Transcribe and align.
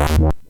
What? 0.00 0.40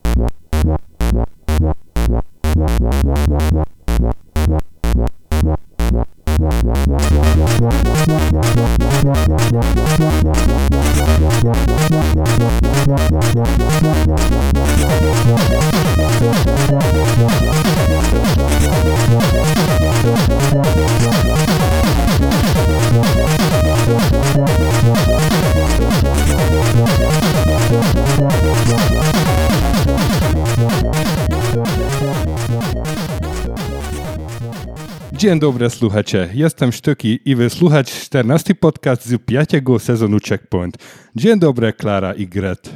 Dzień 35.20 35.38
dobry, 35.38 35.70
słuchacze. 35.70 36.28
Jestem 36.34 36.72
Sztuki 36.72 37.20
i 37.24 37.34
wy 37.34 37.50
słuchać 37.50 37.92
14 37.92 38.54
podcast 38.54 39.06
z 39.06 39.18
piątego 39.24 39.78
sezonu 39.78 40.18
Checkpoint. 40.28 40.76
Dzień 41.16 41.38
dobry, 41.38 41.72
Klara 41.72 42.14
i 42.14 42.26
Gret. 42.26 42.70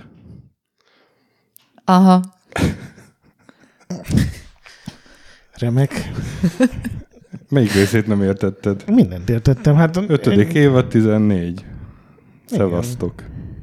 Aha. 1.86 2.22
Remek. 5.60 5.90
Melyik 7.50 7.72
részét 7.72 8.06
nem 8.06 8.22
értetted? 8.22 8.84
Mindent 8.90 9.30
értettem. 9.30 9.74
Hát, 9.74 9.96
Ötödik 10.08 10.52
évad 10.52 10.88
14. 10.88 11.64
Szevasztok. 12.46 13.14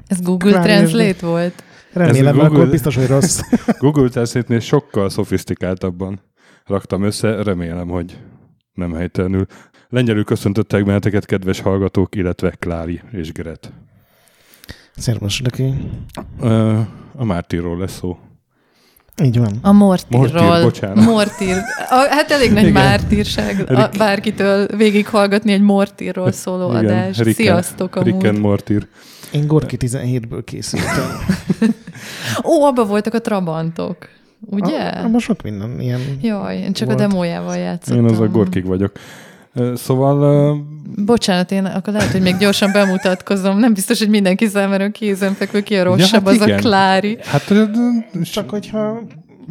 Ez 0.07 0.21
Google 0.21 0.61
Translate 0.61 1.25
volt. 1.25 1.63
Remélem, 1.93 2.35
Google- 2.35 2.49
akkor 2.49 2.69
biztos, 2.69 2.95
hogy 2.95 3.07
rossz. 3.07 3.39
Google 3.79 4.09
Translate-nél 4.09 4.59
sokkal 4.59 5.09
szofisztikáltabban 5.09 6.21
raktam 6.65 7.03
össze, 7.03 7.43
remélem, 7.43 7.87
hogy 7.87 8.17
nem 8.73 8.93
helytelenül. 8.93 9.45
Lengyelül 9.89 10.23
köszöntöttek 10.23 10.85
benneteket, 10.85 11.25
kedves 11.25 11.59
hallgatók, 11.59 12.15
illetve 12.15 12.49
Klári 12.49 13.01
és 13.11 13.31
Gret. 13.31 13.71
Szervus, 14.95 15.41
Löki. 15.41 15.73
Ö, 16.41 16.79
A 17.15 17.23
Mártirról 17.25 17.77
lesz 17.77 17.95
szó. 17.97 18.17
Így 19.23 19.37
van. 19.37 19.57
A 19.61 19.71
Mortirról. 19.71 20.41
Mortír, 20.43 20.63
bocsánat. 20.63 21.05
Mortír. 21.05 21.55
A, 21.89 22.07
hát 22.09 22.31
elég 22.31 22.51
nagy 22.51 22.61
Igen. 22.61 22.73
mártírság 22.73 23.71
a, 23.71 23.89
bárkitől 23.97 24.67
végighallgatni 24.67 25.51
egy 25.51 25.61
Mortírról 25.61 26.31
szóló 26.41 26.69
adást. 26.69 27.17
Rick 27.17 27.27
and- 27.27 27.35
Sziasztok 27.35 27.95
amúgy. 27.95 28.39
Mortír. 28.39 28.87
Én 29.31 29.47
Gorki 29.47 29.77
17-ből 29.79 30.41
készültem. 30.45 31.09
Ó, 32.43 32.63
abba 32.65 32.85
voltak 32.85 33.13
a 33.13 33.21
Trabantok. 33.21 33.97
Ugye? 34.45 34.79
A, 34.79 35.03
abban 35.03 35.19
sok 35.19 35.41
minden 35.41 35.79
ilyen. 35.79 35.99
Jaj, 36.21 36.57
én 36.57 36.73
csak 36.73 36.87
volt. 36.87 36.99
a 36.99 37.07
demójával 37.07 37.55
játszottam. 37.55 38.05
Én 38.05 38.11
az 38.11 38.19
a 38.19 38.27
Gorkig 38.27 38.65
vagyok. 38.65 38.91
Szóval 39.75 40.55
Bocsánat, 40.95 41.51
én 41.51 41.65
akkor 41.65 41.93
lehet, 41.93 42.11
hogy 42.11 42.21
még 42.21 42.37
gyorsan 42.37 42.71
bemutatkozom. 42.71 43.57
Nem 43.59 43.73
biztos, 43.73 43.99
hogy 43.99 44.09
mindenki 44.09 44.47
számára 44.47 44.89
kézenfekvő 44.89 45.61
ki 45.61 45.75
a 45.75 45.83
rosszabb, 45.83 46.25
hát 46.25 46.27
az 46.27 46.35
igen. 46.35 46.57
a 46.57 46.61
Klári. 46.61 47.17
Hát 47.23 47.53
Csak 48.23 48.49
hogyha 48.49 49.01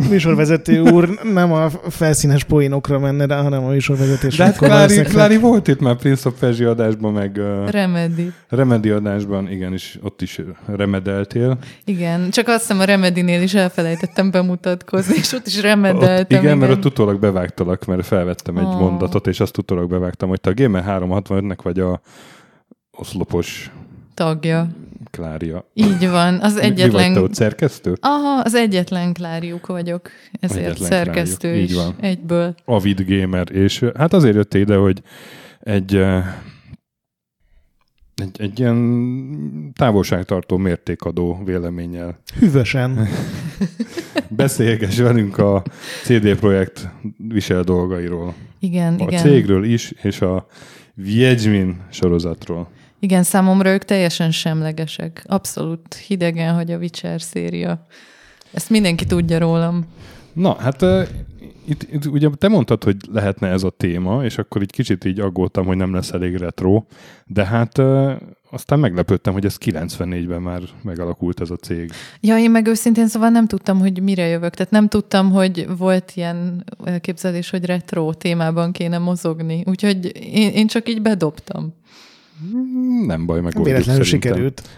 műsorvezető 0.08 0.80
úr 0.80 1.18
nem 1.32 1.52
a 1.52 1.70
felszínes 1.70 2.44
poénokra 2.44 2.98
menne 2.98 3.26
rá, 3.26 3.42
hanem 3.42 3.64
a 3.64 3.68
műsorvezetés. 3.68 4.36
de 4.36 4.44
hát 4.44 4.56
Klári, 4.56 5.02
Klári 5.02 5.36
volt 5.36 5.68
itt 5.68 5.80
már 5.80 5.96
Prince 5.96 6.28
of 6.28 6.38
Persia 6.38 6.70
adásban, 6.70 7.12
meg 7.12 7.36
ö, 7.36 7.70
Remedy. 7.70 8.32
Remedy 8.48 8.90
adásban, 8.90 9.50
igenis, 9.50 9.98
ott 10.02 10.22
is 10.22 10.40
remedeltél. 10.66 11.58
Igen, 11.84 12.30
csak 12.30 12.48
azt 12.48 12.60
hiszem 12.60 12.80
a 12.80 12.84
Remedinél 12.84 13.42
is 13.42 13.54
elfelejtettem 13.54 14.30
bemutatkozni, 14.30 15.14
és 15.16 15.32
ott 15.32 15.46
is 15.46 15.56
Ott, 15.56 15.62
remedeltem. 15.62 16.42
igen, 16.42 16.58
mert 16.58 16.72
ott 16.72 16.84
utólag 16.84 17.20
bevágtalak, 17.20 17.84
mert 17.84 18.06
felvettem 18.06 18.56
egy 18.56 18.64
Ó. 18.64 18.78
mondatot, 18.78 19.26
és 19.26 19.40
azt 19.40 19.58
utólag 19.58 19.88
bevágtam, 19.90 20.28
hogy 20.28 20.40
te 20.40 20.50
a 20.50 20.54
Gamer 20.54 20.84
365-nek 20.86 21.58
vagy 21.62 21.78
a 21.80 22.00
oszlopos 22.92 23.70
tagja. 24.14 24.68
Klária. 25.10 25.70
Így 25.74 26.08
van, 26.08 26.40
az 26.40 26.54
Mi 26.54 26.60
vagy 26.60 26.70
egyetlen... 26.70 27.12
te 27.12 27.20
ott 27.20 27.34
szerkesztő? 27.34 27.96
Aha, 28.00 28.40
az 28.40 28.54
egyetlen 28.54 29.12
Kláriuk 29.12 29.66
vagyok, 29.66 30.10
ezért 30.40 30.64
Egyetlen 30.64 30.88
szerkesztő 30.88 31.48
Kláriuk, 31.48 31.64
is 31.64 31.70
így 31.70 31.76
van. 31.76 31.94
egyből. 32.00 32.54
Avid 32.64 33.04
gamer, 33.06 33.52
és 33.52 33.84
hát 33.96 34.12
azért 34.12 34.34
jöttél 34.34 34.60
ide, 34.60 34.76
hogy 34.76 35.02
egy, 35.60 35.94
egy, 38.14 38.36
egy 38.36 38.58
ilyen 38.58 39.72
távolságtartó 39.74 40.56
mértékadó 40.56 41.42
véleménnyel 41.44 42.18
Hűvösen. 42.38 42.98
beszélgess 44.28 44.98
velünk 44.98 45.38
a 45.38 45.62
CD 46.04 46.34
Projekt 46.34 46.88
visel 47.28 47.62
dolgairól. 47.62 48.34
Igen, 48.58 48.94
A 48.94 49.02
igen. 49.02 49.22
cégről 49.22 49.64
is, 49.64 49.90
és 50.02 50.20
a 50.20 50.46
Wiedźmin 50.94 51.80
sorozatról. 51.90 52.68
Igen, 53.00 53.22
számomra 53.22 53.70
ők 53.70 53.84
teljesen 53.84 54.30
semlegesek. 54.30 55.24
Abszolút 55.26 55.94
hidegen, 55.94 56.54
hogy 56.54 56.70
a 56.70 56.78
Witcher 56.78 57.20
széria. 57.20 57.86
Ezt 58.52 58.70
mindenki 58.70 59.04
tudja 59.04 59.38
rólam. 59.38 59.86
Na, 60.32 60.54
hát 60.54 60.82
uh, 60.82 61.08
itt, 61.66 61.82
itt 61.92 62.06
ugye 62.06 62.28
te 62.38 62.48
mondtad, 62.48 62.84
hogy 62.84 62.96
lehetne 63.12 63.48
ez 63.48 63.62
a 63.62 63.70
téma, 63.70 64.24
és 64.24 64.38
akkor 64.38 64.62
így 64.62 64.70
kicsit 64.70 65.04
így 65.04 65.20
aggódtam, 65.20 65.66
hogy 65.66 65.76
nem 65.76 65.94
lesz 65.94 66.10
elég 66.10 66.36
retro, 66.36 66.84
de 67.26 67.44
hát 67.44 67.78
uh, 67.78 68.12
aztán 68.50 68.78
meglepődtem, 68.78 69.32
hogy 69.32 69.44
ez 69.44 69.56
94-ben 69.60 70.42
már 70.42 70.62
megalakult 70.82 71.40
ez 71.40 71.50
a 71.50 71.56
cég. 71.56 71.92
Ja, 72.20 72.38
én 72.38 72.50
meg 72.50 72.66
őszintén 72.66 73.08
szóval 73.08 73.28
nem 73.28 73.46
tudtam, 73.46 73.78
hogy 73.78 74.02
mire 74.02 74.26
jövök. 74.26 74.54
Tehát 74.54 74.72
nem 74.72 74.88
tudtam, 74.88 75.30
hogy 75.30 75.66
volt 75.78 76.12
ilyen 76.14 76.64
elképzelés, 76.84 77.50
hogy 77.50 77.64
retro 77.64 78.14
témában 78.14 78.72
kéne 78.72 78.98
mozogni. 78.98 79.62
Úgyhogy 79.66 80.16
én, 80.34 80.50
én 80.50 80.66
csak 80.66 80.88
így 80.88 81.02
bedobtam. 81.02 81.74
Hmm, 82.40 83.06
Nem 83.06 83.26
baj, 83.26 83.40
meg 83.40 83.62
Véletlenül 83.62 84.02
sikerült. 84.04 84.62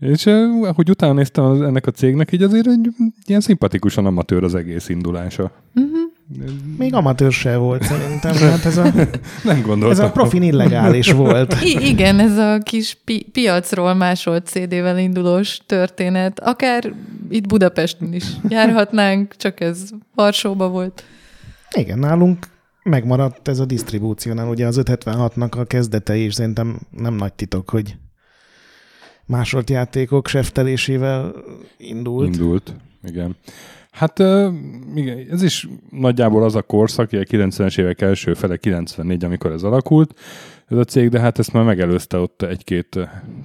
És 0.00 0.24
uh, 0.24 0.66
hogy 0.74 0.90
utána 0.90 1.12
néztem 1.12 1.44
az, 1.44 1.60
ennek 1.60 1.86
a 1.86 1.90
cégnek, 1.90 2.32
így 2.32 2.42
azért 2.42 2.66
egy 2.66 2.88
ilyen 3.26 3.40
szimpatikusan 3.40 4.06
amatőr 4.06 4.44
az 4.44 4.54
egész 4.54 4.88
indulása. 4.88 5.50
Uh-huh. 5.74 5.98
Még 6.78 6.94
amatőr 6.94 7.32
se 7.32 7.56
volt 7.56 7.82
szerintem. 7.82 8.34
Hát 8.34 8.64
ez 8.64 8.76
a, 8.76 8.92
Nem 9.44 9.62
gondoltam. 9.62 9.90
ez 9.90 9.98
a 9.98 10.10
profin 10.10 10.42
illegális 10.42 11.12
volt. 11.12 11.56
I- 11.62 11.86
igen, 11.88 12.18
ez 12.18 12.36
a 12.38 12.58
kis 12.58 12.96
pi- 13.04 13.26
piacról 13.32 13.94
másolt 13.94 14.46
CD-vel 14.46 14.98
indulós 14.98 15.60
történet. 15.66 16.40
Akár 16.40 16.92
itt 17.28 17.46
Budapesten 17.46 18.12
is 18.12 18.24
járhatnánk, 18.48 19.36
csak 19.36 19.60
ez 19.60 19.90
Varsóba 20.14 20.68
volt. 20.68 21.04
Igen, 21.76 21.98
nálunk 21.98 22.46
megmaradt 22.86 23.48
ez 23.48 23.58
a 23.58 23.64
disztribúciónál. 23.64 24.48
Ugye 24.48 24.66
az 24.66 24.80
576-nak 24.84 25.58
a 25.58 25.64
kezdete 25.64 26.16
is 26.16 26.34
szerintem 26.34 26.78
nem 26.90 27.14
nagy 27.14 27.32
titok, 27.32 27.70
hogy 27.70 27.96
másolt 29.26 29.70
játékok 29.70 30.26
seftelésével 30.26 31.34
indult. 31.76 32.34
Indult, 32.34 32.74
igen. 33.02 33.36
Hát 33.90 34.18
igen, 34.94 35.26
ez 35.30 35.42
is 35.42 35.68
nagyjából 35.90 36.44
az 36.44 36.54
a 36.54 36.62
korszak, 36.62 37.12
ugye 37.12 37.24
90-es 37.28 37.78
évek 37.78 38.00
első 38.00 38.34
fele 38.34 38.56
94, 38.56 39.24
amikor 39.24 39.52
ez 39.52 39.62
alakult, 39.62 40.18
ez 40.66 40.78
a 40.78 40.84
cég, 40.84 41.08
de 41.08 41.20
hát 41.20 41.38
ezt 41.38 41.52
már 41.52 41.64
megelőzte 41.64 42.18
ott 42.18 42.42
egy-két 42.42 42.98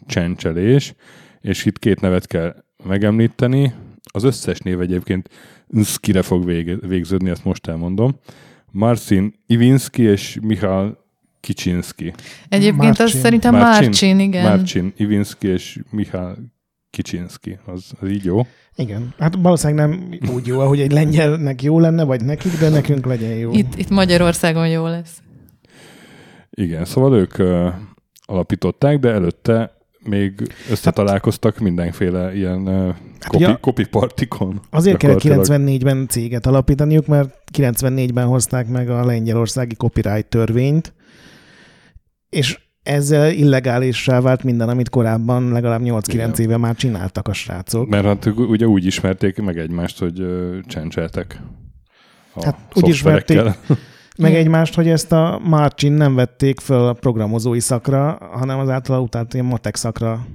csencselés, 0.07 0.94
és 1.41 1.66
itt 1.66 1.80
két 1.80 2.01
nevet 2.01 2.28
kell 2.28 2.56
megemlíteni. 2.84 3.74
Az 4.13 4.24
összes 4.24 4.59
név 4.59 4.81
egyébként 4.81 5.30
Nszkire 5.68 6.22
fog 6.22 6.46
vége, 6.46 6.75
végződni, 6.75 7.30
ezt 7.30 7.46
most 7.46 7.68
elmondom. 7.68 8.16
Marcin 8.71 9.33
Ivinski 9.45 10.01
és 10.01 10.37
Michal 10.41 11.05
Kicsinski. 11.39 12.13
Egyébként 12.49 12.91
az 12.91 12.97
Marcin. 12.97 13.19
szerintem 13.21 13.55
Marcin. 13.55 14.19
Igen. 14.19 14.43
Marcin 14.43 14.93
Ivinski 14.97 15.47
és 15.47 15.79
Michal 15.89 16.37
Kicsinski. 16.89 17.57
Az, 17.65 17.91
az 17.99 18.09
így 18.09 18.25
jó? 18.25 18.41
Igen. 18.75 19.13
Hát 19.19 19.35
valószínűleg 19.35 19.89
nem 19.89 20.19
úgy 20.33 20.47
jó, 20.47 20.59
ahogy 20.59 20.79
egy 20.79 20.91
lengyelnek 20.91 21.62
jó 21.62 21.79
lenne, 21.79 22.03
vagy 22.03 22.23
nekik, 22.23 22.59
de 22.59 22.69
nekünk 22.69 23.06
legyen 23.06 23.33
jó. 23.33 23.51
Itt, 23.51 23.75
itt 23.77 23.89
Magyarországon 23.89 24.68
jó 24.68 24.88
lesz. 24.88 25.21
Igen, 26.50 26.85
szóval 26.85 27.15
ők 27.15 27.38
ö, 27.38 27.69
alapították, 28.25 29.00
de 29.00 29.09
előtte 29.09 29.81
még 30.03 30.53
összetalálkoztak 30.69 31.57
mindenféle 31.57 32.36
ilyen 32.36 32.68
ö, 32.68 32.89
kopi, 33.27 33.44
ja. 33.44 33.57
kopi 33.57 33.86
partikon. 33.86 34.62
Azért 34.69 34.98
kell 34.98 35.13
Gyakorlatilag. 35.13 35.62
94-ben 35.68 36.07
céget 36.07 36.45
alapítaniuk, 36.45 37.07
mert 37.07 37.38
94-ben 37.57 38.25
hozták 38.25 38.68
meg 38.68 38.89
a 38.89 39.06
lengyelországi 39.06 39.75
copyright 39.75 40.27
törvényt, 40.27 40.94
és 42.30 42.59
ezzel 42.83 43.31
illegálissá 43.31 44.21
vált 44.21 44.44
minden, 44.44 44.69
amit 44.69 44.89
korábban 44.89 45.51
legalább 45.51 45.81
8-9 45.83 46.07
Igen. 46.07 46.33
éve 46.36 46.57
már 46.57 46.75
csináltak 46.75 47.27
a 47.27 47.33
srácok. 47.33 47.89
Mert 47.89 48.06
hát 48.06 48.25
ugye 48.25 48.68
úgy 48.68 48.86
ismerték 48.86 49.42
meg 49.42 49.57
egymást, 49.57 50.00
hogy 50.00 50.19
ö, 50.19 50.57
csencseltek 50.68 51.42
Hát 52.42 52.59
úgy 52.74 52.94
szoftverekkel. 52.94 53.56
Meg 54.18 54.36
egymást, 54.36 54.74
hogy 54.75 54.88
ezt 54.88 55.12
a 55.12 55.40
Marcin 55.44 55.92
nem 55.92 56.16
vették 56.16 56.60
föl 56.60 56.88
a 56.88 56.94
programozói 56.94 57.60
szakra, 57.60 58.18
hanem 58.31 58.60
az 58.60 58.69
általa 58.69 59.00
utált 59.02 59.34
ilyen 59.34 59.46
matek 59.46 59.75
szakra 59.75 60.25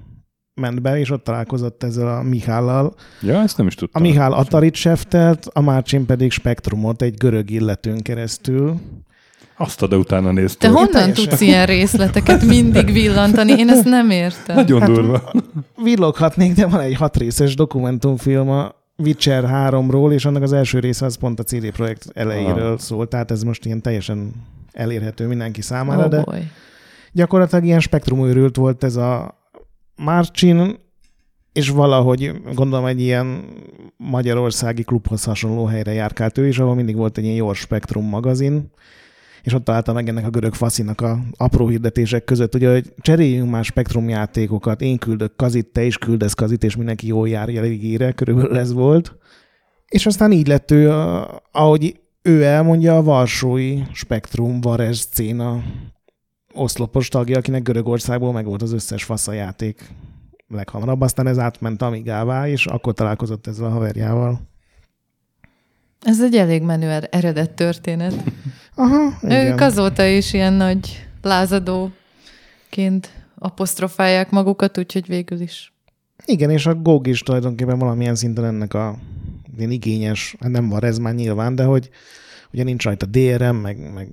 ment 0.61 0.83
be, 0.83 0.99
és 0.99 1.11
ott 1.11 1.25
találkozott 1.25 1.83
ezzel 1.83 2.09
a 2.09 2.23
Mihállal. 2.23 2.95
Ja, 3.23 3.41
ezt 3.43 3.57
nem 3.57 3.67
is 3.67 3.75
A 3.75 3.79
tudtam. 3.79 4.03
Miháll 4.03 4.33
Atarit 4.33 4.75
seftelt, 4.75 5.47
a 5.53 5.61
Márcsin 5.61 6.07
pedig 6.07 6.31
Spektrumot 6.33 7.03
egy 7.03 7.15
görög 7.15 7.51
illetőn 7.51 8.03
keresztül. 8.03 8.75
Azt 9.57 9.83
a, 9.83 9.87
de 9.87 9.97
utána 9.97 10.27
Te 10.27 10.33
néztem. 10.33 10.73
honnan 10.73 10.91
teljesen. 10.91 11.29
tudsz 11.29 11.41
ilyen 11.41 11.67
részleteket 11.67 12.45
mindig 12.45 12.93
villantani? 12.93 13.53
Én 13.53 13.69
ezt 13.69 13.85
nem 13.85 14.11
értem. 14.11 14.57
Nagyon 14.57 14.81
Hát, 14.81 14.91
durva. 14.91 15.33
Villoghatnék, 15.83 16.55
de 16.55 16.67
van 16.67 16.81
egy 16.81 16.95
hat 16.97 17.17
részes 17.17 17.55
dokumentumfilm 17.55 18.49
a 18.51 18.75
Witcher 18.99 19.45
3-ról, 19.47 20.13
és 20.13 20.25
annak 20.25 20.43
az 20.43 20.53
első 20.53 20.79
része 20.79 21.05
az 21.05 21.15
pont 21.17 21.39
a 21.39 21.43
CD 21.43 21.71
Projekt 21.71 22.07
elejéről 22.15 22.73
Ah. 22.73 22.79
szól, 22.79 23.09
tehát 23.09 23.31
ez 23.31 23.43
most 23.43 23.65
ilyen 23.65 23.83
teljesen 23.83 24.33
elérhető 24.73 25.27
mindenki 25.27 25.63
számára, 25.63 26.03
Oh 26.05 26.09
de 26.11 26.23
boy. 26.23 26.51
gyakorlatilag 27.13 27.65
ilyen 27.65 27.81
spektrumőrült 27.81 28.57
volt 28.57 28.85
ez 28.85 28.97
a 28.97 29.39
Marcin, 29.97 30.77
és 31.53 31.69
valahogy 31.69 32.41
gondolom 32.55 32.87
egy 32.87 33.01
ilyen 33.01 33.45
magyarországi 33.97 34.83
klubhoz 34.83 35.25
hasonló 35.25 35.65
helyre 35.65 35.93
járkált 35.93 36.39
ő 36.39 36.47
is, 36.47 36.59
ahol 36.59 36.75
mindig 36.75 36.97
volt 36.97 37.19
egy 37.19 37.25
ilyen 37.25 37.37
Your 37.37 37.55
Spektrum 37.55 38.05
magazin, 38.05 38.71
és 39.47 39.53
ott 39.53 39.65
találta 39.65 39.93
meg 39.93 40.09
ennek 40.09 40.27
a 40.27 40.31
görög 40.31 40.55
faszinak 40.55 41.01
a 41.01 41.19
apró 41.37 41.69
hirdetések 41.69 42.25
között, 42.25 42.55
ugye, 42.55 42.73
hogy 42.73 42.95
cseréljünk 43.01 43.51
már 43.51 43.65
spektrum 43.65 44.09
játékokat, 44.09 44.81
én 44.81 44.99
küldök 44.99 45.37
kazit, 45.37 45.67
te 45.67 45.85
is 45.85 45.99
küldesz 45.99 46.35
kazit, 46.35 46.65
és 46.65 46.77
mindenki 46.77 47.07
jól 47.07 47.29
jár 47.29 47.47
végére, 47.47 48.13
körülbelül 48.13 48.59
ez 48.59 48.73
volt. 48.73 49.17
És 49.89 50.07
aztán 50.07 50.33
így 50.33 50.47
lett 50.47 50.71
ő, 50.71 50.91
ahogy 51.53 52.01
ő 52.23 52.45
elmondja, 52.45 52.97
a 52.97 53.03
Varsói 53.03 53.83
Spektrum 53.93 54.61
Varez 54.61 55.09
széna 55.13 55.63
oszlopos 56.55 57.09
tagja, 57.09 57.39
akinek 57.39 57.63
Görögországból 57.63 58.33
meg 58.33 58.45
volt 58.45 58.63
az 58.63 58.73
összes 58.73 59.05
fasza 59.05 59.33
játék 59.33 59.95
leghamarabb, 60.49 61.01
aztán 61.01 61.27
ez 61.27 61.39
átment 61.39 61.83
Amigává, 61.83 62.49
és 62.49 62.67
akkor 62.67 62.95
találkozott 62.95 63.47
ezzel 63.47 63.67
a 63.67 63.71
haverjával. 63.71 64.41
Ez 66.03 66.23
egy 66.23 66.37
elég 66.37 66.63
menő 66.63 66.91
er- 66.91 67.15
eredet 67.15 67.51
történet. 67.51 68.15
Aha, 68.75 69.19
igen. 69.23 69.47
Ők 69.47 69.61
azóta 69.61 70.05
is 70.05 70.33
ilyen 70.33 70.53
nagy 70.53 71.07
lázadóként 71.23 73.11
apostrofálják 73.39 74.31
magukat, 74.31 74.79
úgyhogy 74.79 75.07
végül 75.07 75.41
is. 75.41 75.73
Igen, 76.25 76.51
és 76.51 76.67
a 76.67 76.75
GOG 76.75 77.07
is 77.07 77.21
tulajdonképpen 77.21 77.79
valamilyen 77.79 78.15
szinten 78.15 78.45
ennek 78.45 78.75
a 78.75 78.97
ilyen 79.59 79.71
igényes, 79.71 80.37
hát 80.41 80.51
nem 80.51 80.69
van 80.69 80.85
ez 80.85 80.99
már 80.99 81.15
nyilván, 81.15 81.55
de 81.55 81.65
hogy 81.65 81.91
ugye 82.53 82.63
nincs 82.63 82.85
rajta 82.85 83.07
DRM, 83.07 83.57
meg, 83.57 83.93
meg 83.95 84.09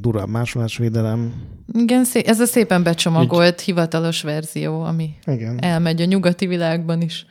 durvább 0.00 0.28
másolásvédelem. 0.28 1.34
Igen, 1.72 2.04
ez 2.24 2.40
a 2.40 2.46
szépen 2.46 2.82
becsomagolt 2.82 3.60
hivatalos 3.60 4.22
verzió, 4.22 4.82
ami 4.82 5.10
Igen. 5.26 5.62
elmegy 5.62 6.00
a 6.00 6.04
nyugati 6.04 6.46
világban 6.46 7.00
is. 7.00 7.26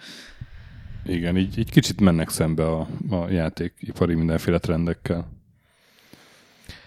Igen, 1.07 1.38
így, 1.38 1.57
így 1.57 1.71
kicsit 1.71 2.01
mennek 2.01 2.30
szembe 2.30 2.65
a, 2.71 2.88
a 3.09 3.30
játékipari 3.30 4.13
mindenféle 4.13 4.59
trendekkel. 4.59 5.27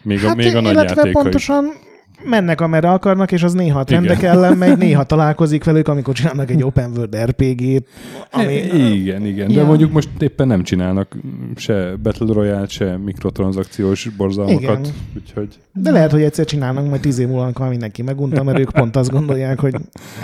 Még 0.03 0.25
a, 0.25 0.35
még 0.35 0.57
a 0.57 0.61
nagy 0.61 0.75
Hát, 0.77 0.85
illetve 0.85 1.11
játékai. 1.11 1.90
Mennek 2.25 2.61
amerre 2.61 2.91
akarnak, 2.91 3.33
és 3.33 3.43
az 3.43 3.53
néha 3.53 3.85
trendek 3.85 4.19
Igen. 4.19 4.31
ellen 4.37 4.57
megy, 4.57 4.79
néha 4.79 5.05
találkozik 5.05 5.65
velük, 5.65 5.89
amikor 5.89 6.15
csinálnak 6.15 6.51
egy 6.51 6.63
open 6.63 6.91
world 6.91 7.17
RPG-t, 7.25 7.89
ami... 8.31 8.55
Igen, 8.55 9.27
igen. 9.27 9.49
De 9.49 9.55
Ja. 9.55 9.65
mondjuk 9.65 9.93
most 9.93 10.09
éppen 10.19 10.47
nem 10.47 10.63
csinálnak 10.63 11.17
se 11.57 11.97
Battle 12.03 12.33
Royale, 12.33 12.67
se 12.67 12.97
mikrotranszakciós 12.97 14.09
borzalmakat. 14.17 14.61
Igen. 14.61 14.81
Úgyhogy 15.17 15.49
De 15.73 15.91
lehet, 15.91 16.11
hogy 16.11 16.23
egyszer 16.23 16.45
csinálnak, 16.45 16.89
majd 16.89 17.01
tíz 17.01 17.19
év 17.19 17.27
múlva, 17.27 17.43
amikor 17.43 17.69
mindenki 17.69 18.03
megunta, 18.03 18.43
mert 18.43 18.59
ők 18.59 18.71
pont 18.71 18.97
azt 18.97 19.11
gondolják, 19.11 19.61
hogy 19.61 19.75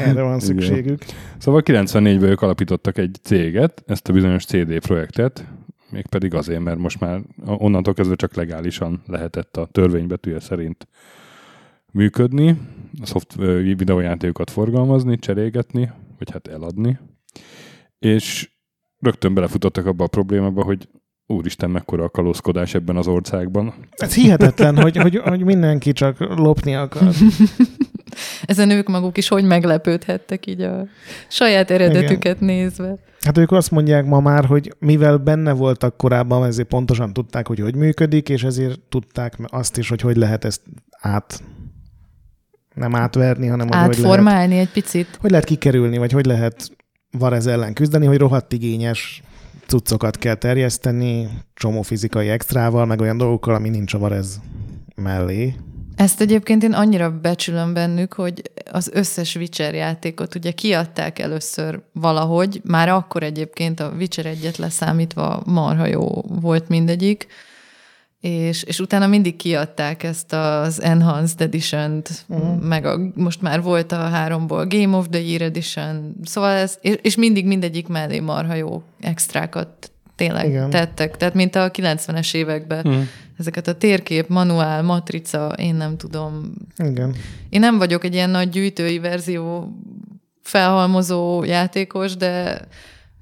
erre 0.04 0.22
van 0.22 0.40
szükségük. 0.40 1.04
Szóval 1.38 1.62
94-ben 1.64 2.30
ők 2.30 2.42
alapítottak 2.42 2.98
egy 2.98 3.16
céget, 3.22 3.82
ezt 3.86 4.08
a 4.08 4.12
bizonyos 4.12 4.44
CD 4.44 4.78
projektet, 4.78 5.44
mégpedig 5.90 6.34
azért, 6.34 6.60
mert 6.60 6.78
most 6.78 7.00
már 7.00 7.20
onnantól 7.44 7.94
kezdve 7.94 8.14
csak 8.14 8.34
legálisan 8.34 9.02
lehetett 9.06 9.56
a 9.56 9.68
törvénybetűje 9.72 10.40
szerint 10.40 10.86
működni, 11.96 12.58
a 13.00 13.06
szoft 13.06 13.34
videójátékokat 13.76 14.50
forgalmazni, 14.50 15.18
cserégetni, 15.18 15.90
vagy 16.18 16.30
hát 16.30 16.48
eladni, 16.48 16.98
és 17.98 18.50
rögtön 18.98 19.34
belefutottak 19.34 19.86
abba 19.86 20.04
a 20.04 20.08
problémába, 20.08 20.64
hogy 20.64 20.88
úristen, 21.26 21.70
mekkora 21.70 22.04
a 22.04 22.08
kalózkodás 22.08 22.74
ebben 22.74 22.96
az 22.96 23.06
országban. 23.06 23.74
Ez 23.90 24.14
hihetetlen, 24.14 24.76
hogy, 24.82 24.96
hogy, 24.96 25.16
hogy 25.16 25.44
mindenki 25.44 25.92
csak 25.92 26.18
lopni 26.18 26.74
akar. 26.74 27.08
Ezen 28.42 28.70
ők 28.70 28.88
maguk 28.88 29.16
is 29.16 29.28
hogy 29.28 29.44
meglepődhettek 29.44 30.46
így 30.46 30.60
a 30.60 30.86
saját 31.28 31.70
eredetüket 31.70 32.40
nézve. 32.40 32.98
Hát 33.20 33.38
ők 33.38 33.52
azt 33.52 33.70
mondják 33.70 34.04
ma 34.04 34.20
már, 34.20 34.44
hogy 34.44 34.74
mivel 34.78 35.16
benne 35.16 35.52
voltak 35.52 35.96
korábban, 35.96 36.44
ezért 36.44 36.68
pontosan 36.68 37.12
tudták, 37.12 37.46
hogy 37.46 37.60
hogy 37.60 37.76
működik, 37.76 38.28
és 38.28 38.44
ezért 38.44 38.80
tudták 38.80 39.38
azt 39.46 39.76
is, 39.76 39.88
hogy 39.88 40.00
hogy 40.00 40.16
lehet 40.16 40.44
ezt 40.44 40.62
át 41.00 41.42
nem 42.76 42.94
átverni, 42.94 43.46
hanem 43.46 43.66
hogy 43.66 43.76
hogy 43.76 43.86
lehet, 43.86 44.04
Átformálni 44.04 44.58
egy 44.58 44.70
picit. 44.70 45.18
hogy 45.20 45.30
lehet 45.30 45.46
kikerülni, 45.46 45.98
vagy 45.98 46.12
hogy 46.12 46.26
lehet 46.26 46.70
Varez 47.10 47.46
ellen 47.46 47.72
küzdeni, 47.72 48.06
hogy 48.06 48.18
rohadt 48.18 48.52
igényes 48.52 49.22
cuccokat 49.66 50.18
kell 50.18 50.34
terjeszteni, 50.34 51.28
csomó 51.54 51.82
fizikai 51.82 52.28
extrával, 52.28 52.86
meg 52.86 53.00
olyan 53.00 53.16
dolgokkal, 53.16 53.54
ami 53.54 53.68
nincs 53.68 53.94
a 53.94 53.98
Varez 53.98 54.40
mellé. 54.94 55.54
Ezt 55.96 56.20
egyébként 56.20 56.62
én 56.62 56.72
annyira 56.72 57.10
becsülöm 57.20 57.72
bennük, 57.74 58.12
hogy 58.12 58.42
az 58.72 58.90
összes 58.92 59.36
Witcher 59.36 59.74
játékot 59.74 60.34
ugye 60.34 60.50
kiadták 60.50 61.18
először 61.18 61.82
valahogy, 61.92 62.60
már 62.64 62.88
akkor 62.88 63.22
egyébként 63.22 63.80
a 63.80 63.92
Witcher 63.98 64.26
egyet 64.26 64.56
leszámítva 64.56 65.42
marha 65.46 65.86
jó 65.86 66.22
volt 66.40 66.68
mindegyik, 66.68 67.26
és, 68.20 68.62
és 68.62 68.80
utána 68.80 69.06
mindig 69.06 69.36
kiadták 69.36 70.02
ezt 70.02 70.32
az 70.32 70.82
Enhanced 70.82 71.40
Edition-t, 71.40 72.24
uh-huh. 72.28 72.62
meg 72.62 72.84
a, 72.84 72.98
most 73.14 73.42
már 73.42 73.62
volt 73.62 73.92
a 73.92 73.96
háromból 73.96 74.66
Game 74.66 74.96
of 74.96 75.06
the 75.10 75.20
Year 75.20 75.42
Edition, 75.42 76.16
szóval 76.22 76.52
ez, 76.52 76.78
és, 76.80 76.98
és 77.02 77.16
mindig 77.16 77.46
mindegyik 77.46 77.88
mellé 77.88 78.20
marha 78.20 78.54
jó 78.54 78.82
extrákat 79.00 79.90
tényleg 80.16 80.44
Igen. 80.46 80.56
Igen. 80.56 80.70
tettek, 80.70 81.16
tehát 81.16 81.34
mint 81.34 81.54
a 81.54 81.70
90-es 81.70 82.34
években. 82.34 82.88
Mm. 82.88 83.00
Ezeket 83.38 83.68
a 83.68 83.74
térkép, 83.74 84.28
manuál, 84.28 84.82
matrica, 84.82 85.52
én 85.56 85.74
nem 85.74 85.96
tudom. 85.96 86.52
Igen. 86.76 87.14
Én 87.48 87.60
nem 87.60 87.78
vagyok 87.78 88.04
egy 88.04 88.14
ilyen 88.14 88.30
nagy 88.30 88.48
gyűjtői 88.48 88.98
verzió 88.98 89.72
felhalmozó 90.42 91.44
játékos, 91.44 92.16
de 92.16 92.60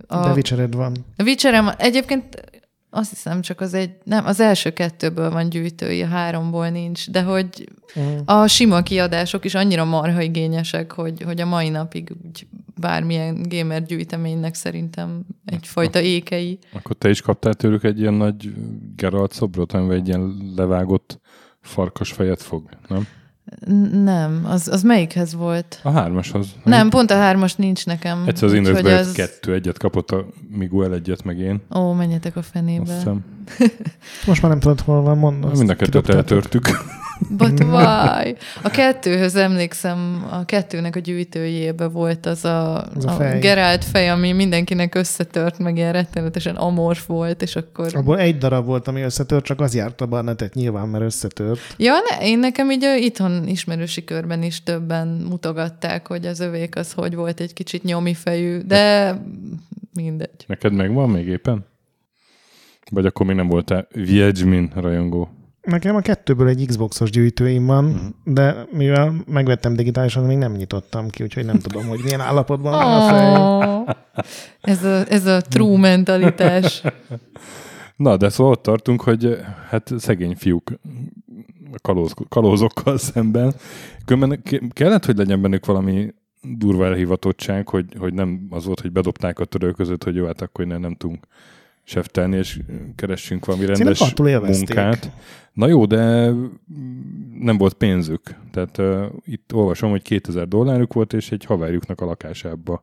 a, 0.06 0.20
De 0.20 0.32
Witchered 0.32 0.74
van. 0.74 0.96
a 1.16 1.22
Witcherem 1.22 1.70
egyébként 1.78 2.52
azt 2.94 3.10
hiszem 3.10 3.40
csak 3.40 3.60
az 3.60 3.74
egy, 3.74 3.90
nem, 4.04 4.26
az 4.26 4.40
első 4.40 4.72
kettőből 4.72 5.30
van 5.30 5.48
gyűjtői, 5.48 6.02
a 6.02 6.06
háromból 6.06 6.68
nincs, 6.68 7.10
de 7.10 7.22
hogy 7.22 7.68
Mm. 8.00 8.18
a 8.24 8.46
sima 8.46 8.82
kiadások 8.82 9.44
is 9.44 9.54
annyira 9.54 9.84
marha 9.84 10.20
igényesek, 10.20 10.92
hogy, 10.92 11.22
hogy 11.22 11.40
a 11.40 11.46
mai 11.46 11.68
napig 11.68 12.12
úgy 12.24 12.46
bármilyen 12.80 13.42
gamer 13.48 13.82
gyűjteménynek 13.82 14.54
szerintem 14.54 15.24
egyfajta 15.44 16.00
ékei. 16.00 16.58
Akkor 16.72 16.96
te 16.96 17.08
is 17.08 17.20
kaptál 17.20 17.54
tőlük 17.54 17.84
egy 17.84 18.00
ilyen 18.00 18.14
nagy 18.14 18.54
Geralt 18.96 19.32
szobrot, 19.32 19.72
amivel 19.72 19.96
egy 19.96 20.06
ilyen 20.06 20.52
levágott 20.56 21.20
farkas 21.60 22.12
fejet 22.12 22.42
fog, 22.42 22.68
nem? 22.88 23.06
Nem, 24.04 24.44
az, 24.48 24.68
az 24.68 24.82
melyikhez 24.82 25.34
volt? 25.34 25.80
A 25.82 25.90
hármashoz. 25.90 26.46
Nem, 26.64 26.88
pont 26.88 27.10
a 27.10 27.14
hármas 27.16 27.54
nincs 27.54 27.86
nekem. 27.86 28.22
Egyszer 28.26 28.48
az 28.48 28.54
Indexbe 28.54 28.98
az- 28.98 29.12
kettő, 29.12 29.54
egyet 29.54 29.78
kapott 29.78 30.10
a 30.10 30.26
Miguel, 30.48 30.94
egyet 30.94 31.24
meg 31.24 31.38
én. 31.38 31.60
Ó, 31.76 31.92
menjetek 31.92 32.36
a 32.36 32.38
Azt 32.38 32.50
fenébe. 32.50 32.94
hiszem. 32.94 33.24
Most 34.26 34.42
már 34.42 34.50
nem 34.50 34.60
tudod, 34.60 34.80
hol 34.80 35.02
van, 35.02 35.18
mondom. 35.18 35.50
Mind 35.50 35.70
a 35.70 35.74
kettőt 35.74 36.08
eltörtük. 36.08 36.68
But 37.30 37.60
why? 37.60 38.36
A 38.62 38.70
kettőhöz 38.70 39.36
emlékszem, 39.36 40.26
a 40.30 40.44
kettőnek 40.44 40.96
a 40.96 40.98
gyűjtőjébe 40.98 41.88
volt 41.88 42.26
az 42.26 42.44
a, 42.44 42.82
Az 42.82 43.04
a 43.04 43.10
a, 43.10 43.12
fej. 43.12 43.36
a 43.36 43.38
Geralt 43.38 43.84
fej, 43.84 44.10
ami 44.10 44.32
mindenkinek 44.32 44.94
összetört, 44.94 45.58
meg 45.58 45.76
ilyen 45.76 45.92
rettenetesen 45.92 46.56
amorf 46.56 47.06
volt, 47.06 47.42
és 47.42 47.56
akkor... 47.56 47.96
Abból 47.96 48.18
egy 48.18 48.38
darab 48.38 48.66
volt, 48.66 48.88
ami 48.88 49.00
összetört, 49.00 49.44
csak 49.44 49.60
az 49.60 49.74
járt 49.74 50.00
a 50.00 50.06
barnetet 50.06 50.54
nyilván, 50.54 50.88
mert 50.88 51.04
összetört. 51.04 51.60
Ja, 51.76 51.92
ne, 52.10 52.26
én 52.26 52.38
nekem 52.38 52.70
így 52.70 52.84
ö, 52.84 52.94
itthon 52.94 53.48
ismerősi 53.48 54.04
körben 54.04 54.42
is 54.42 54.62
többen 54.62 55.08
mutogatták, 55.28 56.06
hogy 56.06 56.26
az 56.26 56.40
övék 56.40 56.76
az 56.76 56.92
hogy 56.92 57.14
volt 57.14 57.40
egy 57.40 57.52
kicsit 57.52 57.82
nyomi 57.82 58.14
fejű, 58.14 58.58
de 58.58 59.14
mindegy. 59.94 60.44
Neked 60.46 60.72
megvan 60.72 61.10
még 61.10 61.26
éppen? 61.26 61.64
Vagy 62.90 63.06
akkor 63.06 63.26
még 63.26 63.36
nem 63.36 63.48
voltál 63.48 63.88
Viedzsmin 63.92 64.72
rajongó? 64.74 65.28
Nekem 65.64 65.96
a 65.96 66.00
kettőből 66.00 66.48
egy 66.48 66.66
Xboxos 66.66 67.10
gyűjtőim 67.10 67.66
van, 67.66 67.84
Mhm. 67.84 68.34
de 68.34 68.66
mivel 68.70 69.14
megvettem 69.26 69.74
digitálisan, 69.74 70.24
még 70.24 70.36
nem 70.36 70.52
nyitottam 70.52 71.08
ki, 71.08 71.22
úgyhogy 71.22 71.44
nem 71.44 71.58
tudom, 71.58 71.86
hogy 71.86 72.00
milyen 72.02 72.20
állapotban 72.20 72.72
van 72.72 73.02
a 73.02 73.08
fej. 73.08 73.36
Oh, 73.36 73.88
ez, 74.60 74.84
a, 74.84 75.04
ez 75.08 75.26
a 75.26 75.40
true 75.40 75.78
mentalitás. 75.78 76.82
Na, 77.96 78.16
de 78.16 78.28
szóval 78.28 78.52
ott 78.52 78.62
tartunk, 78.62 79.02
hogy 79.02 79.38
hát 79.68 79.92
szegény 79.98 80.34
fiúk 80.36 80.70
kalóz, 81.82 82.12
kalózokkal 82.28 82.98
szemben. 82.98 83.54
Különben 84.04 84.42
ke- 84.42 84.72
kellett, 84.72 85.04
hogy 85.04 85.16
legyen 85.16 85.40
bennük 85.42 85.66
valami 85.66 86.14
durva 86.42 86.86
elhivatottság, 86.86 87.68
hogy, 87.68 87.86
hogy 87.98 88.14
nem 88.14 88.46
az 88.50 88.64
volt, 88.64 88.80
hogy 88.80 88.92
bedobták 88.92 89.38
a 89.38 89.44
törő 89.44 89.70
között, 89.70 90.04
hogy 90.04 90.14
jó, 90.14 90.26
hát 90.26 90.40
akkor 90.42 90.66
nem, 90.66 90.80
nem 90.80 90.94
tudunk 90.94 91.26
seftelni, 91.84 92.36
és 92.36 92.60
keressünk 92.96 93.44
valami 93.46 93.66
rendes 93.66 94.14
munkát. 94.26 95.10
Na 95.52 95.66
jó, 95.66 95.86
de 95.86 96.30
nem 97.40 97.56
volt 97.58 97.74
pénzük. 97.74 98.34
Tehát 98.52 98.78
uh, 98.78 99.04
itt 99.24 99.54
olvasom, 99.54 99.90
hogy 99.90 100.02
2000 100.02 100.48
dolláruk 100.48 100.92
volt, 100.92 101.12
és 101.12 101.32
egy 101.32 101.44
haverjuknak 101.44 102.00
a 102.00 102.04
lakásába 102.04 102.82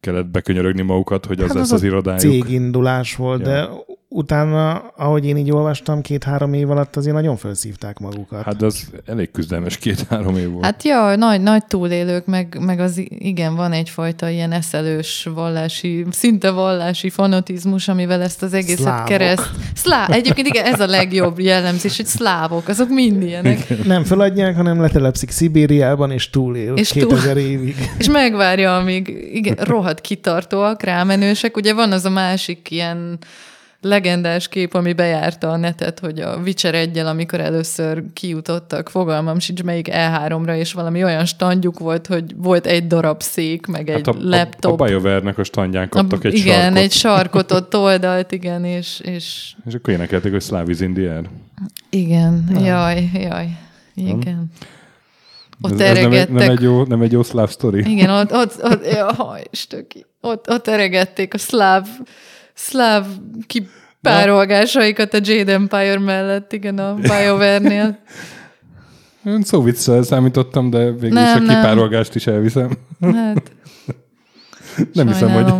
kellett 0.00 0.26
bekönyörögni 0.26 0.82
magukat, 0.82 1.26
hogy 1.26 1.40
az 1.40 1.46
Hát 1.46 1.56
lesz 1.56 1.66
az 1.66 1.72
az 1.72 1.82
a 1.82 1.86
irodájuk. 1.86 2.20
Cégindulás 2.20 3.16
volt, 3.16 3.40
Ja. 3.40 3.46
de 3.46 3.68
utána, 4.16 4.74
ahogy 4.96 5.26
én 5.26 5.36
így 5.36 5.50
olvastam, 5.50 6.00
két-három 6.00 6.52
év 6.52 6.70
alatt 6.70 6.96
azért 6.96 7.14
nagyon 7.14 7.36
felszívták 7.36 7.98
magukat. 7.98 8.42
Hát 8.42 8.62
az 8.62 8.90
elég 9.06 9.30
küzdelmes 9.30 9.78
két-három 9.78 10.36
év 10.36 10.50
volt. 10.50 10.64
Hát 10.64 10.82
ja, 10.84 11.16
nagy, 11.16 11.40
nagy 11.40 11.64
túlélők, 11.64 12.26
meg, 12.26 12.56
meg 12.60 12.80
az 12.80 13.02
igen, 13.08 13.54
van 13.54 13.72
egyfajta 13.72 14.28
ilyen 14.28 14.52
eszelős 14.52 15.28
vallási, 15.34 16.04
szinte 16.10 16.50
vallási 16.50 17.10
fanatizmus, 17.10 17.88
amivel 17.88 18.22
ezt 18.22 18.42
az 18.42 18.52
egészet 18.52 18.78
Szlávok. 18.78 19.04
kereszt. 19.04 19.50
Szlá, 19.74 20.06
egyébként 20.06 20.46
igen, 20.46 20.64
ez 20.64 20.80
a 20.80 20.86
legjobb 20.86 21.38
jellemzés, 21.38 21.96
hogy 21.96 22.06
szlávok, 22.06 22.68
azok 22.68 22.88
mind 22.88 23.22
ilyenek. 23.22 23.84
Nem 23.84 24.04
feladják, 24.04 24.56
hanem 24.56 24.80
letelepszik 24.80 25.30
Szibériában, 25.30 26.10
és 26.10 26.30
túlél 26.30 26.74
És 26.74 26.80
és 26.80 27.02
túl- 27.02 27.08
2000 27.08 27.36
évig. 27.36 27.76
És 27.98 28.08
megvárja, 28.08 28.76
amíg 28.76 29.28
igen, 29.32 29.56
rohadt 29.56 30.00
kitartóak, 30.00 30.82
rámenősek. 30.82 31.56
Ugye 31.56 31.74
van 31.74 31.92
az 31.92 32.04
a 32.04 32.10
másik 32.10 32.70
ilyen 32.70 33.18
legendás 33.88 34.48
kép, 34.48 34.74
ami 34.74 34.92
bejárta 34.92 35.50
a 35.50 35.56
netet, 35.56 35.98
hogy 35.98 36.20
a 36.20 36.36
Witcher 36.36 36.74
1 36.74 36.98
amikor 36.98 37.40
először 37.40 38.02
kijutottak, 38.12 38.88
fogalmam 38.88 39.38
sincs 39.38 39.62
melyik 39.62 39.88
E3-ra, 39.90 40.56
és 40.56 40.72
valami 40.72 41.04
olyan 41.04 41.24
standjuk 41.24 41.78
volt, 41.78 42.06
hogy 42.06 42.36
volt 42.36 42.66
egy 42.66 42.86
darab 42.86 43.22
szék, 43.22 43.66
meg 43.66 43.88
egy 43.90 44.06
hát 44.06 44.14
a, 44.14 44.18
laptop. 44.20 44.80
A, 44.80 44.84
a 44.84 44.86
BioWare-nek 44.86 45.38
a 45.38 45.44
standján 45.44 45.88
kaptak 45.88 46.24
A- 46.24 46.26
egy 46.26 46.34
igen, 46.34 46.60
sarkot, 46.60 46.78
egy 46.78 46.92
sarkot 46.92 47.52
ott 47.52 47.76
oldalt, 47.76 48.32
igen, 48.32 48.64
és, 48.64 49.00
és 49.00 49.54
és 49.66 49.74
akkor 49.74 49.92
énekelték, 49.92 50.32
hogy 50.32 50.42
Slav 50.42 50.68
is 50.68 50.80
in 50.80 50.94
the 50.94 51.12
air. 51.12 51.28
igen, 51.90 52.58
jaj, 52.64 53.10
jaj, 53.14 53.48
igen. 53.94 54.50
Ott 55.60 55.80
ez, 55.80 55.80
ez 55.80 56.02
nem, 56.02 56.12
egy, 56.12 56.28
nem, 56.28 56.50
egy 56.50 56.60
jó, 56.60 56.84
nem 56.84 57.02
egy 57.02 57.12
jó 57.12 57.22
szláv 57.22 57.50
sztori. 57.50 57.90
Igen, 57.90 58.10
ott, 58.10 58.32
ott, 58.32 58.62
ott 58.62 58.84
jaj, 58.92 59.42
stöki. 59.52 60.06
Ott, 60.20 60.50
ott 60.50 60.68
eregették 60.68 61.34
a 61.34 61.38
szláv, 61.38 61.86
szláv 62.56 63.06
kipárolgásaikat 63.46 65.14
a 65.14 65.18
Jade 65.22 65.52
Empire 65.52 65.98
mellett, 65.98 66.52
igen, 66.52 66.78
a 66.78 66.94
BioWare-nél. 66.94 67.98
Én 69.24 69.42
szóviccel 69.42 70.02
számítottam, 70.02 70.70
de 70.70 70.90
végül 70.90 71.08
Nem, 71.08 71.24
is 71.24 71.42
a 71.42 71.44
nem. 71.44 71.60
kipárolgást 71.60 72.14
is 72.14 72.26
elviszem. 72.26 72.70
Hát, 73.00 73.52
Nem 74.92 75.06
hiszem, 75.06 75.30
hogy 75.30 75.52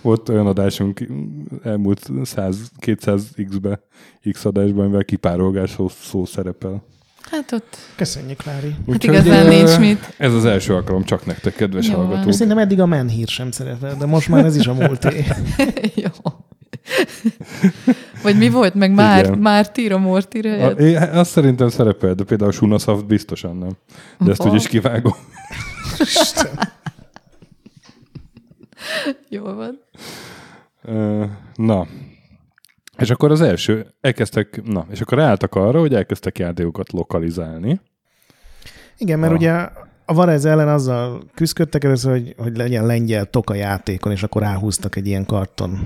volt 0.00 0.28
olyan 0.28 0.46
adásunk 0.46 1.06
elmúlt 1.62 2.00
100-200 2.10 3.20
X-be, 3.48 3.80
X 4.32 4.44
adásban, 4.44 4.84
amivel 4.84 5.04
kipárolgás 5.04 5.70
szó, 5.70 5.88
szó 5.88 6.24
szerepel. 6.24 6.82
Hát 7.30 7.52
ott, 7.52 7.76
Köszönjük, 7.96 8.42
Lári. 8.44 8.74
hát 8.90 9.04
igazán 9.04 9.46
ö, 9.46 9.48
nincs 9.48 9.78
mit. 9.78 10.14
Ez 10.16 10.34
az 10.34 10.44
első 10.44 10.74
alkalom 10.74 11.04
csak 11.04 11.26
nektek, 11.26 11.54
kedves 11.54 11.88
Jó 11.88 11.96
van. 11.96 12.06
hallgatók. 12.06 12.32
Szerintem 12.32 12.58
eddig 12.58 12.80
a 12.80 12.86
menhír 12.86 13.28
sem 13.28 13.50
szerepel, 13.50 13.96
de 13.96 14.06
most 14.06 14.28
már 14.28 14.44
ez 14.44 14.56
is 14.56 14.66
a 14.66 14.74
múlté. 14.74 15.24
Jó. 15.94 16.08
Vagy 18.22 18.36
mi 18.38 18.48
volt, 18.48 18.74
meg 18.74 18.92
már, 18.92 19.24
Igen. 19.24 19.38
már 19.38 19.70
Mortira 19.98 20.52
A, 20.52 20.56
jött? 20.56 20.78
én, 20.78 20.96
azt 20.96 21.30
szerintem 21.30 21.68
szerepel, 21.68 22.14
de 22.14 22.24
például 22.24 22.52
Sunasaft 22.52 23.06
biztosan 23.06 23.56
nem. 23.56 23.70
De 24.18 24.30
ezt 24.30 24.44
úgyis 24.44 24.68
kivágom. 24.68 25.14
Jó 29.28 29.42
van. 29.42 29.80
Na, 31.54 31.86
és 33.00 33.10
akkor 33.10 33.30
az 33.30 33.40
első, 33.40 33.86
elkezdtek, 34.00 34.60
na, 34.64 34.86
és 34.90 35.00
akkor 35.00 35.18
ráálltak 35.18 35.54
arra, 35.54 35.80
hogy 35.80 35.94
elkezdtek 35.94 36.38
játékokat 36.38 36.92
lokalizálni. 36.92 37.80
Igen, 38.98 39.18
mert 39.18 39.32
Ah. 39.32 39.38
ugye 39.38 39.52
a 40.04 40.14
Varez 40.14 40.44
ellen 40.44 40.68
azzal 40.68 41.22
küzdöttek 41.34 41.84
először, 41.84 42.10
hogy, 42.12 42.34
hogy 42.38 42.56
legyen 42.56 42.86
lengyel 42.86 43.24
toka 43.24 43.54
játékon, 43.54 44.12
és 44.12 44.22
akkor 44.22 44.42
ráhúztak 44.42 44.96
egy 44.96 45.06
ilyen 45.06 45.26
karton. 45.26 45.78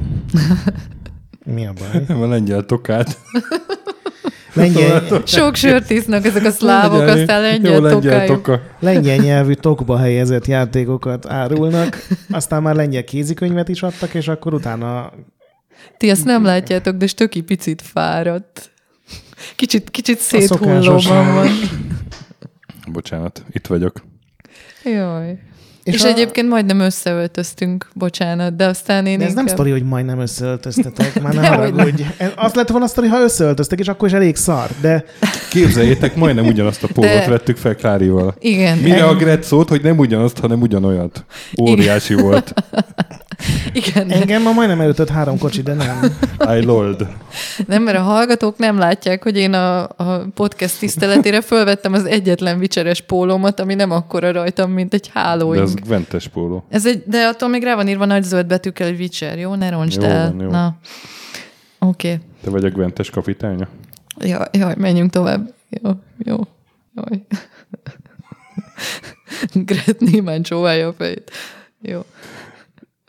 Mi 1.45 1.67
a 1.67 1.73
baj? 1.73 2.05
Nem 2.09 2.23
a 2.27 2.27
lengyel 2.27 2.65
tokát. 2.65 3.19
Lengyel, 4.53 5.03
Sok 5.25 5.55
sört 5.55 5.91
isznak 5.91 6.25
ezek 6.27 6.45
a 6.45 6.51
szlávok, 6.51 6.99
Lengyel- 6.99 7.19
aztán 7.19 7.43
jó, 7.43 7.51
lengyel 7.51 7.81
lengyel 7.81 8.01
tokájuk. 8.13 8.43
toka. 8.43 8.61
lengyel 8.79 9.17
nyelvű 9.17 9.53
tokba 9.53 9.97
helyezett 9.99 10.47
játékokat 10.47 11.27
árulnak, 11.27 12.07
aztán 12.31 12.63
már 12.63 12.75
lengyel 12.75 13.05
kézikönyvet 13.05 13.69
is 13.69 13.83
adtak, 13.83 14.15
és 14.15 14.29
akkor 14.29 14.55
utána 14.55 15.13
Ti 15.97 16.11
ezt 16.11 16.25
nem 16.25 16.45
látjátok, 16.45 16.97
de 16.97 17.07
Stöki 17.07 17.41
picit 17.41 17.83
fáradt. 17.83 18.71
Kicsit, 19.57 19.91
kicsit 19.91 20.19
széthullóban 20.19 21.35
van. 21.35 21.49
Bocsánat, 22.93 23.43
itt 23.51 23.67
vagyok. 23.67 24.05
Jaj. 24.85 25.39
És, 25.83 25.95
és 25.95 26.03
a- 26.03 26.07
egyébként 26.09 26.49
majdnem 26.49 26.81
összeöltöztünk, 26.81 27.89
bocsánat, 27.95 28.57
de 28.57 28.67
aztán 28.67 29.07
én 29.07 29.19
De 29.19 29.25
ez 29.25 29.31
nem 29.33 29.39
inkább... 29.41 29.57
sztori, 29.57 29.71
hogy 29.71 29.83
majdnem 29.85 30.19
összeöltöztetek, 30.21 31.15
már 31.23 31.35
ne 31.35 31.41
Dehogy 31.41 31.57
haragudj. 31.71 32.03
Az 32.37 32.55
lett 32.55 32.69
volna 32.69 32.87
sztori, 32.87 33.07
ha 33.07 33.21
összeöltöztek, 33.21 33.79
és 33.79 33.89
akkor 33.89 34.09
is 34.09 34.15
elég 34.15 34.37
szar, 34.37 34.69
de 34.81 35.05
Képzeljétek, 35.51 36.17
majdnem 36.17 36.47
ugyanazt 36.47 36.83
a 36.83 36.89
pólót 36.93 37.11
De- 37.11 37.29
vettük 37.29 37.57
fel 37.57 37.75
Klárival. 37.75 38.35
Igen, 38.39 38.79
Mire 38.79 39.05
a 39.05 39.15
Gret 39.15 39.43
szólt, 39.43 39.69
hogy 39.69 39.83
nem 39.83 39.99
ugyanazt, 39.99 40.39
hanem 40.39 40.61
ugyanolyat. 40.61 41.25
Óriási 41.61 42.15
volt. 42.15 42.53
igen. 43.73 44.11
engem 44.11 44.43
ma 44.43 44.53
majdnem 44.53 44.81
elütött 44.81 45.09
három 45.09 45.39
kocsi, 45.39 45.63
de 45.63 45.75
nem. 45.75 46.17
I 46.59 46.65
lord. 46.65 47.07
Nem, 47.67 47.83
mert 47.83 47.97
a 47.99 48.01
hallgatók 48.01 48.59
nem 48.59 48.79
látják, 48.79 49.23
hogy 49.23 49.37
én 49.37 49.53
a, 49.53 49.83
a 49.83 50.27
podcast 50.35 50.79
tiszteletére 50.79 51.41
fölvettem 51.41 51.93
az 51.93 52.05
egyetlen 52.05 52.59
vicseres 52.59 53.01
pólómat, 53.01 53.61
ami 53.61 53.75
nem 53.75 53.91
akkora 53.91 54.33
rajtam, 54.33 54.71
mint 54.71 54.95
egy 54.95 55.11
De 55.15 55.21
hálóing. 55.21 55.63
ez 55.63 55.75
Gventes 55.75 56.29
póló. 56.29 56.65
Ez 56.69 56.87
egy, 56.87 57.03
de 57.07 57.27
attól 57.27 57.49
még 57.49 57.63
rá 57.63 57.75
van 57.75 57.89
írva 57.89 58.05
nagy 58.05 58.23
zöld 58.23 58.47
betűkkel, 58.47 58.89
hogy 58.89 58.99
Witcher, 58.99 59.39
jó? 59.39 59.55
Ne 59.55 59.71
roncsd 59.71 60.03
Jó 60.03 60.09
el. 60.09 60.31
van, 60.31 60.41
jó. 60.41 60.51
Na. 60.51 60.77
Oké. 61.79 62.09
Okay. 62.13 62.21
Te 62.45 62.51
vagy 62.51 62.65
a 62.65 62.69
Gventes 62.71 63.11
kapitánya? 63.11 63.69
Jaj, 64.21 64.47
jaj, 64.53 64.75
menjünk 64.79 65.11
tovább. 65.11 65.55
Jó, 65.83 65.91
jó. 66.19 66.37
Jaj. 66.95 67.23
Gret 69.67 70.01
némán 70.01 70.43
csóválja 70.43 70.89
a 70.89 70.93
fejét. 70.93 71.31
Jó. 71.83 72.05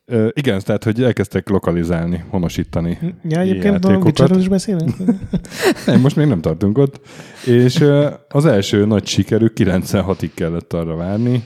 Ö, 0.05 0.27
igen, 0.33 0.62
tehát, 0.63 0.83
hogy 0.83 1.03
elkezdtek 1.03 1.50
lokalizálni, 1.50 2.24
honosítani 2.29 2.97
Ja, 3.24 3.39
egyébként 3.39 3.85
a. 3.85 3.97
Witcherről 3.97 4.39
is 4.39 4.47
beszélünk? 4.47 4.95
Nem, 5.85 6.00
most 6.00 6.15
még 6.15 6.27
nem 6.27 6.41
tartunk 6.41 6.77
ott. 6.77 7.00
És 7.45 7.79
ö, 7.79 8.13
az 8.29 8.45
első 8.45 8.85
nagy 8.85 9.05
sikerük 9.05 9.53
96-ig 9.55 10.29
kellett 10.33 10.74
arra 10.74 10.95
várni. 10.95 11.43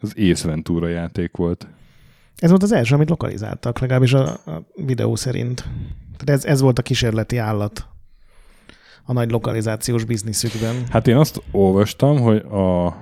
Az 0.00 0.14
Ace 0.16 0.48
Ventura 0.48 0.88
játék 0.88 1.36
volt. 1.36 1.66
Ez 2.36 2.50
volt 2.50 2.62
az 2.62 2.72
első, 2.72 2.94
amit 2.94 3.08
lokalizáltak, 3.08 3.78
legalábbis 3.78 4.12
a, 4.12 4.28
a 4.28 4.66
videó 4.74 5.14
szerint. 5.14 5.64
Tehát 6.16 6.40
ez, 6.40 6.44
ez 6.44 6.60
volt 6.60 6.78
a 6.78 6.82
kísérleti 6.82 7.36
állat 7.36 7.86
a 9.04 9.12
nagy 9.12 9.30
lokalizációs 9.30 10.04
bizniszükben. 10.04 10.74
Hát 10.90 11.06
én 11.06 11.16
azt 11.16 11.42
olvastam, 11.50 12.20
hogy 12.20 12.36
a 12.36 12.96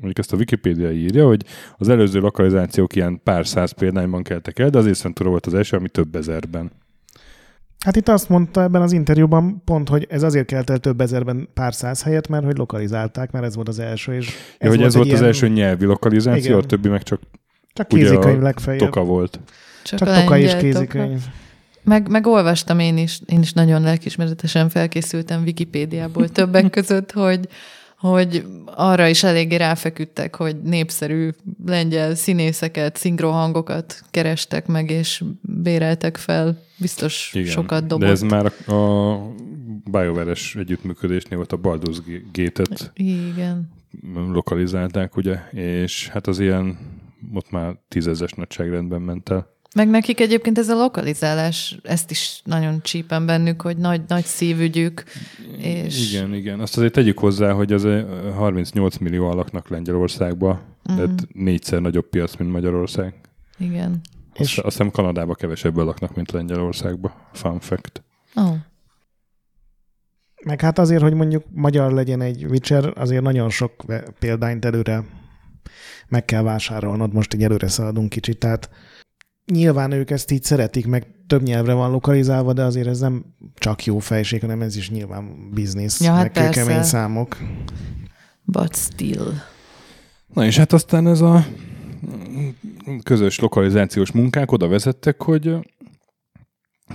mondjuk 0.00 0.18
ezt 0.18 0.32
a 0.32 0.36
Wikipédia 0.36 0.90
írja, 0.92 1.26
hogy 1.26 1.44
az 1.76 1.88
előző 1.88 2.20
lokalizációk 2.20 2.96
ilyen 2.96 3.20
pár 3.24 3.46
száz 3.46 3.70
példányban 3.70 4.22
keltek 4.22 4.58
el, 4.58 4.70
de 4.70 4.78
az 4.78 5.02
Ventura 5.02 5.28
volt 5.30 5.46
az 5.46 5.54
első, 5.54 5.76
ami 5.76 5.88
több 5.88 6.14
ezerben. 6.16 6.70
Hát 7.84 7.96
itt 7.96 8.08
azt 8.08 8.28
mondta 8.28 8.62
ebben 8.62 8.82
az 8.82 8.92
interjúban 8.92 9.62
pont, 9.64 9.88
hogy 9.88 10.06
ez 10.10 10.22
azért 10.22 10.46
kelt 10.46 10.70
el 10.70 10.78
több 10.78 11.00
ezerben 11.00 11.48
pár 11.54 11.74
száz 11.74 12.02
helyet, 12.02 12.28
mert 12.28 12.44
hogy 12.44 12.56
lokalizálták, 12.56 13.30
mert 13.30 13.44
ez 13.44 13.54
volt 13.54 13.68
az 13.68 13.78
első, 13.78 14.14
és 14.14 14.34
Ja, 14.60 14.68
hogy 14.68 14.82
ez 14.82 14.94
volt 14.94 15.06
az 15.06 15.12
ilyen- 15.12 15.24
első 15.24 15.48
nyelvi 15.48 15.84
lokalizáció, 15.84 16.44
Igen. 16.50 16.58
a 16.64 16.66
többi 16.66 16.88
meg 16.88 17.02
csak 17.02 17.20
Csak 17.72 17.88
kézikönyv 17.88 18.38
a 18.38 18.42
legfeljebb. 18.42 18.82
toka 18.84 19.04
volt. 19.04 19.40
Csak, 19.84 19.98
Csak 19.98 20.08
a 20.08 20.20
toka 20.20 20.38
és 20.38 20.50
toka. 20.50 20.62
kézikönyv. 20.62 21.20
Meg, 21.84 22.08
meg 22.08 22.26
olvastam 22.26 22.78
én 22.78 22.96
is, 22.98 23.20
én 23.26 23.40
is 23.40 23.52
nagyon 23.52 23.82
lelkismeretesen 23.82 24.68
felkészültem 24.68 25.42
Wikipédiából 25.42 26.28
többek 26.28 26.70
között, 26.70 27.12
hogy, 27.12 27.48
hogy 27.98 28.46
arra 28.64 29.08
is 29.08 29.22
eléggé 29.22 29.56
ráfeküdtek, 29.56 30.34
hogy 30.34 30.62
népszerű 30.62 31.30
lengyel 31.66 32.14
színészeket, 32.14 32.96
szinkrohangokat 32.96 34.02
kerestek 34.10 34.66
meg, 34.66 34.90
és 34.90 35.24
béreltek 35.40 36.16
fel. 36.16 36.62
Biztos 36.76 37.30
Igen. 37.34 37.50
sokat 37.50 37.86
dobott. 37.86 38.04
De 38.04 38.10
ez 38.10 38.20
már 38.20 38.52
a, 38.66 38.72
a 38.72 39.18
BioWare-es 39.90 40.54
együttműködésnél 40.54 41.36
volt 41.36 41.52
a 41.52 41.58
Baldur's 41.58 41.98
Gate-et 42.32 42.90
Igen. 42.94 43.70
lokalizálták, 44.32 45.16
ugye, 45.16 45.38
és 45.52 46.08
hát 46.08 46.26
az 46.26 46.38
ilyen 46.38 46.78
ott 47.34 47.50
már 47.50 47.76
tízezes 47.88 48.32
nagyságrendben 48.32 49.00
ment 49.00 49.28
el. 49.28 49.56
Meg 49.74 49.88
nekik 49.88 50.20
egyébként 50.20 50.58
ez 50.58 50.68
a 50.68 50.74
lokalizálás, 50.74 51.78
ezt 51.82 52.10
is 52.10 52.40
nagyon 52.44 52.82
csípen 52.82 53.26
bennük, 53.26 53.62
hogy 53.62 53.76
nagy, 53.76 54.00
nagy 54.08 54.24
szívügyük, 54.24 55.04
és 55.58 56.12
Igen, 56.12 56.34
igen. 56.34 56.60
Azt 56.60 56.76
azért 56.76 56.92
tegyük 56.92 57.18
hozzá, 57.18 57.52
hogy 57.52 57.72
az 57.72 57.84
ö, 57.84 58.00
38 58.34 58.96
millió 58.96 59.30
alaknak 59.30 59.68
Lengyelországba, 59.68 60.76
Mm. 60.92 60.96
Tehát 60.96 61.26
négyszer 61.32 61.80
nagyobb 61.80 62.08
piac, 62.08 62.36
mint 62.36 62.52
Magyarország. 62.52 63.14
Igen. 63.58 64.00
És 64.34 64.58
azt, 64.58 64.76
hiszem 64.76 64.90
Kanadába 64.90 65.34
kevesebben 65.34 65.84
laknak, 65.84 66.14
mint 66.14 66.30
Lengyelországba. 66.30 67.28
Fun 67.32 67.60
fact. 67.60 68.02
Oh. 68.34 68.54
Meg 70.44 70.60
hát 70.60 70.78
azért, 70.78 71.02
hogy 71.02 71.14
mondjuk 71.14 71.44
magyar 71.50 71.92
legyen 71.92 72.20
egy 72.20 72.44
Witcher, 72.44 72.92
azért 72.96 73.22
nagyon 73.22 73.50
sok 73.50 73.84
példányt 74.18 74.64
előre 74.64 75.04
meg 76.08 76.24
kell 76.24 76.42
vásárolnod, 76.42 77.12
most 77.12 77.32
egy 77.32 77.42
előre 77.42 77.68
szaladunk 77.68 78.08
kicsit, 78.08 78.38
tehát 78.38 78.70
nyilván 79.52 79.92
ők 79.92 80.10
ezt 80.10 80.30
így 80.30 80.42
szeretik, 80.42 80.86
meg 80.86 81.06
több 81.26 81.42
nyelvre 81.42 81.72
van 81.72 81.90
lokalizálva, 81.90 82.52
de 82.52 82.62
azért 82.62 82.86
ez 82.86 83.00
nem 83.00 83.24
csak 83.54 83.84
jó 83.84 83.98
fejség, 83.98 84.40
hanem 84.40 84.62
ez 84.62 84.76
is 84.76 84.90
nyilván 84.90 85.50
biznisz, 85.54 86.00
ja, 86.00 86.12
hát 86.12 86.38
meg 86.38 86.50
kemény 86.50 86.82
számok. 86.82 87.36
But 88.44 88.76
still. 88.76 89.32
Na 90.34 90.44
és 90.44 90.56
hát 90.56 90.72
aztán 90.72 91.06
ez 91.06 91.20
a 91.20 91.46
közös 93.02 93.38
lokalizációs 93.38 94.12
munkák 94.12 94.52
oda 94.52 94.68
vezettek, 94.68 95.22
hogy 95.22 95.56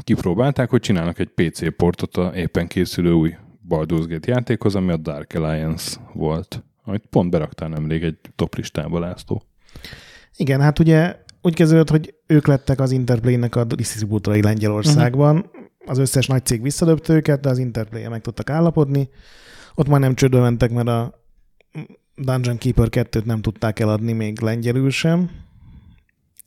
kipróbálták, 0.03 0.69
hogy 0.69 0.81
csinálnak 0.81 1.19
egy 1.19 1.29
PC 1.29 1.75
portot 1.75 2.17
a 2.17 2.31
éppen 2.36 2.67
készülő 2.67 3.12
új 3.12 3.36
Baldur's 3.69 4.05
Gate 4.07 4.31
játékhoz, 4.31 4.75
ami 4.75 4.91
a 4.91 4.98
Dark 4.98 5.33
Alliance 5.33 6.00
volt. 6.13 6.63
Amit 6.83 7.05
pont 7.10 7.29
beraktál 7.29 7.69
nemrég 7.69 8.03
egy 8.03 8.17
top 8.36 8.55
listába, 8.55 9.00
László. 9.00 9.43
Igen, 10.36 10.62
hát 10.62 10.79
ugye 10.79 11.15
úgy 11.45 11.53
kezdődött, 11.55 11.89
hogy 11.89 12.13
ők 12.27 12.47
lettek 12.47 12.79
az 12.79 12.91
Interplay-nek 12.91 13.55
a 13.55 13.63
disztribútorai 13.63 14.41
Lengyelországban. 14.41 15.35
Uh-huh. 15.35 15.51
Az 15.85 15.97
összes 15.97 16.27
nagy 16.27 16.45
cég 16.45 16.62
visszadöbt 16.62 17.09
őket, 17.09 17.39
de 17.39 17.50
az 17.50 17.57
interplay 17.57 18.07
meg 18.07 18.21
tudtak 18.21 18.50
állapodni. 18.50 19.09
Ott 19.75 19.88
már 19.88 20.00
nem 20.00 20.15
csődbe 20.15 20.39
mentek, 20.39 20.71
mert 20.71 20.88
a 20.88 21.25
Dungeon 22.15 22.57
Keeper 22.57 22.88
2-t 22.91 23.23
nem 23.23 23.41
tudták 23.41 23.79
eladni 23.79 24.12
még 24.12 24.41
lengyelül 24.41 24.89
sem. 24.89 25.29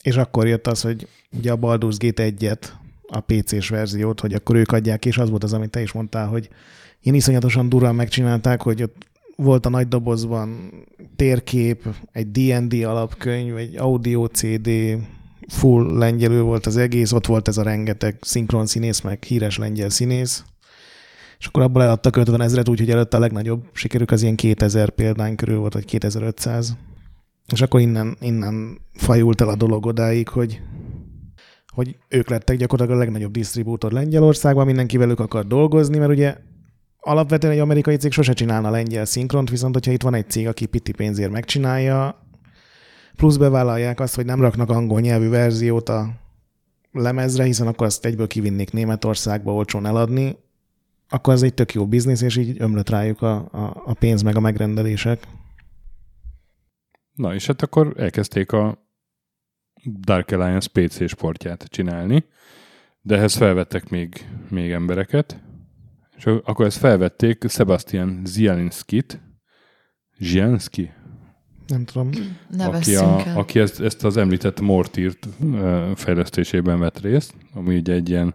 És 0.03 0.17
akkor 0.17 0.47
jött 0.47 0.67
az, 0.67 0.81
hogy 0.81 1.09
ugye 1.37 1.53
a 1.53 1.59
Baldur's 1.59 1.97
Gate 1.99 2.29
1-et, 2.39 2.69
a 3.09 3.21
PC-s 3.21 3.69
verziót, 3.69 4.21
hogy 4.21 4.35
akkor 4.35 4.57
ők 4.57 4.73
adják, 4.73 5.05
és 5.05 5.19
az 5.19 5.31
volt 5.31 5.45
az, 5.45 5.53
amit 5.53 5.71
te 5.71 5.83
is 5.83 5.93
mondtál, 5.93 6.27
hogy 6.27 6.49
én 7.01 7.15
iszonyatosan 7.15 7.69
durván 7.69 7.95
megcsinálták, 7.95 8.63
hogy 8.63 8.83
ott 8.83 8.97
volt 9.37 9.67
a 9.67 9.69
nagy 9.69 9.89
dobozban 9.89 10.71
térkép, 11.17 11.95
egy 12.13 12.31
D&D 12.31 12.85
alapkönyv, 12.85 13.57
egy 13.57 13.77
audio 13.77 14.27
CD, 14.27 14.71
full 15.49 15.97
lengyelül 15.99 16.43
volt 16.43 16.67
az 16.67 16.77
egész, 16.77 17.13
ott 17.13 17.27
volt 17.27 17.49
ez 17.49 17.57
a 17.57 17.63
rengeteg 17.63 18.17
szinkron 18.21 18.67
színész, 18.67 19.01
meg 19.01 19.23
híres 19.23 19.59
lengyel 19.59 19.89
színész, 19.89 20.45
és 21.39 21.47
akkor 21.47 21.63
abból 21.63 21.83
eladtak 21.83 22.17
50 22.17 22.41
ezeret, 22.41 22.69
úgyhogy 22.69 22.91
előtte 22.91 23.17
a 23.17 23.21
legnagyobb 23.21 23.65
sikerük 23.73 24.11
az 24.11 24.23
ilyen 24.23 24.37
2000 24.37 24.91
példány 24.91 25.37
körül 25.37 25.59
volt, 25.59 25.73
vagy 25.73 25.85
2500. 25.85 26.77
És 27.53 27.61
akkor 27.61 27.81
innen, 27.81 28.17
innen 28.21 28.79
fajult 28.93 29.41
el 29.41 29.49
a 29.49 29.57
dolog 29.57 29.87
odáig, 29.87 30.29
hogy, 30.29 30.61
hogy 31.67 31.97
ők 32.09 32.29
lettek 32.29 32.57
gyakorlatilag 32.57 33.01
a 33.01 33.05
legnagyobb 33.05 33.33
disztribútor 33.33 33.93
Lengyelországban, 33.93 34.67
mindenki 34.67 34.97
velük 34.97 35.21
akar 35.21 35.47
dolgozni, 35.47 35.99
mert 35.99 36.11
ugye 36.11 36.37
alapvetően 37.07 37.53
egy 37.53 37.59
amerikai 37.59 37.97
cég 37.97 38.13
sose 38.13 38.33
csinálna 38.33 38.71
lengyel 38.71 39.05
szinkront, 39.05 39.51
viszont 39.51 39.75
hogyha 39.75 39.93
itt 39.93 40.03
van 40.03 40.15
egy 40.15 40.31
cég, 40.31 40.47
aki 40.47 40.67
piti 40.67 40.93
pénzért 40.93 41.31
megcsinálja, 41.31 42.27
plusz 43.17 43.37
bevállalják 43.37 44.01
azt, 44.01 44.15
hogy 44.15 44.25
nem 44.25 44.41
raknak 44.41 44.71
angol 44.71 45.01
nyelvű 45.01 45.29
verziót 45.29 45.89
a 45.89 46.09
lemezre, 46.93 47.45
hiszen 47.45 47.67
akkor 47.67 47.87
azt 47.87 48.05
egyből 48.05 48.27
kivinnék 48.27 48.73
Németországba 48.73 49.53
olcsón 49.53 49.87
eladni, 49.87 50.37
akkor 51.09 51.35
ez 51.35 51.43
egy 51.43 51.55
tök 51.55 51.73
jó 51.73 51.87
biznisz, 51.87 52.23
és 52.23 52.37
így 52.37 52.57
ömlött 52.59 52.89
rájuk 52.89 53.23
a, 53.23 53.35
a, 53.37 53.83
a 53.85 53.95
pénz 53.95 54.23
meg 54.23 54.37
a 54.37 54.41
megrendelések. 54.41 55.27
Na, 57.15 57.35
és 57.35 57.47
hát 57.47 57.63
akkor 57.63 57.93
elkezdték 57.97 58.53
a 58.53 58.89
Dark 60.01 60.31
Alliance 60.31 60.69
PC 60.73 61.09
sportját 61.09 61.65
csinálni, 61.65 62.25
de 63.01 63.17
ehhez 63.17 63.35
felvettek 63.35 63.89
még, 63.89 64.29
még 64.51 64.71
embereket, 64.71 65.41
és 66.17 66.25
akkor 66.25 66.67
ezt 66.67 66.79
felvették 66.79 67.45
Sebastian 67.49 68.23
Zielinskit, 68.25 69.21
Zielinski? 70.19 70.91
Nem 71.67 71.85
tudom. 71.85 72.11
Aki, 72.59 72.95
a, 72.95 73.37
aki 73.37 73.59
ezt, 73.59 73.81
ezt 73.81 74.05
az 74.05 74.17
említett 74.17 74.61
Mortírt 74.61 75.29
fejlesztésében 75.95 76.79
vett 76.79 77.01
részt, 77.01 77.35
ami 77.55 77.77
ugye 77.77 77.93
egy 77.93 78.09
ilyen 78.09 78.35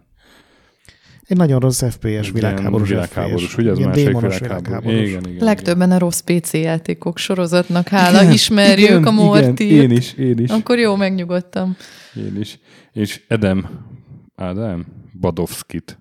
egy 1.26 1.36
nagyon 1.36 1.60
rossz 1.60 1.82
FPS 1.82 2.30
világháborús, 2.30 2.88
világháborús 2.88 3.44
FPS. 3.44 3.56
ugye 3.56 3.70
az 3.70 3.78
másik 3.78 3.94
világháborús. 3.94 4.38
világháborús. 4.38 5.08
Igen, 5.08 5.24
igen, 5.28 5.44
Legtöbben 5.44 5.90
a 5.90 5.98
rossz 5.98 6.20
PC 6.20 6.52
játékok 6.52 7.18
sorozatnak 7.18 7.88
hála 7.88 8.20
igen, 8.20 8.32
ismerjük 8.32 8.88
igen, 8.88 9.04
a 9.04 9.10
Mortírt. 9.10 9.60
Igen, 9.60 9.82
én 9.82 9.90
is, 9.90 10.12
én 10.12 10.38
is. 10.38 10.50
Akkor 10.50 10.78
jó, 10.78 10.96
megnyugodtam. 10.96 11.76
Én 12.14 12.40
is. 12.40 12.58
És 12.92 13.22
Edem, 13.28 13.68
Ádám 14.34 14.86
Badovskit 15.20 15.98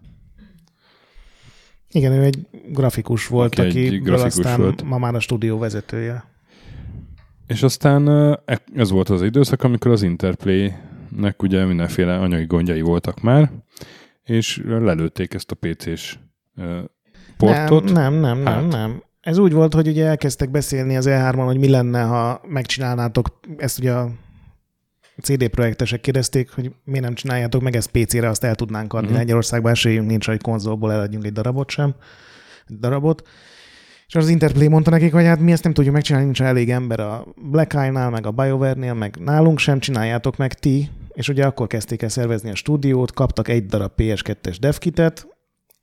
igen, 1.92 2.12
ő 2.12 2.24
egy 2.24 2.48
grafikus 2.68 3.28
volt, 3.28 3.60
aki, 3.60 3.88
aki 3.88 3.98
grafikus 3.98 4.38
aztán 4.38 4.62
volt. 4.62 4.84
ma 4.84 4.98
már 4.98 5.16
a 5.16 5.20
stúdió 5.20 5.58
vezetője. 5.58 6.24
És 7.48 7.64
aztán 7.64 8.08
e, 8.46 8.62
ez 8.76 8.90
volt 8.90 9.10
az 9.10 9.22
időszak, 9.22 9.64
amikor 9.64 9.92
az 9.92 10.02
Interplay-nek 10.02 11.44
ugye 11.44 11.66
mindenféle 11.66 12.18
anyagi 12.18 12.46
gondjai 12.46 12.82
voltak 12.82 13.22
már, 13.22 13.52
és 14.24 14.62
lelőtték 14.66 15.34
ezt 15.34 15.52
a 15.52 15.56
PC-s 15.56 16.18
portot. 17.38 17.92
Nem, 17.92 18.14
nem, 18.14 18.38
nem, 18.38 18.46
hát. 18.46 18.62
nem, 18.62 18.68
nem. 18.68 19.04
Ez 19.22 19.38
úgy 19.38 19.54
volt, 19.54 19.74
hogy 19.74 19.88
ugye 19.88 20.06
elkezdtek 20.06 20.52
beszélni 20.52 20.98
az 20.98 21.06
E3-on, 21.10 21.44
hogy 21.46 21.58
mi 21.58 21.70
lenne, 21.70 22.02
ha 22.02 22.42
megcsinálnátok 22.48 23.40
ezt 23.58 23.80
ugye 23.80 23.94
a 23.94 24.12
CD 25.22 25.48
projektesek 25.48 26.02
kérdezték, 26.02 26.52
hogy 26.52 26.72
miért 26.84 27.04
nem 27.04 27.14
csináljátok 27.14 27.62
meg 27.62 27.76
ezt 27.76 27.92
PC-re, 27.92 28.30
azt 28.30 28.44
el 28.44 28.56
tudnánk 28.56 28.94
adni. 28.94 29.06
Uh-huh. 29.06 29.18
Lengyelországban 29.20 29.72
esélyünk 29.72 30.08
nincs, 30.08 30.26
hogy 30.26 30.42
konzolból 30.42 30.92
eladjunk 30.92 31.26
egy 31.26 31.34
darabot 31.34 31.70
sem. 31.70 31.96
Egy 32.68 32.80
darabot. 32.80 33.28
És 34.08 34.16
az 34.16 34.30
Interplay 34.30 34.68
mondta 34.68 34.90
nekik, 34.90 35.14
hogy 35.14 35.26
hát 35.26 35.40
mi 35.40 35.52
ezt 35.52 35.64
nem 35.64 35.74
tudjuk 35.74 35.94
megcsinálni, 35.94 36.26
nincs 36.26 36.42
elég 36.42 36.70
ember 36.70 37.00
a 37.00 37.26
Black 37.36 37.74
Eye-nál, 37.74 38.10
meg 38.10 38.26
a 38.26 38.32
BioWare-nél, 38.32 38.94
meg 38.94 39.16
nálunk 39.20 39.60
sem, 39.60 39.80
csináljátok 39.80 40.38
meg 40.38 40.54
ti. 40.54 40.90
És 41.14 41.30
ugye 41.30 41.46
akkor 41.46 41.68
kezdték 41.68 42.02
el 42.02 42.10
szervezni 42.10 42.50
a 42.50 42.56
stúdiót, 42.56 43.14
kaptak 43.14 43.48
egy 43.48 43.66
darab 43.66 43.92
PS2-es 43.98 44.58
devkitet, 44.60 45.28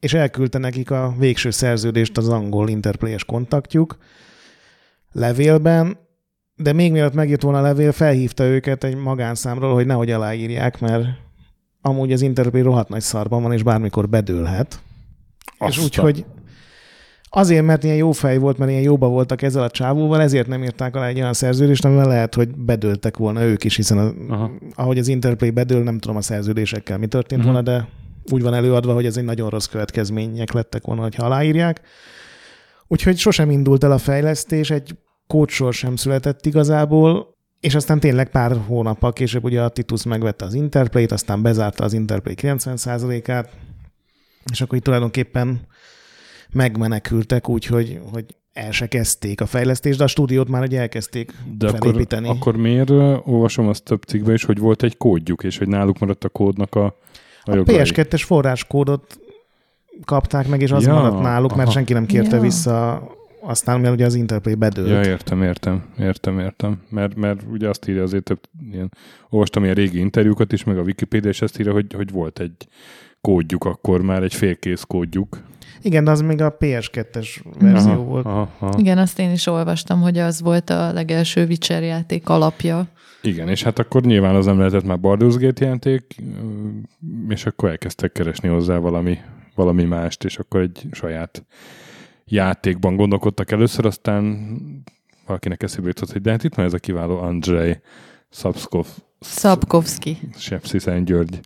és 0.00 0.14
elküldte 0.14 0.58
nekik 0.58 0.90
a 0.90 1.14
végső 1.18 1.50
szerződést 1.50 2.16
az 2.16 2.28
angol 2.28 2.68
Interplay-es 2.68 3.24
kontaktjuk 3.24 3.96
levélben, 5.12 5.98
de 6.58 6.72
még 6.72 6.92
mielőtt 6.92 7.14
megjött 7.14 7.42
volna 7.42 7.58
a 7.58 7.62
levél, 7.62 7.92
felhívta 7.92 8.44
őket 8.44 8.84
egy 8.84 8.96
magánszámról, 8.96 9.74
hogy 9.74 9.86
nehogy 9.86 10.10
aláírják, 10.10 10.80
mert 10.80 11.06
amúgy 11.80 12.12
az 12.12 12.22
Interplay 12.22 12.62
rohadt 12.62 12.88
nagy 12.88 13.00
szarban 13.00 13.42
van, 13.42 13.52
és 13.52 13.62
bármikor 13.62 14.08
bedőlhet. 14.08 14.80
Azt 15.58 15.76
és 15.76 15.84
úgyhogy 15.84 16.24
azért, 17.30 17.64
mert 17.64 17.84
ilyen 17.84 17.96
jó 17.96 18.12
fej 18.12 18.38
volt, 18.38 18.58
mert 18.58 18.70
ilyen 18.70 18.82
jóba 18.82 19.08
voltak 19.08 19.42
ezzel 19.42 19.62
a 19.62 19.70
csávóval, 19.70 20.20
ezért 20.20 20.46
nem 20.46 20.62
írták 20.62 20.96
alá 20.96 21.06
egy 21.06 21.20
olyan 21.20 21.32
szerződést, 21.32 21.84
amivel 21.84 22.08
lehet, 22.08 22.34
hogy 22.34 22.48
bedőltek 22.56 23.16
volna 23.16 23.42
ők 23.42 23.64
is, 23.64 23.76
hiszen 23.76 23.98
a, 23.98 24.50
ahogy 24.74 24.98
az 24.98 25.08
Interplay 25.08 25.50
bedől, 25.50 25.82
nem 25.82 25.98
tudom 25.98 26.16
a 26.16 26.20
szerződésekkel 26.20 26.98
mi 26.98 27.06
történt 27.06 27.40
uh-huh. 27.40 27.54
volna, 27.54 27.70
de 27.70 27.88
úgy 28.32 28.42
van 28.42 28.54
előadva, 28.54 28.94
hogy 28.94 29.06
ez 29.06 29.16
egy 29.16 29.24
nagyon 29.24 29.50
rossz 29.50 29.66
következmények 29.66 30.52
lettek 30.52 30.84
volna, 30.84 31.08
ha 31.16 31.24
aláírják. 31.24 31.80
Úgyhogy 32.86 33.18
sosem 33.18 33.50
indult 33.50 33.84
el 33.84 33.92
a 33.92 33.98
fejlesztés, 33.98 34.70
egy 34.70 34.96
kócsor 35.28 35.74
sem 35.74 35.96
született 35.96 36.46
igazából, 36.46 37.36
és 37.60 37.74
aztán 37.74 38.00
tényleg 38.00 38.30
pár 38.30 38.56
hónappal 38.66 39.12
később 39.12 39.44
ugye 39.44 39.62
a 39.62 39.68
Titus 39.68 40.04
megvette 40.04 40.44
az 40.44 40.54
Interplay-t, 40.54 41.12
aztán 41.12 41.42
bezárta 41.42 41.84
az 41.84 41.92
Interplay 41.92 42.34
90%-át, 42.40 43.50
és 44.52 44.60
akkor 44.60 44.78
itt 44.78 44.84
tulajdonképpen 44.84 45.60
megmenekültek 46.52 47.48
úgy, 47.48 47.64
hogy, 47.64 48.00
hogy 48.12 48.24
el 48.52 48.70
se 48.70 48.86
kezdték 48.86 49.40
a 49.40 49.46
fejlesztést, 49.46 49.98
de 49.98 50.04
a 50.04 50.06
stúdiót 50.06 50.48
már 50.48 50.62
ugye 50.62 50.80
elkezdték 50.80 51.32
de 51.58 51.68
felépíteni. 51.68 52.28
Akkor, 52.28 52.40
akkor 52.40 52.56
miért 52.56 52.90
olvasom 53.24 53.68
azt 53.68 53.84
több 53.84 54.02
cikkben 54.02 54.34
is, 54.34 54.44
hogy 54.44 54.58
volt 54.58 54.82
egy 54.82 54.96
kódjuk, 54.96 55.42
és 55.44 55.58
hogy 55.58 55.68
náluk 55.68 55.98
maradt 55.98 56.24
a 56.24 56.28
kódnak 56.28 56.74
a 56.74 56.96
A, 57.42 57.50
a 57.50 57.62
PS2-es 57.62 58.22
forráskódot 58.24 59.18
kapták 60.04 60.48
meg, 60.48 60.60
és 60.60 60.70
az 60.70 60.86
ja, 60.86 60.92
maradt 60.92 61.20
náluk, 61.20 61.50
aha. 61.50 61.58
mert 61.58 61.70
senki 61.70 61.92
nem 61.92 62.06
kérte 62.06 62.36
ja. 62.36 62.42
vissza 62.42 63.02
aztán 63.48 63.80
mert 63.80 63.94
ugye 63.94 64.04
az 64.04 64.14
Interplay 64.14 64.54
bedőlt. 64.54 64.88
Ja, 64.88 65.10
értem, 65.10 65.42
értem, 65.42 65.84
értem, 65.98 66.38
értem. 66.38 66.80
Mert, 66.88 67.14
mert 67.14 67.42
ugye 67.50 67.68
azt 67.68 67.88
írja 67.88 68.02
azért 68.02 68.22
több 68.22 68.40
ilyen, 68.72 68.92
olvastam 69.28 69.62
ilyen 69.62 69.74
régi 69.74 69.98
interjúkat 69.98 70.52
is, 70.52 70.64
meg 70.64 70.78
a 70.78 70.82
Wikipedia, 70.82 71.30
és 71.30 71.42
azt 71.42 71.60
írja, 71.60 71.72
hogy, 71.72 71.92
hogy 71.92 72.10
volt 72.10 72.40
egy 72.40 72.68
kódjuk 73.20 73.64
akkor 73.64 74.02
már, 74.02 74.22
egy 74.22 74.34
félkész 74.34 74.82
kódjuk. 74.82 75.42
Igen, 75.82 76.04
de 76.04 76.10
az 76.10 76.20
még 76.20 76.40
a 76.40 76.56
PS2-es 76.56 77.28
verzió 77.58 77.92
aha, 77.92 78.02
volt. 78.02 78.26
Aha, 78.26 78.50
aha. 78.58 78.78
Igen, 78.78 78.98
azt 78.98 79.18
én 79.18 79.30
is 79.30 79.46
olvastam, 79.46 80.00
hogy 80.00 80.18
az 80.18 80.40
volt 80.40 80.70
a 80.70 80.92
legelső 80.92 81.46
Witcher 81.46 81.82
játék 81.82 82.28
alapja. 82.28 82.88
Igen, 83.22 83.48
és 83.48 83.62
hát 83.62 83.78
akkor 83.78 84.02
nyilván 84.02 84.34
az 84.34 84.44
nem 84.44 84.58
lehetett 84.58 84.84
már 84.84 84.98
Baldur's 85.02 85.36
Gate 85.38 85.64
játék, 85.64 86.16
és 87.28 87.46
akkor 87.46 87.68
elkezdtek 87.68 88.12
keresni 88.12 88.48
hozzá 88.48 88.76
valami, 88.76 89.18
valami 89.54 89.84
mást, 89.84 90.24
és 90.24 90.38
akkor 90.38 90.60
egy 90.60 90.86
saját 90.92 91.44
játékban 92.28 92.96
gondolkodtak 92.96 93.50
először, 93.50 93.86
aztán 93.86 94.48
valakinek 95.26 95.62
eszébe 95.62 95.86
jutott, 95.86 96.12
hogy 96.12 96.20
de 96.20 96.30
hát 96.30 96.44
itt 96.44 96.54
van 96.54 96.64
ez 96.64 96.72
a 96.72 96.78
kiváló 96.78 97.18
Andrzej 97.18 97.80
Szabszkov, 98.28 98.86
Szabkovszki. 99.20 100.18
Sepsi 100.36 100.78
Szent 100.78 101.04
György, 101.04 101.40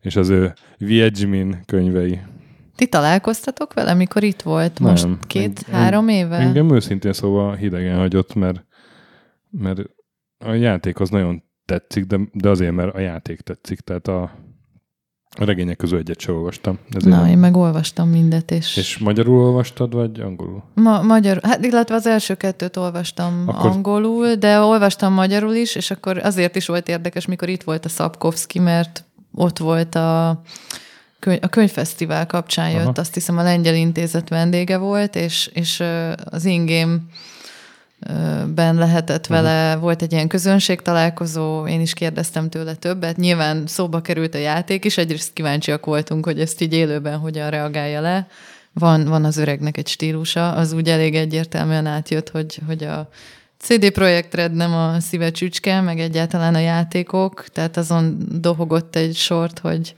és 0.00 0.16
az 0.16 0.28
ő 0.28 0.52
Viedzsmin 0.78 1.60
könyvei. 1.66 2.20
Ti 2.76 2.86
találkoztatok 2.86 3.74
vele, 3.74 3.94
mikor 3.94 4.22
itt 4.22 4.42
volt? 4.42 4.78
Nem. 4.78 4.90
Most 4.90 5.08
két-három 5.26 6.08
éve? 6.08 6.36
Engem 6.36 6.74
őszintén 6.74 7.12
szóval 7.12 7.54
hidegen 7.54 7.96
hagyott, 7.96 8.34
mert, 8.34 8.64
mert 9.50 9.80
a 10.38 10.52
játék 10.52 11.00
az 11.00 11.10
nagyon 11.10 11.42
tetszik, 11.64 12.04
de, 12.04 12.18
de 12.32 12.48
azért, 12.48 12.72
mert 12.72 12.94
a 12.94 12.98
játék 12.98 13.40
tetszik. 13.40 13.80
Tehát 13.80 14.08
a, 14.08 14.30
a 15.38 15.44
regények 15.44 15.76
közül 15.76 15.98
egyet 15.98 16.20
sem 16.20 16.34
olvastam. 16.34 16.78
Ezért 16.90 17.16
Na, 17.16 17.28
én 17.28 17.38
meg 17.38 17.56
olvastam 17.56 18.08
mindet, 18.08 18.50
és, 18.50 18.76
És 18.76 18.98
magyarul 18.98 19.44
olvastad, 19.44 19.94
vagy 19.94 20.20
angolul? 20.20 20.62
Ma, 20.74 21.02
magyar, 21.02 21.40
hát 21.42 21.64
illetve 21.64 21.94
az 21.94 22.06
első 22.06 22.34
kettőt 22.34 22.76
olvastam 22.76 23.44
Akkor- 23.46 23.70
angolul, 23.70 24.34
de 24.34 24.60
olvastam 24.60 25.12
magyarul 25.12 25.54
is, 25.54 25.74
és 25.74 25.90
akkor 25.90 26.18
azért 26.18 26.56
is 26.56 26.66
volt 26.66 26.88
érdekes, 26.88 27.26
mikor 27.26 27.48
itt 27.48 27.62
volt 27.62 27.84
a 27.84 27.88
Szabkovszki, 27.88 28.58
mert 28.58 29.04
ott 29.34 29.58
volt 29.58 29.94
a, 29.94 30.42
könyv, 31.18 31.38
a 31.42 31.48
könyvfesztivál 31.48 32.26
kapcsán 32.26 32.70
jött, 32.70 32.80
Aha. 32.80 32.92
azt 33.00 33.14
hiszem 33.14 33.38
a 33.38 33.42
Lengyel 33.42 33.74
Intézet 33.74 34.28
vendége 34.28 34.76
volt, 34.76 35.16
és, 35.16 35.50
és 35.54 35.82
az 36.24 36.44
ingém 36.44 37.08
ben 38.54 38.74
lehetett 38.74 39.26
vele, 39.26 39.76
volt 39.76 40.02
egy 40.02 40.12
ilyen 40.12 40.28
közönség 40.28 40.82
találkozó, 40.82 41.66
én 41.66 41.80
is 41.80 41.94
kérdeztem 41.94 42.48
tőle 42.48 42.74
többet. 42.74 43.16
Nyilván 43.16 43.66
szóba 43.66 44.00
került 44.00 44.34
a 44.34 44.38
játék 44.38 44.84
is, 44.84 44.98
egyrészt 44.98 45.32
kíváncsiak 45.32 45.86
voltunk, 45.86 46.24
hogy 46.24 46.40
ezt 46.40 46.60
így 46.60 46.72
élőben 46.72 47.18
hogyan 47.18 47.50
reagálja 47.50 48.00
le. 48.00 48.26
Van, 48.72 49.04
van 49.04 49.24
az 49.24 49.36
öregnek 49.36 49.76
egy 49.76 49.88
stílusa, 49.88 50.52
az 50.52 50.72
úgy 50.72 50.88
elég 50.88 51.14
egyértelműen 51.14 51.86
átjött, 51.86 52.30
hogy, 52.30 52.60
hogy 52.66 52.84
a 52.84 53.08
CD 53.58 53.90
Projekt 53.90 54.34
Red 54.34 54.54
nem 54.54 54.74
a 54.74 55.00
szíve 55.00 55.30
csücske, 55.30 55.80
meg 55.80 56.00
egyáltalán 56.00 56.54
a 56.54 56.58
játékok, 56.58 57.44
tehát 57.52 57.76
azon 57.76 58.26
dohogott 58.40 58.96
egy 58.96 59.14
sort, 59.14 59.58
hogy 59.58 59.94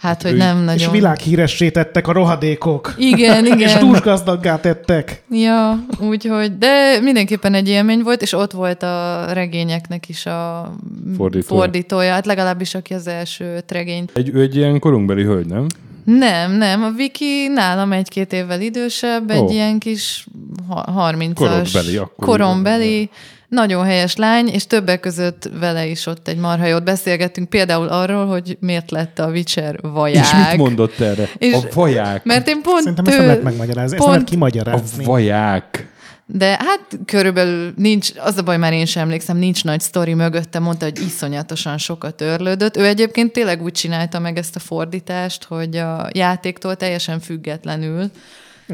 hát, 0.00 0.22
hogy 0.22 0.32
ő- 0.32 0.36
nem 0.36 0.58
És 0.58 0.64
nagyon... 0.64 0.92
világhíressé 0.92 1.70
tettek 1.70 2.08
a 2.08 2.12
rohadékok. 2.12 2.94
Igen, 2.98 3.46
igen. 3.52 3.58
És 3.58 3.74
dúsgazdaggá 3.74 4.60
tettek. 4.60 5.22
Ja, 5.30 5.84
úgyhogy, 6.00 6.58
de 6.58 6.98
mindenképpen 7.02 7.54
egy 7.54 7.68
élmény 7.68 8.02
volt, 8.02 8.22
és 8.22 8.32
ott 8.32 8.52
volt 8.52 8.82
a 8.82 9.24
regényeknek 9.32 10.08
is 10.08 10.26
a 10.26 10.72
Fordítója. 11.16 11.60
fordítója, 11.62 12.12
hát 12.12 12.26
legalábbis 12.26 12.74
aki 12.74 12.94
az 12.94 13.06
első 13.06 13.62
regényt. 13.68 14.10
Egy, 14.14 14.30
ő 14.34 14.40
egy 14.40 14.56
ilyen 14.56 14.78
korunkbeli 14.78 15.22
hölgy, 15.22 15.46
nem? 15.46 15.66
Nem, 16.04 16.52
nem, 16.52 16.82
a 16.82 16.90
Viki 16.96 17.48
nálam 17.54 17.92
egy-két 17.92 18.32
évvel 18.32 18.60
idősebb, 18.60 19.30
egy 19.30 19.38
Ó. 19.40 19.48
ilyen 19.50 19.78
kis 19.78 20.26
ha- 20.68 21.12
30-as 21.12 21.30
Korodbeli, 21.34 21.96
akkor 21.96 22.26
korombeli, 22.28 23.10
nagyon 23.50 23.84
helyes 23.84 24.16
lány, 24.16 24.48
és 24.48 24.66
többek 24.66 25.00
között 25.00 25.50
vele 25.60 25.86
is 25.86 26.06
ott 26.06 26.28
egy 26.28 26.36
marha 26.36 26.66
jót 26.66 26.84
beszélgettünk, 26.84 27.48
például 27.48 27.88
arról, 27.88 28.26
hogy 28.26 28.56
miért 28.60 28.90
lett 28.90 29.18
a 29.18 29.26
Witcher 29.26 29.78
vaják. 29.82 30.24
És 30.24 30.30
mit 30.48 30.56
mondott 30.56 31.00
erre? 31.00 31.28
És- 31.38 31.54
a 31.54 31.60
vaják. 31.74 32.24
Mert 32.24 32.48
én 32.48 32.62
pont 32.62 32.78
Szerintem 32.78 33.04
ezt 33.06 33.16
nem 33.16 33.26
lehet 33.26 33.42
megmagyarázni, 33.42 33.96
ezt 33.96 34.04
nem 34.06 34.12
lehet 34.12 34.16
pont- 34.16 34.28
A 34.28 34.30
kimagyarázni. 34.32 35.04
vaják. 35.04 35.88
De 36.26 36.46
hát 36.46 36.98
körülbelül 37.04 37.72
nincs, 37.76 38.10
az 38.18 38.36
a 38.36 38.42
baj, 38.42 38.56
már 38.58 38.72
én 38.72 38.86
sem 38.86 39.02
emlékszem, 39.02 39.36
nincs 39.36 39.64
nagy 39.64 39.80
sztori 39.80 40.14
mögötte, 40.14 40.58
mondta, 40.58 40.84
hogy 40.84 41.00
iszonyatosan 41.00 41.78
sokat 41.78 42.20
örlődött. 42.20 42.76
Ő 42.76 42.84
egyébként 42.86 43.32
tényleg 43.32 43.62
úgy 43.62 43.72
csinálta 43.72 44.18
meg 44.18 44.38
ezt 44.38 44.56
a 44.56 44.58
fordítást, 44.58 45.44
hogy 45.44 45.76
a 45.76 46.08
játéktól 46.12 46.76
teljesen 46.76 47.20
függetlenül. 47.20 48.10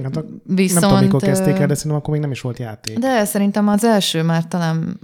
Hát 0.05 0.17
a, 0.17 0.25
Viszont, 0.45 0.81
nem 0.81 0.89
tudom, 0.91 1.05
mikor 1.05 1.21
kezdték 1.21 1.59
el, 1.59 1.67
de 1.67 1.75
szerintem 1.75 2.01
akkor 2.01 2.13
még 2.13 2.21
nem 2.23 2.31
is 2.31 2.41
volt 2.41 2.59
játék. 2.59 2.99
De 2.99 3.25
szerintem 3.25 3.69
az 3.69 3.85
első 3.85 4.23
már 4.23 4.45
talán 4.49 4.99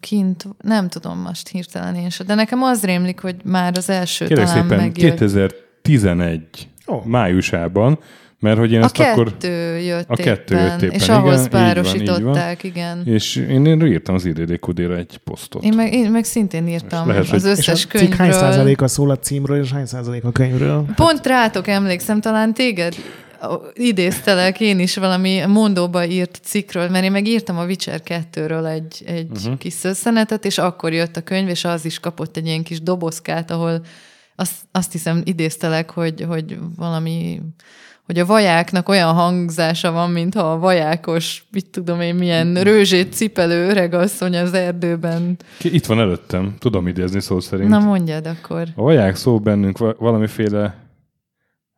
kint, 0.00 0.46
nem 0.62 0.88
tudom 0.88 1.18
most 1.18 1.48
hirtelen 1.48 1.94
én 1.94 2.10
sem, 2.10 2.26
de 2.26 2.34
nekem 2.34 2.62
az 2.62 2.82
rémlik, 2.84 3.20
hogy 3.20 3.36
már 3.44 3.72
az 3.76 3.90
első 3.90 4.26
Kérlek 4.26 4.46
talán 4.46 4.62
szépen, 4.62 4.78
megjött. 4.78 5.10
2011 5.82 6.68
Ó. 6.86 7.00
májusában, 7.04 7.98
mert 8.38 8.58
hogy 8.58 8.72
én 8.72 8.80
A 8.80 8.84
ezt 8.84 8.98
akkor... 8.98 9.32
jött 9.84 10.08
A 10.08 10.16
kettő 10.16 10.54
éppen, 10.54 10.66
jött 10.70 10.82
éppen, 10.82 10.94
és 10.94 11.02
igen, 11.04 11.16
ahhoz 11.16 11.48
párosították, 11.48 12.62
igen. 12.62 13.02
És 13.06 13.36
én, 13.36 13.66
én 13.66 13.86
írtam 13.86 14.14
az 14.14 14.24
IDDQD-re 14.24 14.96
egy 14.96 15.18
posztot. 15.24 15.64
Én 15.64 15.72
meg, 15.76 15.92
én 15.94 16.10
meg 16.10 16.24
szintén 16.24 16.68
írtam 16.68 17.08
lehet, 17.08 17.28
hogy- 17.28 17.38
az 17.38 17.44
és 17.44 17.68
a 17.68 17.70
összes 17.70 17.80
cikk 17.86 17.98
hány 18.14 18.28
könyvről. 18.28 18.40
százaléka 18.40 18.88
szól 18.88 19.10
a 19.10 19.18
címről, 19.18 19.62
és 19.62 19.72
hány 19.72 19.86
százalék 19.86 20.24
a 20.24 20.30
könyvről? 20.32 20.84
Pont 20.94 21.26
rátok 21.26 21.68
emlékszem, 21.68 22.20
talán 22.20 22.54
téged 22.54 22.94
idéztelek 23.74 24.60
én 24.60 24.78
is 24.78 24.96
valami 24.96 25.44
mondóba 25.46 26.04
írt 26.04 26.40
cikkről, 26.42 26.88
mert 26.88 27.04
én 27.04 27.10
meg 27.10 27.26
írtam 27.26 27.58
a 27.58 27.64
Witcher 27.64 28.00
2-ről 28.04 28.66
egy, 28.66 29.02
egy 29.06 29.30
uh-huh. 29.30 29.58
kis 29.58 29.72
szösszenetet, 29.72 30.44
és 30.44 30.58
akkor 30.58 30.92
jött 30.92 31.16
a 31.16 31.20
könyv, 31.20 31.48
és 31.48 31.64
az 31.64 31.84
is 31.84 32.00
kapott 32.00 32.36
egy 32.36 32.46
ilyen 32.46 32.62
kis 32.62 32.82
dobozkát, 32.82 33.50
ahol 33.50 33.80
azt, 34.36 34.54
azt 34.72 34.92
hiszem 34.92 35.22
idéztelek, 35.24 35.90
hogy, 35.90 36.24
hogy 36.28 36.58
valami 36.76 37.40
hogy 38.06 38.18
a 38.18 38.26
vajáknak 38.26 38.88
olyan 38.88 39.12
hangzása 39.12 39.92
van, 39.92 40.10
mintha 40.10 40.52
a 40.52 40.58
vajákos, 40.58 41.44
mit 41.50 41.66
tudom 41.70 42.00
én, 42.00 42.14
milyen 42.14 42.54
rőzsét 42.54 43.12
cipelő 43.12 43.68
öregasszony 43.68 44.36
az 44.36 44.54
erdőben. 44.54 45.36
Ki- 45.58 45.74
Itt 45.74 45.86
van 45.86 46.00
előttem, 46.00 46.54
tudom 46.58 46.86
idézni 46.86 47.20
szó 47.20 47.40
szerint. 47.40 47.68
Na 47.68 47.78
mondjad 47.78 48.26
akkor. 48.26 48.66
A 48.74 48.82
vaják 48.82 49.16
szó 49.16 49.40
bennünk 49.40 49.78
va- 49.78 49.98
valamiféle 49.98 50.81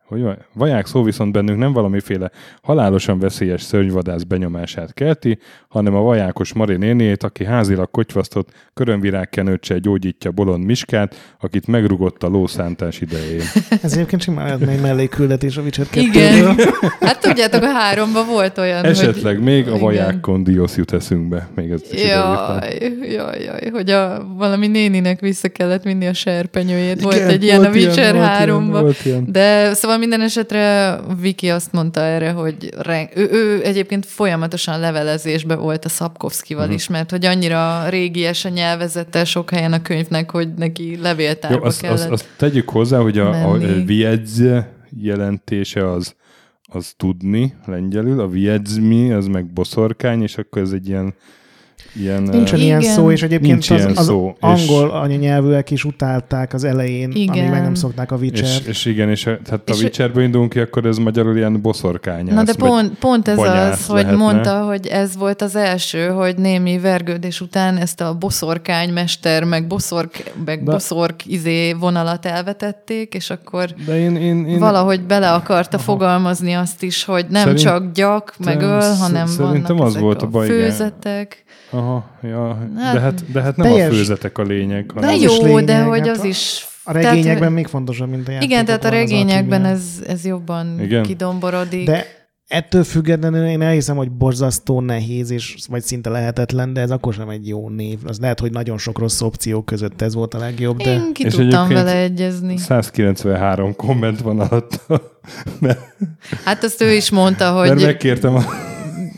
hogy 0.07 0.21
van? 0.21 0.37
Vaják 0.53 0.85
szó 0.85 1.03
viszont 1.03 1.31
bennünk 1.31 1.59
nem 1.59 1.73
valamiféle 1.73 2.31
halálosan 2.61 3.19
veszélyes 3.19 3.61
szörnyvadász 3.61 4.23
benyomását 4.23 4.93
kelti, 4.93 5.39
hanem 5.67 5.95
a 5.95 5.99
vajákos 5.99 6.53
Mari 6.53 6.75
néniét, 6.75 7.23
aki 7.23 7.45
házilag 7.45 7.91
kotyvasztott 7.91 8.49
körömvirágkenőccsel 8.73 9.77
gyógyítja 9.77 10.31
bolond 10.31 10.63
Miskát, 10.63 11.35
akit 11.39 11.67
megrugott 11.67 12.23
a 12.23 12.27
lószántás 12.27 13.01
idején. 13.01 13.41
Ez 13.83 13.93
egyébként 13.93 14.21
simán 14.21 14.45
lehetne 14.45 14.71
egy 14.71 14.81
mellékküldetés 14.81 15.57
a 15.57 15.61
Witcher 15.61 15.85
2 15.89 15.99
Igen. 16.05 16.55
Hát 16.99 17.21
tudjátok, 17.21 17.63
a 17.63 17.71
háromban 17.71 18.27
volt 18.27 18.57
olyan, 18.57 18.85
Esetleg 18.85 19.35
hogy... 19.35 19.43
még 19.43 19.67
a 19.67 19.77
vajákon 19.77 20.43
Diosz 20.43 20.77
jut 20.77 20.93
eszünkbe. 20.93 21.47
Még 21.55 21.71
ez. 21.71 21.81
Jaj, 21.91 22.77
jaj, 23.11 23.43
jaj, 23.43 23.69
hogy 23.71 23.89
a, 23.89 24.27
valami 24.37 24.67
néninek 24.67 25.19
vissza 25.19 25.47
kellett 25.49 25.83
vinni 25.83 26.07
a 26.07 26.13
serpenyőjét. 26.13 27.01
Volt 27.01 27.15
Igen, 27.15 27.29
egy 27.29 27.43
ilyen 27.43 27.59
a 27.59 27.63
volt 27.63 27.75
ilyen, 27.75 27.87
Witcher 27.87 28.13
volt 28.13 28.25
ilyen, 28.25 28.59
3-ban. 28.61 28.77
volt 28.81 29.05
ilyen. 29.05 29.25
De 29.31 29.73
szóval 29.73 29.94
minden 29.97 30.21
esetre 30.21 30.95
Viki 31.19 31.49
azt 31.49 31.71
mondta 31.71 32.01
erre, 32.01 32.31
hogy 32.31 32.73
ren- 32.77 33.09
ő, 33.17 33.29
ő 33.31 33.63
egyébként 33.63 34.05
folyamatosan 34.05 34.79
levelezésbe 34.79 35.55
volt 35.55 35.85
a 35.85 35.89
Szabkovszkival 35.89 36.63
Mhm. 36.63 36.71
uh-huh. 36.73 36.87
is, 36.87 36.97
mert 36.97 37.11
hogy 37.11 37.25
annyira 37.25 37.89
régies 37.89 38.45
a 38.45 38.49
nyelvezete 38.49 39.25
sok 39.25 39.49
helyen 39.49 39.73
a 39.73 39.81
könyvnek, 39.81 40.31
hogy 40.31 40.53
neki 40.53 40.97
levéltárba 41.01 41.57
Jó, 41.57 41.63
azt, 41.63 41.81
kellett. 41.81 41.97
azt, 41.99 42.09
azt 42.11 42.27
tegyük 42.37 42.69
hozzá, 42.69 42.99
hogy 42.99 43.17
a, 43.17 43.47
a 43.47 43.51
menni. 43.57 43.83
viedz 43.85 44.43
jelentése 45.01 45.91
az, 45.91 46.15
az 46.63 46.93
tudni 46.97 47.53
lengyelül, 47.65 48.19
a 48.19 48.27
viedzmi 48.27 49.11
az 49.11 49.27
meg 49.27 49.45
boszorkány, 49.53 50.21
és 50.21 50.37
akkor 50.37 50.61
ez 50.61 50.71
egy 50.71 50.87
ilyen, 50.87 51.13
ilyen 51.99 52.21
Nincsen 52.23 52.59
eh, 52.59 52.65
ilyen 52.65 52.79
Igen. 52.81 52.93
szó, 52.93 53.11
és 53.11 53.21
egyébként 53.23 53.51
Nincs 53.51 53.69
az, 53.71 53.77
ilyen 53.77 53.95
az 53.97 54.05
szó, 54.05 54.29
és- 54.29 54.37
angol 54.39 54.89
anyanyelvűek 54.91 55.71
is 55.71 55.83
utálták 55.83 56.53
az 56.53 56.63
elején, 56.63 57.11
Igen. 57.11 57.37
amíg 57.37 57.49
meg 57.49 57.61
nem 57.61 57.73
szokták 57.73 58.11
a 58.11 58.15
Witcher. 58.15 58.43
és, 58.45 58.61
és 58.67 58.85
igen, 58.85 59.09
és 59.09 59.21
tehát 59.23 59.69
a 59.69 59.71
És- 59.73 59.81
Witcherből 59.81 60.23
indulunk 60.23 60.49
ki, 60.49 60.59
akkor 60.59 60.85
ez 60.85 60.97
magyarul 60.97 61.35
ilyen 61.37 61.61
boszorkány. 61.61 62.25
Na 62.25 62.43
de 62.43 62.53
pont, 62.53 62.97
pont 62.99 63.27
ez 63.27 63.37
az, 63.37 63.85
hogy 63.85 63.95
lehetne. 64.01 64.15
mondta, 64.23 64.61
hogy 64.63 64.87
ez 64.87 65.17
volt 65.17 65.41
az 65.41 65.55
első, 65.55 66.07
hogy 66.07 66.35
némi 66.37 66.79
vergődés 66.79 67.41
után 67.41 67.77
ezt 67.77 68.01
a 68.01 68.13
boszorkány 68.13 68.93
mester, 68.93 69.43
meg 69.43 69.67
boszork, 69.67 70.31
meg 70.45 70.63
De- 70.63 70.71
boszork 70.71 71.25
izé 71.25 71.73
vonalat 71.73 72.25
elvetették, 72.25 73.13
és 73.13 73.29
akkor 73.29 73.69
De 73.85 73.99
én, 73.99 74.15
én, 74.15 74.45
én 74.45 74.59
valahogy 74.59 75.01
bele 75.05 75.31
akarta 75.33 75.77
fogalmazni 75.77 76.53
azt 76.53 76.83
is, 76.83 77.03
hogy 77.03 77.25
nem 77.29 77.41
Szerint- 77.41 77.61
csak 77.61 77.91
gyak, 77.93 78.33
meg 78.45 78.61
öl, 78.61 78.81
hanem 78.99 79.27
szerintem 79.27 79.75
vannak 79.75 79.81
az 79.87 79.89
ezek 79.89 80.01
volt 80.01 80.21
a 80.21 80.27
baj, 80.27 80.45
igen. 80.45 80.59
Aha, 81.85 82.05
ja, 82.21 82.55
Hát- 82.77 82.93
de, 82.93 82.99
hát, 82.99 83.31
de 83.31 83.41
hát 83.41 83.55
nem 83.55 83.67
Teljes- 83.67 83.91
a 83.91 83.93
főzetek 83.95 84.37
a 84.37 84.43
lényeg, 84.43 84.85
De 84.85 84.93
hanem 84.93 85.15
az 85.15 85.21
jó, 85.21 85.31
is 85.31 85.37
lényeg, 85.37 85.63
de 85.65 85.81
hogy 85.83 86.07
hát 86.07 86.17
az 86.17 86.23
is... 86.23 86.67
A 86.83 86.91
regényekben 86.91 87.37
tehát, 87.37 87.53
még 87.53 87.67
fontosabb, 87.67 88.09
mint 88.09 88.27
a 88.27 88.31
játékok. 88.31 88.51
Igen, 88.51 88.65
tehát 88.65 88.85
a 88.85 88.89
regényekben 88.89 89.65
ez, 89.65 89.83
ez 90.07 90.25
jobban 90.25 90.79
Igen. 90.79 91.03
kidomborodik. 91.03 91.85
De 91.85 92.05
ettől 92.47 92.83
függetlenül 92.83 93.45
én 93.45 93.61
elhiszem, 93.61 93.95
hogy 93.95 94.11
borzasztó 94.11 94.81
nehéz, 94.81 95.29
és 95.29 95.55
vagy 95.69 95.81
szinte 95.81 96.09
lehetetlen, 96.09 96.73
de 96.73 96.81
ez 96.81 96.91
akkor 96.91 97.13
sem 97.13 97.29
egy 97.29 97.47
jó 97.47 97.69
név. 97.69 97.99
Az 98.05 98.19
lehet, 98.19 98.39
hogy 98.39 98.51
nagyon 98.51 98.77
sok 98.77 98.99
rossz 98.99 99.21
opció 99.21 99.61
között 99.61 100.01
ez 100.01 100.13
volt 100.13 100.33
a 100.33 100.37
legjobb, 100.37 100.77
de 100.77 100.93
Én 100.93 101.13
ki 101.13 101.23
És 101.25 101.33
tudtam 101.33 101.67
vele 101.69 101.95
egyezni. 101.97 102.57
193 102.57 103.75
komment 103.75 104.21
van 104.21 104.39
alatt, 104.39 104.81
mert, 105.59 105.79
Hát 106.43 106.63
azt 106.63 106.81
ő 106.81 106.93
is 106.93 107.09
mondta, 107.09 107.53
mert 107.53 107.73
hogy 107.73 107.81
megkértem 107.83 108.35
a 108.35 108.43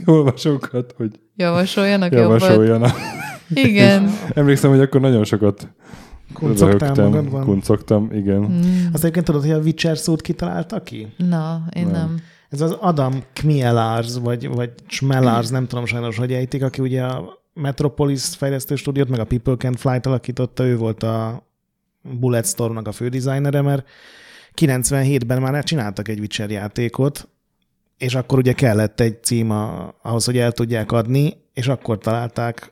olvasókat, 0.06 0.94
hogy 0.98 1.12
javasoljanak 1.38 2.14
jobbat. 2.14 2.42
javasoljanak. 2.42 2.96
Igen. 3.50 4.10
Emlékszem, 4.34 4.70
hogy 4.70 4.80
akkor 4.80 5.02
nagyon 5.02 5.24
sokat 5.24 5.68
kuncogtál 6.34 6.94
magadban. 6.96 7.44
kuncogtam, 7.44 8.10
igen. 8.12 8.40
Mm. 8.40 8.86
Azt 8.94 9.04
egyébként 9.04 9.26
tudod, 9.26 9.42
hogy 9.42 9.52
a 9.52 9.58
Witcher 9.58 9.98
szót 9.98 10.22
kitalálta 10.22 10.84
ki? 10.84 11.08
Na, 11.18 11.64
én 11.76 11.88
Nem. 11.88 12.20
Ez 12.50 12.62
az 12.62 12.72
Adam 12.72 13.24
Kmielars, 13.34 14.18
vagy, 14.22 14.48
vagy 14.48 14.72
Schmelars, 14.88 15.50
nem 15.50 15.68
tudom 15.68 15.86
sajnos, 15.86 16.18
hogy 16.18 16.34
ejtik, 16.34 16.64
aki 16.64 16.82
ugye 16.82 17.04
a 17.04 17.42
Metropolis 17.54 18.24
fejlesztő 18.24 18.76
stúdiót, 18.76 19.10
meg 19.10 19.20
a 19.20 19.26
People 19.26 19.56
Can 19.56 19.74
Fly-t 19.74 20.06
alakította, 20.06 20.66
ő 20.66 20.78
volt 20.78 21.04
a 21.04 21.48
Bulletstorm-nak 22.20 22.88
a 22.88 22.92
fődesignere, 22.92 23.62
mert 23.62 23.88
97-ben 24.62 25.42
már 25.42 25.64
csináltak 25.64 26.08
egy 26.08 26.20
Witcher 26.20 26.50
játékot, 26.50 27.30
és 27.98 28.16
akkor 28.16 28.38
ugye 28.38 28.54
kellett 28.54 29.00
egy 29.00 29.24
cím 29.24 29.52
a, 29.52 29.96
ahhoz, 30.02 30.26
hogy 30.26 30.38
el 30.38 30.52
tudják 30.52 30.92
adni, 30.92 31.34
és 31.54 31.68
akkor 31.68 31.98
találták 31.98 32.72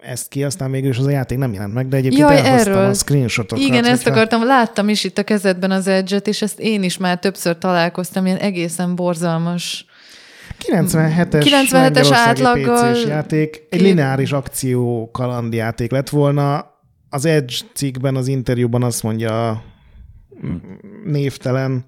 ezt 0.00 0.28
ki, 0.28 0.44
aztán 0.44 0.70
végül 0.70 0.90
is 0.90 0.98
az 0.98 1.06
a 1.06 1.10
játék 1.10 1.38
nem 1.38 1.52
jelent 1.52 1.74
meg, 1.74 1.88
de 1.88 1.96
egyébként 1.96 2.20
Jaj, 2.20 2.36
elhoztam 2.36 2.72
erről. 2.72 2.88
a 2.88 2.94
screenshotokat. 2.94 3.64
Igen, 3.64 3.84
ezt 3.84 4.02
hogyha- 4.02 4.10
akartam, 4.10 4.44
láttam 4.46 4.88
is 4.88 5.04
itt 5.04 5.18
a 5.18 5.22
kezedben 5.22 5.70
az 5.70 5.86
edge 5.86 6.16
és 6.16 6.42
ezt 6.42 6.60
én 6.60 6.82
is 6.82 6.96
már 6.96 7.18
többször 7.18 7.58
találkoztam, 7.58 8.26
ilyen 8.26 8.38
egészen 8.38 8.94
borzalmas. 8.94 9.84
97-es, 10.58 11.44
97-es 11.44 11.70
Lengyelországi 11.70 12.42
átlaggal 12.42 12.92
PC-s 12.92 13.04
játék, 13.06 13.66
egy 13.70 13.80
lineáris 13.80 14.32
akció 14.32 15.10
kalandjáték 15.12 15.90
lett 15.90 16.08
volna. 16.08 16.68
Az 17.10 17.24
Edge 17.24 17.54
cikkben, 17.74 18.16
az 18.16 18.26
interjúban 18.28 18.82
azt 18.82 19.02
mondja 19.02 19.48
a 19.48 19.62
névtelen 21.04 21.84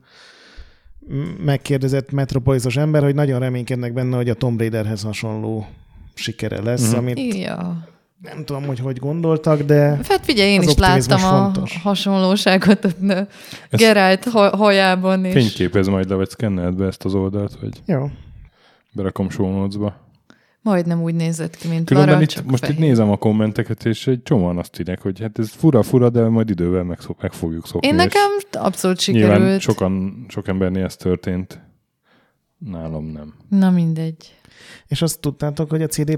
megkérdezett 1.45 2.11
metropolisos 2.11 2.77
ember, 2.77 3.03
hogy 3.03 3.15
nagyon 3.15 3.41
reménykednek 3.41 3.93
benne, 3.93 4.17
hogy 4.17 4.29
a 4.29 4.35
Tomb 4.35 4.59
Raiderhez 4.59 5.03
hasonló 5.03 5.67
sikere 6.15 6.63
lesz, 6.63 6.89
Mhm. 6.91 6.99
amit 6.99 7.35
Ja. 7.35 7.89
nem 8.23 8.45
tudom, 8.45 8.65
hogy 8.67 8.79
hogy 8.79 8.99
gondoltak, 8.99 9.63
de 9.63 9.81
Hát 10.09 10.21
figyelj, 10.25 10.51
én 10.51 10.63
is 10.63 10.75
láttam 10.77 11.23
a 11.25 11.29
fontos. 11.29 11.81
hasonlóságot 11.83 12.85
a 12.85 13.27
Geralt 13.71 14.25
ha- 14.25 14.57
hajában. 14.57 15.25
És... 15.25 15.33
Fényképez 15.33 15.87
majd 15.89 16.09
le, 16.09 16.15
vagy 16.15 16.29
szkenneld 16.31 16.75
be 16.77 16.87
ezt 16.87 17.05
az 17.05 17.15
oldalt, 17.15 17.59
vagy 17.61 17.83
jó. 17.87 18.11
berakom 18.93 19.31
show 19.31 19.51
notes-ba. 19.51 20.02
Majdnem 20.63 21.03
úgy 21.03 21.15
nézett 21.15 21.57
ki, 21.57 21.69
mint 21.69 21.87
Különben 21.87 22.13
Lara, 22.13 22.23
itt, 22.23 22.29
csak 22.29 22.45
most 22.45 22.69
itt 22.69 22.79
nézem 22.79 23.11
a 23.11 23.17
kommenteket, 23.17 23.85
és 23.85 24.07
egy 24.07 24.23
csomóan 24.23 24.59
azt 24.59 24.81
írják, 24.81 25.01
hogy 25.01 25.21
hát 25.21 25.39
ez 25.39 25.51
fura-fura, 25.51 26.11
de 26.11 26.29
majd 26.29 26.51
idővel 26.51 26.83
meg, 26.83 26.99
meg 27.21 27.33
fogjuk 27.33 27.67
szokni. 27.67 27.89
Én 27.89 27.95
nekem 27.95 28.31
abszolút 28.53 29.07
Nyilván 29.07 29.37
sikerült. 29.37 29.61
sokan, 29.61 30.25
sok 30.29 30.49
embernél 30.49 30.85
ez 30.85 30.97
történt. 30.97 31.61
Nálam 32.59 33.05
nem. 33.05 33.35
Na 33.49 33.71
mindegy. 33.71 34.35
És 34.87 35.03
azt 35.03 35.21
tudtátok, 35.21 35.71
hogy 35.71 35.83
a 35.83 35.87
CD 35.87 36.17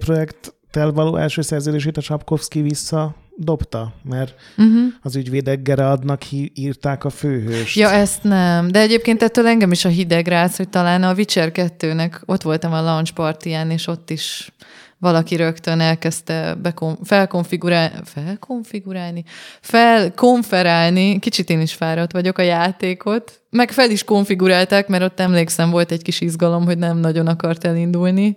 Projekttel 0.75 1.05
való 1.05 1.17
első 1.17 1.43
szerződését 1.43 1.97
a 1.97 2.01
Sapkowski 2.01 2.61
visszadobta, 2.63 3.93
mert 4.03 4.35
Uh-huh. 4.57 4.93
az 5.03 5.17
ügyvédek 5.17 5.63
Gerardnak 5.63 6.23
hí- 6.23 6.59
írták 6.59 7.05
a 7.05 7.11
főhőst. 7.11 7.77
Ja, 7.77 7.91
ezt 7.91 8.23
nem. 8.23 8.69
De 8.71 8.81
egyébként 8.81 9.23
ettől 9.23 9.47
engem 9.47 9.73
is 9.73 9.85
a 9.85 9.89
hideg 9.89 10.27
rász, 10.27 10.57
hogy 10.57 10.69
talán 10.69 11.03
a 11.03 11.13
Witcher 11.13 11.51
2-nek 11.55 12.13
ott 12.25 12.43
voltam 12.43 12.73
a 12.73 12.83
launch 12.83 13.13
partiján, 13.13 13.71
és 13.71 13.87
ott 13.87 14.11
is 14.11 14.53
valaki 14.99 15.37
rögtön 15.37 15.81
elkezdte 15.81 16.55
bekon- 16.63 16.99
felkonfigurálni, 17.05 17.95
felkonfigurálni, 18.05 19.25
felkonferálni, 19.61 21.19
kicsit 21.19 21.51
én 21.51 21.61
is 21.61 21.73
fáradt 21.75 22.13
vagyok 22.13 22.39
a 22.39 22.43
játékot, 22.43 23.41
meg 23.51 23.71
fel 23.71 23.91
is 23.91 24.05
konfigurálták, 24.05 24.89
mert 24.89 25.03
ott 25.05 25.21
emlékszem, 25.21 25.71
volt 25.71 25.91
egy 25.93 26.03
kis 26.03 26.21
izgalom, 26.21 26.65
hogy 26.65 26.79
nem 26.79 26.97
nagyon 26.99 27.27
akart 27.27 27.65
elindulni, 27.65 28.37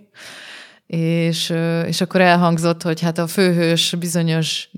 és, 0.88 1.54
és 1.86 2.00
akkor 2.00 2.20
elhangzott, 2.20 2.82
hogy 2.82 3.00
hát 3.00 3.18
a 3.18 3.26
főhős 3.26 3.94
bizonyos 3.98 4.70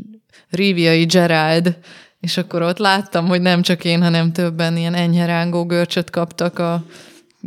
Riviai 0.51 1.05
Gerald, 1.05 1.77
és 2.21 2.37
akkor 2.37 2.63
ott 2.63 2.79
láttam, 2.79 3.27
hogy 3.27 3.41
nem 3.41 3.63
csak 3.63 3.85
én, 3.85 4.03
hanem 4.03 4.33
többen 4.33 4.77
ilyen 4.77 4.95
enyhe 4.95 5.27
rángó 5.27 5.65
görcsöt 5.65 6.11
kaptak 6.11 6.59
a 6.59 6.85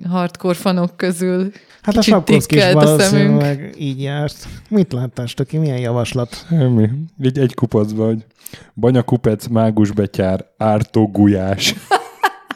hardcore 0.10 0.54
fanok 0.54 0.98
közül. 0.98 1.52
hát 1.82 1.96
a 1.96 2.00
kicsit 2.00 2.14
Sapkowski 2.14 2.56
is 2.56 2.62
a 2.62 2.66
szemünk. 2.66 2.84
valószínűleg 2.84 3.76
így 3.78 4.02
járt. 4.02 4.48
Mit 4.70 4.94
láttál, 4.94 5.26
Stöki? 5.26 5.58
Milyen 5.58 5.80
javaslat? 5.80 6.46
Semmi. 6.50 6.90
Így 7.24 7.40
egy 7.40 7.54
kupacba, 7.54 8.06
hogy 8.06 8.26
banyakupec, 8.74 9.48
mágus 9.48 9.92
betyár, 9.92 10.46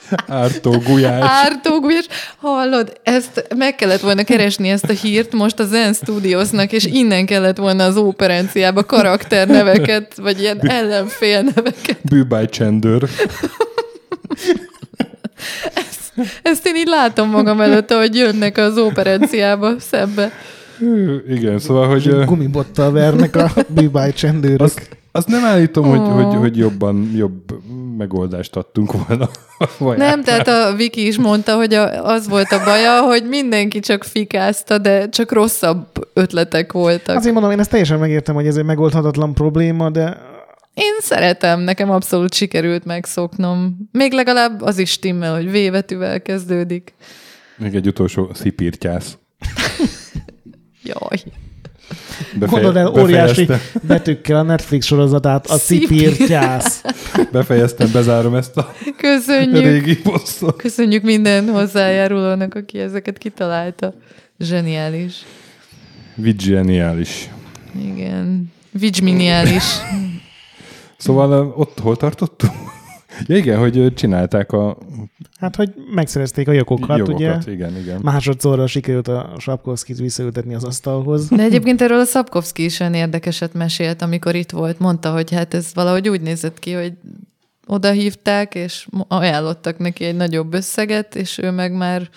ártó 0.27 0.77
gulyás. 0.85 1.23
ártó 1.23 1.79
gulyás. 1.79 2.07
Hallod, 2.37 2.99
ezt 3.03 3.47
meg 3.55 3.75
kellett 3.75 3.99
volna 3.99 4.23
keresni 4.23 4.69
ezt 4.69 4.89
a 4.89 4.93
hírt 4.93 5.33
most 5.33 5.59
a 5.59 5.65
Zen 5.65 5.93
Studiosnak, 5.93 6.71
és 6.71 6.85
innen 6.85 7.25
kellett 7.25 7.57
volna 7.57 7.83
az 7.83 7.97
operenciába 7.97 8.83
karakterneveket, 8.83 10.15
vagy 10.15 10.39
ilyen 10.39 10.69
ellenfél 10.69 11.41
neveket. 11.41 11.97
Bűbáj 12.01 12.49
csendőr. 12.49 13.09
Ezt 16.41 16.67
én 16.67 16.75
így 16.75 16.87
látom 16.87 17.29
magam 17.29 17.61
előtt, 17.61 17.91
hogy 17.91 18.15
jönnek 18.15 18.57
az 18.57 18.77
operenciába 18.77 19.79
szembe. 19.79 20.31
Hű, 20.77 21.17
Igen, 21.27 21.59
szóval, 21.59 21.87
hogy... 21.87 22.07
ö, 22.07 22.23
Gumibottal 22.25 22.91
vernek 22.91 23.35
a 23.35 23.51
bűbáj 23.75 24.13
csendőrök. 24.13 24.61
Azt, 24.61 24.97
azt 25.11 25.27
nem 25.27 25.45
állítom, 25.45 25.85
hogy, 25.85 26.23
hogy, 26.23 26.35
hogy 26.35 26.57
jobban, 26.57 27.11
jobb 27.15 27.41
megoldást 27.97 28.55
adtunk 28.55 28.91
volna. 29.07 29.29
Nem, 29.97 30.23
tehát 30.23 30.47
a 30.47 30.73
Viki 30.75 31.07
is 31.07 31.17
mondta, 31.17 31.55
hogy 31.55 31.73
a, 31.73 32.03
az 32.05 32.27
volt 32.27 32.51
a 32.51 32.63
baja, 32.63 33.01
hogy 33.01 33.23
mindenki 33.27 33.79
csak 33.79 34.03
fikázta, 34.03 34.77
de 34.77 35.09
csak 35.09 35.31
rosszabb 35.31 35.85
ötletek 36.13 36.71
voltak. 36.71 37.15
Azért 37.15 37.33
mondom, 37.33 37.51
én 37.51 37.59
ezt 37.59 37.69
teljesen 37.69 37.99
megértem, 37.99 38.35
hogy 38.35 38.47
ez 38.47 38.55
egy 38.57 38.65
megoldhatatlan 38.65 39.33
probléma, 39.33 39.89
de 39.89 40.17
Én 40.73 40.93
szeretem, 40.99 41.59
nekem 41.59 41.91
abszolút 41.91 42.33
sikerült 42.33 42.85
megszoknom. 42.85 43.77
Még 43.91 44.11
legalább 44.11 44.61
az 44.61 44.77
is 44.77 44.89
stimmel, 44.89 45.35
hogy 45.35 45.51
V 45.51 45.71
betűvel 45.71 46.21
kezdődik. 46.21 46.93
Még 47.57 47.75
egy 47.75 47.87
utolsó 47.87 48.29
szipírtyász. 48.33 49.17
Jaj. 50.87 51.23
Befeje, 52.33 52.61
Gondolod 52.61 52.75
el 52.75 53.01
óriási 53.03 53.47
betűkkel 53.81 54.37
a 54.37 54.41
Netflix 54.41 54.85
sorozatát, 54.85 55.47
a 55.47 55.57
Szipír. 55.57 55.87
szipírtyász. 55.87 56.81
befejeztem, 57.31 57.91
bezárom 57.91 58.35
ezt 58.35 58.57
a 58.57 58.73
Köszönjük. 58.97 59.63
régi 59.63 59.97
posztot. 59.97 60.55
Köszönjük 60.61 61.03
minden 61.03 61.49
hozzájárulónak, 61.49 62.55
aki 62.55 62.79
ezeket 62.79 63.17
kitalálta. 63.17 63.93
Zseniális. 64.39 65.15
Vigeniális. 66.15 67.29
Igen. 67.81 68.51
Vigyminiális. 68.71 69.63
Szóval 70.97 71.53
ott 71.57 71.79
hol 71.79 71.97
tartottunk? 71.97 72.53
Ja 73.25 73.35
igen, 73.35 73.59
hogy 73.59 73.93
csinálták 73.93 74.51
a 74.51 74.77
Hát, 75.39 75.55
hogy 75.55 75.73
megszerezték 75.91 76.47
a 76.47 76.51
jogokat, 76.51 76.97
jogokat. 76.97 77.19
ugye? 77.19 77.51
Igen, 77.51 77.77
igen. 77.77 77.99
Másodszorra 78.03 78.67
sikerült 78.67 79.07
a 79.07 79.33
Sapkowskit 79.37 79.97
visszaültetni 79.97 80.53
az 80.53 80.63
asztalhoz. 80.63 81.27
De 81.27 81.43
egyébként 81.43 81.81
erről 81.81 81.99
a 81.99 82.05
Szabkovszki 82.05 82.63
is 82.63 82.79
olyan 82.79 82.93
érdekeset 82.93 83.53
mesélt, 83.53 84.01
amikor 84.01 84.35
itt 84.35 84.51
volt. 84.51 84.79
Mondta, 84.79 85.11
hogy 85.11 85.31
hát 85.31 85.53
ez 85.53 85.71
valahogy 85.73 86.09
úgy 86.09 86.21
nézett 86.21 86.59
ki, 86.59 86.71
hogy 86.71 86.93
oda 87.67 87.91
hívták, 87.91 88.55
és 88.55 88.87
ajánlottak 89.07 89.77
neki 89.77 90.05
egy 90.05 90.15
nagyobb 90.15 90.53
összeget, 90.53 91.15
és 91.15 91.37
ő 91.37 91.51
meg 91.51 91.73
már 91.73 92.09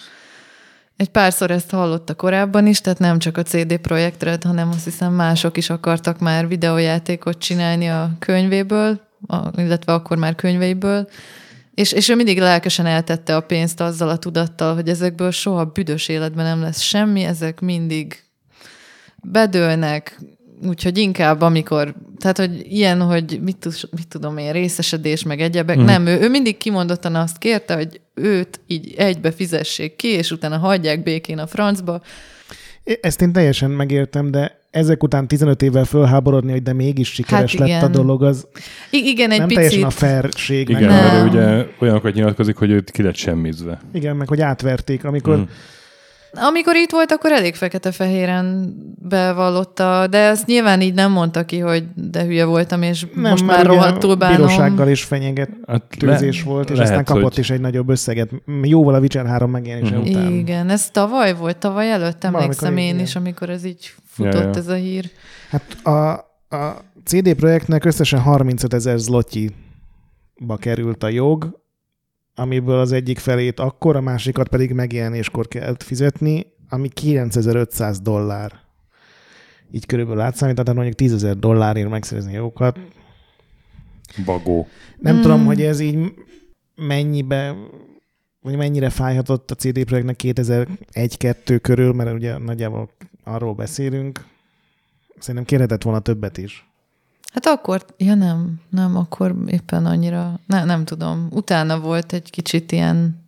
egy 0.96 1.08
párszor 1.08 1.50
ezt 1.50 1.70
hallotta 1.70 2.14
korábban 2.14 2.66
is, 2.66 2.80
tehát 2.80 2.98
nem 2.98 3.18
csak 3.18 3.36
a 3.36 3.42
CD 3.42 3.76
Projekt 3.76 4.22
Red, 4.22 4.42
hanem 4.42 4.68
azt 4.68 4.84
hiszem 4.84 5.12
mások 5.12 5.56
is 5.56 5.70
akartak 5.70 6.18
már 6.18 6.48
videójátékot 6.48 7.38
csinálni 7.38 7.88
a 7.88 8.10
könyvéből, 8.18 9.00
a, 9.26 9.60
illetve 9.60 9.92
akkor 9.92 10.16
már 10.16 10.34
könyveiből, 10.34 11.08
és, 11.74 11.92
és 11.92 12.08
ő 12.08 12.14
mindig 12.14 12.38
lelkesen 12.38 12.86
eltette 12.86 13.36
a 13.36 13.40
pénzt 13.40 13.80
azzal 13.80 14.08
a 14.08 14.18
tudattal, 14.18 14.74
hogy 14.74 14.88
ezekből 14.88 15.30
soha 15.30 15.64
büdös 15.64 16.08
életben 16.08 16.44
nem 16.44 16.60
lesz 16.60 16.80
semmi, 16.80 17.22
ezek 17.22 17.60
mindig 17.60 18.22
bedőlnek, 19.22 20.20
úgyhogy 20.66 20.98
inkább 20.98 21.40
amikor, 21.40 21.94
tehát 22.18 22.38
hogy 22.38 22.72
ilyen, 22.72 23.02
hogy 23.02 23.40
mit, 23.42 23.56
tud- 23.56 23.88
mit 23.96 24.08
tudom 24.08 24.38
én, 24.38 24.52
részesedés, 24.52 25.22
meg 25.22 25.40
egyebek, 25.40 25.78
mm. 25.78 25.84
nem, 25.84 26.06
ő, 26.06 26.20
ő 26.20 26.28
mindig 26.28 26.56
kimondottan 26.56 27.14
azt 27.14 27.38
kérte, 27.38 27.74
hogy 27.74 28.00
őt 28.14 28.60
így 28.66 28.94
egybe 28.96 29.32
fizessék 29.32 29.96
ki, 29.96 30.08
és 30.08 30.30
utána 30.30 30.58
hagyják 30.58 31.02
békén 31.02 31.38
a 31.38 31.46
francba. 31.46 32.02
Ezt 33.00 33.22
én 33.22 33.32
teljesen 33.32 33.70
megértem, 33.70 34.30
de 34.30 34.58
ezek 34.70 35.02
után 35.02 35.28
15 35.28 35.62
évvel 35.62 35.84
fölháborodni, 35.84 36.50
hogy 36.50 36.62
de 36.62 36.72
mégis 36.72 37.12
sikeres 37.12 37.54
Hát 37.56 37.68
lett 37.68 37.82
a 37.82 37.88
dolog, 37.88 38.22
az 38.22 38.46
I- 38.90 39.08
igen, 39.08 39.30
egy 39.30 39.38
nem 39.38 39.48
picit. 39.48 39.62
teljesen 39.62 39.88
a 39.88 39.90
fairségnek. 39.90 40.80
Igen, 40.80 40.92
mert 40.92 41.28
ugye 41.34 41.66
olyanokat 41.80 42.14
nyilatkozik, 42.14 42.56
hogy 42.56 42.70
őt 42.70 42.90
ki 42.90 43.02
lett 43.02 43.14
semmizve. 43.16 43.80
Igen, 43.92 44.16
meg 44.16 44.28
hogy 44.28 44.40
átverték, 44.40 45.04
amikor 45.04 45.36
Mm. 45.36 45.42
Amikor 46.32 46.76
itt 46.76 46.90
volt, 46.90 47.12
akkor 47.12 47.32
elég 47.32 47.54
fekete-fehéren 47.54 48.74
bevallotta, 49.08 50.06
de 50.06 50.18
ezt 50.18 50.46
nyilván 50.46 50.80
így 50.80 50.94
nem 50.94 51.12
mondta 51.12 51.44
ki, 51.44 51.58
hogy 51.58 51.84
de 51.94 52.22
hülye 52.24 52.44
voltam, 52.44 52.82
és 52.82 53.06
nem, 53.14 53.30
most 53.30 53.46
már 53.46 53.66
rohadtul 53.66 54.14
bánom. 54.14 54.36
bírósággal 54.36 54.88
is 54.88 55.04
fenyeget 55.04 55.50
Hát 55.66 55.82
tőzés 55.98 56.42
volt, 56.42 56.70
és 56.70 56.76
lehet, 56.76 56.90
aztán 56.98 57.04
kapott 57.04 57.22
hogy- 57.34 57.38
is 57.38 57.50
egy 57.50 57.60
nagyobb 57.60 57.88
összeget. 57.88 58.30
Jóval 58.62 58.94
a 58.94 58.98
Witcher 58.98 59.26
3 59.26 59.50
megjelenése 59.50 59.96
Mhm. 59.98 60.08
után. 60.08 60.32
Igen, 60.32 60.68
ez 60.68 60.90
tavaly 60.90 61.34
volt, 61.34 61.56
tavaly 61.56 61.90
előtt 61.92 62.24
emlékszem 62.24 62.76
én 62.76 62.88
igen. 62.88 63.00
is, 63.00 63.16
amikor 63.16 63.50
ez 63.50 63.64
így 63.64 63.94
futott 64.06 64.32
Ja, 64.34 64.40
ja. 64.40 64.50
ez 64.54 64.68
a 64.68 64.74
hír. 64.74 65.10
Hát 65.50 65.86
a, 65.86 66.10
a 66.56 66.84
CD 67.04 67.34
Projektnek 67.34 67.84
összesen 67.84 68.20
35 68.20 68.74
ezer 68.74 68.98
zlotyiba 68.98 70.56
került 70.58 71.02
a 71.02 71.08
jog, 71.08 71.58
amiből 72.34 72.78
az 72.78 72.92
egyik 72.92 73.18
felét 73.18 73.60
akkor, 73.60 73.96
a 73.96 74.00
másikat 74.00 74.48
pedig 74.48 74.72
megjelenéskor 74.72 75.48
kellett 75.48 75.82
fizetni, 75.82 76.46
ami 76.68 76.88
9500 76.88 78.00
dollár. 78.00 78.52
így 79.72 79.86
körülbelül 79.86 80.20
átszámítani, 80.20 80.66
tehát 80.66 80.74
mondjuk 80.80 80.98
10 80.98 81.12
ezer 81.12 81.36
dollárért 81.36 81.88
megszerezni 81.88 82.32
jókat. 82.32 82.78
Bagó. 84.24 84.66
Nem 84.98 85.12
Hmm. 85.12 85.22
tudom, 85.22 85.44
hogy 85.44 85.62
ez 85.62 85.80
így 85.80 86.12
mennyibe, 86.76 87.56
vagy 88.40 88.56
mennyire 88.56 88.90
fájhatott 88.90 89.50
a 89.50 89.54
CD 89.54 89.84
Projektnek 89.84 90.16
2001-2 90.16 91.58
körül, 91.62 91.92
mert 91.92 92.12
ugye 92.12 92.38
nagyjából 92.38 92.90
arról 93.24 93.54
beszélünk. 93.54 94.24
Szerintem 95.18 95.44
kérhetett 95.44 95.82
volna 95.82 96.00
többet 96.00 96.38
is. 96.38 96.68
Hát 97.30 97.46
akkor, 97.46 97.84
ja 97.96 98.14
nem, 98.14 98.60
nem, 98.70 98.96
akkor 98.96 99.34
éppen 99.46 99.86
annyira, 99.86 100.40
ne, 100.46 100.64
nem 100.64 100.84
tudom. 100.84 101.28
Utána 101.30 101.80
volt 101.80 102.12
egy 102.12 102.30
kicsit 102.30 102.72
ilyen 102.72 103.24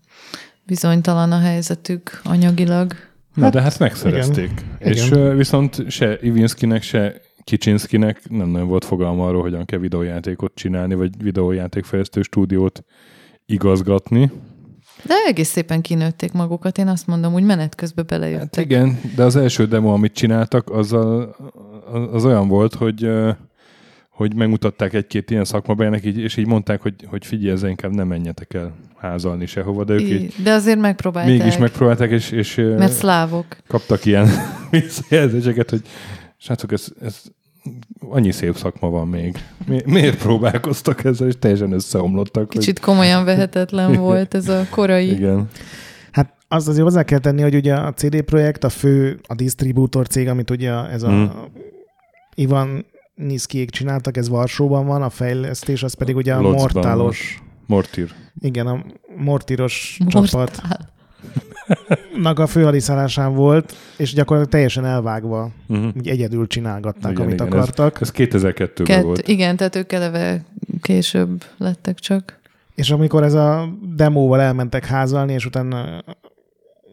bizonytalan 0.66 1.32
a 1.32 1.38
helyzetük 1.38 2.20
anyagilag. 2.24 2.92
Na, 3.34 3.50
de 3.50 3.62
hát 3.62 3.78
megszerezték. 3.78 4.50
Igen. 4.80 4.92
És 4.92 5.06
Igen. 5.06 5.36
viszont 5.36 5.90
se 5.90 6.18
Ivinskinek, 6.20 6.82
se 6.82 7.20
Kicsinszkinek 7.44 8.28
nem 8.28 8.48
nagyon 8.48 8.68
volt 8.68 8.84
fogalma 8.84 9.26
arról, 9.26 9.42
hogyan 9.42 9.64
kell 9.64 9.78
videójátékot 9.78 10.52
csinálni, 10.54 10.94
vagy 10.94 11.22
videójátékfejlesztő 11.22 12.22
stúdiót 12.22 12.84
igazgatni. 13.46 14.30
De 15.04 15.14
egész 15.26 15.48
szépen 15.48 15.80
kinőtték 15.80 16.32
magukat, 16.32 16.78
én 16.78 16.88
azt 16.88 17.06
mondom, 17.06 17.34
úgy 17.34 17.42
menet 17.44 17.74
közben 17.74 18.06
Hát 18.08 18.20
belejöttek. 18.20 18.64
igen, 18.64 19.00
de 19.16 19.22
az 19.22 19.36
első 19.36 19.66
demo, 19.66 19.92
amit 19.92 20.12
csináltak, 20.12 20.70
az, 20.70 20.92
a, 20.92 21.36
az 22.12 22.24
olyan 22.24 22.48
volt, 22.48 22.74
hogy 22.74 23.10
hogy 24.12 24.34
megmutatták 24.34 24.92
egy-két 24.92 25.30
ilyen 25.30 25.44
szakmabelinek, 25.44 26.04
így, 26.04 26.18
és 26.18 26.36
így 26.36 26.46
mondták, 26.46 26.80
hogy, 26.80 26.94
hogy 27.06 27.26
figyelj, 27.26 27.50
ezzel 27.52 27.68
inkább 27.68 27.94
nem 27.94 28.06
menjetek 28.08 28.54
el 28.54 28.72
házalni 28.96 29.46
sehova, 29.46 29.84
de 29.84 29.92
ők 29.92 30.00
így 30.00 30.22
I- 30.22 30.42
De 30.42 30.52
azért 30.52 30.78
megpróbálták. 30.80 31.38
mégis 31.38 31.56
megpróbálták, 31.58 32.10
és, 32.10 32.30
és 32.30 32.54
Mert 32.54 32.92
szlávok. 32.92 33.46
kaptak 33.66 34.04
ilyen 34.04 34.28
visszajelzéseket, 34.70 35.70
hogy 35.70 35.80
srácok, 36.36 36.72
ez, 36.72 36.86
ez 37.02 37.22
annyi 38.08 38.30
szép 38.30 38.56
szakma 38.56 38.90
van 38.90 39.08
még. 39.08 39.38
Mi, 39.66 39.80
miért 39.86 40.18
próbálkoztak 40.18 41.04
ezzel, 41.04 41.26
és 41.26 41.34
teljesen 41.38 41.72
összeomlottak. 41.72 42.48
Kicsit 42.48 42.80
komolyan 42.80 43.24
vehetetlen 43.24 43.94
volt 43.96 44.34
ez 44.34 44.48
a 44.48 44.66
korai. 44.70 45.08
Hogy, 45.08 45.16
igen. 45.16 45.48
Hát 46.10 46.34
azt 46.48 46.68
azért 46.68 46.82
hozzá 46.84 47.02
kell 47.02 47.18
tenni, 47.18 47.42
hogy 47.42 47.54
ugye 47.54 47.74
a 47.74 47.92
CD 47.92 48.22
Projekt 48.22 48.64
a 48.64 48.68
fő, 48.68 49.20
a 49.26 49.34
disztribútor 49.34 50.06
cég, 50.06 50.28
amit 50.28 50.50
ugye 50.50 50.72
ez 50.72 51.02
a 51.02 51.10
Mm. 51.10 51.24
Ivan 52.34 52.84
Niszkiék 53.14 53.70
csináltak, 53.70 54.16
ez 54.16 54.28
Varsóban 54.28 54.86
van, 54.86 55.02
a 55.02 55.10
fejlesztés, 55.10 55.82
az 55.82 55.94
pedig 55.94 56.16
ugye 56.16 56.34
a 56.34 56.40
Lodzban 56.40 56.60
Mortálos, 56.72 57.42
Mortír. 57.66 58.12
igen, 58.40 58.66
a 58.66 58.84
Mortíros 59.16 59.98
Mortál. 60.14 60.90
a 62.22 62.46
főhadiszállásán 62.46 63.34
volt, 63.34 63.74
és 63.96 64.12
gyakorlatilag 64.14 64.48
teljesen 64.52 64.84
elvágva, 64.84 65.50
Uh-huh. 65.68 65.90
úgy 65.96 66.08
egyedül 66.08 66.46
csinálgatták, 66.46 67.12
Igen, 67.12 67.22
amit 67.24 67.40
igen, 67.40 67.46
akartak. 67.52 68.00
Ez 68.00 68.12
2002-ben 68.14 68.84
Kett, 68.84 69.02
volt. 69.02 69.28
igen, 69.28 69.56
tehát 69.56 69.76
ők 69.76 69.92
eleve 69.92 70.44
később 70.80 71.44
lettek 71.58 71.98
csak. 71.98 72.40
És 72.74 72.90
amikor 72.90 73.22
ez 73.22 73.34
a 73.34 73.68
demóval 73.96 74.40
elmentek 74.40 74.84
házalni, 74.86 75.32
és 75.32 75.46
utána 75.46 76.04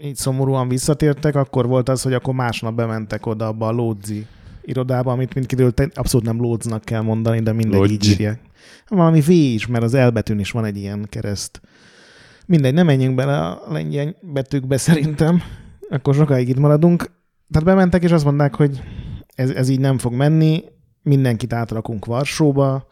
így 0.03 0.15
szomorúan 0.15 0.67
visszatértek, 0.67 1.35
akkor 1.35 1.67
volt 1.67 1.89
az, 1.89 2.01
hogy 2.01 2.13
akkor 2.13 2.33
másnap 2.33 2.73
bementek 2.73 3.25
oda 3.25 3.47
abba 3.47 3.67
a 3.67 3.71
Lódzi 3.71 4.25
irodába, 4.61 5.11
amit 5.11 5.33
mint 5.33 5.45
kiderült, 5.45 5.89
abszolút 5.93 6.25
nem 6.25 6.41
Lódznak 6.41 6.83
kell 6.83 7.01
mondani, 7.01 7.39
de 7.39 7.51
mindegy 7.51 7.83
így 7.83 7.89
Lodzi. 7.89 8.11
írják. 8.11 8.39
Valami 8.87 9.21
V 9.21 9.29
is, 9.29 9.67
mert 9.67 9.83
az 9.83 9.93
elbetűn 9.93 10.39
is 10.39 10.51
van 10.51 10.65
egy 10.65 10.77
ilyen 10.77 11.05
kereszt. 11.09 11.61
Mindegy, 12.45 12.73
nem 12.73 12.85
menjünk 12.85 13.15
bele 13.15 13.37
a 13.37 13.63
lengyel 13.69 14.15
betűkbe 14.21 14.77
szerintem, 14.77 15.41
akkor 15.89 16.15
sokáig 16.15 16.49
itt 16.49 16.59
maradunk. 16.59 17.11
Tehát 17.51 17.67
bementek, 17.67 18.03
és 18.03 18.11
azt 18.11 18.25
mondták, 18.25 18.55
hogy 18.55 18.81
ez, 19.35 19.49
ez 19.49 19.69
így 19.69 19.79
nem 19.79 19.97
fog 19.97 20.13
menni, 20.13 20.63
mindenkit 21.01 21.53
átrakunk 21.53 22.05
Varsóba, 22.05 22.87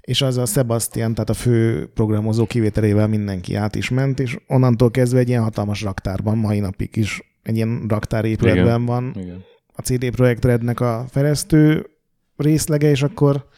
és 0.00 0.22
az 0.22 0.36
a 0.36 0.46
Sebastian, 0.46 1.14
tehát 1.14 1.30
a 1.30 1.34
fő 1.34 1.90
programozó 1.94 2.46
kivételével 2.46 3.08
mindenki 3.08 3.54
át 3.54 3.74
is 3.74 3.88
ment, 3.88 4.20
és 4.20 4.38
onnantól 4.46 4.90
kezdve 4.90 5.18
egy 5.18 5.28
ilyen 5.28 5.42
hatalmas 5.42 5.82
raktárban, 5.82 6.38
mai 6.38 6.58
napig 6.60 6.96
is 6.96 7.22
egy 7.42 7.56
ilyen 7.56 7.84
raktárépületben 7.88 8.64
Igen. 8.64 8.84
van 8.84 9.14
Igen. 9.16 9.44
A 9.80 9.82
CD 9.82 10.10
Projekt 10.10 10.44
Rednek 10.44 10.80
a 10.80 11.04
fejlesztő 11.10 11.86
részlege, 12.36 12.90
és 12.90 13.02
akkor 13.02 13.48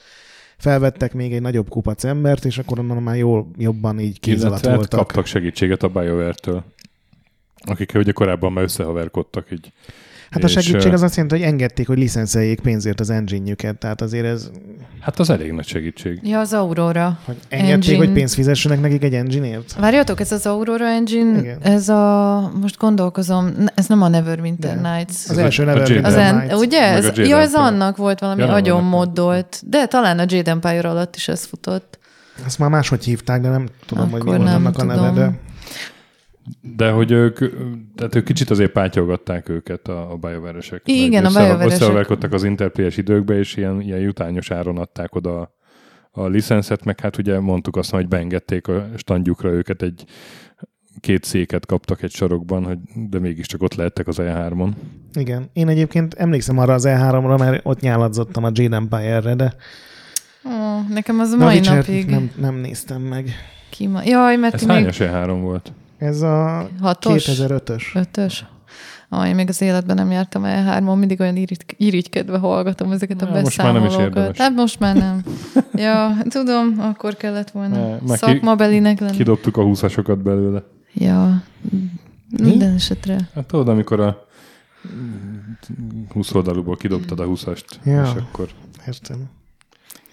felvettek 0.58 1.14
még 1.14 1.32
egy 1.32 1.40
nagyobb 1.40 1.68
kupac 1.68 2.04
embert, 2.04 2.44
és 2.44 2.58
akkor 2.58 2.78
onnan 2.78 3.02
már 3.02 3.16
jól, 3.16 3.50
jobban 3.56 4.00
így 4.00 4.20
kéz 4.20 4.44
alatt 4.44 4.50
Illetve 4.50 4.74
voltak. 4.76 4.98
kaptak 4.98 5.26
segítséget 5.26 5.82
a 5.82 5.88
BioWare-től, 5.88 6.64
akikkel 7.64 8.00
ugye 8.00 8.12
korábban 8.12 8.52
már 8.52 8.64
összehaverkodtak 8.64 9.50
így. 9.50 9.72
Hát 10.32 10.44
a 10.44 10.48
segítség 10.48 10.92
az 10.92 11.02
azt 11.02 11.16
jelenti, 11.16 11.38
hogy 11.38 11.46
engedték, 11.46 11.86
hogy 11.86 11.98
licenszeljék 11.98 12.60
pénzért 12.60 13.00
az 13.00 13.10
engine 13.10 13.54
tehát 13.72 14.00
azért 14.00 14.24
ez, 14.26 14.50
Hát 15.00 15.18
az 15.18 15.30
elég 15.30 15.52
nagy 15.52 15.66
segítség. 15.66 16.18
Ja, 16.22 16.38
az 16.40 16.52
Aurora. 16.52 17.18
hogy 17.24 17.36
engedték, 17.48 17.72
Engine. 17.74 17.96
hogy 17.96 18.12
pénzt 18.12 18.34
fizessenek 18.34 18.80
nekik 18.80 19.02
egy 19.04 19.14
engineért. 19.14 19.74
Várjatok, 19.80 20.20
ez 20.20 20.32
az 20.32 20.46
Aurora 20.46 20.86
Engine, 20.86 21.38
Igen. 21.38 21.58
ez 21.62 21.88
a, 21.88 22.52
most 22.60 22.76
gondolkozom, 22.78 23.50
ez 23.74 23.86
nem 23.86 24.02
a 24.02 24.08
Neverwinter 24.08 24.80
De. 24.80 24.94
Nights. 24.94 25.28
Az 25.28 25.38
első 25.38 25.62
a 25.62 25.66
neve 25.66 25.94
Jade 25.94 26.08
Az 26.08 26.14
en, 26.14 26.34
Nights. 26.36 26.52
ugye? 26.52 26.80
Ez, 26.82 27.04
a 27.04 27.22
ja, 27.22 27.38
ez 27.38 27.54
annak 27.54 27.96
volt 27.96 28.20
valami 28.20 28.40
Ja, 28.40 28.46
nem 28.46 28.54
agyon 28.54 28.76
annak. 28.78 28.90
moddolt, 28.90 29.62
de 29.66 29.86
talán 29.86 30.18
a 30.18 30.24
Jade 30.28 30.50
Empire 30.50 30.88
alatt 30.88 31.16
is 31.16 31.28
ez 31.28 31.44
futott. 31.44 31.98
Azt 32.46 32.58
már 32.58 32.70
máshogy 32.70 33.04
hívták, 33.04 33.40
de 33.40 33.48
nem 33.48 33.66
tudom, 33.86 34.10
hogy 34.10 34.22
mi 34.22 34.28
Akkor 34.30 34.36
volt 34.44 34.54
annak 34.54 34.78
a 34.78 34.84
neve, 34.84 34.98
tudom. 34.98 35.14
de 35.14 35.30
De 36.76 36.90
hogy 36.90 37.10
ők, 37.10 37.38
tehát 37.94 38.14
ők 38.14 38.24
kicsit 38.24 38.50
azért 38.50 38.72
pátyolgatták 38.72 39.48
őket 39.48 39.88
a, 39.88 40.12
a 40.12 40.16
BioWare-esek. 40.16 40.82
Igen, 40.84 41.22
Meg 41.22 41.32
a 41.32 41.34
BioWare-esek. 41.34 41.72
Összehaverkodtak 41.72 42.32
az 42.32 42.44
interplayes 42.44 42.96
időkbe, 42.96 43.38
és 43.38 43.56
ilyen, 43.56 43.80
ilyen 43.80 43.98
jutányos 43.98 44.50
áron 44.50 44.78
adták 44.78 45.14
oda 45.14 45.40
a, 45.40 45.54
a 46.10 46.26
licenszet, 46.26 46.84
meg 46.84 47.00
hát 47.00 47.18
ugye 47.18 47.40
mondtuk 47.40 47.76
azt, 47.76 47.90
hogy 47.90 48.08
beengedték 48.08 48.68
a 48.68 48.88
standjukra 48.96 49.50
őket 49.50 49.82
egy 49.82 50.04
két 51.00 51.24
széket 51.24 51.66
kaptak 51.66 52.02
egy 52.02 52.10
sarokban, 52.10 52.64
hogy, 52.64 52.78
de 53.08 53.18
mégiscsak 53.18 53.62
ott 53.62 53.74
lehettek 53.74 54.08
az 54.08 54.16
E3-on. 54.20 54.68
igen. 55.14 55.50
Én 55.52 55.68
egyébként 55.68 56.14
emlékszem 56.14 56.58
arra 56.58 56.74
az 56.74 56.84
E3-ra, 56.86 57.38
mert 57.38 57.60
ott 57.62 57.80
nyáladzottam 57.80 58.44
a 58.44 58.50
Jade 58.52 58.76
Empire-re, 58.76 59.34
de 59.34 59.54
Ó, 60.44 60.50
nekem 60.88 61.18
az 61.20 61.30
a 61.30 61.36
mai 61.36 61.54
Witcher-t 61.54 61.86
napig 61.86 62.06
nem, 62.06 62.30
nem 62.36 62.54
néztem 62.54 63.02
meg. 63.02 63.30
kima... 63.70 64.00
Jaj, 64.04 64.36
mert 64.36 64.54
Ez 64.54 64.62
még 64.62 64.70
hányas 64.70 64.98
E3 65.00 65.38
volt? 65.40 65.72
Ez 66.02 66.22
a 66.22 66.68
hatos, 66.80 67.24
2005-ös. 67.28 67.82
ötös. 67.94 68.44
Ah, 69.08 69.28
én 69.28 69.34
még 69.34 69.48
az 69.48 69.60
életben 69.60 69.96
nem 69.96 70.10
jártam 70.10 70.44
el 70.44 70.64
hárman, 70.64 70.98
mindig 70.98 71.20
olyan 71.20 71.36
irigy- 71.36 71.74
irigykedve 71.76 72.38
hallgatom 72.38 72.92
ezeket 72.92 73.22
a 73.22 73.26
Ja, 73.34 73.40
most 73.40 73.56
már 73.56 73.72
nem 73.72 73.76
is 73.76 73.88
beszámolókat. 73.88 74.16
érdemes. 74.18 74.38
Hát 74.38 74.54
most 74.54 74.78
már 74.80 74.96
nem. 74.96 75.22
ja, 75.74 76.16
tudom, 76.28 76.74
akkor 76.80 77.14
kellett 77.16 77.50
volna 77.50 77.76
Ne, 77.88 77.98
már 78.06 78.18
szakmabelinek 78.18 79.00
lenni. 79.00 79.16
Kidobtuk 79.16 79.56
a 79.56 79.62
húszasokat 79.62 80.18
belőle. 80.22 80.62
Ja, 80.92 81.42
minden 82.42 82.74
esetre. 82.74 83.28
Hát 83.34 83.46
tudod, 83.46 83.68
amikor 83.68 84.00
a 84.00 84.26
20 86.12 86.34
oldalúból 86.34 86.76
kidobtad 86.76 87.20
a 87.20 87.24
20-ast, 87.26 87.64
Ja. 87.84 88.02
és 88.02 88.10
akkor 88.22 88.48
Értem. 88.86 89.30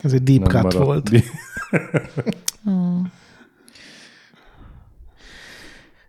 Ez 0.01 0.13
egy 0.13 0.23
deep 0.23 0.47
cut 0.47 0.73
volt. 0.73 1.09
Ó. 2.69 2.71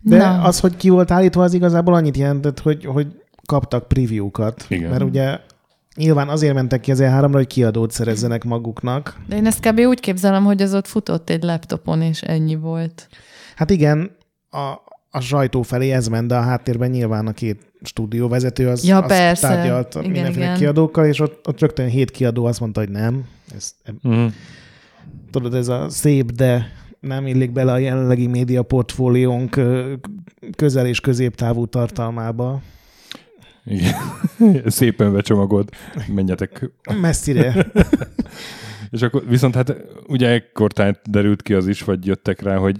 De 0.02 0.16
Na. 0.16 0.42
az, 0.42 0.60
hogy 0.60 0.76
ki 0.76 0.88
volt 0.88 1.10
állítva, 1.10 1.42
az 1.42 1.54
igazából 1.54 1.94
annyit 1.94 2.16
jelentett, 2.16 2.60
hogy, 2.60 2.84
hogy 2.84 3.06
kaptak 3.46 3.88
preview-kat. 3.88 4.64
Igen. 4.68 4.90
Mert 4.90 5.02
ugye 5.02 5.38
nyilván 5.96 6.28
azért 6.28 6.54
mentek 6.54 6.80
ki 6.80 6.90
az 6.90 6.98
E3-ra, 7.02 7.28
hogy 7.32 7.46
kiadót 7.46 7.90
szerezzenek 7.90 8.44
maguknak. 8.44 9.20
De 9.28 9.36
én 9.36 9.46
ezt 9.46 9.60
kb. 9.68 9.78
úgy 9.78 10.00
képzelem, 10.00 10.44
hogy 10.44 10.62
az 10.62 10.74
ott 10.74 10.86
futott 10.86 11.30
egy 11.30 11.42
laptopon, 11.42 12.02
és 12.02 12.22
ennyi 12.22 12.54
volt. 12.54 13.08
Hát 13.56 13.70
igen, 13.70 14.10
a, 14.50 14.58
a 15.10 15.20
sajtó 15.20 15.62
felé 15.62 15.90
ez 15.90 16.06
ment, 16.08 16.28
de 16.28 16.36
a 16.36 16.40
háttérben 16.40 16.90
nyilván 16.90 17.26
a 17.26 17.32
két 17.32 17.72
stúdióvezető 17.82 18.68
az, 18.68 18.84
Ja, 18.84 18.98
az 18.98 19.08
persze. 19.08 19.48
tárgyalt 19.48 19.94
Igen, 19.94 20.10
mindenféle 20.10 20.44
igen. 20.44 20.56
kiadókkal, 20.56 21.06
és 21.06 21.20
ott, 21.20 21.48
ott 21.48 21.60
rögtön 21.60 21.88
hét 21.88 22.10
kiadó 22.10 22.44
azt 22.44 22.60
mondta, 22.60 22.80
hogy 22.80 22.90
nem. 22.90 23.24
Ez, 23.56 23.74
Mhm. 24.02 24.26
tudod, 25.30 25.54
ez 25.54 25.68
a 25.68 25.86
szép, 25.88 26.32
de 26.32 26.66
nem 27.00 27.26
illik 27.26 27.52
bele 27.52 27.72
a 27.72 27.78
jelenlegi 27.78 28.26
média 28.26 28.62
portfóliónk 28.62 29.60
közel 30.56 30.86
és 30.86 31.00
középtávú 31.00 31.66
tartalmába. 31.66 32.60
Igen. 33.64 33.94
Szépen 34.66 35.12
becsomagold, 35.12 35.68
menjetek. 36.14 36.70
Messzire. 37.00 37.66
És 38.90 39.02
akkor 39.02 39.24
viszont 39.28 39.54
hát 39.54 39.76
ugye 40.06 40.28
ekkor 40.28 40.72
derült 41.10 41.42
ki 41.42 41.54
az 41.54 41.66
is, 41.66 41.82
vagy 41.82 42.06
jöttek 42.06 42.42
rá, 42.42 42.56
hogy 42.56 42.76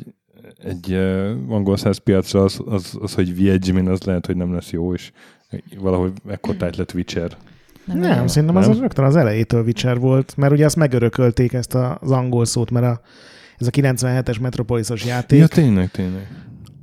egy 0.65 0.93
uh, 0.93 1.31
angol 1.49 1.77
száz 1.77 1.99
piacra 1.99 2.43
az, 2.43 2.61
az, 2.67 2.99
az, 3.01 3.15
hogy 3.15 3.35
Viedgemin, 3.35 3.89
az 3.89 4.03
lehet, 4.03 4.27
hogy 4.27 4.37
nem 4.37 4.55
lesz 4.55 4.71
jó, 4.71 4.95
és 4.95 5.11
valahogy 5.79 6.13
ekkor 6.29 6.57
tájt 6.57 6.77
lett 6.77 6.95
Witcher. 6.95 7.37
Nem, 7.85 7.99
igen. 8.03 8.29
szerintem 8.29 8.57
az, 8.57 8.65
Nem? 8.67 8.75
az 8.75 8.81
rögtön 8.81 9.05
az 9.05 9.17
elejétől 9.17 9.65
Witcher 9.65 9.99
volt, 9.99 10.37
mert 10.37 10.53
ugye 10.53 10.65
azt 10.65 10.77
megörökölték 10.77 11.53
ezt 11.53 11.75
a- 11.75 11.99
az 12.01 12.11
angol 12.11 12.45
szót, 12.45 12.71
mert 12.71 12.87
a, 12.87 13.01
ez 13.61 13.67
a 13.67 13.71
97-es 13.71 14.41
Metropolisos 14.41 15.05
játék, 15.05 15.39
Ja, 15.39 15.47
tényleg, 15.47 15.91
tényleg. 15.91 16.29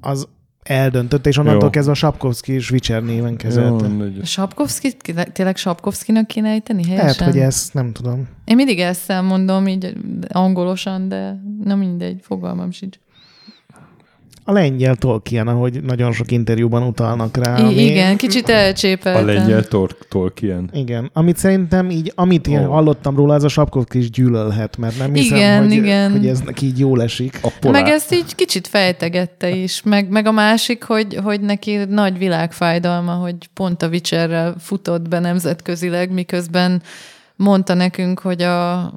az 0.01 0.27
eldöntötte, 0.63 1.29
és 1.29 1.37
onnantól 1.37 1.63
Jó. 1.63 1.69
kezdve 1.69 1.91
a 1.91 1.95
Sapkowski 1.95 2.51
és 2.53 2.71
Witcher 2.71 3.03
néven 3.03 3.35
kezelte. 3.35 3.89
Sapkowski, 4.23 4.95
tényleg 5.33 5.57
Sapkowskinak 5.57 6.27
kéne 6.27 6.49
ejteni 6.49 6.83
helyesen? 6.83 7.05
Lehet, 7.05 7.33
hogy 7.33 7.39
ezt 7.41 7.73
nem 7.73 7.91
tudom. 7.91 8.27
Én 8.45 8.55
mindig 8.55 8.79
ezt 8.79 9.21
mondom, 9.21 9.67
így 9.67 9.93
angolosan, 10.27 11.07
de 11.07 11.41
nem 11.63 11.77
mindegy, 11.77 12.19
fogalmam 12.21 12.71
sincs. 12.71 12.97
A 14.49 14.51
lengyel 14.53 14.95
Tolkien, 14.95 15.47
ahogy 15.47 15.83
nagyon 15.83 16.11
sok 16.11 16.31
interjúban 16.31 16.83
utalnak 16.83 17.37
rá. 17.37 17.57
I- 17.69 17.85
igen, 17.85 18.17
kicsit 18.17 18.47
A 18.47 18.51
elcsépeltem. 18.51 19.25
lengyel 19.25 19.63
Tor- 19.63 19.97
Tolkien. 20.09 20.69
Igen, 20.73 21.09
amit 21.13 21.37
szerintem 21.37 21.89
így, 21.89 22.11
amit 22.15 22.47
én 22.47 22.65
Ó. 22.65 22.71
hallottam 22.71 23.15
róla, 23.15 23.33
az 23.33 23.43
a 23.43 23.47
Sapkowski 23.47 23.97
is 23.97 24.09
gyűlölhet, 24.09 24.77
mert 24.77 24.97
nem 24.97 25.13
hiszem, 25.13 25.37
Igen, 25.37 25.61
hogy, 25.63 25.71
igen. 25.71 26.11
hogy 26.11 26.27
ez 26.27 26.39
neki 26.41 26.65
így 26.65 26.79
jól 26.79 27.01
esik. 27.01 27.39
A 27.43 27.51
polák. 27.59 27.81
Meg 27.83 27.91
ezt 27.91 28.13
így 28.13 28.35
kicsit 28.35 28.67
fejtegette 28.67 29.49
is, 29.49 29.81
meg, 29.83 30.09
meg 30.09 30.25
a 30.27 30.31
másik, 30.31 30.83
hogy, 30.83 31.15
hogy 31.23 31.41
neki 31.41 31.75
nagy 31.89 32.17
világfájdalma, 32.17 33.11
hogy 33.13 33.35
pont 33.53 33.81
a 33.81 33.87
Witcherrel 33.87 34.55
futott 34.59 35.07
be 35.09 35.19
nemzetközileg, 35.19 36.11
miközben 36.11 36.81
mondta 37.35 37.73
nekünk, 37.73 38.19
hogy 38.19 38.41
a, 38.41 38.93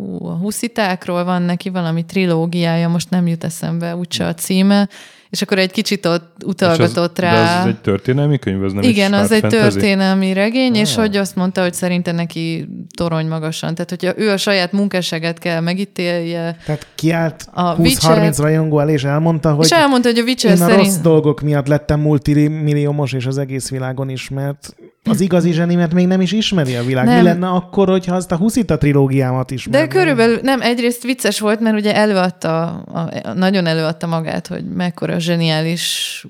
fú, 0.00 0.26
a 0.26 0.32
huszitákról 0.36 1.24
van 1.24 1.42
neki 1.42 1.68
valami 1.68 2.04
trilógiája, 2.04 2.88
most 2.88 3.10
nem 3.10 3.26
jut 3.26 3.44
eszembe 3.44 3.96
úgyse 3.96 4.26
a 4.26 4.34
címe, 4.34 4.88
és 5.30 5.42
akkor 5.42 5.58
egy 5.58 5.70
kicsit 5.70 6.06
ott 6.06 6.34
És 6.38 6.44
utalgatott 6.46 7.18
az, 7.18 7.24
rá. 7.24 7.32
De 7.54 7.60
az 7.60 7.66
egy 7.66 7.80
történelmi 7.80 8.38
könyv, 8.38 8.62
az 8.62 8.72
nem 8.72 8.82
Igen, 8.82 9.12
az 9.12 9.32
egy 9.32 9.40
fantasy? 9.40 9.62
történelmi 9.62 10.32
regény, 10.32 10.74
és 10.74 10.94
Ah. 10.96 11.00
hogy 11.00 11.16
azt 11.16 11.36
mondta, 11.36 11.62
hogy 11.62 11.74
szerinte 11.74 12.12
neki 12.12 12.68
torony 12.96 13.26
magasan. 13.26 13.74
Tehát, 13.74 13.90
hogyha 13.90 14.12
ő 14.16 14.30
a 14.30 14.36
saját 14.36 14.72
munkásságát 14.72 15.38
kell 15.38 15.60
megítélje, 15.60 16.56
Tehát 16.66 16.86
kiállt 16.94 17.46
A 17.52 17.76
20-30 17.76 17.78
Witcher- 17.78 18.36
rajongó 18.38 18.78
elé, 18.80 18.92
és 18.92 19.04
elmondta, 19.04 19.52
hogy 19.54 19.64
és 19.64 19.70
elmondta, 19.70 20.08
hogy 20.08 20.18
a 20.18 20.22
Witcher 20.22 20.50
én 20.56 20.62
a 20.62 20.66
szerint... 20.66 20.78
rossz 20.86 20.96
dolgok 20.96 21.40
miatt 21.40 21.66
lettem 21.66 22.00
multimilliómos, 22.00 23.12
és 23.12 23.26
az 23.26 23.38
egész 23.38 23.68
világon 23.70 24.08
ismert. 24.08 24.74
Az 25.04 25.20
igazi 25.20 25.52
zsenimet 25.52 25.92
még 25.94 26.06
nem 26.06 26.20
is 26.20 26.32
ismeri 26.32 26.74
a 26.74 26.82
világ. 26.84 27.04
Nem. 27.04 27.16
Mi 27.16 27.22
lenne 27.22 27.48
akkor, 27.48 27.88
hogyha 27.88 28.14
azt 28.14 28.32
a 28.32 28.36
Huszita 28.36 28.78
trilógiámat 28.78 29.50
ismerné? 29.50 29.80
De 29.86 29.88
körülbelül 29.94 30.38
nem, 30.42 30.60
egyrészt 30.60 31.02
vicces 31.02 31.40
volt, 31.40 31.60
mert 31.60 31.76
ugye 31.76 31.94
előadta, 31.94 32.62
a, 32.66 33.32
nagyon 33.34 33.66
előadta 33.66 34.06
magát, 34.06 34.46
hogy 34.46 34.64
mekkora 34.64 35.18
zseniális 35.18 36.26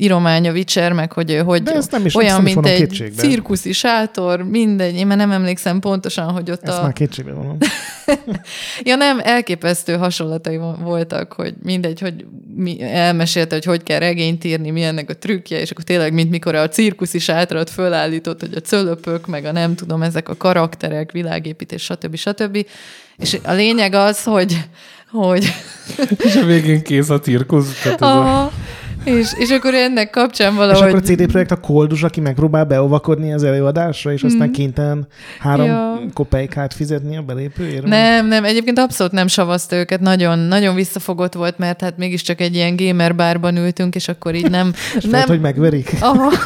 íromány 0.00 0.48
a 0.48 0.52
Witcher, 0.52 0.92
meg 0.92 1.12
hogy 1.12 1.30
ő 1.30 1.38
hogy 1.38 1.62
De 1.62 1.72
ezt 1.72 1.90
nem 1.90 2.04
is- 2.06 2.14
olyan, 2.14 2.36
nem 2.36 2.46
is 2.46 2.54
mint 2.54 2.66
egy 2.66 2.76
kétségbe. 2.78 3.22
cirkuszi 3.22 3.72
sátor, 3.72 4.42
mindegy, 4.42 4.94
én 4.94 5.06
már 5.06 5.16
nem 5.16 5.30
emlékszem 5.30 5.80
pontosan, 5.80 6.30
hogy 6.30 6.50
ott 6.50 6.62
Ezt 6.68 6.78
a... 6.78 6.82
már 6.82 6.92
kétségbe 6.92 7.32
vonom. 7.32 7.56
Ja 8.82 8.96
nem, 8.96 9.20
elképesztő 9.22 9.96
hasonlatai 9.96 10.56
vo- 10.56 10.78
voltak, 10.80 11.32
hogy 11.32 11.54
mindegy, 11.62 12.00
hogy 12.00 12.26
mi, 12.54 12.82
elmesélte, 12.82 13.54
hogy 13.54 13.64
hogy 13.64 13.82
kell 13.82 13.98
regényt 13.98 14.44
írni, 14.44 14.70
mi 14.70 14.82
ennek 14.82 15.10
a 15.10 15.16
trükkje, 15.16 15.60
és 15.60 15.70
akkor 15.70 15.84
tényleg, 15.84 16.12
mint 16.12 16.30
mikor 16.30 16.54
a 16.54 16.68
cirkuszi 16.68 17.18
sátrat 17.18 17.70
fölállított, 17.70 18.40
hogy 18.40 18.54
a 18.54 18.60
cölöpök, 18.60 19.26
meg 19.26 19.44
a 19.44 19.52
nem 19.52 19.74
tudom, 19.74 20.02
ezek 20.02 20.28
a 20.28 20.36
karakterek, 20.36 21.12
világépítés, 21.12 21.82
stb. 21.82 22.16
stb. 22.16 22.66
És 23.16 23.38
a 23.42 23.52
lényeg 23.52 23.94
az, 23.94 24.22
hogy, 24.22 24.58
hogy 25.10 25.52
És 26.18 26.36
a 26.36 26.44
végén 26.44 26.82
kész 26.82 27.08
a 27.08 27.20
cirkusz. 27.20 27.80
Tehát 27.82 28.02
ez 28.02 28.08
a... 28.08 28.52
és, 29.04 29.32
és 29.38 29.50
akkor 29.50 29.74
ennek 29.74 30.10
kapcsán 30.10 30.50
És 30.50 30.56
valahogy... 30.56 30.88
akkor 30.88 31.00
a 31.02 31.02
CD 31.02 31.26
Projekt 31.26 31.50
a 31.50 31.60
koldus, 31.60 32.02
aki 32.02 32.20
megpróbál 32.20 32.64
beovakodni 32.64 33.32
az 33.32 33.42
előadásra, 33.42 34.12
és 34.12 34.22
aztán 34.22 34.52
kénytelen 34.52 35.06
három 35.38 35.66
Mm. 35.66 35.70
Ja. 35.70 36.00
kopejkát 36.14 36.74
fizetni 36.74 37.16
a 37.16 37.22
belépőért? 37.22 37.84
Nem, 37.86 38.26
nem, 38.26 38.44
egyébként 38.44 38.78
abszolút 38.78 39.12
nem 39.12 39.26
savazta 39.26 39.76
őket, 39.76 40.00
nagyon, 40.00 40.38
nagyon 40.38 40.74
visszafogott 40.74 41.34
volt, 41.34 41.58
mert 41.58 41.80
hát 41.80 41.98
mégiscsak 41.98 42.40
egy 42.40 42.54
ilyen 42.54 42.76
gamer 42.76 43.14
bárban 43.14 43.56
ültünk, 43.56 43.94
és 43.94 44.08
akkor 44.08 44.34
így 44.34 44.50
nem... 44.50 44.72
És 44.96 45.02
nem 45.02 45.10
nem. 45.10 45.28
hogy 45.28 45.40
megverik? 45.40 45.96
Aha. 46.00 46.32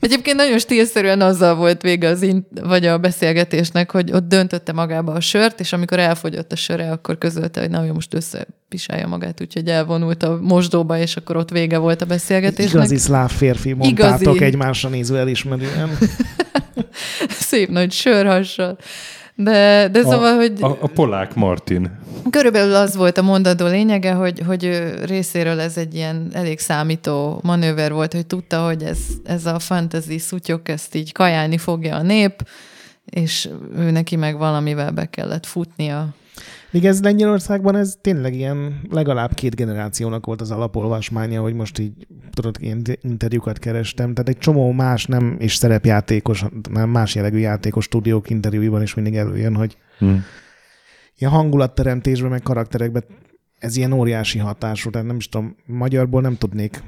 Egyébként 0.00 0.36
nagyon 0.36 0.58
stílszerűen 0.58 1.20
azzal 1.20 1.54
volt 1.54 1.82
vége 1.82 2.08
az 2.08 2.22
in- 2.22 2.46
vagy 2.62 2.86
a 2.86 2.98
beszélgetésnek, 2.98 3.90
hogy 3.90 4.12
ott 4.12 4.28
döntötte 4.28 4.72
magába 4.72 5.12
a 5.12 5.20
sört, 5.20 5.60
és 5.60 5.72
amikor 5.72 5.98
elfogyott 5.98 6.52
a 6.52 6.56
söre, 6.56 6.90
akkor 6.90 7.18
közölte, 7.18 7.60
hogy 7.60 7.70
na, 7.70 7.86
ő 7.86 7.92
most 7.92 8.14
összepisálja 8.14 9.06
magát, 9.06 9.40
úgyhogy 9.40 9.68
elvonult 9.68 10.22
a 10.22 10.38
mosdóba, 10.42 10.98
és 10.98 11.16
akkor 11.16 11.36
ott 11.36 11.50
vége 11.50 11.78
volt 11.78 12.02
a 12.02 12.06
beszélgetésnek. 12.06 12.74
Igazi 12.74 12.96
szláv 12.96 13.30
férfi 13.30 13.72
mondtátok 13.72 14.20
Igazi. 14.20 14.44
egymásra 14.44 14.88
nézve 14.88 15.18
elismerően. 15.18 15.98
Szép 17.28 17.68
nagy 17.68 17.92
sörhassal. 17.92 18.78
De, 19.42 19.88
de 19.88 20.02
szóval, 20.02 20.36
hogy 20.36 20.52
A, 20.60 20.66
a 20.66 20.86
polák 20.86 21.34
Martin. 21.34 21.98
Körülbelül 22.30 22.74
az 22.74 22.96
volt 22.96 23.18
a 23.18 23.22
mondandó 23.22 23.66
lényege, 23.66 24.12
hogy, 24.12 24.42
hogy 24.46 24.92
részéről 25.04 25.60
ez 25.60 25.76
egy 25.76 25.94
ilyen 25.94 26.30
elég 26.32 26.58
számító 26.58 27.40
manőver 27.42 27.92
volt, 27.92 28.12
hogy 28.12 28.26
tudta, 28.26 28.64
hogy 28.64 28.82
ez, 28.82 28.98
ez 29.24 29.46
a 29.46 29.58
fantasy 29.58 30.18
szutyok, 30.18 30.68
ezt 30.68 30.94
így 30.94 31.12
kajálni 31.12 31.58
fogja 31.58 31.96
a 31.96 32.02
nép, 32.02 32.48
és 33.04 33.48
ő 33.76 33.90
neki 33.90 34.16
meg 34.16 34.38
valamivel 34.38 34.90
be 34.90 35.06
kellett 35.06 35.46
futnia. 35.46 36.08
Míg 36.70 36.84
ez 36.84 37.02
Lengyelországban 37.02 37.76
ez 37.76 37.96
tényleg 38.00 38.34
ilyen 38.34 38.80
legalább 38.90 39.34
két 39.34 39.54
generációnak 39.54 40.26
volt 40.26 40.40
az 40.40 40.50
alapolvasmánya, 40.50 41.40
hogy 41.40 41.54
most 41.54 41.78
így 41.78 42.06
tudod, 42.30 42.56
ilyen 42.60 42.82
interjúkat 43.00 43.58
kerestem, 43.58 44.14
tehát 44.14 44.28
egy 44.28 44.38
csomó 44.38 44.72
más 44.72 45.06
nem, 45.06 45.36
és 45.38 45.54
szerepjátékos, 45.54 46.44
nem 46.70 46.90
más 46.90 47.14
jellegű 47.14 47.38
játékos 47.38 47.84
stúdiók 47.84 48.30
interjúiban 48.30 48.82
is 48.82 48.94
mindig 48.94 49.16
előjön, 49.16 49.54
hogy 49.54 49.76
Hm. 49.98 50.14
ilyen 51.18 51.32
hangulatteremtésben, 51.32 52.30
meg 52.30 52.42
karakterekben 52.42 53.04
ez 53.58 53.76
ilyen 53.76 53.92
óriási 53.92 54.38
hatású, 54.38 54.90
tehát 54.90 55.06
nem 55.06 55.16
is 55.16 55.28
tudom, 55.28 55.56
magyarból 55.66 56.20
nem 56.20 56.36
tudnék 56.36 56.82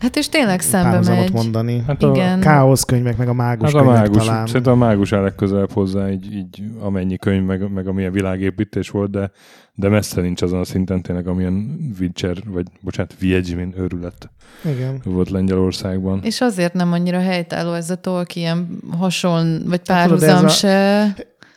Hát 0.00 0.16
és 0.16 0.28
tényleg 0.28 0.60
szembe 0.60 1.00
megy. 1.14 1.32
mondani. 1.32 1.82
Hát 1.86 2.02
a, 2.02 2.10
Igen. 2.10 2.40
Káosz 2.40 2.84
könyvek, 2.84 3.16
meg 3.16 3.28
a 3.28 3.32
mágus 3.32 3.72
Hát 3.72 3.80
a 3.80 3.84
könyvek 3.84 4.00
mágus, 4.08 4.26
talán. 4.26 4.46
szerintem 4.46 4.72
a 4.72 4.76
mágus 4.76 5.12
áll 5.12 5.22
legközelebb 5.22 5.72
hozzá, 5.72 6.10
így, 6.10 6.32
így 6.34 6.62
amennyi 6.80 7.16
könyv, 7.16 7.44
meg, 7.44 7.72
meg 7.72 7.86
amilyen 7.86 8.12
világépítés 8.12 8.90
volt, 8.90 9.10
de, 9.10 9.30
de 9.74 9.88
messze 9.88 10.20
nincs 10.20 10.42
azon 10.42 10.60
a 10.60 10.64
szinten 10.64 11.02
tényleg, 11.02 11.26
amilyen 11.26 11.78
Witcher, 12.00 12.36
vagy 12.46 12.66
bocsánat, 12.80 13.14
Viegymin 13.18 13.74
őrület 13.78 14.30
Igen. 14.64 15.00
volt 15.04 15.30
Lengyelországban. 15.30 16.20
És 16.22 16.40
azért 16.40 16.72
nem 16.74 16.92
annyira 16.92 17.20
helytálló 17.20 17.72
ez 17.72 17.90
a 17.90 17.96
Tolkien 17.96 18.78
hasonl, 18.98 19.58
vagy 19.66 19.80
Hát 19.88 19.98
párhuzam 19.98 20.44
a- 20.44 20.48
se. 20.48 21.06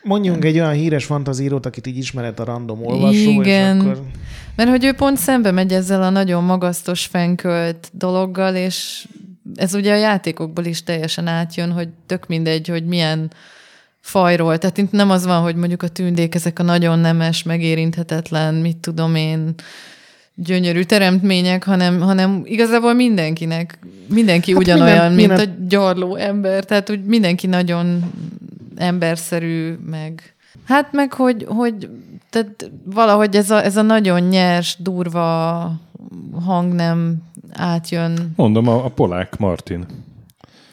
Mondjunk 0.02 0.44
egy 0.44 0.54
olyan 0.58 0.72
híres 0.72 1.04
fantazírót, 1.04 1.66
akit 1.66 1.86
így 1.86 1.96
ismeret 1.96 2.40
a 2.40 2.44
random 2.44 2.86
olvasó, 2.86 3.30
Igen. 3.30 3.76
és 3.76 3.82
akkor 3.82 4.02
Mert 4.56 4.70
hogy 4.70 4.84
ő 4.84 4.92
pont 4.92 5.18
szembe 5.18 5.50
megy 5.50 5.72
ezzel 5.72 6.02
a 6.02 6.10
nagyon 6.10 6.44
magasztos 6.44 7.04
fenkölt 7.06 7.90
dologgal, 7.92 8.54
és 8.54 9.06
ez 9.54 9.74
ugye 9.74 9.92
a 9.92 9.96
játékokból 9.96 10.64
is 10.64 10.82
teljesen 10.82 11.26
átjön, 11.26 11.72
hogy 11.72 11.88
tök 12.06 12.26
mindegy, 12.26 12.68
hogy 12.68 12.86
milyen 12.86 13.30
fajról. 14.00 14.58
Tehát 14.58 14.78
itt 14.78 14.90
nem 14.90 15.10
az 15.10 15.26
van, 15.26 15.42
hogy 15.42 15.54
mondjuk 15.54 15.82
a 15.82 15.88
tündék 15.88 16.34
ezek 16.34 16.58
a 16.58 16.62
nagyon 16.62 16.98
nemes, 16.98 17.42
megérinthetetlen, 17.42 18.54
mit 18.54 18.76
tudom 18.76 19.14
én, 19.14 19.54
gyönyörű 20.34 20.82
teremtmények, 20.82 21.64
hanem, 21.64 22.00
hanem 22.00 22.42
igazából 22.44 22.92
mindenkinek, 22.94 23.78
mindenki 24.08 24.52
Hát 24.52 24.60
ugyanolyan, 24.60 25.12
minden- 25.12 25.14
mint 25.14 25.28
minden- 25.28 25.62
a 25.62 25.66
gyarló 25.68 26.16
ember, 26.16 26.64
tehát 26.64 26.90
úgy 26.90 27.04
mindenki 27.04 27.46
nagyon 27.46 28.12
emberszerű, 28.76 29.74
meg 29.86 30.34
hát 30.64 30.92
meg, 30.92 31.12
hogy, 31.12 31.46
hogy 31.48 31.90
tehát 32.30 32.70
valahogy 32.84 33.36
ez 33.36 33.50
a, 33.50 33.64
ez 33.64 33.76
a 33.76 33.82
nagyon 33.82 34.20
nyers, 34.20 34.76
durva 34.78 35.72
hang 36.44 36.72
nem 36.72 37.22
átjön. 37.52 38.32
Mondom, 38.36 38.68
a, 38.68 38.84
a 38.84 38.88
polák 38.88 39.38
Martin. 39.38 39.86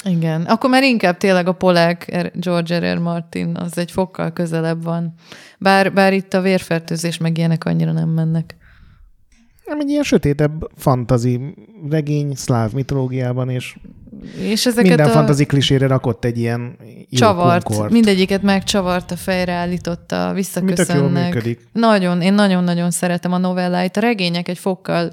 Igen. 0.04 0.42
Akkor 0.42 0.70
már 0.70 0.84
inkább 0.84 1.18
tényleg 1.18 1.48
a 1.48 1.52
polák 1.52 2.16
R- 2.22 2.40
George 2.40 2.80
R. 2.80 2.98
R. 2.98 3.00
Martin, 3.00 3.56
az 3.56 3.78
egy 3.78 3.92
fokkal 3.92 4.34
közelebb 4.34 4.84
van. 4.84 5.14
Bár, 5.58 5.94
bár 5.94 6.14
itt 6.14 6.34
a 6.34 6.42
vérfertőzés 6.42 7.18
meg 7.18 7.38
ilyenek 7.38 7.66
annyira 7.66 7.92
nem 7.92 8.10
mennek. 8.10 8.58
nem 9.66 9.80
egy 9.80 9.90
ilyen 9.90 10.04
sötétebb 10.04 10.70
fantazi 10.76 11.56
regény 11.90 12.36
szláv 12.36 12.72
mitológiában, 12.74 13.50
és 13.50 13.78
És 14.40 14.66
ezeket 14.66 14.88
minden 14.88 15.08
a 15.08 15.10
fantazi 15.10 15.46
klisére 15.46 15.88
rakott 15.88 16.26
egy 16.26 16.38
ilyen 16.38 16.78
csavart, 17.12 17.56
írkonkort. 17.56 17.92
mindegyiket 17.92 18.42
megcsavarta, 18.42 19.16
fejre 19.16 19.52
állította, 19.52 20.28
Ami 20.28 20.42
tök 20.44 20.54
jól 20.56 20.66
visszaköszönnek. 20.66 21.34
működik. 21.34 21.68
Nagyon, 21.74 22.22
én 22.22 22.34
nagyon-nagyon 22.34 22.92
szeretem 22.92 23.32
a 23.32 23.38
novelláit. 23.38 23.98
A 23.98 24.00
regények 24.00 24.48
egy 24.48 24.58
fokkal 24.58 25.12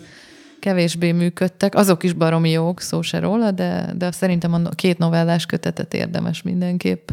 kevésbé 0.60 1.12
működtek, 1.12 1.74
azok 1.74 2.02
is 2.02 2.12
baromi 2.12 2.50
jók, 2.50 2.80
szó 2.80 3.02
se 3.02 3.18
róla, 3.18 3.50
de, 3.50 3.92
de 3.98 4.10
szerintem 4.10 4.54
a 4.54 4.68
két 4.68 4.98
novellás 4.98 5.46
kötetet 5.46 5.94
érdemes 5.94 6.42
mindenképp. 6.42 7.08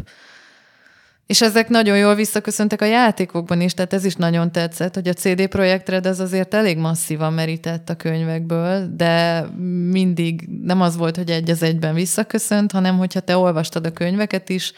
És 1.26 1.42
ezek 1.42 1.68
nagyon 1.68 1.96
jól 1.96 2.14
visszaköszöntek 2.14 2.82
a 2.82 2.84
játékokban 2.84 3.60
is, 3.60 3.74
tehát 3.74 3.92
ez 3.92 4.04
is 4.04 4.14
nagyon 4.14 4.52
tetszett, 4.52 4.94
hogy 4.94 5.08
a 5.08 5.12
CD 5.12 5.46
Projekt 5.46 5.88
Red 5.88 6.06
ez 6.06 6.20
azért 6.20 6.54
elég 6.54 6.78
masszívan 6.78 7.32
merített 7.32 7.90
a 7.90 7.96
könyvekből, 7.96 8.94
de 8.96 9.42
mindig 9.90 10.48
nem 10.62 10.80
az 10.80 10.96
volt, 10.96 11.16
hogy 11.16 11.30
egy 11.30 11.50
az 11.50 11.62
egyben 11.62 11.94
visszaköszönt, 11.94 12.72
hanem 12.72 12.98
hogyha 12.98 13.20
te 13.20 13.36
olvastad 13.36 13.86
a 13.86 13.92
könyveket 13.92 14.48
is, 14.48 14.72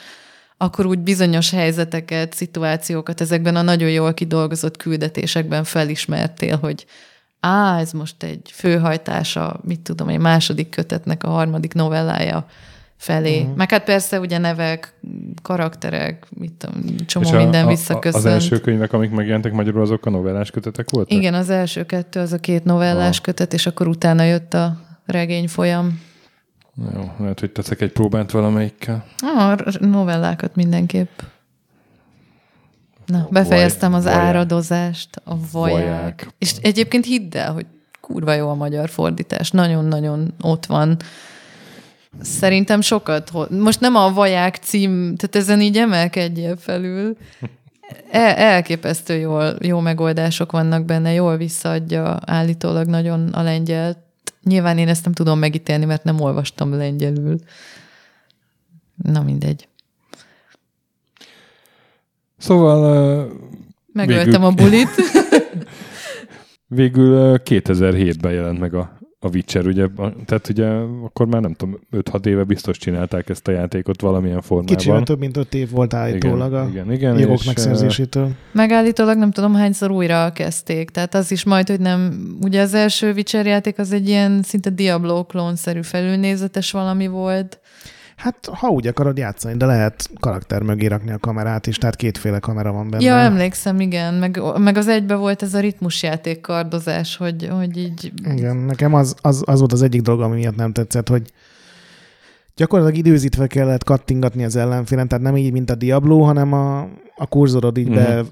akkor 0.57 0.86
úgy 0.86 0.99
bizonyos 0.99 1.51
helyzeteket, 1.51 2.34
szituációkat 2.34 3.20
ezekben 3.20 3.57
a 3.57 3.62
nagyon 3.62 3.90
jól 3.90 4.14
kidolgozott 4.14 4.76
küldetésekben 4.76 5.64
felismertél, 5.64 6.57
hogy 6.57 6.86
á, 7.40 7.78
ez 7.78 7.92
most 7.92 8.22
egy 8.22 8.51
főhajtása, 8.53 9.61
mit 9.64 9.80
tudom, 9.80 10.09
egy 10.09 10.18
második 10.18 10.68
kötetnek 10.68 11.24
a 11.24 11.28
harmadik 11.28 11.74
novellája 11.74 12.47
felé. 12.97 13.40
Uh-huh. 13.40 13.57
Meg 13.57 13.70
hát 13.70 13.84
persze 13.84 14.20
ugye 14.20 14.38
nevek, 14.38 14.94
karakterek, 15.42 16.26
mit 16.38 16.53
tudom, 16.53 16.97
csomó 17.07 17.24
És 17.26 17.32
minden 17.32 17.64
a, 17.64 17.68
visszaköszönt. 17.68 18.24
Az 18.24 18.32
első 18.32 18.61
könyvek, 18.61 18.92
amik 18.92 19.11
megjelentek 19.11 19.53
magyarul, 19.53 19.80
azok 19.80 20.07
a 20.07 20.11
novellás 20.11 20.51
kötetek 20.51 20.90
voltak? 20.90 21.18
Igen, 21.18 21.34
az 21.34 21.51
első 21.51 21.86
kettő, 21.86 22.20
az 22.20 22.32
a 22.32 22.38
két 22.38 22.64
novellás 22.64 23.16
Ah. 23.16 23.22
kötet, 23.22 23.53
és 23.53 23.66
akkor 23.66 23.88
utána 23.88 24.22
jött 24.22 24.55
a 24.55 24.80
regény 25.07 25.49
folyam. 25.49 26.01
Jó, 26.94 27.11
lehet, 27.18 27.40
hogy 27.40 27.51
teszek 27.51 27.80
egy 27.80 27.92
próbát 27.92 28.30
valamelyikkel. 28.30 29.05
A 29.18 29.64
novellákat 29.80 30.57
mindenképp. 30.57 31.20
Na, 33.07 33.28
befejeztem 33.30 33.94
az 33.94 34.05
vaják. 34.05 34.20
áradozást, 34.20 35.20
a 35.24 35.34
vaják. 35.53 35.78
Vaják. 35.86 36.28
És 36.38 36.55
egyébként 36.61 37.05
hidd 37.05 37.36
el, 37.36 37.53
hogy 37.53 37.66
kurva 38.01 38.32
jó 38.32 38.49
a 38.49 38.55
magyar 38.55 38.88
fordítás. 38.88 39.51
Nagyon-nagyon 39.51 40.34
ott 40.40 40.66
van. 40.66 40.97
Szerintem 42.20 42.80
sokat. 42.80 43.50
Most 43.50 43.80
nem 43.80 43.94
a 43.94 44.12
vaják 44.12 44.56
cím, 44.56 45.16
tehát 45.16 45.36
ezen 45.36 45.60
így 45.60 45.76
emelkedjél 45.78 46.56
felül. 46.56 47.16
El, 48.10 48.34
elképesztő 48.34 49.14
jól, 49.14 49.56
jó 49.60 49.80
megoldások 49.80 50.52
vannak 50.52 50.84
benne, 50.84 51.12
jól 51.12 51.36
visszaadja 51.36 52.18
állítólag 52.24 52.86
nagyon 52.86 53.28
a 53.28 53.42
lengyelt. 53.42 53.98
Nyilván 54.42 54.78
én 54.78 54.88
ezt 54.88 55.04
nem 55.04 55.12
tudom 55.12 55.38
megítélni, 55.38 55.84
mert 55.84 56.04
nem 56.04 56.20
olvastam 56.20 56.74
lengyelül. 56.74 57.38
Na 59.02 59.22
mindegy. 59.22 59.68
Szóval 62.38 62.96
ö, 62.96 63.24
Megöltem 63.92 64.24
Végül- 64.24 64.44
a 64.46 64.50
bulit. 64.50 64.88
végül 66.78 67.12
ö, 67.12 67.36
2007-ben 67.44 68.32
jelent 68.32 68.58
meg 68.58 68.74
a, 68.74 68.95
a 69.18 69.28
Witcher, 69.28 69.66
ugye, 69.66 69.86
tehát 70.24 70.48
ugye 70.48 70.66
akkor 71.04 71.26
már 71.26 71.40
nem 71.40 71.54
tudom, 71.54 71.80
5-6 71.92 72.26
éve 72.26 72.44
biztos 72.44 72.78
csinálták 72.78 73.28
ezt 73.28 73.48
a 73.48 73.50
játékot 73.50 74.00
valamilyen 74.00 74.40
formában. 74.40 74.76
Kicsivel 74.76 75.02
több 75.02 75.18
mint 75.18 75.36
öt 75.36 75.54
év 75.54 75.70
volt 75.70 75.94
állítólag 75.94 76.52
a 76.52 76.66
igen, 76.70 76.92
igen, 76.92 77.18
jogok 77.18 77.38
és, 77.38 77.44
megszerzésétől. 77.44 78.30
Megállítólag 78.52 79.18
nem 79.18 79.30
tudom 79.30 79.54
hányszor 79.54 79.90
újra 79.90 80.32
kezdték, 80.32 80.90
tehát 80.90 81.14
az 81.14 81.30
is 81.30 81.44
majd, 81.44 81.68
hogy 81.68 81.80
nem, 81.80 82.28
ugye 82.40 82.60
az 82.60 82.74
első 82.74 83.12
Witcher 83.12 83.46
játék 83.46 83.78
az 83.78 83.92
egy 83.92 84.08
ilyen 84.08 84.42
szinte 84.42 84.70
Diablo 84.70 85.24
klónszerű 85.24 85.82
felülnézetes 85.82 86.70
valami 86.70 87.06
volt. 87.06 87.60
Hát, 88.16 88.48
ha 88.52 88.68
úgy 88.68 88.86
akarod 88.86 89.16
játszani, 89.18 89.56
de 89.56 89.66
lehet 89.66 90.10
karakter 90.20 90.62
mögé 90.62 90.86
rakni 90.86 91.10
a 91.10 91.18
kamerát 91.18 91.66
is, 91.66 91.76
tehát 91.78 91.96
kétféle 91.96 92.38
kamera 92.38 92.72
van 92.72 92.90
benne. 92.90 93.04
Ja, 93.04 93.14
emlékszem, 93.14 93.80
igen, 93.80 94.14
meg, 94.14 94.40
meg 94.58 94.76
az 94.76 94.88
egybe 94.88 95.14
volt 95.14 95.42
ez 95.42 95.54
a 95.54 95.60
ritmusjáték 95.60 96.40
kardozás, 96.40 97.16
hogy, 97.16 97.48
hogy 97.50 97.76
így... 97.76 98.12
Igen, 98.24 98.56
nekem 98.56 98.94
az, 98.94 99.14
az, 99.20 99.42
az 99.46 99.58
volt 99.58 99.72
az 99.72 99.82
egyik 99.82 100.00
dolog, 100.02 100.20
ami 100.20 100.36
miatt 100.36 100.56
nem 100.56 100.72
tetszett, 100.72 101.08
hogy 101.08 101.22
gyakorlatilag 102.56 103.06
időzítve 103.06 103.46
kellett 103.46 103.84
kattingatni 103.84 104.44
az 104.44 104.56
ellenfélen, 104.56 105.08
tehát 105.08 105.24
nem 105.24 105.36
így, 105.36 105.52
mint 105.52 105.70
a 105.70 105.74
Diablo, 105.74 106.20
hanem 106.20 106.52
a, 106.52 106.80
a 107.16 107.26
kurzorod 107.28 107.76
így 107.78 107.86
Mhm. 107.88 107.94
be 107.96 108.22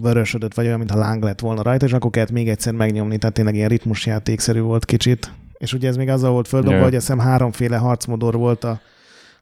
vörösödött, 0.00 0.54
vagy 0.54 0.66
olyan, 0.66 0.78
mintha 0.78 0.98
láng 0.98 1.22
lett 1.22 1.40
volna 1.40 1.62
rajta, 1.62 1.86
és 1.86 1.92
akkor 1.92 2.10
kellett 2.10 2.30
még 2.30 2.48
egyszer 2.48 2.72
megnyomni, 2.72 3.18
tehát 3.18 3.34
tényleg 3.34 3.54
ilyen 3.54 3.68
ritmusjátékszerű 3.68 4.60
volt 4.60 4.84
kicsit. 4.84 5.30
És 5.58 5.72
ugye 5.72 5.88
ez 5.88 5.96
még 5.96 6.08
azzal 6.08 6.30
volt 6.30 6.48
földobva, 6.48 6.76
Ja. 6.76 6.82
hogy 6.84 6.94
azt 6.94 7.06
hiszem 7.06 7.24
háromféle 7.24 7.76
harcmodor 7.76 8.34
volt, 8.36 8.64
a, 8.64 8.80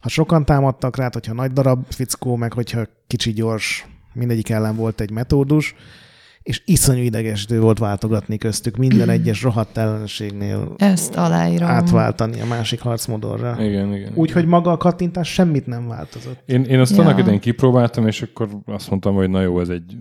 ha 0.00 0.08
sokan 0.08 0.44
támadtak 0.44 0.96
rá, 0.96 1.08
hogyha 1.12 1.32
nagy 1.32 1.52
darab 1.52 1.84
fickó, 1.88 2.36
meg 2.36 2.52
hogyha 2.52 2.86
kicsi 3.06 3.32
gyors, 3.32 3.86
mindegyik 4.12 4.50
ellen 4.50 4.76
volt 4.76 5.00
egy 5.00 5.10
metódus, 5.10 5.74
és 6.42 6.62
iszonyú 6.64 7.02
idegesítő 7.02 7.60
volt 7.60 7.78
váltogatni 7.78 8.36
köztük 8.38 8.76
minden 8.76 9.08
egyes 9.16 9.42
rohadt 9.42 9.76
ellenségnél 9.76 10.74
Ezt 10.76 11.14
aláírom. 11.16 11.68
átváltani 11.68 12.40
a 12.40 12.46
másik 12.46 12.80
harcmodorra. 12.80 13.56
Igen, 13.64 13.94
igen. 13.94 14.12
Úgyhogy 14.14 14.46
maga 14.46 14.70
a 14.72 14.76
kattintás 14.76 15.32
semmit 15.32 15.66
nem 15.66 15.88
változott. 15.88 16.42
Én, 16.46 16.62
én 16.64 16.80
azt 16.80 16.96
Ja. 16.96 17.02
annak 17.02 17.18
idején 17.18 17.40
kipróbáltam, 17.40 18.06
és 18.06 18.22
akkor 18.22 18.48
azt 18.66 18.90
mondtam, 18.90 19.14
hogy 19.14 19.30
na 19.30 19.40
jó, 19.42 19.60
ez 19.60 19.68
egy, 19.68 19.96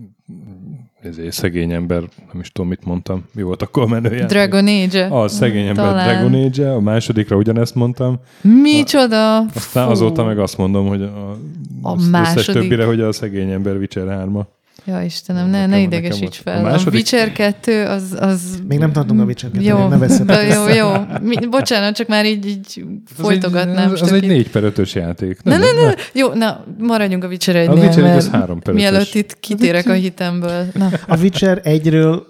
ez 1.02 1.16
egy 1.16 1.32
szegény 1.32 1.72
ember, 1.72 2.02
nem 2.32 2.40
is 2.40 2.52
tudom, 2.52 2.68
mit 2.70 2.84
mondtam. 2.84 3.24
Mi 3.34 3.42
volt 3.42 3.62
akkor 3.62 3.86
menője? 3.88 4.26
Dragon 4.26 4.66
Age. 4.66 5.06
A 5.06 5.28
szegény 5.28 5.66
ember 5.66 5.84
Talán. 5.84 6.08
Dragon 6.08 6.44
Age, 6.44 6.72
a 6.74 6.80
másodikra 6.80 7.36
ugyanezt 7.36 7.74
mondtam. 7.74 8.16
Micsoda? 8.40 9.38
Aztán 9.38 9.84
Fú. 9.84 9.90
azóta 9.90 10.24
meg 10.24 10.38
azt 10.38 10.56
mondom, 10.58 10.86
hogy 10.86 11.02
a, 11.02 11.36
A 11.82 12.08
második. 12.10 12.60
többire, 12.62 12.84
hogy 12.84 13.00
a 13.00 13.12
szegény 13.12 13.50
ember 13.50 13.76
Witcher 13.76 14.08
3 14.08 14.46
Ja, 14.88 15.02
Istenem, 15.02 15.44
ne, 15.44 15.50
Nekem- 15.50 15.70
ne 15.70 15.80
idegesíts. 15.80 16.38
A 16.38 16.42
fel. 16.42 16.58
A, 16.58 16.62
második- 16.62 16.92
Witcher 16.94 17.32
2 17.32 17.84
az, 17.86 18.16
az... 18.20 18.40
Még 18.68 18.78
nem 18.78 18.92
tartunk 18.92 19.20
a 19.20 19.24
Witcher 19.24 19.50
2-nél, 19.50 19.62
Jó, 19.62 19.88
ne 19.88 20.06
de 20.24 20.42
jó, 20.54 20.68
jó. 20.68 20.92
Mi, 21.22 21.46
bocsánat, 21.46 21.94
csak 21.96 22.08
már 22.08 22.26
így, 22.26 22.46
így 22.46 22.84
folytogatnám. 23.14 23.90
Az, 23.90 23.96
egy, 23.96 24.02
az 24.02 24.12
egy 24.12 24.18
stökét. 24.18 24.28
4 24.28 24.50
per 24.50 24.62
5-ös 24.76 24.92
játék. 24.92 25.42
Ne, 25.42 25.56
ne, 25.56 25.72
ne. 25.72 25.94
Jó, 26.12 26.32
na, 26.34 26.64
maradjunk 26.78 27.24
a 27.24 27.26
Witcher 27.26 27.56
A 27.56 27.58
1 27.58 27.68
Witcher 27.68 28.04
egy 28.04 28.16
az 28.16 28.28
mert 28.28 28.40
3 28.40 28.58
per 28.60 28.72
5-ös. 28.74 28.76
mielőtt 28.76 29.14
itt 29.14 29.40
kitérek 29.40 29.88
a 29.88 29.92
hitemből. 29.92 30.66
Na, 30.74 30.88
A 31.06 31.16
Witcher 31.18 31.60
egyről 31.64 32.26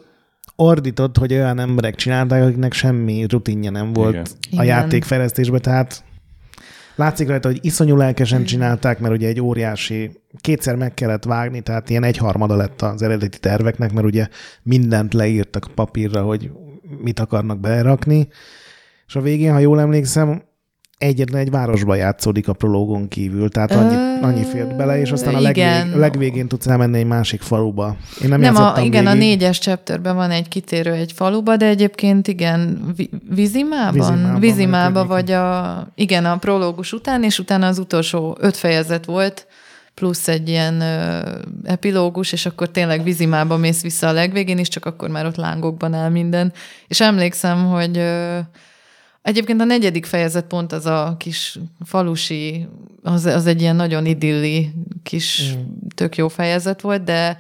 ordított, 0.57 1.17
hogy 1.19 1.33
olyan 1.33 1.59
emberek 1.59 1.95
csinálták, 1.95 2.43
akiknek 2.43 2.73
semmi 2.73 3.27
rutinja 3.29 3.71
nem 3.71 3.93
volt 3.93 4.13
Igen. 4.13 4.27
a 4.43 4.47
Igen. 4.51 4.65
játékfejlesztésben, 4.65 5.61
tehát 5.63 6.03
látszik 6.99 7.29
rajta, 7.29 7.49
hogy 7.49 7.59
iszonyú 7.63 7.97
lelkesen 7.97 8.45
csinálták, 8.45 8.99
mert 8.99 9.15
ugye 9.15 9.29
egy 9.29 9.41
óriási, 9.41 10.11
kétszer 10.41 10.77
meg 10.77 10.95
kellett 10.95 11.25
vágni, 11.25 11.61
tehát 11.61 11.91
ilyen 11.91 12.05
egyharmada 12.05 12.57
lett 12.57 12.83
az 12.83 13.03
eredeti 13.03 13.39
terveknek, 13.39 13.93
mert 13.93 14.07
ugye 14.07 14.29
mindent 14.63 15.15
leírtak 15.15 15.71
papírra, 15.75 16.23
hogy 16.23 16.51
mit 17.03 17.21
akarnak 17.21 17.61
belerakni, 17.61 18.29
és 19.07 19.17
a 19.17 19.21
végén, 19.21 19.53
ha 19.53 19.59
jól 19.59 19.81
emlékszem, 19.81 20.43
egyetlen 20.99 21.41
egy 21.41 21.51
városba 21.51 21.95
játszódik 21.95 22.49
a 22.49 22.53
prológon 22.53 23.09
kívül, 23.09 23.49
tehát 23.49 23.71
annyi, 23.71 23.95
Ö, 23.95 24.27
annyi 24.27 24.45
fért 24.45 24.77
bele, 24.77 25.01
és 25.01 25.11
aztán 25.11 25.35
a 25.35 25.41
legvég, 25.41 25.95
legvégén 25.95 26.49
tudsz 26.49 26.67
elmenni 26.67 26.99
egy 26.99 27.07
másik 27.07 27.41
faluba. 27.41 27.97
Én 28.23 28.29
nem, 28.29 28.41
nem, 28.41 28.57
a, 28.57 28.81
igen, 28.81 29.07
a 29.07 29.13
végig. 29.13 29.29
négyes 29.29 29.59
chapterben 29.59 30.17
van 30.17 30.31
egy 30.31 30.49
kitérő 30.49 30.93
egy 30.93 31.13
faluba, 31.13 31.57
de 31.57 31.67
egyébként 31.67 32.29
igen, 32.29 32.81
vi, 32.97 33.11
Vizimában? 33.29 33.93
Vizimában 33.93 34.41
Vizimában 34.41 35.05
a 35.05 35.07
vagy 35.07 35.31
a, 35.31 35.87
igen, 35.95 36.25
a 36.25 36.37
prológus 36.37 36.93
után, 36.93 37.23
és 37.23 37.39
utána 37.39 37.67
az 37.67 37.79
utolsó 37.79 38.37
öt 38.41 38.57
fejezet 38.57 39.05
volt, 39.05 39.47
plusz 39.95 40.29
egy 40.29 40.49
ilyen 40.49 40.81
ö, 40.81 41.21
epilógus, 41.65 42.33
és 42.33 42.47
akkor 42.47 42.71
tényleg 42.71 43.03
Vizimába 43.03 43.57
mész 43.57 43.83
vissza 43.83 44.09
a 44.09 44.13
legvégén 44.13 44.59
is, 44.59 44.69
csak 44.69 44.85
akkor 44.87 45.09
már 45.09 45.27
ott 45.27 45.37
lángokban 45.37 45.95
áll 45.95 46.11
minden. 46.11 46.53
És 46.87 47.01
emlékszem, 47.01 47.67
hogy 47.67 47.99
ö, 47.99 48.39
Egyébként 49.29 49.61
a 49.61 49.65
negyedik 49.65 50.07
fejezet 50.07 50.45
pont 50.47 50.73
az 50.73 50.87
a 50.87 51.15
kis 51.19 51.59
falusi, 51.85 52.69
az, 53.03 53.25
az 53.27 53.47
egy 53.47 53.61
ilyen 53.61 53.77
nagyon 53.77 54.07
idilli 54.07 54.73
kis 55.03 55.55
Mm. 55.57 55.61
tök 55.95 56.17
jó 56.17 56.29
fejezet 56.29 56.81
volt, 56.81 57.05
de 57.05 57.39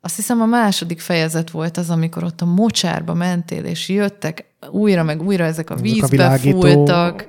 azt 0.00 0.16
hiszem 0.16 0.40
a 0.40 0.46
második 0.46 1.00
fejezet 1.00 1.50
volt 1.50 1.76
az, 1.76 1.90
amikor 1.90 2.24
ott 2.24 2.40
a 2.40 2.44
mocsárba 2.44 3.14
mentél, 3.14 3.64
és 3.64 3.88
jöttek 3.88 4.44
újra 4.70 5.02
meg 5.02 5.22
újra 5.22 5.44
ezek 5.44 5.70
a 5.70 5.72
Ezek 5.72 5.86
a 5.86 5.90
vízbe 5.90 6.06
világító- 6.08 6.60
fúltak. 6.60 7.26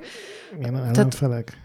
Ilyen 0.60 0.76
ellenfelek. 0.76 1.56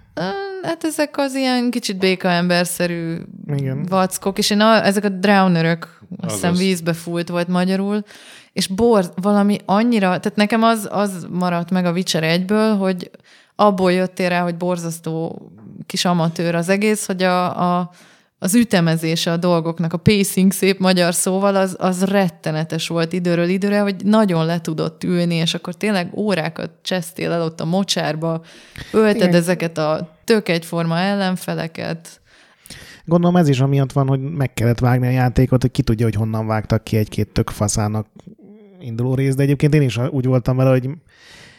Hát 0.61 0.83
ezek 0.83 1.17
az 1.17 1.35
ilyen 1.35 1.69
kicsit 1.71 1.97
békaemberszerű 1.97 3.15
Igen. 3.47 3.85
vackok, 3.89 4.37
és 4.37 4.49
én 4.49 4.59
a, 4.59 4.85
ezek 4.85 5.03
a 5.03 5.09
drownerök, 5.09 5.99
azt 6.21 6.33
hiszem 6.33 6.53
vízbe 6.53 6.93
fúlt 6.93 7.29
volt 7.29 7.47
magyarul, 7.47 8.03
és 8.57 8.67
bor, 8.67 9.11
valami 9.15 9.57
annyira, 9.65 10.05
tehát 10.05 10.35
nekem 10.35 10.63
az, 10.63 10.87
az 10.91 11.27
maradt 11.31 11.71
meg 11.71 11.85
a 11.85 11.91
Witcher 11.91 12.23
egyből, 12.23 12.75
hogy 12.75 13.11
abból 13.55 13.91
jöttél 13.91 14.29
rá, 14.29 14.41
hogy 14.41 14.55
borzasztó 14.55 15.41
kis 15.85 16.05
amatőr 16.05 16.55
az 16.55 16.69
egész, 16.69 17.05
hogy 17.05 17.23
a, 17.23 17.77
a, 17.79 17.91
az 18.39 18.55
ütemezése 18.55 19.31
a 19.31 19.37
dolgoknak, 19.37 19.93
a 19.93 19.97
pacing 19.97 20.51
szép 20.51 20.79
magyar 20.79 21.13
szóval, 21.13 21.55
az, 21.55 21.75
az 21.79 22.03
rettenetes 22.03 22.87
volt 22.87 23.13
időről 23.13 23.47
időre, 23.47 23.79
hogy 23.79 23.95
nagyon 24.03 24.45
le 24.45 24.61
tudott 24.61 25.03
ülni, 25.03 25.35
és 25.35 25.53
akkor 25.53 25.75
tényleg 25.75 26.11
órákat 26.15 26.69
csesztél 26.81 27.31
el 27.31 27.41
ott 27.41 27.61
a 27.61 27.65
mocsárba, 27.65 28.41
ölted 28.91 29.15
Igen. 29.15 29.33
ezeket 29.33 29.77
a 29.77 30.17
tök 30.23 30.49
egyforma 30.49 30.97
ellenfeleket. 30.97 32.21
Gondolom 33.05 33.35
ez 33.35 33.47
is 33.47 33.59
amiatt 33.59 33.91
van, 33.91 34.07
hogy 34.07 34.19
meg 34.19 34.53
kellett 34.53 34.79
vágni 34.79 35.07
a 35.07 35.11
játékot, 35.11 35.61
hogy 35.61 35.71
ki 35.71 35.81
tudja, 35.81 36.05
hogy 36.05 36.15
honnan 36.15 36.47
vágtak 36.47 36.83
ki 36.83 36.97
egy-két 36.97 37.27
tök 37.27 37.49
faszának 37.49 38.07
induló 38.87 39.15
rész, 39.15 39.35
de 39.35 39.43
egyébként 39.43 39.73
én 39.73 39.81
is 39.81 39.97
úgy 40.09 40.25
voltam 40.25 40.57
vele, 40.57 40.69
hogy 40.69 40.89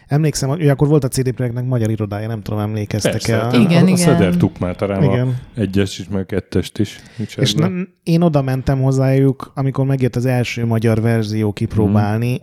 emlékszem, 0.07 0.49
hogy 0.49 0.69
akkor 0.69 0.89
volt 0.89 1.05
a 1.05 1.09
CD 1.09 1.33
Projektnek 1.33 1.65
magyar 1.65 1.91
irodája, 1.91 2.29
nem 2.29 2.43
tudom, 2.43 2.61
emlékeztek 2.61 3.13
Persze, 3.13 3.35
el. 3.35 3.41
hát 3.43 3.53
Igen, 3.55 3.83
a, 3.83 3.85
a 3.85 3.89
igen. 3.89 3.97
Szeder 3.97 4.37
Tukmátarám 4.37 5.09
a 5.09 5.13
Igen. 5.13 5.39
egyes 5.55 5.99
is, 5.99 6.09
meg 6.09 6.21
a 6.21 6.25
kettest 6.25 6.79
is. 6.79 6.97
És 7.19 7.37
Witcherben. 7.37 7.73
nem, 7.73 7.89
én 8.03 8.23
oda 8.23 8.43
mentem 8.43 8.83
hozzájuk, 8.83 9.53
amikor 9.55 9.87
megjött 9.87 10.17
az 10.17 10.27
első 10.27 10.67
magyar 10.67 11.01
verzió 11.01 11.53
kipróbálni, 11.53 12.33
Mhm. 12.33 12.43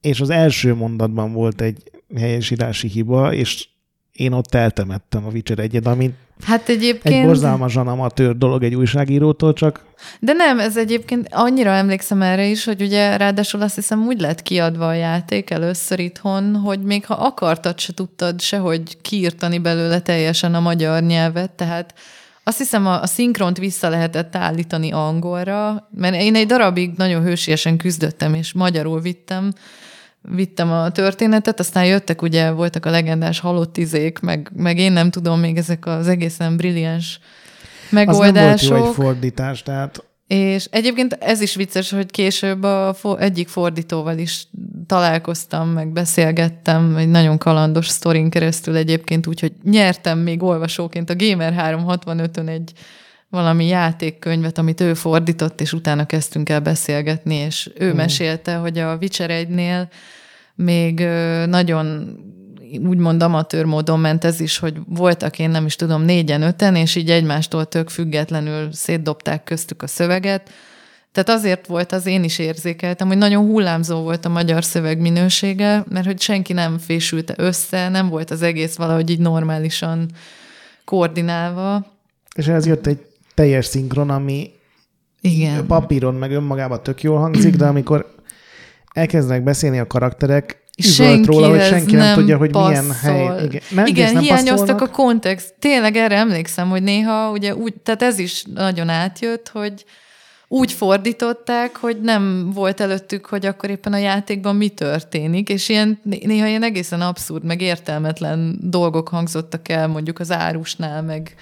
és 0.00 0.20
az 0.20 0.30
első 0.30 0.74
mondatban 0.74 1.32
volt 1.32 1.60
egy 1.60 1.82
helyesírási 2.16 2.88
hiba, 2.88 3.32
és 3.34 3.68
én 4.12 4.32
ott 4.32 4.54
eltemettem 4.54 5.26
a 5.26 5.30
Witcher 5.30 5.58
egyet, 5.58 5.86
amit 5.86 6.14
Hát 6.44 6.68
egyébként... 6.68 7.14
Egy 7.14 7.24
borzalmasan 7.24 7.88
amatőr 7.88 8.36
dolog 8.36 8.62
egy 8.62 8.74
újságírótól, 8.74 9.52
csak. 9.52 9.84
De 10.20 10.32
nem, 10.32 10.58
ez 10.58 10.76
egyébként 10.76 11.28
annyira 11.30 11.70
emlékszem 11.70 12.22
erre 12.22 12.46
is, 12.46 12.64
hogy 12.64 12.82
ugye 12.82 13.16
ráadásul 13.16 13.62
azt 13.62 13.74
hiszem 13.74 14.06
úgy 14.06 14.20
lett 14.20 14.42
kiadva 14.42 14.88
a 14.88 14.92
játék 14.92 15.50
először 15.50 15.98
itthon, 15.98 16.54
hogy 16.54 16.82
még 16.82 17.06
ha 17.06 17.14
akartad, 17.14 17.78
se 17.78 17.92
tudtad 17.92 18.40
sehogy 18.40 19.00
kiírtani 19.00 19.58
belőle 19.58 20.00
teljesen 20.00 20.54
a 20.54 20.60
magyar 20.60 21.02
nyelvet, 21.02 21.50
tehát 21.50 21.94
azt 22.48 22.58
hiszem 22.58 22.86
a, 22.86 23.00
a 23.00 23.06
szinkront 23.06 23.58
vissza 23.58 23.88
lehetett 23.88 24.36
állítani 24.36 24.92
angolra, 24.92 25.88
mert 25.94 26.14
én 26.14 26.34
egy 26.34 26.46
darabig 26.46 26.90
nagyon 26.96 27.22
hősiesen 27.22 27.76
küzdöttem, 27.76 28.34
és 28.34 28.52
magyarul 28.52 29.00
vittem, 29.00 29.52
vittem 30.22 30.72
a 30.72 30.90
történetet, 30.90 31.60
aztán 31.60 31.84
jöttek, 31.84 32.22
ugye 32.22 32.50
voltak 32.50 32.86
a 32.86 32.90
legendás 32.90 33.40
halott 33.40 33.76
izék, 33.76 34.18
meg, 34.18 34.50
meg 34.56 34.78
én 34.78 34.92
nem 34.92 35.10
tudom, 35.10 35.40
még 35.40 35.56
ezek 35.56 35.86
az 35.86 36.08
egészen 36.08 36.56
brilliáns 36.56 37.20
az 37.20 37.90
nem 37.90 38.04
volt 38.04 38.18
megoldások. 38.18 38.78
jó 38.78 38.86
egy 38.86 38.94
fordítás, 38.94 39.62
tehát 39.62 40.04
És 40.26 40.68
egyébként 40.70 41.12
ez 41.12 41.40
is 41.40 41.54
vicces, 41.54 41.90
hogy 41.90 42.10
később 42.10 42.62
a 42.62 42.94
fo- 42.94 43.20
egyik 43.20 43.48
fordítóval 43.48 44.18
is 44.18 44.46
találkoztam, 44.86 45.68
meg 45.68 45.92
beszélgettem, 45.92 46.96
egy 46.96 47.08
nagyon 47.08 47.38
kalandos 47.38 47.88
sztorin 47.88 48.30
keresztül 48.30 48.76
egyébként, 48.76 49.26
úgyhogy 49.26 49.52
nyertem 49.62 50.18
még 50.18 50.42
olvasóként 50.42 51.10
a 51.10 51.16
Gamer 51.16 51.54
365-ön 51.56 52.48
egy 52.48 52.72
valami 53.30 53.66
játékkönyvet, 53.66 54.58
amit 54.58 54.80
ő 54.80 54.94
fordított, 54.94 55.60
és 55.60 55.72
utána 55.72 56.06
kezdtünk 56.06 56.48
el 56.48 56.60
beszélgetni, 56.60 57.34
és 57.34 57.70
ő 57.78 57.86
Mhm. 57.86 57.96
mesélte, 57.96 58.54
hogy 58.54 58.78
a 58.78 58.96
Witcher 59.00 59.30
1-nél 59.30 59.88
még 60.54 61.00
nagyon 61.46 62.16
úgymond 62.84 63.22
amatőr 63.22 63.64
módon 63.64 64.00
ment 64.00 64.24
ez 64.24 64.40
is, 64.40 64.58
hogy 64.58 64.76
voltak 64.88 65.38
én 65.38 65.50
nem 65.50 65.66
is 65.66 65.76
tudom 65.76 66.02
négyen, 66.02 66.42
öten, 66.42 66.76
és 66.76 66.94
így 66.94 67.10
egymástól 67.10 67.64
tök 67.66 67.88
függetlenül 67.88 68.72
szétdobták 68.72 69.44
köztük 69.44 69.82
a 69.82 69.86
szöveget. 69.86 70.50
Tehát 71.12 71.40
azért 71.40 71.66
volt 71.66 71.92
az, 71.92 72.06
én 72.06 72.24
is 72.24 72.38
érzékeltem, 72.38 73.06
hogy 73.06 73.16
nagyon 73.18 73.44
hullámzó 73.44 74.02
volt 74.02 74.24
a 74.24 74.28
magyar 74.28 74.64
szöveg 74.64 74.98
minősége, 75.00 75.84
mert 75.88 76.06
hogy 76.06 76.20
senki 76.20 76.52
nem 76.52 76.78
fésülte 76.78 77.34
össze, 77.36 77.88
nem 77.88 78.08
volt 78.08 78.30
az 78.30 78.42
egész 78.42 78.76
valahogy 78.76 79.10
így 79.10 79.20
normálisan 79.20 80.10
koordinálva. 80.84 81.86
és 82.34 82.46
ez 82.46 82.66
jött 82.66 82.86
egy 82.86 83.06
teljes 83.38 83.66
szinkron, 83.66 84.10
ami 84.10 84.50
Igen. 85.20 85.66
papíron 85.66 86.14
meg 86.14 86.32
önmagában 86.32 86.82
tök 86.82 87.02
jól 87.02 87.18
hangzik, 87.18 87.56
de 87.56 87.66
amikor 87.66 88.14
elkezdenek 88.92 89.42
beszélni 89.42 89.78
a 89.78 89.86
karakterek, 89.86 90.64
üvölt 90.86 91.26
róla, 91.26 91.48
hogy 91.48 91.62
senki 91.62 91.94
nem, 91.94 92.04
nem 92.04 92.14
tudja, 92.14 92.36
hogy 92.36 92.50
passzol. 92.50 92.68
milyen 92.68 92.92
hely. 92.92 93.44
Igen, 93.44 93.62
nem, 93.70 93.86
Igen 93.86 94.12
nem 94.12 94.22
hiányoztak 94.22 94.58
passzolnak. 94.58 94.80
a 94.80 94.90
kontext. 94.90 95.54
Tényleg 95.58 95.96
erre 95.96 96.16
emlékszem, 96.16 96.68
hogy 96.68 96.82
néha 96.82 97.30
ugye 97.30 97.54
úgy, 97.54 97.74
tehát 97.74 98.02
ez 98.02 98.18
is 98.18 98.44
nagyon 98.54 98.88
átjött, 98.88 99.48
hogy 99.48 99.84
úgy 100.48 100.72
fordították, 100.72 101.76
hogy 101.76 102.00
nem 102.00 102.50
volt 102.54 102.80
előttük, 102.80 103.26
hogy 103.26 103.46
akkor 103.46 103.70
éppen 103.70 103.92
a 103.92 103.98
játékban 103.98 104.56
mi 104.56 104.68
történik, 104.68 105.48
és 105.48 105.68
ilyen, 105.68 106.00
néha 106.02 106.46
ilyen 106.46 106.62
egészen 106.62 107.00
abszurd, 107.00 107.44
meg 107.44 107.60
értelmetlen 107.60 108.58
dolgok 108.62 109.08
hangzottak 109.08 109.68
el, 109.68 109.88
mondjuk 109.88 110.18
az 110.18 110.32
árusnál, 110.32 111.02
meg 111.02 111.34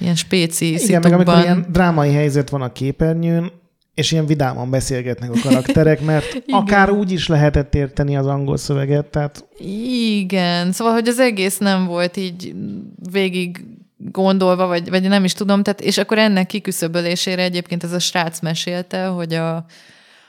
ilyen 0.00 0.14
spéci 0.14 0.72
Igen, 0.82 1.00
meg 1.02 1.12
amikor 1.12 1.38
ilyen 1.38 1.66
drámai 1.68 2.12
helyzet 2.12 2.50
van 2.50 2.62
a 2.62 2.72
képernyőn, 2.72 3.52
és 3.94 4.12
ilyen 4.12 4.26
vidáman 4.26 4.70
beszélgetnek 4.70 5.30
a 5.30 5.40
karakterek, 5.48 6.00
mert 6.00 6.42
akár 6.46 6.90
úgy 6.90 7.12
is 7.12 7.26
lehetett 7.26 7.74
érteni 7.74 8.16
az 8.16 8.26
angol 8.26 8.56
szöveget, 8.56 9.06
tehát 9.06 9.44
Igen, 10.18 10.72
szóval, 10.72 10.92
hogy 10.92 11.08
az 11.08 11.18
egész 11.18 11.58
nem 11.58 11.86
volt 11.86 12.16
így 12.16 12.54
végig 13.10 13.64
gondolva, 13.96 14.66
vagy, 14.66 14.90
vagy 14.90 15.08
nem 15.08 15.24
is 15.24 15.32
tudom, 15.32 15.62
tehát, 15.62 15.80
és 15.80 15.98
akkor 15.98 16.18
ennek 16.18 16.46
kiküszöbölésére 16.46 17.42
egyébként 17.42 17.84
ez 17.84 17.92
a 17.92 17.98
srác 17.98 18.40
mesélte, 18.40 19.06
hogy 19.06 19.34
a, 19.34 19.56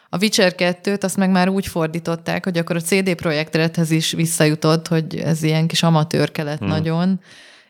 a 0.09 0.17
Witcher 0.21 0.53
2-t 0.57 1.03
azt 1.03 1.17
meg 1.17 1.29
már 1.29 1.49
úgy 1.49 1.67
fordították, 1.67 2.43
hogy 2.43 2.57
akkor 2.57 2.75
a 2.75 2.81
CD 2.81 3.15
Projekt 3.15 3.55
Redhez 3.55 3.91
is 3.91 4.11
visszajutott, 4.11 4.87
hogy 4.87 5.15
ez 5.15 5.43
ilyen 5.43 5.67
kis 5.67 5.83
amatőrke 5.83 6.43
lett 6.43 6.59
hmm. 6.59 6.67
nagyon, 6.67 7.19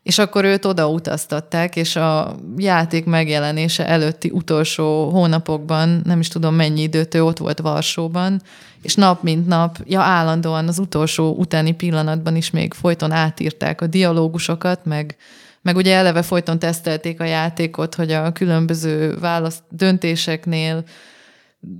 és 0.03 0.17
akkor 0.17 0.45
őt 0.45 0.65
oda 0.65 0.89
utaztatták, 0.89 1.75
és 1.75 1.95
a 1.95 2.35
játék 2.57 3.05
megjelenése 3.05 3.87
előtti 3.87 4.29
utolsó 4.29 5.09
hónapokban, 5.09 6.01
nem 6.03 6.19
is 6.19 6.27
tudom 6.27 6.55
mennyi 6.55 6.81
időt, 6.81 7.15
ő 7.15 7.23
ott 7.23 7.37
volt 7.37 7.59
Varsóban, 7.59 8.41
és 8.81 8.95
nap 8.95 9.23
mint 9.23 9.47
nap, 9.47 9.77
ja 9.85 10.01
állandóan 10.01 10.67
az 10.67 10.79
utolsó 10.79 11.35
utáni 11.37 11.71
pillanatban 11.71 12.35
is 12.35 12.49
még 12.49 12.73
folyton 12.73 13.11
átírták 13.11 13.81
a 13.81 13.87
dialógusokat, 13.87 14.85
meg, 14.85 15.15
meg 15.61 15.75
ugye 15.75 15.95
eleve 15.95 16.21
folyton 16.21 16.59
tesztelték 16.59 17.19
a 17.19 17.25
játékot, 17.25 17.95
hogy 17.95 18.11
a 18.11 18.31
különböző 18.31 19.17
választ 19.19 19.63
döntéseknél 19.69 20.83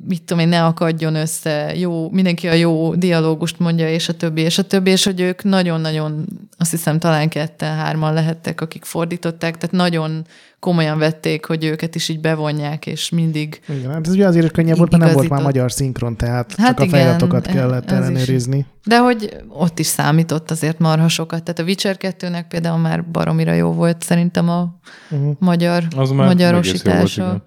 mit 0.07 0.23
tudom 0.23 0.43
én, 0.43 0.49
ne 0.49 0.63
akadjon 0.65 1.15
össze, 1.15 1.75
jó, 1.75 2.09
mindenki 2.09 2.47
a 2.47 2.53
jó 2.53 2.95
dialógust 2.95 3.59
mondja, 3.59 3.89
és 3.89 4.09
a 4.09 4.13
többi, 4.13 4.41
és 4.41 4.57
a 4.57 4.63
többi, 4.63 4.91
és 4.91 5.03
hogy 5.03 5.19
ők 5.21 5.43
nagyon-nagyon, 5.43 6.25
azt 6.57 6.71
hiszem 6.71 6.99
talán 6.99 7.29
ketten, 7.29 7.75
hárman 7.75 8.13
lehettek, 8.13 8.61
akik 8.61 8.83
fordították, 8.85 9.57
tehát 9.57 9.75
nagyon 9.75 10.25
komolyan 10.59 10.97
vették, 10.97 11.45
hogy 11.45 11.63
őket 11.65 11.95
is 11.95 12.09
így 12.09 12.19
bevonják, 12.19 12.85
és 12.85 13.09
mindig 13.09 13.61
igen, 13.69 13.91
hát 13.91 14.07
ez 14.07 14.13
ugye 14.13 14.27
azért 14.27 14.45
is 14.45 14.51
könnyebb 14.51 14.77
volt, 14.77 14.91
mert 14.91 15.03
nem 15.03 15.13
volt 15.13 15.29
már 15.29 15.41
magyar 15.41 15.71
szinkron, 15.71 16.17
tehát 16.17 16.53
Hát 16.57 16.67
csak 16.67 16.79
a 16.79 16.83
igen, 16.83 16.99
feliratokat 16.99 17.47
e- 17.47 17.51
kellett 17.51 17.91
ez 17.91 17.97
is. 17.99 18.05
ellenőrizni. 18.05 18.65
De 18.85 18.99
hogy 18.99 19.37
ott 19.47 19.79
is 19.79 19.85
számított 19.87 20.51
azért 20.51 20.79
marha 20.79 21.07
sokat. 21.07 21.43
Tehát 21.43 21.59
a 21.59 21.63
Witcher 21.63 21.95
2-nek 21.99 22.43
például 22.49 22.77
már 22.77 23.05
baromira 23.05 23.53
jó 23.53 23.71
volt 23.71 24.01
szerintem 24.01 24.49
a 24.49 24.79
Uh-huh. 25.11 25.35
magyar, 25.39 25.83
Az 25.95 26.09
már 26.11 26.27
magyarosítása. 26.27 27.25
volt, 27.25 27.43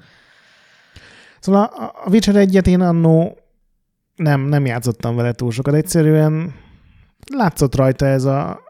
Szóval 1.45 1.65
a- 1.65 1.93
a 2.05 2.09
Witcher 2.11 2.37
egyet 2.37 2.67
én 2.67 2.81
annó 2.81 3.37
nem, 4.17 4.41
nem 4.41 4.67
játszottam 4.67 5.17
vele 5.17 5.33
túl 5.33 5.51
sokat. 5.51 5.75
Egyszerűen 5.75 6.55
látszott 7.35 7.75
rajta 7.75 8.07
ez 8.07 8.25
a, 8.25 8.61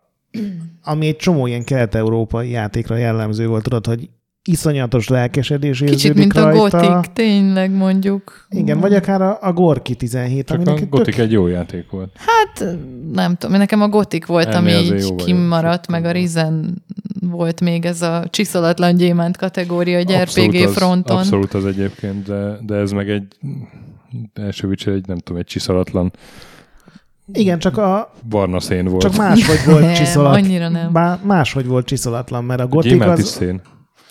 ami 0.82 1.06
egy 1.06 1.16
csomó 1.16 1.46
ilyen 1.46 1.64
kelet-európai 1.64 2.50
játékra 2.50 2.96
jellemző 2.96 3.46
volt, 3.46 3.62
tudod, 3.62 3.86
hogy 3.86 4.10
iszonyatos 4.44 5.08
lelkesedés 5.08 5.78
Kicsit, 5.78 5.94
érződik 5.94 6.18
mint 6.18 6.36
a 6.36 6.42
rajta. 6.42 6.80
gotik, 6.80 7.12
tényleg 7.12 7.70
mondjuk. 7.70 8.46
Igen, 8.50 8.80
vagy 8.80 8.94
akár 8.94 9.22
a, 9.22 9.38
a 9.40 9.52
Gorki 9.52 9.94
17, 9.94 10.46
Csak 10.46 10.66
a 10.66 10.70
egy 10.70 10.88
Gothic 10.88 11.14
tök, 11.14 11.24
egy 11.24 11.32
jó 11.32 11.46
játék 11.46 11.90
volt. 11.90 12.12
Hát 12.16 12.76
nem 13.12 13.36
tudom, 13.36 13.56
nekem 13.56 13.82
a 13.82 13.88
gotik 13.88 14.26
volt, 14.26 14.46
Ennél 14.46 14.76
ami 14.76 14.84
így 14.84 15.14
kimaradt, 15.14 15.88
meg 15.88 16.04
a. 16.04 16.10
Rizen 16.10 16.82
volt 17.20 17.60
még 17.60 17.84
ez 17.84 18.02
a 18.02 18.24
csiszolatlan 18.30 18.96
gyémánt 18.96 19.36
kategória 19.36 19.96
egy 19.96 20.12
Abszolút 20.12 20.56
RPG 20.56 20.66
az, 20.66 20.74
fronton. 20.74 21.16
Abszolút 21.16 21.54
az 21.54 21.66
egyébként, 21.66 22.26
de, 22.26 22.58
de 22.66 22.74
ez 22.74 22.90
meg 22.90 23.10
egy 23.10 23.26
első 24.34 24.68
egy, 24.84 25.06
nem 25.06 25.18
tudom, 25.18 25.40
egy 25.40 25.46
csiszolatlan 25.46 26.12
igen, 27.32 27.58
csak, 27.58 27.78
a, 27.78 28.12
barna 28.28 28.60
szén 28.60 28.84
volt. 28.84 29.02
csak 29.02 29.16
máshogy 29.16 29.72
volt 29.72 29.94
csiszolat. 29.96 30.34
annyira 30.34 30.68
nem. 30.68 30.92
Bár 30.92 31.18
máshogy 31.22 31.66
volt 31.66 31.86
csiszolatlan, 31.86 32.44
mert 32.44 32.60
a 32.60 32.80
Gyémánt 32.80 33.18
is 33.18 33.24
az... 33.24 33.30
szén. 33.30 33.60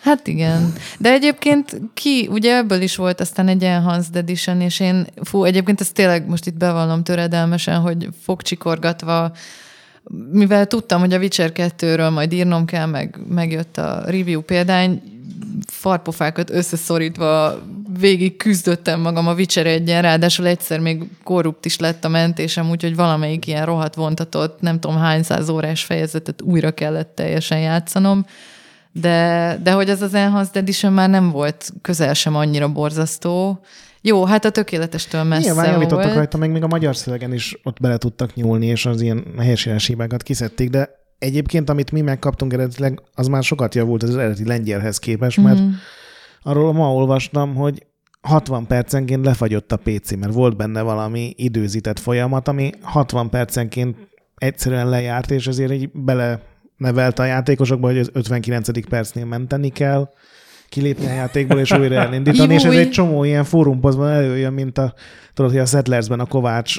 Hát 0.03 0.27
igen. 0.27 0.73
De 0.99 1.11
egyébként 1.11 1.81
ki, 1.93 2.27
ugye 2.31 2.55
ebből 2.55 2.81
is 2.81 2.95
volt 2.95 3.19
aztán 3.19 3.47
egy 3.47 3.63
Enhanced 3.63 4.15
Edition, 4.15 4.61
és 4.61 4.79
én, 4.79 5.05
fú, 5.21 5.43
egyébként 5.43 5.81
ezt 5.81 5.93
tényleg 5.93 6.27
most 6.27 6.45
itt 6.45 6.57
bevallom 6.57 7.03
töredelmesen, 7.03 7.79
hogy 7.79 8.07
fogcsikorgatva, 8.23 9.31
mivel 10.31 10.65
tudtam, 10.65 10.99
hogy 10.99 11.13
a 11.13 11.17
Witcher 11.17 11.51
2-ről 11.55 12.13
majd 12.13 12.33
írnom 12.33 12.65
kell, 12.65 12.85
meg 12.85 13.19
megjött 13.27 13.77
a 13.77 14.01
review 14.05 14.41
példány, 14.41 15.01
farpofákat 15.67 16.49
összeszorítva 16.49 17.61
végig 17.99 18.37
küzdöttem 18.37 19.01
magam 19.01 19.27
a 19.27 19.33
Witcher 19.33 19.67
egyen, 19.67 20.01
ráadásul 20.01 20.47
egyszer 20.47 20.79
még 20.79 21.03
korrupt 21.23 21.65
is 21.65 21.79
lett 21.79 22.05
a 22.05 22.09
mentésem, 22.09 22.69
úgyhogy 22.69 22.95
valamelyik 22.95 23.47
ilyen 23.47 23.65
rohadt 23.65 23.95
vontatott, 23.95 24.61
nem 24.61 24.79
tudom 24.79 24.97
hány 24.97 25.23
száz 25.23 25.49
órás 25.49 25.83
fejezetet 25.83 26.41
újra 26.41 26.71
kellett 26.71 27.15
teljesen 27.15 27.59
játszanom, 27.59 28.25
de, 28.93 29.57
de 29.63 29.71
hogy 29.71 29.89
ez 29.89 30.01
az 30.01 30.13
Enhanced 30.13 30.55
Edition 30.55 30.93
már 30.93 31.09
nem 31.09 31.31
volt 31.31 31.71
közel 31.81 32.13
sem 32.13 32.35
annyira 32.35 32.71
borzasztó. 32.71 33.59
Jó, 34.01 34.25
hát 34.25 34.45
a 34.45 34.49
tökéletestől 34.49 35.23
messze 35.23 35.45
Nyilván 35.45 35.71
javítottak 35.71 36.03
volt. 36.03 36.15
rajta, 36.15 36.37
meg 36.37 36.51
még 36.51 36.63
a 36.63 36.67
magyar 36.67 36.95
szövegen 36.95 37.33
is 37.33 37.57
ott 37.63 37.79
bele 37.79 37.97
tudtak 37.97 38.33
nyúlni, 38.35 38.65
és 38.65 38.85
az 38.85 39.01
ilyen 39.01 39.23
helyesírás 39.37 39.85
hibákat 39.87 40.23
kiszedték, 40.23 40.69
de 40.69 40.89
egyébként, 41.17 41.69
amit 41.69 41.91
mi 41.91 42.01
megkaptunk 42.01 42.53
eredetileg, 42.53 43.01
az 43.13 43.27
már 43.27 43.43
sokat 43.43 43.75
javult 43.75 44.03
az 44.03 44.15
eredeti 44.17 44.45
lengyelhez 44.45 44.97
képest, 44.99 45.37
mert 45.41 45.59
Mhm. 45.59 45.69
arról 46.41 46.73
ma 46.73 46.93
olvastam, 46.93 47.55
hogy 47.55 47.85
60 48.21 48.67
percenként 48.67 49.25
lefagyott 49.25 49.71
a 49.71 49.77
PC, 49.77 50.11
mert 50.15 50.33
volt 50.33 50.57
benne 50.57 50.81
valami 50.81 51.33
időzített 51.37 51.99
folyamat, 51.99 52.47
ami 52.47 52.69
60 52.81 53.29
percenként 53.29 53.97
egyszerűen 54.35 54.89
lejárt, 54.89 55.31
és 55.31 55.47
ezért 55.47 55.71
így 55.71 55.89
bele 55.93 56.41
nevelte 56.77 57.21
a 57.21 57.25
játékosokba, 57.25 57.87
hogy 57.87 57.97
az 57.97 58.09
59. 58.13 58.87
percnél 58.89 59.25
menteni 59.25 59.69
kell, 59.69 60.09
kilépni 60.69 61.05
a 61.05 61.13
játékból, 61.13 61.59
és 61.59 61.71
újra 61.71 61.95
elindítani, 61.95 62.53
és 62.53 62.63
ez 62.63 62.73
egy 62.73 62.89
csomó 62.89 63.23
ilyen 63.23 63.43
fórumpozban 63.43 64.09
előjön, 64.09 64.53
mint 64.53 64.77
a, 64.77 64.93
tudod, 65.33 65.51
hogy 65.51 65.59
a 65.59 65.65
Settlersben 65.65 66.19
a 66.19 66.25
Kovács 66.25 66.75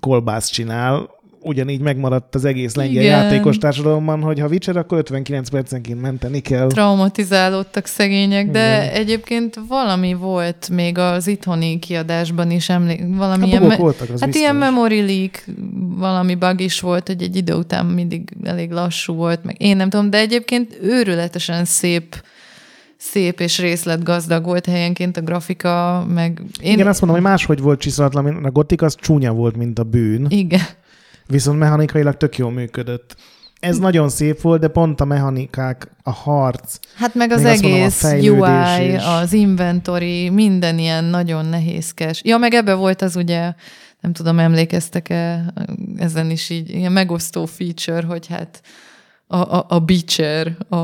kolbász 0.00 0.48
csinál, 0.48 1.10
ugyanígy 1.44 1.80
megmaradt 1.80 2.34
az 2.34 2.44
egész 2.44 2.74
lengyel 2.74 3.02
Igen. 3.02 3.22
játékos 3.22 3.58
társadalomban, 3.58 4.20
hogy 4.22 4.40
ha 4.40 4.46
Witcher, 4.46 4.76
akkor 4.76 4.98
59 4.98 5.48
percenként 5.48 6.00
menteni 6.00 6.40
kell. 6.40 6.66
traumatizálódtak 6.68 7.86
szegények, 7.86 8.50
de 8.50 8.82
Igen. 8.82 8.94
egyébként 8.94 9.58
valami 9.68 10.14
volt 10.14 10.68
még 10.72 10.98
az 10.98 11.26
itthoni 11.26 11.78
kiadásban 11.78 12.50
is, 12.50 12.68
emlék, 12.68 13.02
valami 13.16 13.40
Hát 13.40 13.48
ilyen, 13.50 13.62
me- 13.62 13.78
voltak, 13.78 14.00
az 14.10 14.20
hát 14.20 14.28
biztos. 14.28 14.36
ilyen 14.40 14.56
memory 14.56 15.00
leak, 15.06 15.44
valami 15.96 16.34
bug 16.34 16.60
is 16.60 16.80
volt, 16.80 17.06
hogy 17.06 17.22
egy 17.22 17.36
idő 17.36 17.54
után 17.54 17.86
mindig 17.86 18.28
elég 18.42 18.70
lassú 18.70 19.14
volt, 19.14 19.44
meg 19.44 19.56
én 19.58 19.76
nem 19.76 19.90
tudom, 19.90 20.10
de 20.10 20.18
egyébként 20.18 20.78
őrületesen 20.82 21.64
szép 21.64 22.22
szép 22.96 23.40
és 23.40 23.58
részletgazdag 23.58 24.44
volt 24.44 24.66
helyenként 24.66 25.16
a 25.16 25.20
grafika, 25.20 26.06
meg 26.14 26.42
én... 26.62 26.72
Igen, 26.72 26.86
azt 26.86 27.00
mondom, 27.00 27.20
hogy 27.20 27.30
máshogy 27.30 27.60
volt 27.60 27.80
csiszolatlan, 27.80 28.24
mint 28.24 28.44
a 28.46 28.50
gotik 28.50 28.82
az 28.82 28.94
csúnya 29.00 29.32
volt, 29.32 29.56
mint 29.56 29.78
a 29.78 29.82
bűn, 29.82 30.26
Igen. 30.28 30.60
Viszont 31.26 31.58
mechanikailag 31.58 32.16
tök 32.16 32.38
jól 32.38 32.50
működött. 32.50 33.16
Ez 33.60 33.78
nagyon 33.78 34.08
szép 34.08 34.40
volt, 34.40 34.60
de 34.60 34.68
pont 34.68 35.00
a 35.00 35.04
mechanikák, 35.04 35.90
a 36.02 36.10
harc, 36.12 36.78
Hát 36.94 37.14
meg 37.14 37.30
az 37.30 37.44
azt 37.44 37.62
mondom, 37.62 37.80
a 37.80 37.84
egész 37.84 38.28
UI, 38.30 38.94
is. 38.94 39.02
az 39.04 39.32
inventory, 39.32 40.28
minden 40.28 40.78
ilyen 40.78 41.04
nagyon 41.04 41.46
nehézkes. 41.46 42.20
Ja, 42.24 42.38
meg 42.38 42.54
ebbe 42.54 42.74
volt 42.74 43.02
az 43.02 43.16
ugye, 43.16 43.52
nem 44.00 44.12
tudom, 44.12 44.38
emlékeztek-e, 44.38 45.52
ezen 45.96 46.30
is 46.30 46.50
így 46.50 46.70
ilyen 46.70 46.92
megosztó 46.92 47.46
feature, 47.46 48.02
hogy 48.06 48.26
hát 48.26 48.60
a, 49.26 49.36
a, 49.36 49.64
a 49.68 49.78
Beecher, 49.78 50.56
a 50.70 50.76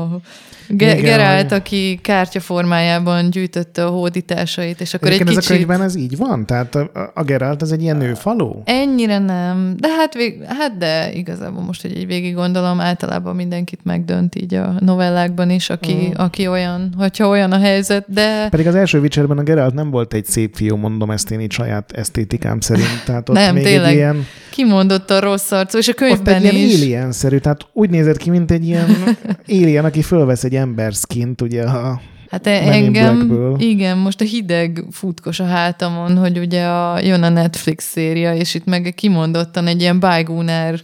Ge- 0.67 0.97
Igen, 0.97 1.35
hogy- 1.43 1.53
aki 1.53 1.99
kártya 2.03 2.39
formájában 2.39 3.29
gyűjtötte 3.29 3.85
a 3.85 3.89
hódításait, 3.89 4.81
és 4.81 4.93
akkor 4.93 5.07
Egyébként 5.07 5.29
egy 5.29 5.37
ez 5.37 5.41
kicsit... 5.47 5.55
a 5.63 5.65
könyvben 5.65 5.87
ez 5.87 5.95
így 5.95 6.17
van? 6.17 6.45
Tehát 6.45 6.75
a, 6.75 6.91
a 7.13 7.23
Geralt 7.23 7.61
ez 7.61 7.71
egy 7.71 7.81
ilyen 7.81 7.97
nőfaló? 7.97 8.61
Ennyire 8.65 9.17
nem, 9.17 9.75
de 9.79 9.87
hát, 9.97 10.13
vég, 10.13 10.43
hát 10.47 10.77
de 10.77 11.11
igazából 11.13 11.63
most, 11.63 11.81
hogy 11.81 11.97
így 11.97 12.05
végig 12.07 12.33
gondolom, 12.33 12.79
általában 12.79 13.35
mindenkit 13.35 13.79
megdönt 13.83 14.35
így 14.35 14.53
a 14.53 14.73
novellákban 14.79 15.49
is, 15.49 15.69
aki, 15.69 15.93
Mm. 15.93 16.11
aki 16.15 16.47
olyan, 16.47 16.93
hogyha 16.97 17.27
olyan 17.27 17.51
a 17.51 17.59
helyzet, 17.59 18.05
de 18.07 18.47
Pedig 18.49 18.67
az 18.67 18.75
első 18.75 18.99
Witcherben 18.99 19.37
a 19.37 19.43
Geralt 19.43 19.73
nem 19.73 19.89
volt 19.89 20.13
egy 20.13 20.25
szép 20.25 20.55
fiú, 20.55 20.75
mondom 20.75 21.11
ezt 21.11 21.31
én 21.31 21.39
így 21.39 21.51
saját 21.51 21.91
esztétikám 21.91 22.59
szerint. 22.59 23.03
Tehát 23.05 23.29
ott 23.29 23.35
Nem, 23.35 23.53
még 23.53 23.63
tényleg. 23.63 23.89
egy 23.89 23.95
ilyen, 23.95 24.25
kimondott 24.51 25.09
a 25.09 25.19
rossz 25.19 25.51
arcú, 25.51 25.77
és 25.77 25.87
a 25.87 25.91
ott 25.91 26.01
egy 26.01 26.09
könyvben 26.09 26.41
ilyen 26.41 26.55
is. 26.55 26.75
alien-szerű, 26.81 27.37
tehát 27.37 27.61
úgy 27.73 27.89
nézett 27.89 28.17
ki, 28.17 28.29
mint 28.31 28.51
egy 28.51 28.65
ilyen 28.65 29.17
alien, 29.47 29.85
aki 29.85 30.01
fölvesz 30.01 30.43
egy 30.43 30.55
ember 30.55 30.93
skint, 30.93 31.41
ugye 31.41 31.63
a 31.63 32.01
Hát 32.31 32.47
engem, 32.47 33.31
igen, 33.57 33.97
most 33.97 34.21
a 34.21 34.25
hideg 34.25 34.83
futkos 34.91 35.39
a 35.39 35.45
hátamon, 35.45 36.17
hogy 36.17 36.37
ugye 36.37 36.65
a, 36.65 36.99
jön 36.99 37.23
a 37.23 37.29
Netflix 37.29 37.83
széria, 37.83 38.35
és 38.35 38.53
itt 38.53 38.65
meg 38.65 38.93
kimondottan 38.95 39.67
egy 39.67 39.81
ilyen 39.81 39.99
Bygooner 39.99 40.79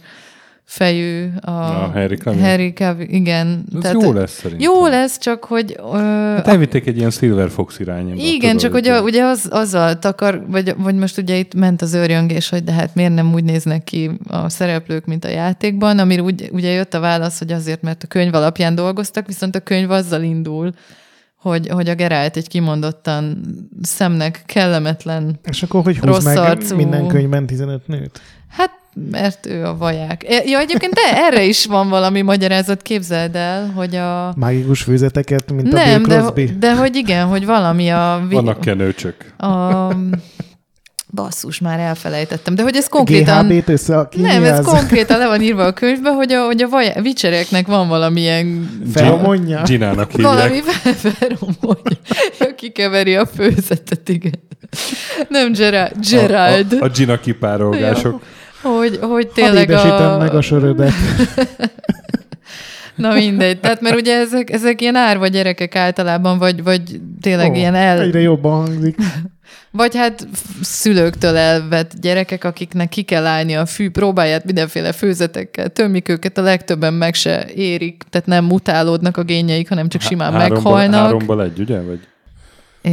fejű 0.68 1.28
a, 1.40 1.50
A 1.50 1.90
Henry 1.94 2.16
Cavill? 2.16 2.40
Harry 2.40 2.72
Cavill, 2.72 3.06
igen. 3.08 3.64
Ez 3.82 3.92
jó 3.92 4.12
lesz 4.12 4.32
szerintem. 4.32 4.70
Jó 4.72 4.86
lesz, 4.86 5.18
csak 5.18 5.44
hogy... 5.44 5.76
Ö, 5.92 5.96
Hát 6.36 6.46
elvitték 6.48 6.86
egy 6.86 6.96
ilyen 6.96 7.10
Silver 7.10 7.50
Fox 7.50 7.78
irányába. 7.78 8.20
Igen, 8.20 8.56
tudod, 8.56 8.60
csak 8.60 8.74
ugye, 8.74 9.00
ugye 9.02 9.24
az, 9.24 9.48
azzal 9.50 9.98
takar, 9.98 10.44
vagy, 10.48 10.74
vagy 10.78 10.94
most 10.94 11.18
ugye 11.18 11.36
itt 11.36 11.54
ment 11.54 11.82
az 11.82 11.94
őrjöngés, 11.94 12.48
hogy 12.48 12.64
de 12.64 12.72
hát 12.72 12.94
miért 12.94 13.14
nem 13.14 13.32
úgy 13.34 13.44
néznek 13.44 13.84
ki 13.84 14.10
a 14.28 14.48
szereplők, 14.48 15.04
mint 15.04 15.24
a 15.24 15.28
játékban, 15.28 15.98
amire 15.98 16.22
úgy, 16.22 16.48
ugye 16.52 16.70
jött 16.70 16.94
a 16.94 17.00
válasz, 17.00 17.38
hogy 17.38 17.52
azért, 17.52 17.82
mert 17.82 18.02
a 18.02 18.06
könyv 18.06 18.34
alapján 18.34 18.74
dolgoztak, 18.74 19.26
viszont 19.26 19.56
a 19.56 19.60
könyv 19.60 19.90
azzal 19.90 20.22
indul, 20.22 20.72
hogy, 21.36 21.68
hogy 21.68 21.88
a 21.88 21.94
Geralt 21.94 22.36
egy 22.36 22.48
kimondottan 22.48 23.40
szemnek 23.82 24.42
kellemetlen, 24.46 25.38
És 25.44 25.62
akkor 25.62 25.82
hogy 25.82 25.98
húz 25.98 26.24
meg 26.24 26.36
arcú. 26.36 26.76
minden 26.76 27.06
könyvben 27.06 27.46
15 27.46 27.86
nőt? 27.86 28.20
hát 28.48 28.70
mert 29.10 29.46
ő 29.46 29.64
a 29.64 29.76
vaják. 29.76 30.24
E- 30.28 30.42
Ja, 30.44 30.58
egyébként 30.58 30.92
de 30.92 31.00
erre 31.14 31.44
is 31.44 31.66
van 31.66 31.88
valami 31.88 32.22
magyarázat, 32.22 32.82
képzeld 32.82 33.34
el, 33.36 33.72
hogy 33.74 33.94
a... 33.96 34.32
Mágikus 34.36 34.82
főzeteket, 34.82 35.52
mint 35.52 35.72
a 35.72 35.76
Nem, 35.76 36.02
Bill 36.02 36.14
de, 36.16 36.20
Crosby? 36.20 36.50
de 36.58 36.74
hogy 36.76 36.96
igen, 36.96 37.26
hogy 37.26 37.46
valami 37.46 37.90
a... 37.90 38.22
Vannak 38.30 38.60
kenőcsök. 38.60 39.14
A, 39.38 39.88
basszus, 41.14 41.58
már 41.58 41.78
elfelejtettem. 41.78 42.54
De 42.54 42.62
hogy 42.62 42.76
ez 42.76 42.88
konkrétan... 42.88 43.46
GHB-t 43.48 43.68
össze 43.68 43.98
a 43.98 44.08
Nem, 44.16 44.44
ez 44.44 44.64
konkrétan 44.64 45.18
le 45.18 45.26
van 45.26 45.40
írva 45.42 45.64
a 45.64 45.72
könyvben, 45.72 46.14
hogy 46.14 46.32
a, 46.32 46.44
hogy 46.44 46.62
a 46.62 46.68
vaj- 46.68 47.00
vicsereknek 47.02 47.66
van 47.66 47.88
valamilyen 47.88 48.68
Feromonja? 48.92 49.62
Ginának 49.62 50.10
hívják. 50.10 50.34
valami 50.34 50.60
feromony, 51.18 51.98
aki 52.38 52.72
keveri 52.72 53.16
a 53.16 53.26
főzetet, 53.26 54.08
igen. 54.08 54.32
Nem 55.28 55.52
Gerard, 55.52 55.92
Gerald. 56.10 56.72
A, 56.72 56.82
a, 56.82 56.84
a 56.84 56.88
Gina 56.88 57.20
kipárolgások. 57.20 58.22
Hogy, 58.62 58.98
hogy 59.00 59.28
tényleg 59.28 59.70
a... 59.70 60.16
meg 60.18 60.34
a 60.34 60.40
sörödet. 60.40 60.92
Na 62.98 63.12
mindegy. 63.14 63.60
Tehát, 63.60 63.80
mert 63.80 63.96
ugye 63.96 64.18
ezek, 64.18 64.50
ezek 64.50 64.80
ilyen 64.80 64.94
árva 64.94 65.26
gyerekek 65.26 65.76
általában, 65.76 66.38
vagy, 66.38 66.62
vagy 66.62 67.00
tényleg 67.20 67.50
Ó, 67.50 67.54
ilyen 67.54 67.74
el... 67.74 68.00
Egyre 68.00 68.20
jobban 68.20 68.52
hangzik. 68.52 68.96
Vagy 69.70 69.96
hát 69.96 70.28
szülőktől 70.60 71.36
elvett 71.36 71.92
gyerekek, 72.00 72.44
akiknek 72.44 72.88
ki 72.88 73.02
kell 73.02 73.26
állni 73.26 73.56
a 73.56 73.66
fű 73.66 73.90
próbáját 73.90 74.44
mindenféle 74.44 74.92
főzetekkel, 74.92 75.68
tömik 75.68 76.08
őket, 76.08 76.38
a 76.38 76.42
legtöbben 76.42 76.94
meg 76.94 77.14
se 77.14 77.46
érik, 77.54 78.02
tehát 78.10 78.26
nem 78.26 78.44
mutálódnak 78.44 79.16
a 79.16 79.22
génjeik, 79.22 79.68
hanem 79.68 79.88
csak 79.88 80.00
simán 80.00 80.32
háromból, 80.32 80.72
meghalnak. 80.72 81.00
Háromból 81.00 81.42
egy, 81.42 81.60
ugye? 81.60 81.80
Vagy, 81.80 82.00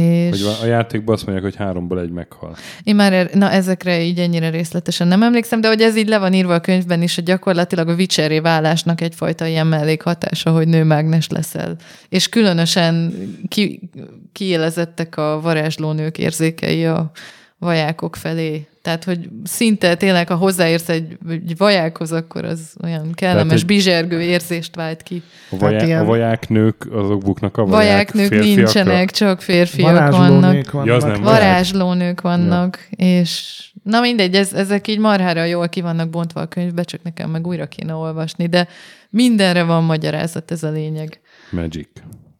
és 0.00 0.42
van- 0.42 0.60
a 0.62 0.66
játékban 0.66 1.14
azt 1.14 1.26
mondják, 1.26 1.52
hogy 1.52 1.64
háromból 1.64 2.00
egy 2.00 2.10
meghal. 2.10 2.56
én 2.82 2.94
már 2.94 3.12
er, 3.12 3.30
na, 3.34 3.50
ezekre 3.50 4.02
így 4.02 4.18
ennyire 4.18 4.50
részletesen 4.50 5.08
nem 5.08 5.22
emlékszem, 5.22 5.60
de 5.60 5.68
hogy 5.68 5.80
ez 5.80 5.96
így 5.96 6.08
le 6.08 6.18
van 6.18 6.32
írva 6.32 6.54
a 6.54 6.60
könyvben 6.60 7.02
is, 7.02 7.14
hogy 7.14 7.24
gyakorlatilag 7.24 7.88
a 7.88 7.94
vicseré 7.94 8.38
válásnak 8.38 9.00
egyfajta 9.00 9.46
ilyen 9.46 9.66
mellékhatása, 9.66 10.50
hogy 10.50 10.68
nőmágnes 10.68 11.28
leszel. 11.28 11.76
És 12.08 12.28
különösen 12.28 13.14
ki, 13.48 13.90
kiélezettek 14.32 15.16
a 15.16 15.40
varázslónők 15.40 16.18
érzékei 16.18 16.86
a 16.86 17.10
vajákok 17.58 18.16
felé. 18.16 18.66
Tehát, 18.86 19.04
hogy 19.04 19.28
szinte 19.44 19.94
tényleg, 19.94 20.28
ha 20.28 20.34
hozzáérsz 20.34 20.88
egy, 20.88 21.18
egy 21.30 21.56
vajákhoz, 21.56 22.12
akkor 22.12 22.44
az 22.44 22.74
olyan 22.84 23.12
kellemes, 23.14 23.60
egy- 23.60 23.66
bizsergő 23.66 24.20
érzést 24.22 24.74
vált 24.74 25.02
ki. 25.02 25.22
A, 25.50 25.56
vaják, 25.56 25.86
ilyen- 25.86 26.00
a 26.00 26.04
vajáknők 26.04 26.86
azok 26.92 27.22
buknak 27.22 27.56
a 27.56 27.64
vaják 27.64 27.82
Vajáknők 28.12 28.28
férfiakra. 28.28 28.54
nincsenek, 28.62 29.10
csak 29.10 29.40
férfiak 29.42 29.90
vannak. 29.92 30.10
Varázslónők 30.12 30.70
vannak. 30.70 30.86
Ja, 30.86 30.94
az 30.94 31.02
nem 31.02 31.22
vaják. 31.22 31.24
Varázslónők 31.40 32.20
vannak, 32.20 32.86
és 32.90 33.62
na 33.82 34.00
mindegy, 34.00 34.34
ez, 34.34 34.52
ezek 34.52 34.88
így 34.88 34.98
marhára 34.98 35.44
jól 35.44 35.68
ki 35.68 35.80
vannak 35.80 36.10
bontva 36.10 36.40
a 36.40 36.46
könyvbe, 36.46 36.82
csak 36.82 37.02
nekem 37.02 37.30
meg 37.30 37.46
újra 37.46 37.66
kéne 37.66 37.94
olvasni, 37.94 38.46
de 38.46 38.68
mindenre 39.10 39.62
van 39.62 39.84
magyarázat, 39.84 40.50
ez 40.50 40.62
a 40.62 40.70
lényeg. 40.70 41.20
Magic. 41.50 41.88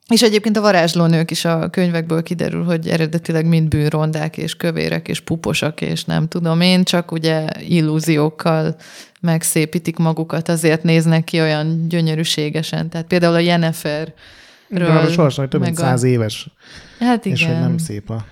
És 0.09 0.23
egyébként 0.23 0.57
a 0.57 0.61
varázslónők 0.61 1.31
is 1.31 1.45
a 1.45 1.69
könyvekből 1.71 2.23
kiderül, 2.23 2.65
hogy 2.65 2.89
eredetileg 2.89 3.47
mind 3.47 3.69
bűnrondák, 3.69 4.37
és 4.37 4.57
kövérek, 4.57 5.09
és 5.09 5.21
puposak, 5.21 5.81
és 5.81 6.05
nem 6.05 6.29
tudom 6.29 6.61
én, 6.61 6.85
csak 6.85 7.13
ugye 7.13 7.47
illúziókkal 7.61 8.77
megszépítik 9.21 9.97
magukat, 9.97 10.49
azért 10.49 10.83
néznek 10.83 11.25
ki 11.25 11.41
olyan 11.41 11.89
gyönyörűségesen. 11.89 12.89
Tehát 12.89 13.07
például 13.07 13.35
a 13.35 13.39
Jennifer 13.39 14.13
De 14.69 14.85
az 14.85 15.09
a 15.09 15.13
sors, 15.13 15.37
hogy 15.37 15.49
több 15.49 15.61
mint 15.61 15.79
a- 15.79 15.81
száz 15.81 16.03
éves, 16.03 16.49
Hát 16.99 17.25
igen. 17.25 17.37
és 17.39 17.45
hogy 17.45 17.55
nem 17.61 17.79
szép 17.79 18.11
a... 18.11 18.25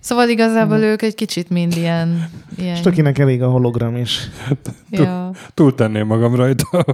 Szóval 0.00 0.28
igazából 0.28 0.78
ők 0.78 1.02
egy 1.02 1.14
kicsit 1.14 1.50
mind 1.50 1.76
ilyen... 1.76 2.30
ilyen 2.56 2.74
És 2.74 2.80
tökinek 2.80 3.18
elég 3.18 3.42
a 3.42 3.48
hologram 3.48 3.96
is. 3.96 4.18
ja. 4.90 5.30
Túltenném 5.54 6.06
magam 6.06 6.34
rajta. 6.34 6.84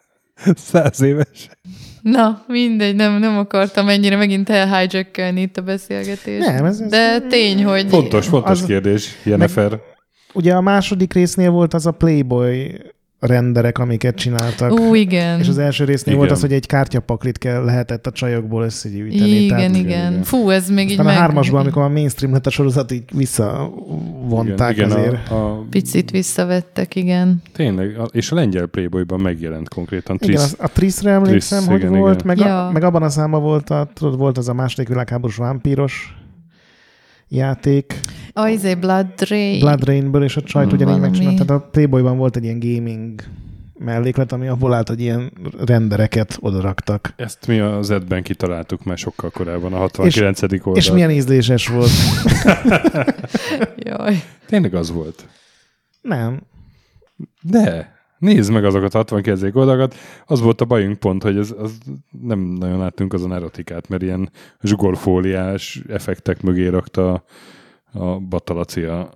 Száz 0.70 1.00
éves. 1.00 1.48
Na, 2.02 2.44
mindegy, 2.46 2.94
nem, 2.94 3.18
nem 3.18 3.38
akartam 3.38 3.88
ennyire 3.88 4.16
megint 4.16 4.48
elhijackelni 4.50 5.40
itt 5.40 5.56
a 5.56 5.62
beszélgetést. 5.62 6.46
Nem, 6.46 6.64
ez- 6.64 6.80
ez- 6.80 6.90
De 6.90 7.20
tény, 7.20 7.64
hogy... 7.64 7.86
Fontos, 7.88 8.26
fontos 8.26 8.50
Az- 8.60 8.66
kérdés, 8.66 9.08
Jennifer. 9.24 9.80
Ugye 10.32 10.54
a 10.54 10.60
második 10.60 11.12
résznél 11.12 11.50
volt 11.50 11.74
az 11.74 11.86
a 11.86 11.90
Playboy 11.90 12.80
renderek, 13.26 13.78
amiket 13.78 14.14
csináltak. 14.14 14.72
Ú, 14.72 14.94
igen. 14.94 15.38
És 15.38 15.48
az 15.48 15.58
első 15.58 15.84
résznél 15.84 16.14
Igen. 16.14 16.18
volt 16.18 16.30
az, 16.30 16.40
hogy 16.40 16.52
egy 16.52 16.66
kártyapaklit 16.66 17.38
kell, 17.38 17.64
lehetett 17.64 18.06
a 18.06 18.10
csajokból 18.10 18.62
összegyűjteni. 18.62 19.30
Igen, 19.30 19.48
Tehát 19.48 19.76
igen, 19.76 19.84
igen. 19.84 20.22
Fú, 20.22 20.50
ez 20.50 20.70
még 20.70 20.84
így 20.84 20.90
aztán 20.90 21.06
a 21.06 21.08
meg... 21.08 21.18
hármasban, 21.18 21.60
amikor 21.60 21.82
a 21.82 21.88
mainstream 21.88 22.32
lett 22.32 22.46
a 22.46 22.50
sorozat, 22.50 22.92
így 22.92 23.02
visszavonták 23.12 24.76
igen, 24.76 24.88
igen, 24.88 24.98
azért. 24.98 25.30
A, 25.30 25.34
a, 25.34 25.64
Picit 25.70 26.10
visszavettek, 26.10 26.94
igen. 26.94 27.42
tényleg, 27.52 27.98
a, 27.98 28.08
és 28.12 28.30
a 28.30 28.34
lengyel 28.34 28.66
Playboyban 28.66 29.20
megjelent 29.20 29.68
konkrétan. 29.68 30.18
Igen, 30.20 30.36
Trisz, 30.36 30.52
az, 30.52 30.56
a 30.58 30.68
Triszre 30.68 31.10
emlékszem, 31.10 31.58
Trisz, 31.58 31.70
hogy 31.70 31.80
igen, 31.80 31.98
volt, 31.98 32.22
igen. 32.22 32.26
meg, 32.26 32.38
Ja. 32.38 32.66
a, 32.66 32.72
meg 32.72 32.82
abban 32.82 33.02
a 33.02 33.08
számban 33.08 33.42
volt, 33.42 33.70
a, 33.70 33.88
tudod, 33.94 34.18
volt 34.18 34.38
az 34.38 34.48
a 34.48 34.54
második 34.54 34.88
világháborús 34.88 35.36
vámpíros 35.36 36.16
játék, 37.28 38.00
A 38.32 38.46
izé 38.48 38.74
Blood 38.74 39.28
Rain. 39.28 39.60
Blood 39.60 39.84
Rainből, 39.84 40.22
és 40.22 40.36
a 40.36 40.42
csajt 40.42 40.66
ugyanígy 40.66 40.84
Valami. 40.94 41.02
megcsinálta. 41.06 41.44
Tehát 41.44 41.62
a 41.62 41.68
Playboyban 41.68 42.16
volt 42.16 42.36
egy 42.36 42.44
ilyen 42.44 42.58
gaming 42.58 43.22
melléklet, 43.78 44.32
ami 44.32 44.46
abból 44.48 44.74
állt, 44.74 44.88
hogy 44.88 45.00
ilyen 45.00 45.32
rendereket 45.64 46.36
odaraktak. 46.40 47.12
ezt 47.16 47.46
mi 47.46 47.58
az 47.58 47.90
edben 47.90 48.22
kitaláltuk 48.22 48.84
már 48.84 48.98
sokkal 48.98 49.30
korábban, 49.30 49.72
a 49.72 49.76
69. 49.76 50.42
oldal. 50.42 50.76
És 50.76 50.90
milyen 50.90 51.10
ízléses 51.10 51.68
volt. 51.68 51.90
Jaj. 53.88 54.22
Tényleg 54.46 54.74
az 54.74 54.90
volt. 54.92 55.28
Nem. 56.00 56.40
De. 57.42 57.95
Nézd 58.18 58.52
meg 58.52 58.64
azokat 58.64 58.94
a 58.94 58.98
60 58.98 59.50
oldalakat. 59.54 59.94
Az 60.26 60.40
volt 60.40 60.60
a 60.60 60.64
bajunk 60.64 60.98
pont, 60.98 61.22
hogy 61.22 61.36
ez, 61.36 61.54
az 61.58 61.78
nem 62.20 62.38
nagyon 62.38 62.78
láttunk 62.78 63.12
azon 63.12 63.34
erotikát, 63.34 63.88
mert 63.88 64.02
ilyen 64.02 64.30
zsugorfóliás 64.62 65.82
effektek 65.88 66.42
mögé 66.42 66.66
rakta 66.66 67.24
a 67.92 68.18
batalacia 68.18 69.10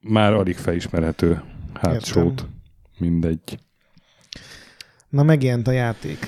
már 0.00 0.32
alig 0.32 0.56
felismerhető 0.56 1.42
hátsót. 1.72 2.46
Mindegy. 2.98 3.58
Na 5.08 5.22
megjelent 5.22 5.68
a 5.68 5.72
játék. 5.72 6.18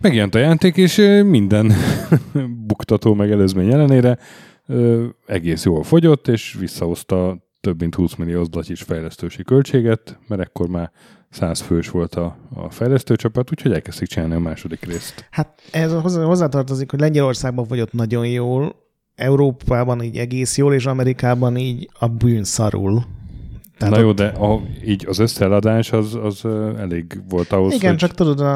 Megjelent 0.00 0.34
a 0.34 0.38
játék, 0.38 0.76
és 0.76 0.96
minden 1.24 1.72
buktató 2.66 3.14
meg 3.14 3.30
előzmény 3.30 3.72
ellenére 3.72 4.18
egész 5.26 5.64
jól 5.64 5.82
fogyott, 5.82 6.28
és 6.28 6.56
visszahozta 6.58 7.38
több 7.60 7.80
mint 7.80 7.94
20 7.94 8.14
millió 8.14 8.48
is 8.68 8.82
fejlesztősi 8.82 9.42
költséget, 9.42 10.18
mert 10.28 10.40
ekkor 10.40 10.68
már 10.68 10.90
100 11.32 11.60
fős 11.60 11.90
volt 11.90 12.14
a, 12.14 12.36
a 12.54 12.70
fejlesztőcsapat, 12.70 13.50
úgyhogy 13.50 13.72
elkezdték 13.72 14.08
csinálni 14.08 14.34
a 14.34 14.38
második 14.38 14.84
részt. 14.84 15.28
Hát 15.30 15.62
ez 15.70 15.92
hozzátartozik, 16.14 16.90
hogy 16.90 17.00
Lengyelországban 17.00 17.66
fogyott 17.66 17.92
nagyon 17.92 18.26
jól, 18.26 18.74
Európában 19.14 20.02
így 20.02 20.16
egész 20.16 20.56
jól, 20.56 20.74
és 20.74 20.86
Amerikában 20.86 21.56
így 21.56 21.88
a 21.98 22.06
bűn 22.06 22.44
szarul. 22.44 23.04
Tehát 23.78 23.94
Na 23.94 24.00
jó, 24.00 24.12
de 24.12 24.26
a, 24.26 24.60
így 24.84 25.06
az 25.08 25.18
összeladás 25.18 25.92
az, 25.92 26.14
az 26.22 26.44
elég 26.78 27.20
volt 27.28 27.52
ahhoz, 27.52 27.74
Igen, 27.74 27.90
hogy... 27.90 27.98
csak 27.98 28.14
tudod, 28.14 28.40
a, 28.40 28.54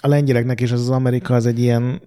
a 0.00 0.08
lengyeleknek 0.08 0.60
is 0.60 0.72
ez 0.72 0.80
az 0.80 0.90
Amerika 0.90 1.34
az 1.34 1.46
egy 1.46 1.58
ilyen 1.58 2.00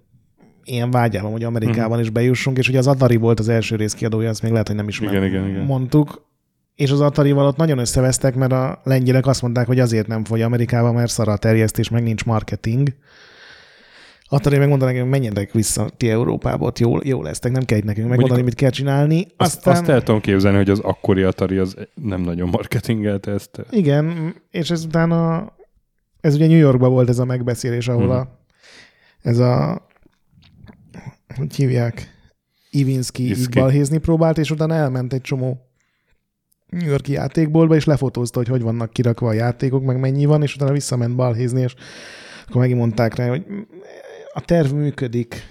ilyen 0.64 0.92
vágyálom, 0.92 1.32
hogy 1.32 1.44
Amerikában 1.44 1.92
hmm. 1.92 2.02
is 2.02 2.10
bejussunk, 2.10 2.58
és 2.58 2.70
ugye 2.70 2.78
az 2.78 2.88
Atari 2.88 3.16
volt 3.16 3.40
az 3.40 3.50
első 3.50 3.76
rész 3.76 3.94
kiadója, 3.94 4.30
azt 4.30 4.42
még 4.42 4.52
lehet, 4.52 4.68
hogy 4.68 4.76
nem 4.76 4.88
is 4.88 5.00
igen, 5.00 5.24
igen, 5.24 5.48
igen. 5.48 5.66
mondtuk, 5.66 6.26
és 6.82 6.92
az 6.92 7.02
Atari-val 7.02 7.46
ott 7.46 7.56
nagyon 7.56 7.78
összevesztek, 7.78 8.36
mert 8.36 8.52
a 8.52 8.82
lengyelek 8.84 9.26
azt 9.26 9.42
mondták, 9.42 9.68
hogy 9.68 9.80
azért 9.80 10.08
nem 10.08 10.24
fogy 10.24 10.42
Amerikába, 10.42 10.92
mert 10.92 11.12
szar 11.12 11.28
a 11.28 11.38
terjesztés, 11.38 11.90
meg 11.90 12.04
nincs 12.04 12.26
marketing. 12.26 12.90
Atari 14.28 14.58
megmondanak, 14.58 14.96
hogy 14.96 15.10
menjenek 15.10 15.52
vissza 15.52 15.90
ti 15.98 16.10
Európába, 16.10 16.66
ott 16.66 16.80
jól, 16.80 17.02
jól 17.04 17.24
lesztek, 17.24 17.52
nem 17.52 17.64
kell 17.64 17.78
itt 17.78 17.84
nekünk 17.84 18.10
megmondani, 18.10 18.42
mit 18.42 18.56
kell 18.56 18.70
csinálni. 18.70 19.28
Aztán... 19.38 19.74
Azt, 19.74 19.82
azt 19.82 19.90
el 19.90 20.04
tudom 20.04 20.22
képzelni, 20.22 20.58
hogy 20.58 20.70
az 20.70 20.80
akkori 20.80 21.22
Atari 21.22 21.58
az 21.58 21.76
nem 21.94 22.22
nagyon 22.22 22.50
marketingelte 22.50 23.32
ezt. 23.32 23.62
Igen, 23.70 24.36
és 24.52 24.70
ez 24.70 24.84
utána, 24.84 25.48
ez 26.22 26.36
ugye 26.36 26.48
New 26.48 26.58
Yorkban 26.58 26.92
volt 26.92 27.10
ez 27.10 27.20
a 27.20 27.26
megbeszélés, 27.26 27.88
ahol 27.88 28.04
hmm. 28.04 28.16
a, 28.16 28.28
ez 29.22 29.38
a 29.38 29.82
hogy 31.36 31.56
hívják, 31.56 32.20
Ivinski 32.70 33.24
így 33.24 33.50
balhézni 33.50 33.98
próbált, 33.98 34.38
és 34.38 34.52
utána 34.52 34.74
elment 34.74 35.14
egy 35.14 35.22
csomó 35.22 35.71
New 36.72 36.90
Yorki 36.90 37.12
játékboltba, 37.12 37.76
és 37.76 37.86
lefotózta, 37.86 38.40
hogy 38.40 38.48
hogy 38.48 38.62
vannak 38.62 38.92
kirakva 38.92 39.28
a 39.28 39.34
játékok, 39.34 39.84
meg 39.84 40.00
mennyi 40.00 40.26
van, 40.26 40.42
és 40.42 40.56
utána 40.56 40.72
visszament 40.72 41.16
balhézni, 41.16 41.62
és 41.62 41.74
akkor 42.48 42.62
megint 42.62 42.80
mondták 42.80 43.16
rá, 43.16 43.28
hogy 43.28 43.46
a 44.34 44.42
terv 44.42 44.72
működik, 44.72 45.44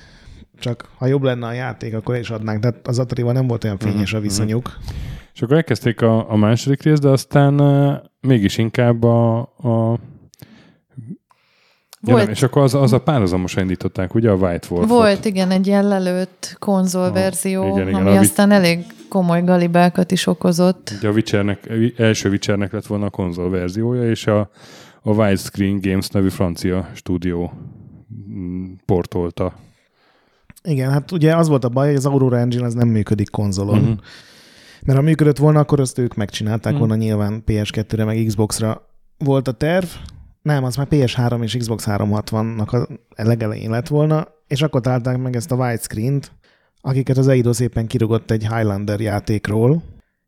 csak 0.59 0.89
ha 0.97 1.07
jobb 1.07 1.23
lenne 1.23 1.47
a 1.47 1.53
játék, 1.53 1.95
akkor 1.95 2.17
is 2.17 2.31
adnánk. 2.31 2.61
Tehát 2.61 2.87
az 2.87 2.99
atari 2.99 3.23
nem 3.23 3.47
volt 3.47 3.65
olyan 3.65 3.79
fényes 3.79 4.13
a 4.13 4.17
mhm, 4.17 4.27
viszonyuk. 4.27 4.79
És 5.35 5.43
akkor 5.43 5.57
elkezdték 5.57 6.03
a, 6.03 6.31
a 6.31 6.37
második 6.37 6.83
részt, 6.83 7.03
de 7.03 7.09
aztán 7.09 7.61
uh, 7.61 7.95
mégis 8.21 8.59
inkább 8.59 9.03
a, 9.03 9.39
a 9.41 9.99
volt. 12.01 12.19
Ja, 12.19 12.25
nem, 12.25 12.33
és 12.33 12.43
akkor 12.43 12.63
az, 12.63 12.75
az 12.75 12.93
a 12.93 13.01
párhuzamosan 13.01 13.63
indították, 13.63 14.15
ugye 14.15 14.31
a 14.31 14.35
White 14.35 14.67
Wolf 14.71 14.89
Volt, 14.89 15.25
igen, 15.25 15.51
egy 15.51 15.67
ilyen 15.67 15.89
lelőtt 15.89 16.57
konzolverzió, 16.59 17.77
igen, 17.77 17.89
igen, 17.89 18.07
ami 18.07 18.17
aztán 18.17 18.49
vi- 18.49 18.55
elég 18.55 18.85
komoly 19.09 19.45
galibákat 19.45 20.13
is 20.13 20.27
okozott. 20.27 20.93
Ugye 20.99 21.09
a 21.09 21.13
Witchernek, 21.13 21.69
első 21.97 22.29
Witchernek 22.29 22.73
lett 22.73 22.87
volna 22.87 23.07
a 23.07 23.11
konzolverziója, 23.11 24.11
és 24.11 24.27
a, 24.27 24.51
a 25.03 25.11
Widescreen 25.11 25.81
Games 25.81 26.09
nevű 26.09 26.29
francia 26.29 26.89
stúdió 26.95 27.53
mm, 28.33 28.73
portolta. 28.87 29.55
Igen, 30.63 30.91
hát 30.91 31.13
ugye 31.13 31.37
az 31.37 31.49
volt 31.49 31.65
a 31.65 31.69
baj, 31.69 31.87
hogy 31.87 31.97
az 31.97 32.07
Aurora 32.07 32.39
Engine 32.39 32.65
az 32.65 32.75
nem 32.75 32.89
működik 32.89 33.31
konzolon. 33.31 33.79
Uh-huh. 33.79 33.99
Mert 34.83 34.99
ha 34.99 35.05
működött 35.05 35.39
volna, 35.39 35.59
akkor 35.59 35.81
azt 35.81 35.99
ők 35.99 36.15
megcsinálták 36.15 36.73
uh-huh. 36.73 36.89
volna 36.89 37.03
nyilván 37.03 37.43
PS2-re, 37.47 38.05
meg 38.05 38.25
Xbox-ra 38.27 38.89
volt 39.19 39.49
a 39.49 39.53
terv, 39.53 39.87
nem, 40.43 40.65
az 40.65 40.77
már 40.77 40.87
PS3 40.91 41.43
és 41.43 41.57
Xbox 41.57 41.85
360-nak 41.87 42.87
a 43.11 43.23
legelején 43.23 43.71
lett 43.71 43.89
volna, 43.89 44.29
és 44.47 44.63
akkor 44.63 44.81
találták 44.81 45.19
meg 45.19 45.37
ezt 45.37 45.53
a 45.53 45.57
widescreen-t, 45.57 46.33
akiket 46.81 47.17
az 47.17 47.29
Eido 47.29 47.53
szépen 47.53 47.87
kirugott 47.87 48.31
egy 48.31 48.47
Highlander 48.49 49.01
játékról, 49.01 49.83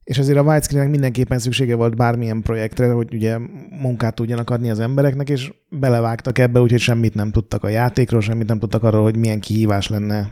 és 0.05 0.19
ezért 0.19 0.39
a 0.39 0.43
widescreen 0.43 0.91
mindenképpen 0.91 1.39
szüksége 1.39 1.75
volt 1.75 1.97
bármilyen 1.97 2.43
projektre, 2.43 2.93
hogy 2.93 3.15
ugye 3.15 3.39
munkát 3.81 4.15
tudjanak 4.15 4.51
adni 4.51 4.71
az 4.71 4.81
embereknek, 4.81 5.29
és 5.29 5.53
belevágtak 5.69 6.39
ebbe, 6.39 6.61
úgyhogy 6.61 6.81
semmit 6.81 7.15
nem 7.15 7.31
tudtak 7.31 7.65
a 7.65 7.69
játékról, 7.69 8.21
semmit 8.21 8.49
nem 8.49 8.59
tudtak 8.59 8.83
arról, 8.83 9.03
hogy 9.03 9.17
milyen 9.17 9.41
kihívás 9.41 9.89
lenne 9.89 10.31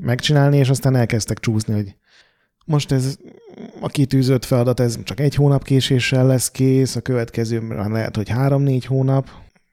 megcsinálni, 0.00 0.56
és 0.56 0.68
aztán 0.68 0.96
elkezdtek 0.96 1.38
csúszni, 1.38 1.74
hogy 1.74 1.94
most 2.64 2.92
ez 2.92 3.16
a 3.80 3.88
kitűzött 3.88 4.44
feladat, 4.44 4.80
ez 4.80 4.98
csak 5.02 5.20
egy 5.20 5.34
hónap 5.34 5.64
késéssel 5.64 6.26
lesz 6.26 6.50
kész, 6.50 6.96
a 6.96 7.00
következő 7.00 7.68
lehet, 7.68 8.16
hogy 8.16 8.28
három-négy 8.28 8.84
hónap, 8.84 9.28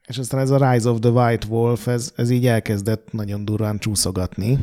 és 0.07 0.17
aztán 0.17 0.39
ez 0.39 0.49
a 0.49 0.71
Rise 0.71 0.89
of 0.89 0.99
the 0.99 1.09
White 1.09 1.47
Wolf, 1.49 1.87
ez, 1.87 2.11
ez 2.15 2.29
így 2.29 2.47
elkezdett 2.47 3.11
nagyon 3.11 3.45
durván 3.45 3.77
csúszogatni. 3.77 4.59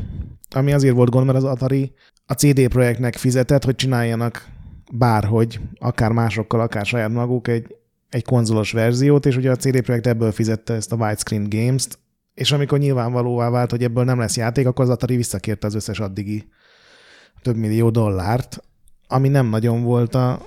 Ami 0.50 0.72
azért 0.72 0.94
volt 0.94 1.10
gond, 1.10 1.26
mert 1.26 1.38
az 1.38 1.44
Atari 1.44 1.92
a 2.26 2.32
CD 2.32 2.68
projektnek 2.68 3.16
fizetett, 3.16 3.64
hogy 3.64 3.74
csináljanak 3.74 4.48
bárhogy, 4.92 5.60
akár 5.78 6.12
másokkal, 6.12 6.60
akár 6.60 6.86
saját 6.86 7.10
maguk 7.10 7.48
egy, 7.48 7.76
egy 8.08 8.24
konzolos 8.24 8.72
verziót, 8.72 9.26
és 9.26 9.36
ugye 9.36 9.50
a 9.50 9.56
CD 9.56 9.80
projekt 9.80 10.06
ebből 10.06 10.32
fizette 10.32 10.74
ezt 10.74 10.92
a 10.92 10.96
Widescreen 10.96 11.48
Games-t, 11.48 11.98
és 12.34 12.52
amikor 12.52 12.78
nyilvánvalóvá 12.78 13.50
vált, 13.50 13.70
hogy 13.70 13.82
ebből 13.82 14.04
nem 14.04 14.18
lesz 14.18 14.36
játék, 14.36 14.66
akkor 14.66 14.84
az 14.84 14.90
Atari 14.90 15.16
visszakérte 15.16 15.66
az 15.66 15.74
összes 15.74 16.00
addigi 16.00 16.48
több 17.42 17.56
millió 17.56 17.90
dollárt, 17.90 18.62
ami 19.08 19.28
nem 19.28 19.46
nagyon 19.46 19.82
volt 19.82 20.14
a, 20.14 20.40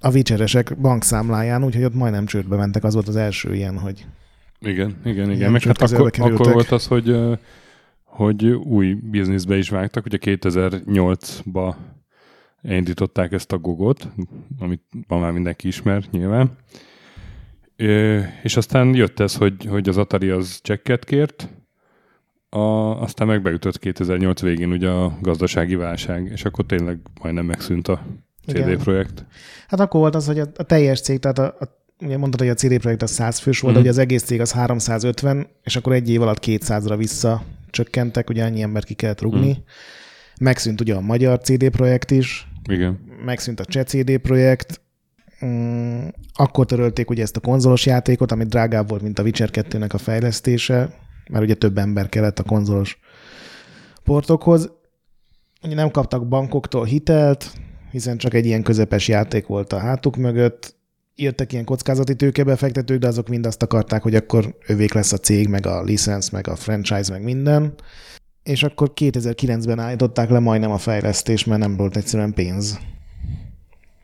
a 0.00 0.10
vicseresek 0.10 0.76
bankszámláján, 0.80 1.64
úgyhogy 1.64 1.84
ott 1.84 1.94
majdnem 1.94 2.26
csődbe 2.26 2.56
mentek, 2.56 2.84
az 2.84 2.94
volt 2.94 3.08
az 3.08 3.16
első 3.16 3.54
ilyen, 3.54 3.78
hogy 3.78 4.06
igen, 4.60 4.96
igen, 5.04 5.30
igen. 5.30 5.52
Meg 5.52 5.62
hát 5.62 5.82
akkor, 5.82 6.10
akkor 6.18 6.52
volt 6.52 6.70
az, 6.70 6.86
hogy, 6.86 7.16
hogy 8.04 8.46
új 8.46 8.92
bizniszbe 8.92 9.56
is 9.56 9.68
vágtak. 9.68 10.04
Ugye 10.04 10.18
2008-ba 10.20 11.74
indították 12.62 13.32
ezt 13.32 13.52
a 13.52 13.58
gogot, 13.58 14.08
amit 14.58 14.82
ma 15.06 15.18
már 15.18 15.32
mindenki 15.32 15.66
ismer 15.66 16.04
nyilván. 16.10 16.56
És 18.42 18.56
aztán 18.56 18.94
jött 18.94 19.20
ez, 19.20 19.36
hogy, 19.36 19.64
hogy 19.64 19.88
az 19.88 19.96
Atari 19.96 20.28
az 20.28 20.60
csekket 20.62 21.04
kért, 21.04 21.48
a, 22.54 23.00
aztán 23.02 23.26
megbeütött 23.26 23.78
2008 23.78 24.40
végén 24.40 24.70
ugye 24.70 24.88
a 24.88 25.18
gazdasági 25.20 25.74
válság, 25.74 26.30
és 26.32 26.44
akkor 26.44 26.66
tényleg 26.66 26.98
majdnem 27.20 27.44
megszűnt 27.44 27.88
a 27.88 28.06
CD 28.46 28.56
Igen. 28.56 28.78
projekt. 28.78 29.24
Hát 29.68 29.80
akkor 29.80 30.00
volt 30.00 30.14
az, 30.14 30.26
hogy 30.26 30.38
a, 30.38 30.46
a 30.56 30.62
teljes 30.62 31.00
cég, 31.00 31.18
tehát 31.18 31.38
a, 31.38 31.44
a 31.44 31.82
ugye 32.00 32.18
mondtad, 32.18 32.40
hogy 32.40 32.48
a 32.48 32.54
CD 32.54 32.78
projekt 32.78 33.02
az 33.02 33.10
100 33.10 33.38
fős 33.38 33.60
volt, 33.60 33.78
mm. 33.78 33.88
az 33.88 33.98
egész 33.98 34.22
cég 34.22 34.40
az 34.40 34.52
350, 34.52 35.46
és 35.62 35.76
akkor 35.76 35.92
egy 35.92 36.10
év 36.10 36.22
alatt 36.22 36.44
200-ra 36.46 36.94
vissza 36.96 37.42
csökkentek, 37.70 38.30
ugye 38.30 38.44
annyi 38.44 38.62
embert 38.62 38.86
ki 38.86 38.94
kellett 38.94 39.20
rugni. 39.20 39.50
Mm. 39.50 39.62
Megszűnt 40.40 40.80
ugye 40.80 40.94
a 40.94 41.00
magyar 41.00 41.38
CD 41.38 41.68
projekt 41.68 42.10
is. 42.10 42.48
Igen. 42.68 42.98
Megszűnt 43.24 43.60
a 43.60 43.64
cseh 43.64 43.84
CD 43.84 44.18
projekt. 44.18 44.80
Mm, 45.44 46.06
akkor 46.32 46.66
törölték 46.66 47.10
ugye 47.10 47.22
ezt 47.22 47.36
a 47.36 47.40
konzolos 47.40 47.86
játékot, 47.86 48.32
ami 48.32 48.44
drágább 48.44 48.88
volt, 48.88 49.02
mint 49.02 49.18
a 49.18 49.22
Witcher 49.22 49.50
2-nek 49.52 49.92
a 49.92 49.98
fejlesztése 49.98 51.02
mert 51.30 51.44
ugye 51.44 51.54
több 51.54 51.78
ember 51.78 52.08
kellett 52.08 52.38
a 52.38 52.42
konzolos 52.42 52.98
portokhoz. 54.04 54.70
Ugye 55.62 55.74
nem 55.74 55.90
kaptak 55.90 56.28
bankoktól 56.28 56.84
hitelt, 56.84 57.52
hiszen 57.90 58.16
csak 58.16 58.34
egy 58.34 58.46
ilyen 58.46 58.62
közepes 58.62 59.08
játék 59.08 59.46
volt 59.46 59.72
a 59.72 59.78
hátuk 59.78 60.16
mögött. 60.16 60.76
Jöttek 61.16 61.52
ilyen 61.52 61.64
kockázati 61.64 62.16
tőkebefektetők, 62.16 62.98
de 62.98 63.06
azok 63.06 63.28
mind 63.28 63.46
azt 63.46 63.62
akarták, 63.62 64.02
hogy 64.02 64.14
akkor 64.14 64.56
övék 64.66 64.92
lesz 64.92 65.12
a 65.12 65.16
cég, 65.16 65.48
meg 65.48 65.66
a 65.66 65.82
licensz, 65.82 66.30
meg 66.30 66.48
a 66.48 66.56
franchise, 66.56 67.12
meg 67.12 67.22
minden. 67.22 67.74
És 68.42 68.62
akkor 68.62 68.92
2009-ben 68.94 69.78
állították 69.78 70.30
le 70.30 70.38
majdnem 70.38 70.70
a 70.70 70.78
fejlesztés, 70.78 71.44
mert 71.44 71.60
nem 71.60 71.76
volt 71.76 71.96
egyszerűen 71.96 72.34
pénz. 72.34 72.78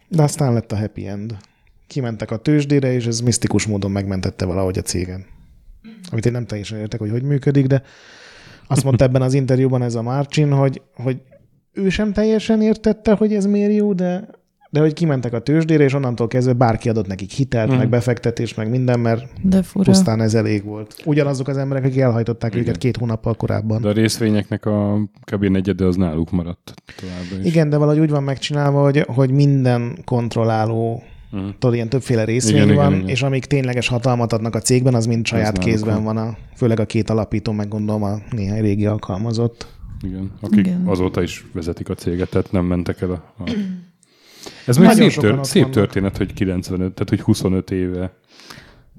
De 0.08 0.22
aztán 0.22 0.52
lett 0.52 0.72
a 0.72 0.78
happy 0.78 1.06
end. 1.06 1.36
Kimentek 1.86 2.30
a 2.30 2.36
tőzsdére, 2.36 2.92
és 2.92 3.06
ez 3.06 3.20
misztikus 3.20 3.66
módon 3.66 3.90
megmentette 3.90 4.44
valahogy 4.44 4.78
a 4.78 4.82
cégen 4.82 5.26
amit 6.10 6.26
én 6.26 6.32
nem 6.32 6.46
teljesen 6.46 6.78
értek, 6.78 7.00
hogy 7.00 7.10
hogy 7.10 7.22
működik, 7.22 7.66
de 7.66 7.82
azt 8.66 8.84
mondta 8.84 9.04
ebben 9.04 9.22
az 9.22 9.34
interjúban 9.34 9.82
ez 9.82 9.94
a 9.94 10.02
Marcin, 10.02 10.52
hogy, 10.52 10.82
hogy 10.94 11.20
ő 11.72 11.88
sem 11.88 12.12
teljesen 12.12 12.62
értette, 12.62 13.12
hogy 13.12 13.34
ez 13.34 13.46
miért 13.46 13.74
jó, 13.74 13.92
de, 13.92 14.28
de 14.70 14.80
hogy 14.80 14.92
kimentek 14.92 15.32
a 15.32 15.40
tőzsdére, 15.40 15.84
és 15.84 15.94
onnantól 15.94 16.26
kezdve 16.26 16.52
bárki 16.52 16.88
adott 16.88 17.06
nekik 17.06 17.30
hitelt, 17.30 17.72
mm. 17.72 17.76
meg 17.76 17.88
befektetés, 17.88 18.54
meg 18.54 18.70
minden, 18.70 19.00
mert 19.00 19.24
de 19.42 19.62
fura. 19.62 19.84
pusztán 19.84 20.20
ez 20.20 20.34
elég 20.34 20.64
volt. 20.64 20.94
Ugyanazok 21.04 21.48
az 21.48 21.56
emberek, 21.56 21.84
akik 21.84 21.98
elhajtották 21.98 22.50
Igen. 22.50 22.64
őket 22.64 22.78
két 22.78 22.96
hónappal 22.96 23.34
korábban. 23.34 23.80
De 23.80 23.88
a 23.88 23.92
részvényeknek 23.92 24.66
a 24.66 24.98
kb. 25.32 25.44
negyede 25.44 25.84
az 25.84 25.96
náluk 25.96 26.30
maradt 26.30 26.74
továbbra 27.00 27.38
is. 27.38 27.52
Igen, 27.52 27.70
de 27.70 27.76
valahogy 27.76 28.00
úgy 28.00 28.10
van 28.10 28.22
megcsinálva, 28.22 28.82
hogy, 28.82 29.04
hogy 29.06 29.30
minden 29.30 29.98
kontrolláló 30.04 31.02
Mm. 31.36 31.48
Tudod, 31.58 31.74
ilyen 31.74 31.88
többféle 31.88 32.24
részvény 32.24 32.62
igen, 32.62 32.74
van, 32.74 32.86
igen, 32.86 32.98
igen. 32.98 33.08
és 33.08 33.22
amik 33.22 33.44
tényleges 33.44 33.88
hatalmat 33.88 34.32
adnak 34.32 34.54
a 34.54 34.60
cégben, 34.60 34.94
az 34.94 35.06
mind 35.06 35.26
saját 35.26 35.58
Ez 35.58 35.64
kézben 35.64 36.04
van, 36.04 36.16
a, 36.16 36.36
főleg 36.56 36.80
a 36.80 36.86
két 36.86 37.10
alapító, 37.10 37.52
meg 37.52 37.68
gondolom 37.68 38.02
a 38.02 38.18
néhány 38.30 38.60
régi 38.60 38.86
alkalmazott. 38.86 39.66
Igen, 40.02 40.30
akik 40.40 40.58
igen. 40.58 40.82
azóta 40.86 41.22
is 41.22 41.46
vezetik 41.52 41.88
a 41.88 41.94
céget, 41.94 42.30
tehát 42.30 42.52
nem 42.52 42.64
mentek 42.64 43.00
el 43.00 43.10
a... 43.10 43.42
a... 43.42 43.50
Ez 44.66 44.76
még 44.76 44.90
szép, 44.90 45.12
tör, 45.12 45.38
szép 45.42 45.70
történet, 45.70 46.16
hogy 46.16 46.32
95, 46.32 46.92
tehát 46.92 47.08
hogy 47.08 47.20
25 47.20 47.70
éve 47.70 48.12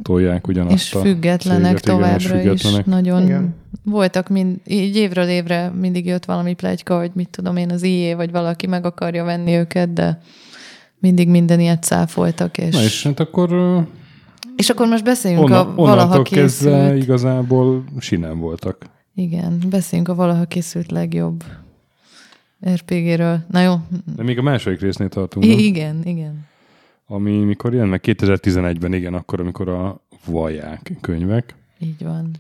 tolják 0.01 0.47
ugyanazt 0.47 0.73
És 0.73 0.89
függetlenek 0.89 1.77
céget, 1.77 1.83
továbbra 1.83 2.39
igen, 2.39 2.53
és 2.53 2.61
függetlenek. 2.61 2.79
is. 2.79 2.85
Nagyon 2.85 3.23
igen. 3.23 3.55
voltak, 3.83 4.29
mind, 4.29 4.57
így 4.65 4.95
évről 4.95 5.27
évre 5.27 5.69
mindig 5.69 6.05
jött 6.05 6.25
valami 6.25 6.53
plegyka, 6.53 6.97
hogy 6.97 7.11
mit 7.13 7.29
tudom 7.29 7.57
én, 7.57 7.71
az 7.71 7.83
IE 7.83 8.15
vagy 8.15 8.31
valaki 8.31 8.67
meg 8.67 8.85
akarja 8.85 9.23
venni 9.23 9.55
őket, 9.55 9.93
de 9.93 10.21
mindig 11.01 11.27
minden 11.27 11.59
ilyet 11.59 11.83
száfoltak. 11.83 12.57
És... 12.57 12.75
Na 12.75 12.81
és 12.81 13.03
hát 13.03 13.19
akkor... 13.19 13.49
És 14.55 14.69
akkor 14.69 14.87
most 14.87 15.03
beszéljünk 15.03 15.43
onna, 15.43 15.59
a 15.59 15.73
valaha 15.73 16.21
készült... 16.21 16.41
kezdve 16.41 16.95
igazából 16.95 17.83
sinem 17.99 18.39
voltak. 18.39 18.85
Igen, 19.15 19.61
beszéljünk 19.69 20.09
a 20.09 20.15
valaha 20.15 20.45
készült 20.45 20.91
legjobb 20.91 21.43
RPG-ről. 22.69 23.39
Na 23.49 23.61
jó. 23.61 23.75
De 24.15 24.23
még 24.23 24.37
a 24.37 24.41
második 24.41 24.79
résznél 24.79 25.09
tartunk. 25.09 25.45
I- 25.45 25.65
igen, 25.65 26.01
igen. 26.03 26.45
Ami 27.05 27.31
mikor 27.31 27.73
jön 27.73 27.87
meg 27.87 28.01
2011-ben, 28.03 28.93
igen, 28.93 29.13
akkor, 29.13 29.39
amikor 29.39 29.69
a 29.69 30.01
vaják 30.25 30.91
könyvek. 31.01 31.55
Így 31.79 32.03
van. 32.03 32.31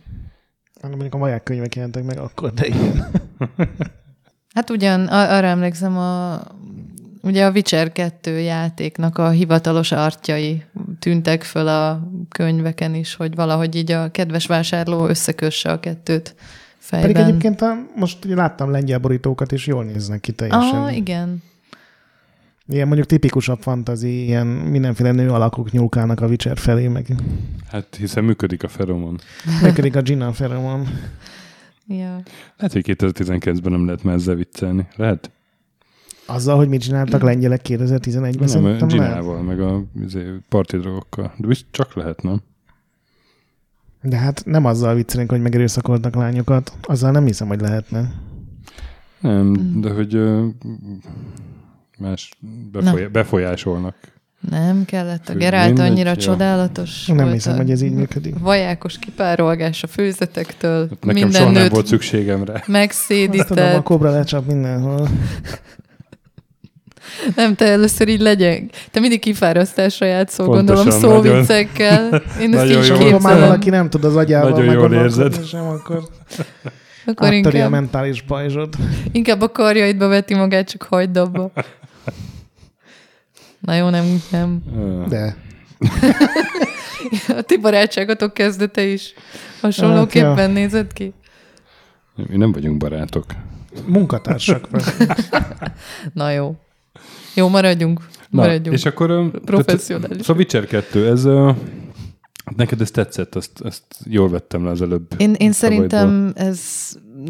Hát 0.81 0.91
mondjuk 0.91 1.13
a 1.13 1.17
vaják 1.17 1.43
könyvek 1.43 1.75
jelentek 1.75 2.03
meg 2.03 2.17
akkor, 2.17 2.53
de 2.53 2.65
igen. 2.67 3.05
hát 4.55 4.69
ugyan, 4.69 5.07
arra 5.07 5.47
emlékszem, 5.47 5.97
a 5.97 6.41
Ugye 7.23 7.45
a 7.45 7.51
Witcher 7.51 7.91
2 7.91 8.39
játéknak 8.39 9.17
a 9.17 9.29
hivatalos 9.29 9.91
artjai 9.91 10.63
tűntek 10.99 11.43
föl 11.43 11.67
a 11.67 12.07
könyveken 12.29 12.95
is, 12.95 13.15
hogy 13.15 13.35
valahogy 13.35 13.75
így 13.75 13.91
a 13.91 14.11
kedves 14.11 14.45
vásárló 14.45 15.07
összekösse 15.07 15.71
a 15.71 15.79
kettőt 15.79 16.35
fejben. 16.77 17.13
Pedig 17.13 17.27
egyébként 17.27 17.61
a, 17.61 17.73
most 17.95 18.25
láttam 18.25 18.71
lengyel 18.71 18.99
borítókat, 18.99 19.51
és 19.51 19.67
jól 19.67 19.83
néznek 19.83 20.19
ki 20.19 20.31
teljesen. 20.31 20.81
Ah, 20.81 20.95
igen. 20.95 21.43
Ilyen 22.67 22.87
mondjuk 22.87 23.07
tipikusabb 23.07 23.61
fantazi, 23.61 24.23
ilyen 24.25 24.47
mindenféle 24.47 25.11
nő 25.11 25.29
alakok 25.29 25.71
nyúlkálnak 25.71 26.21
a 26.21 26.25
Witcher 26.25 26.57
felé, 26.57 26.87
meg... 26.87 27.05
Hát 27.67 27.95
hiszen 27.95 28.23
működik 28.23 28.63
a 28.63 28.67
feromon. 28.67 29.19
működik 29.61 29.95
a 29.95 30.01
Gina 30.01 30.33
feromon. 30.33 30.87
Ja. 31.87 32.21
Lehet, 32.57 32.73
hogy 32.73 32.83
2019-ben 32.87 33.71
nem 33.71 33.85
lehet 33.85 34.03
már 34.03 34.15
ezzel 34.15 34.35
viccelni. 34.35 34.87
Lehet? 34.95 35.31
Azzal, 36.33 36.57
hogy 36.57 36.67
mit 36.67 36.81
csináltak 36.81 37.21
lengyelek 37.21 37.61
2011-ben? 37.63 38.61
Nem, 38.61 38.87
Ginával, 38.87 39.41
meg 39.41 39.61
a 39.61 39.83
izé, 40.03 40.25
parti 40.49 40.77
drogokkal. 40.77 41.33
De 41.37 41.47
biztos 41.47 41.67
csak 41.71 41.95
lehet, 41.95 42.21
nem? 42.21 42.41
De 44.01 44.17
hát 44.17 44.43
nem 44.45 44.65
azzal 44.65 44.95
viccelünk, 44.95 45.29
hogy 45.29 45.41
megerőszakoltak 45.41 46.15
lányokat. 46.15 46.73
Azzal 46.81 47.11
nem 47.11 47.25
hiszem, 47.25 47.47
hogy 47.47 47.61
lehetne. 47.61 48.11
Nem, 49.19 49.79
de 49.81 49.89
hogy 49.89 50.15
uh, 50.15 50.45
más 51.97 52.31
befolyá- 52.71 53.11
befolyásolnak. 53.11 53.95
Nem 54.49 54.85
kellett. 54.85 55.29
A 55.29 55.33
Gerált 55.33 55.79
annyira 55.79 56.09
ja. 56.09 56.15
csodálatos 56.15 57.05
Nem 57.05 57.17
volt 57.17 57.31
hiszem, 57.31 57.55
hogy 57.55 57.71
ez 57.71 57.81
így 57.81 57.93
működik. 57.93 58.39
Vajákos 58.39 58.99
kipárolgás 58.99 59.83
a 59.83 59.87
főzetektől. 59.87 60.79
Hát 60.89 61.05
nekem 61.05 61.21
minden 61.21 61.41
soha 61.41 61.51
nem 61.51 61.69
volt 61.69 61.87
szükségem 61.87 62.43
rá. 62.43 62.63
Megszédített. 62.67 63.39
Azt 63.39 63.47
tudom, 63.47 63.75
a 63.75 63.81
kobra 63.81 64.09
lecsap 64.09 64.45
mindenhol. 64.45 65.07
Nem, 67.35 67.55
te 67.55 67.65
először 67.65 68.07
így 68.07 68.19
legyen. 68.19 68.71
Te 68.91 68.99
mindig 68.99 69.19
kifárasztásra 69.19 70.05
játszol, 70.05 70.45
Pontosan, 70.45 70.85
gondolom, 70.85 71.21
szóviccekkel. 71.21 72.21
Én 72.41 72.57
ezt 72.57 72.65
így 72.65 72.77
képzelem. 72.77 73.11
Ha 73.11 73.19
már 73.19 73.39
valaki 73.39 73.69
nem 73.69 73.89
tud 73.89 74.03
az 74.03 74.15
agyával 74.15 74.49
Nagyon 74.49 74.73
jól 74.73 74.93
érzed. 74.93 75.45
Sem, 75.45 75.67
akkor, 75.67 76.03
akkor 77.05 77.33
inkább, 77.33 77.65
a 77.65 77.69
mentális 77.69 78.21
pajzsod. 78.21 78.73
Inkább 79.11 79.41
a 79.41 79.51
karjaidba 79.51 80.07
veti 80.07 80.33
magát, 80.33 80.69
csak 80.69 80.83
hagyd 80.83 81.17
abba. 81.17 81.51
Na 83.59 83.75
jó, 83.75 83.89
nem, 83.89 84.21
nem. 84.31 84.61
De. 85.09 85.35
a 87.37 87.41
ti 87.41 87.57
barátságotok 87.57 88.33
kezdete 88.33 88.83
is 88.83 89.13
hasonlóképpen 89.61 90.35
hát, 90.35 90.53
nézett 90.53 90.93
ki. 90.93 91.13
Mi 92.15 92.37
nem 92.37 92.51
vagyunk 92.51 92.77
barátok. 92.77 93.25
Munkatársak. 93.85 94.67
Na 96.13 96.31
jó. 96.31 96.55
Jó, 97.33 97.47
maradjunk. 97.47 97.99
Na, 98.29 98.41
maradjunk. 98.41 98.77
És 98.77 98.85
akkor... 98.85 99.31
Professzionális. 99.45 100.17
Szóval 100.17 100.35
Witcher 100.35 100.65
2, 100.65 101.07
ez... 101.07 101.27
Neked 102.55 102.81
ez 102.81 102.91
tetszett, 102.91 103.35
ezt, 103.35 103.61
ezt 103.65 103.83
jól 104.05 104.29
vettem 104.29 104.63
le 104.63 104.69
az 104.69 104.81
előbb. 104.81 105.13
Én, 105.17 105.33
én 105.33 105.51
szerintem 105.51 106.31
ez 106.35 106.61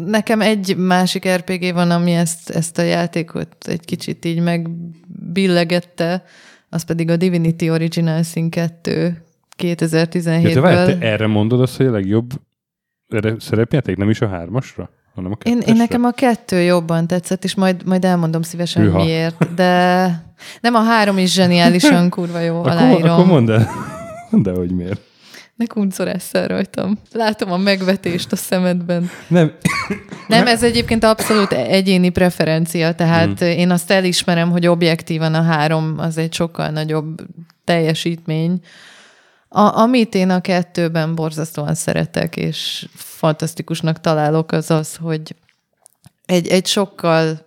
nekem 0.06 0.40
egy 0.40 0.76
másik 0.76 1.28
RPG 1.28 1.72
van, 1.74 1.90
ami 1.90 2.12
ezt, 2.12 2.50
ezt 2.50 2.78
a 2.78 2.82
játékot 2.82 3.56
egy 3.60 3.84
kicsit 3.84 4.24
így 4.24 4.40
megbillegette, 4.40 6.24
az 6.68 6.82
pedig 6.82 7.10
a 7.10 7.16
Divinity 7.16 7.70
Original 7.70 8.22
Sin 8.22 8.50
2 8.50 9.22
2017-ből. 9.58 10.42
Ja, 10.42 10.52
te, 10.52 10.60
várj, 10.60 10.92
te 10.92 11.06
erre 11.06 11.26
mondod 11.26 11.60
azt, 11.60 11.76
hogy 11.76 11.86
a 11.86 11.90
legjobb 11.90 12.32
szerepjáték, 13.38 13.96
nem 13.96 14.10
is 14.10 14.20
a 14.20 14.28
hármasra? 14.28 14.90
Hanem 15.14 15.32
a 15.32 15.36
én, 15.44 15.58
én 15.66 15.76
nekem 15.76 16.04
a 16.04 16.10
kettő 16.10 16.60
jobban 16.60 17.06
tetszett, 17.06 17.44
és 17.44 17.54
majd, 17.54 17.86
majd 17.86 18.04
elmondom 18.04 18.42
szívesen 18.42 18.82
Hűha. 18.82 19.04
miért, 19.04 19.54
de 19.54 20.04
nem 20.60 20.74
a 20.74 20.82
három 20.82 21.18
is 21.18 21.32
zseniálisan 21.32 22.08
kurva 22.10 22.38
jó, 22.38 22.58
akkor, 22.58 22.70
aláírom. 22.70 23.10
Akkor 23.10 23.26
mondd 23.26 23.50
el, 23.50 23.68
de 24.44 24.50
hogy 24.52 24.70
miért. 24.70 25.00
Ne 25.54 25.66
kuncoresszel 25.66 26.48
rajtam. 26.48 26.98
Látom 27.12 27.52
a 27.52 27.56
megvetést 27.56 28.32
a 28.32 28.36
szemedben. 28.36 29.10
Nem. 29.28 29.52
Nem, 30.28 30.46
ez 30.46 30.62
egyébként 30.62 31.04
abszolút 31.04 31.52
egyéni 31.52 32.08
preferencia, 32.08 32.94
tehát 32.94 33.38
hmm. 33.38 33.48
én 33.48 33.70
azt 33.70 33.90
elismerem, 33.90 34.50
hogy 34.50 34.66
objektívan 34.66 35.34
a 35.34 35.42
három 35.42 35.94
az 35.98 36.18
egy 36.18 36.32
sokkal 36.32 36.68
nagyobb 36.68 37.26
teljesítmény, 37.64 38.60
a, 39.52 39.78
amit 39.78 40.14
én 40.14 40.30
a 40.30 40.40
kettőben 40.40 41.14
borzasztóan 41.14 41.74
szeretek, 41.74 42.36
és 42.36 42.86
fantasztikusnak 42.94 44.00
találok, 44.00 44.52
az 44.52 44.70
az, 44.70 44.96
hogy 44.96 45.34
egy, 46.26 46.48
egy 46.48 46.66
sokkal 46.66 47.46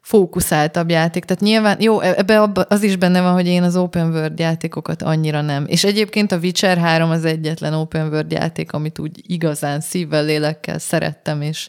fókuszáltabb 0.00 0.90
játék. 0.90 1.24
Tehát 1.24 1.42
nyilván, 1.42 1.76
jó, 1.80 2.00
e, 2.00 2.14
ebbe 2.16 2.50
az 2.68 2.82
is 2.82 2.96
benne 2.96 3.20
van, 3.20 3.32
hogy 3.32 3.46
én 3.46 3.62
az 3.62 3.76
open 3.76 4.10
world 4.10 4.38
játékokat 4.38 5.02
annyira 5.02 5.40
nem. 5.40 5.64
És 5.66 5.84
egyébként 5.84 6.32
a 6.32 6.38
Witcher 6.38 6.78
3 6.78 7.10
az 7.10 7.24
egyetlen 7.24 7.74
open 7.74 8.08
world 8.08 8.32
játék, 8.32 8.72
amit 8.72 8.98
úgy 8.98 9.22
igazán 9.26 9.80
szívvel, 9.80 10.24
lélekkel 10.24 10.78
szerettem, 10.78 11.42
és, 11.42 11.68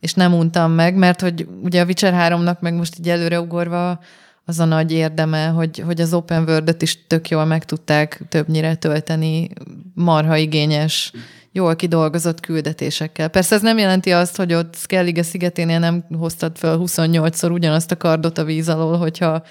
és 0.00 0.14
nem 0.14 0.34
untam 0.34 0.72
meg, 0.72 0.94
mert 0.94 1.20
hogy 1.20 1.46
ugye 1.62 1.80
a 1.80 1.84
Witcher 1.84 2.32
3-nak 2.32 2.58
meg 2.60 2.74
most 2.74 2.98
így 2.98 3.08
előreugorva 3.08 4.00
az 4.44 4.58
a 4.58 4.64
nagy 4.64 4.92
érdeme, 4.92 5.46
hogy, 5.46 5.78
hogy 5.78 6.00
az 6.00 6.14
open 6.14 6.42
world 6.42 6.76
is 6.78 7.06
tök 7.06 7.28
jól 7.28 7.44
meg 7.44 7.64
tudták 7.64 8.22
többnyire 8.28 8.74
tölteni 8.74 9.50
marha 9.94 10.36
igényes, 10.36 11.12
jól 11.52 11.76
kidolgozott 11.76 12.40
küldetésekkel. 12.40 13.28
Persze 13.28 13.54
ez 13.54 13.62
nem 13.62 13.78
jelenti 13.78 14.10
azt, 14.10 14.36
hogy 14.36 14.54
ott 14.54 14.76
Skellige 14.76 15.22
szigeténél 15.22 15.78
nem 15.78 16.04
hoztad 16.18 16.56
fel 16.56 16.78
28-szor 16.80 17.52
ugyanazt 17.52 17.90
a 17.90 17.96
kardot 17.96 18.38
a 18.38 18.44
víz 18.44 18.68
alól, 18.68 18.96
hogyha 18.96 19.42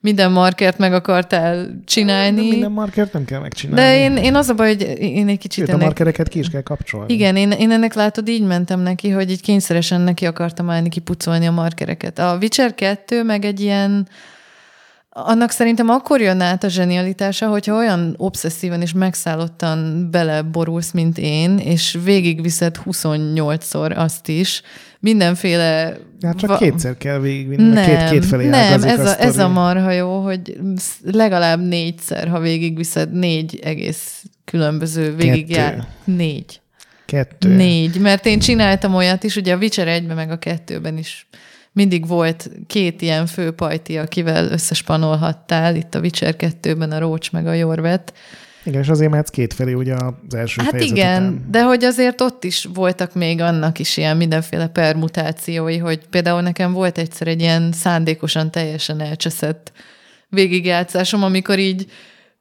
minden 0.00 0.32
markert 0.32 0.78
meg 0.78 0.92
akartál 0.92 1.80
csinálni. 1.84 2.42
De 2.42 2.50
minden 2.50 2.72
markert 2.72 3.12
nem 3.12 3.24
kell 3.24 3.40
megcsinálni. 3.40 3.80
De 3.80 3.98
én, 3.98 4.24
én 4.24 4.34
az 4.34 4.48
a 4.48 4.54
baj, 4.54 4.68
hogy 4.68 4.98
én 4.98 5.28
egy 5.28 5.38
kicsit 5.38 5.58
Sőt, 5.58 5.68
ennek... 5.68 5.82
a 5.82 5.84
markereket 5.84 6.28
ki 6.28 6.38
is 6.38 6.48
kell 6.50 6.62
kapcsolni. 6.62 7.12
Igen, 7.12 7.36
én, 7.36 7.50
én 7.50 7.70
ennek 7.70 7.94
látod, 7.94 8.28
így 8.28 8.46
mentem 8.46 8.80
neki, 8.80 9.10
hogy 9.10 9.30
így 9.30 9.40
kényszeresen 9.40 10.00
neki 10.00 10.26
akartam 10.26 10.70
állni 10.70 10.88
kipucolni 10.88 11.46
a 11.46 11.50
markereket. 11.50 12.18
A 12.18 12.36
Witcher 12.40 12.74
2 12.74 13.22
meg 13.22 13.44
egy 13.44 13.60
ilyen 13.60 14.08
annak 15.10 15.50
szerintem 15.50 15.88
akkor 15.88 16.20
jön 16.20 16.40
át 16.40 16.64
a 16.64 16.68
zsenialitása, 16.68 17.48
hogyha 17.48 17.76
olyan 17.76 18.14
obszesszíven 18.16 18.80
és 18.80 18.92
megszállottan 18.92 20.08
beleborulsz, 20.10 20.90
mint 20.90 21.18
én, 21.18 21.58
és 21.58 21.98
végigviszed 22.04 22.76
28-szor 22.84 23.96
azt 23.96 24.28
is, 24.28 24.62
mindenféle... 24.98 25.96
Hát 26.22 26.36
csak 26.36 26.50
va- 26.50 26.58
kétszer 26.58 26.96
kell 26.96 27.18
végigvinni, 27.18 27.72
nem, 27.72 27.84
két, 27.84 28.10
két 28.10 28.24
felé 28.24 28.48
Nem, 28.48 28.82
ez 28.82 29.06
a, 29.06 29.10
a 29.10 29.20
ez 29.20 29.38
a 29.38 29.48
marha 29.48 29.90
jó, 29.90 30.22
hogy 30.22 30.58
legalább 31.02 31.60
négyszer, 31.60 32.28
ha 32.28 32.40
végigviszed 32.40 33.12
négy 33.12 33.58
egész 33.62 34.24
különböző 34.44 35.14
végigjár. 35.14 35.86
Négy. 36.04 36.60
Kettő. 37.06 37.54
Négy, 37.54 38.00
mert 38.00 38.26
én 38.26 38.38
csináltam 38.38 38.94
olyat 38.94 39.24
is, 39.24 39.36
ugye 39.36 39.54
a 39.54 39.56
Witcher 39.56 39.88
1 39.88 40.06
meg 40.06 40.30
a 40.30 40.38
kettőben 40.38 40.98
is 40.98 41.26
mindig 41.72 42.06
volt 42.06 42.50
két 42.66 43.02
ilyen 43.02 43.26
főpajti, 43.26 43.98
akivel 43.98 44.50
összespanolhattál, 44.50 45.76
itt 45.76 45.94
a 45.94 46.00
Witcher 46.00 46.34
2-ben 46.38 46.92
a 46.92 46.98
Rócs 46.98 47.32
meg 47.32 47.46
a 47.46 47.52
Jorvet. 47.52 48.12
Igen, 48.64 48.80
és 48.80 48.88
azért 48.88 49.10
mehetsz 49.10 49.30
kétfelé 49.30 49.72
ugye 49.72 49.94
az 49.94 50.34
első 50.34 50.62
Hát 50.62 50.80
igen, 50.80 51.22
után. 51.22 51.46
de 51.50 51.62
hogy 51.62 51.84
azért 51.84 52.20
ott 52.20 52.44
is 52.44 52.68
voltak 52.74 53.14
még 53.14 53.40
annak 53.40 53.78
is 53.78 53.96
ilyen 53.96 54.16
mindenféle 54.16 54.66
permutációi, 54.66 55.78
hogy 55.78 56.00
például 56.10 56.40
nekem 56.40 56.72
volt 56.72 56.98
egyszer 56.98 57.28
egy 57.28 57.40
ilyen 57.40 57.72
szándékosan 57.72 58.50
teljesen 58.50 59.00
elcseszett 59.00 59.72
végigjátszásom, 60.28 61.22
amikor 61.22 61.58
így 61.58 61.86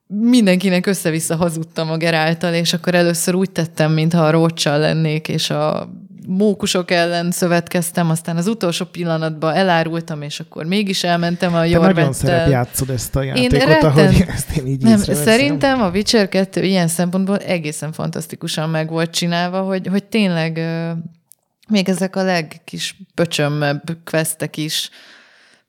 mindenkinek 0.07 0.85
össze-vissza 0.85 1.35
hazudtam 1.35 1.91
a 1.91 1.97
Geráltal, 1.97 2.53
és 2.53 2.73
akkor 2.73 2.95
először 2.95 3.35
úgy 3.35 3.51
tettem, 3.51 3.91
mintha 3.91 4.25
a 4.25 4.31
Rócsal 4.31 4.79
lennék, 4.79 5.27
és 5.27 5.49
a 5.49 5.89
mókusok 6.27 6.91
ellen 6.91 7.31
szövetkeztem, 7.31 8.09
aztán 8.09 8.37
az 8.37 8.47
utolsó 8.47 8.85
pillanatban 8.85 9.55
elárultam, 9.55 10.21
és 10.21 10.39
akkor 10.39 10.65
mégis 10.65 11.03
elmentem 11.03 11.53
a 11.53 11.59
Te 11.59 11.67
Jorvettel. 11.67 11.93
nagyon 11.93 12.13
szerepjátszod 12.13 12.89
ezt 12.89 13.15
a 13.15 13.23
játékot, 13.23 13.51
retten- 13.51 13.83
ahogy 13.83 14.25
ezt 14.35 14.57
én 14.57 14.67
így 14.67 14.81
Nem, 14.81 14.97
szerintem 14.97 15.81
a 15.81 15.89
Witcher 15.89 16.29
2 16.29 16.63
ilyen 16.63 16.87
szempontból 16.87 17.37
egészen 17.37 17.91
fantasztikusan 17.91 18.69
meg 18.69 18.89
volt 18.89 19.11
csinálva, 19.11 19.61
hogy, 19.61 19.87
hogy 19.87 20.03
tényleg 20.03 20.59
még 21.69 21.89
ezek 21.89 22.15
a 22.15 22.23
legkis 22.23 22.95
pöcsömmebb 23.15 23.97
questek 24.05 24.57
is 24.57 24.89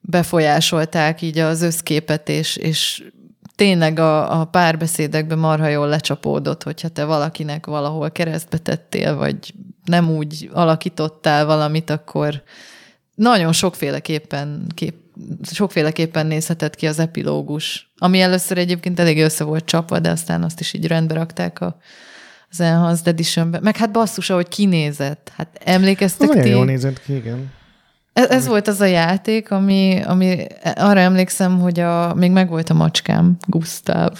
befolyásolták 0.00 1.22
így 1.22 1.38
az 1.38 1.62
összképet, 1.62 2.28
és, 2.28 2.56
és 2.56 3.04
tényleg 3.56 3.98
a, 3.98 4.40
a 4.40 4.44
párbeszédekben 4.44 5.38
marha 5.38 5.68
jól 5.68 5.88
lecsapódott, 5.88 6.62
hogyha 6.62 6.88
te 6.88 7.04
valakinek 7.04 7.66
valahol 7.66 8.10
keresztbe 8.10 8.58
tettél, 8.58 9.16
vagy 9.16 9.54
nem 9.84 10.10
úgy 10.10 10.50
alakítottál 10.52 11.46
valamit, 11.46 11.90
akkor 11.90 12.42
nagyon 13.14 13.52
sokféleképpen 13.52 14.66
kép, 14.74 14.94
sokféleképpen 15.42 16.26
nézhetett 16.26 16.74
ki 16.74 16.86
az 16.86 16.98
epilógus, 16.98 17.92
ami 17.98 18.20
először 18.20 18.58
egyébként 18.58 18.98
elég 18.98 19.18
össze 19.18 19.44
volt 19.44 19.64
csapva, 19.64 19.98
de 19.98 20.10
aztán 20.10 20.42
azt 20.42 20.60
is 20.60 20.72
így 20.72 20.86
rendbe 20.86 21.14
rakták 21.14 21.60
a, 21.60 21.76
az 22.50 22.60
Enhanced 22.60 23.06
Editionbe. 23.06 23.60
Meg 23.60 23.76
hát 23.76 23.90
basszus, 23.92 24.30
ahogy 24.30 24.48
kinézett. 24.48 25.32
Hát 25.36 25.60
emlékeztek 25.64 26.28
nagyon 26.28 26.42
ti? 26.42 26.48
jól 26.48 26.64
nézett 26.64 27.02
ki, 27.02 27.14
igen. 27.14 27.52
Ez, 28.12 28.30
ez 28.30 28.46
volt 28.46 28.68
az 28.68 28.80
a 28.80 28.84
játék, 28.84 29.50
ami, 29.50 30.00
ami 30.04 30.46
arra 30.74 31.00
emlékszem, 31.00 31.60
hogy 31.60 31.80
a, 31.80 32.14
még 32.14 32.30
megvolt 32.30 32.70
a 32.70 32.74
macskám, 32.74 33.36
Gustav, 33.46 34.18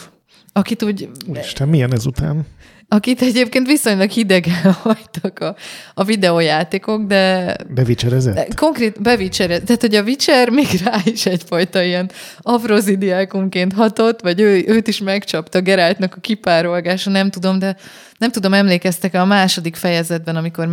akit 0.52 0.82
úgy, 0.82 1.08
Úristen, 1.26 1.68
milyen 1.68 1.92
ezután? 1.92 2.46
Akit 2.92 3.22
egyébként 3.22 3.66
viszonylag 3.66 4.10
hidegen 4.10 4.72
hagytak 4.82 5.38
a, 5.38 5.56
a 5.94 6.04
videójátékok, 6.04 7.02
de 7.02 7.56
De 7.74 7.84
vicserezett? 7.84 8.54
Konkrét 8.54 9.02
bevicsere, 9.02 9.58
tehát 9.60 9.80
hogy 9.80 9.94
a 9.94 10.02
Witcher 10.02 10.48
még 10.48 10.66
rá 10.84 10.96
is 11.04 11.26
egyfajta 11.26 11.82
ilyen 11.82 12.10
afrozidiákumként 12.38 13.72
hatott, 13.72 14.20
vagy 14.20 14.40
ő, 14.40 14.64
őt 14.66 14.88
is 14.88 14.98
megcsapta 14.98 15.60
Geráltnak 15.60 16.14
a 16.16 16.20
kipárolgása, 16.20 17.10
nem 17.10 17.30
tudom, 17.30 17.58
de 17.58 17.76
nem 18.18 18.30
tudom, 18.30 18.54
emlékeztek-e 18.54 19.20
a 19.20 19.24
második 19.24 19.76
fejezetben, 19.76 20.36
amikor 20.36 20.66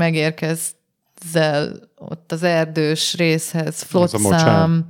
megérkezel 1.23 1.71
ott 1.97 2.31
az 2.31 2.43
erdős 2.43 3.15
részhez. 3.15 3.81
Flotsam. 3.81 4.87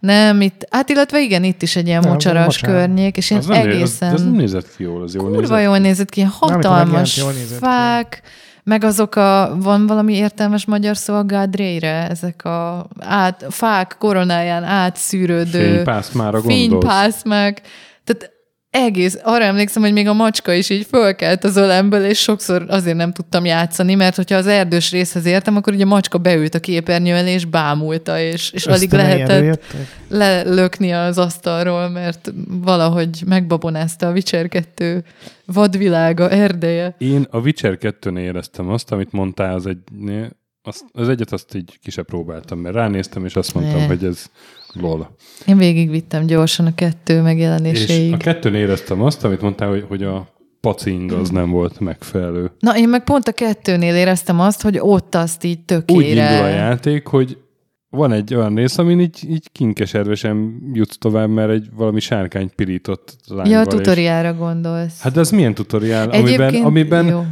Nem, 0.00 0.40
itt, 0.40 0.66
hát 0.70 0.88
illetve 0.88 1.20
igen, 1.20 1.44
itt 1.44 1.62
is 1.62 1.76
egy 1.76 1.86
ilyen 1.86 2.00
Nem, 2.00 2.10
mocsaras 2.10 2.44
mocsár. 2.44 2.70
környék, 2.70 3.16
és 3.16 3.30
én 3.30 3.38
Az 3.38 3.46
nem, 3.46 3.60
egészen... 3.68 4.08
az, 4.12 4.20
az 4.20 4.22
nem 4.22 4.32
nézett 4.32 4.76
ki 4.76 4.82
jól, 4.82 5.02
az 5.02 5.14
jól 5.14 5.24
Kurva 5.24 5.40
nézett 5.40 5.62
jól 5.64 5.78
nézett 5.78 6.08
ki, 6.08 6.20
a 6.20 6.28
hatalmas 6.46 7.16
nézett 7.16 7.58
ki. 7.58 7.64
fák, 7.64 8.22
meg 8.64 8.84
azok 8.84 9.16
a, 9.16 9.56
van 9.60 9.86
valami 9.86 10.14
értelmes 10.14 10.64
magyar 10.64 10.96
szó 10.96 11.14
a 11.14 11.24
gádrére, 11.24 12.08
ezek 12.08 12.44
a 12.44 12.88
át, 12.98 13.46
fák 13.50 13.96
koronáján 13.98 14.64
átszűrődő 14.64 15.74
Fénypászmára 15.74 16.40
gondolsz. 16.40 16.56
fénypászmák. 16.58 17.62
Tehát 18.04 18.32
egész, 18.70 19.18
arra 19.22 19.44
emlékszem, 19.44 19.82
hogy 19.82 19.92
még 19.92 20.08
a 20.08 20.12
macska 20.12 20.52
is 20.52 20.70
így 20.70 20.86
fölkelt 20.86 21.44
az 21.44 21.56
ölemből, 21.56 22.04
és 22.04 22.18
sokszor 22.18 22.64
azért 22.68 22.96
nem 22.96 23.12
tudtam 23.12 23.44
játszani, 23.44 23.94
mert 23.94 24.16
hogyha 24.16 24.36
az 24.36 24.46
erdős 24.46 24.90
részhez 24.90 25.26
értem, 25.26 25.56
akkor 25.56 25.72
ugye 25.72 25.84
a 25.84 25.88
macska 25.88 26.18
beült 26.18 26.54
a 26.54 26.60
képernyő 26.60 27.14
elé, 27.14 27.32
és 27.32 27.44
bámulta, 27.44 28.20
és, 28.20 28.50
és 28.50 28.66
alig 28.66 28.92
lehetett 28.92 29.64
lelökni 30.08 30.92
az 30.92 31.18
asztalról, 31.18 31.88
mert 31.88 32.32
valahogy 32.48 33.22
megbabonázta 33.26 34.06
a 34.06 34.12
Witcher 34.12 34.48
2 34.48 35.04
vadvilága, 35.44 36.30
erdeje. 36.30 36.94
Én 36.98 37.26
a 37.30 37.38
Witcher 37.38 37.78
2-nél 37.80 38.18
éreztem 38.18 38.68
azt, 38.68 38.92
amit 38.92 39.12
mondtál 39.12 39.54
az 39.54 39.66
egynél, 39.66 40.30
azt, 40.62 40.84
az 40.92 41.08
egyet 41.08 41.32
azt 41.32 41.54
így 41.54 41.78
ki 41.82 41.90
se 41.90 42.02
próbáltam, 42.02 42.58
mert 42.58 42.74
ránéztem, 42.74 43.24
és 43.24 43.36
azt 43.36 43.54
mondtam, 43.54 43.80
Ne. 43.80 43.86
hogy 43.86 44.04
ez 44.04 44.30
lol. 44.72 45.14
Én 45.46 45.56
végigvittem 45.56 46.26
gyorsan 46.26 46.66
a 46.66 46.74
kettő 46.74 47.16
És 47.16 47.22
megjelenéséig. 47.22 48.12
a 48.12 48.16
kettőnél 48.16 48.60
éreztem 48.60 49.02
azt, 49.02 49.24
amit 49.24 49.40
mondtál, 49.40 49.68
hogy, 49.68 49.84
hogy 49.88 50.02
a 50.02 50.28
pacing 50.60 51.12
az 51.12 51.30
nem 51.30 51.50
volt 51.50 51.80
megfelelő. 51.80 52.50
Na, 52.58 52.76
én 52.76 52.88
meg 52.88 53.04
pont 53.04 53.28
a 53.28 53.32
kettőnél 53.32 53.94
éreztem 53.94 54.40
azt, 54.40 54.62
hogy 54.62 54.78
ott 54.80 55.14
azt 55.14 55.44
így 55.44 55.58
Úgy 55.68 55.74
indul 55.86 56.22
a 56.22 56.26
tökére. 56.26 56.48
játék, 56.48 57.06
hogy 57.06 57.38
van 57.90 58.12
egy 58.12 58.34
olyan 58.34 58.54
rész, 58.54 58.78
amin 58.78 59.00
így, 59.00 59.18
így 59.30 59.48
kinkeservesen 59.52 60.60
jutsz 60.72 60.98
tovább, 60.98 61.28
mert 61.30 61.50
egy 61.50 61.68
valami 61.74 62.00
sárkány 62.00 62.50
pirított 62.54 63.16
lányval. 63.26 63.52
Ja, 63.52 63.58
a 63.58 63.62
és- 63.62 63.68
tutoriára 63.68 64.34
gondolsz. 64.34 65.00
Hát 65.00 65.12
de 65.12 65.20
ez 65.20 65.30
milyen 65.30 65.54
tutoriál, 65.54 66.10
amiben, 66.10 66.54
amiben 66.54 67.06
jó. 67.06 67.24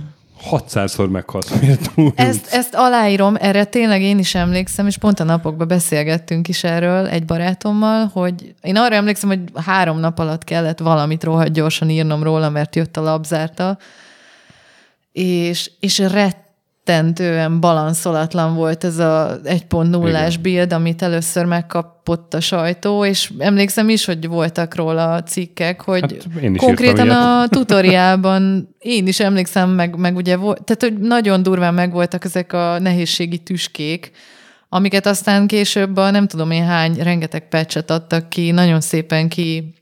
600-szor 0.51 1.11
meghalsz, 1.11 1.61
miért 1.61 1.91
túl 1.95 2.13
Ezt, 2.17 2.47
ezt 2.53 2.75
aláírom, 2.75 3.37
erre 3.41 3.65
tényleg 3.65 4.03
én 4.03 4.19
is 4.19 4.35
emlékszem, 4.35 4.87
és 4.87 4.99
pont 4.99 5.21
a 5.21 5.25
napokban 5.25 5.69
beszélgettünk 5.69 6.49
is 6.49 6.65
erről 6.65 7.07
egy 7.07 7.25
barátommal, 7.25 8.11
hogy 8.13 8.55
én 8.63 8.77
arra 8.77 8.95
emlékszem, 8.95 9.29
hogy 9.29 9.41
három 9.55 9.99
nap 9.99 10.19
alatt 10.19 10.45
kellett 10.45 10.79
valamit 10.79 11.25
rohadt 11.25 11.53
gyorsan 11.53 11.91
írnom 11.91 12.23
róla, 12.23 12.51
mert 12.51 12.77
jött 12.77 12.97
a 12.97 13.03
labzárta, 13.03 13.79
és, 15.13 15.71
és 15.81 15.99
rettentően 16.87 17.61
balanszolatlan 17.61 18.55
volt 18.55 18.85
ez 18.85 18.99
a 18.99 19.41
1.0-ás 19.45 20.29
Igen. 20.29 20.43
build, 20.43 20.73
amit 20.73 21.03
először 21.03 21.45
megkapott 21.45 22.35
a 22.35 22.41
sajtó, 22.41 23.05
és 23.05 23.33
emlékszem 23.39 23.89
is, 23.89 24.05
hogy 24.05 24.27
voltak 24.27 24.75
róla 24.75 25.23
cikkek, 25.23 25.81
hogy 25.81 26.01
Hát 26.01 26.57
konkrétan 26.57 27.11
a 27.11 27.49
tutoriálban 27.49 28.69
én 28.79 29.07
is 29.07 29.21
emlékszem, 29.21 29.71
meg, 29.71 29.97
meg 29.97 30.17
ugye 30.17 30.37
volt, 30.37 30.65
tehát 30.65 30.83
hogy 30.83 31.07
nagyon 31.09 31.43
durván 31.43 31.75
megvoltak 31.75 32.25
ezek 32.25 32.53
a 32.53 32.79
nehézségi 32.79 33.39
tüskék, 33.39 34.11
amiket 34.69 35.07
aztán 35.07 35.47
később 35.47 35.97
a 35.97 36.11
nem 36.11 36.27
tudom 36.27 36.51
én 36.51 36.65
hány, 36.65 36.95
rengeteg 36.95 37.49
patchet 37.49 37.91
adtak 37.91 38.29
ki, 38.29 38.51
nagyon 38.51 38.81
szépen 38.81 39.29
ki 39.29 39.75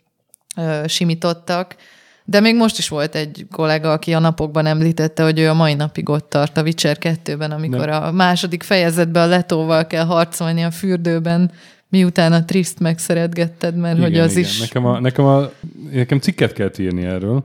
ö, 0.57 0.83
simítottak, 0.87 1.77
de 2.25 2.41
még 2.41 2.57
most 2.57 2.79
is 2.79 2.89
volt 2.89 3.15
egy 3.15 3.47
kollega, 3.51 3.93
aki 3.93 4.13
a 4.13 4.19
napokban 4.19 4.67
említette, 4.67 5.23
hogy 5.23 5.39
ő 5.39 5.49
a 5.49 5.55
mai 5.55 5.75
napig 5.75 6.09
ott 6.09 6.29
tart 6.29 6.57
a 6.57 6.63
Witcher 6.63 6.97
2-ben, 7.01 7.51
amikor 7.51 7.89
a 7.89 8.13
második 8.13 8.63
fejezetben 8.63 9.23
a 9.23 9.27
letóval 9.27 9.87
kell 9.87 10.05
harcolni 10.05 10.63
a 10.63 10.71
fürdőben, 10.71 11.51
miután 11.89 12.33
a 12.33 12.45
Triszt 12.45 12.81
megszeretgetted, 12.81 13.77
mert 13.77 13.99
hogy 13.99 14.19
az 14.19 14.37
is... 14.37 14.61
Nekem, 14.61 14.87
a, 14.87 15.01
nekem, 15.01 15.25
a, 15.25 15.51
nekem 15.91 16.19
cikket 16.19 16.53
kellett 16.53 16.79
írni 16.79 17.05
erről, 17.05 17.45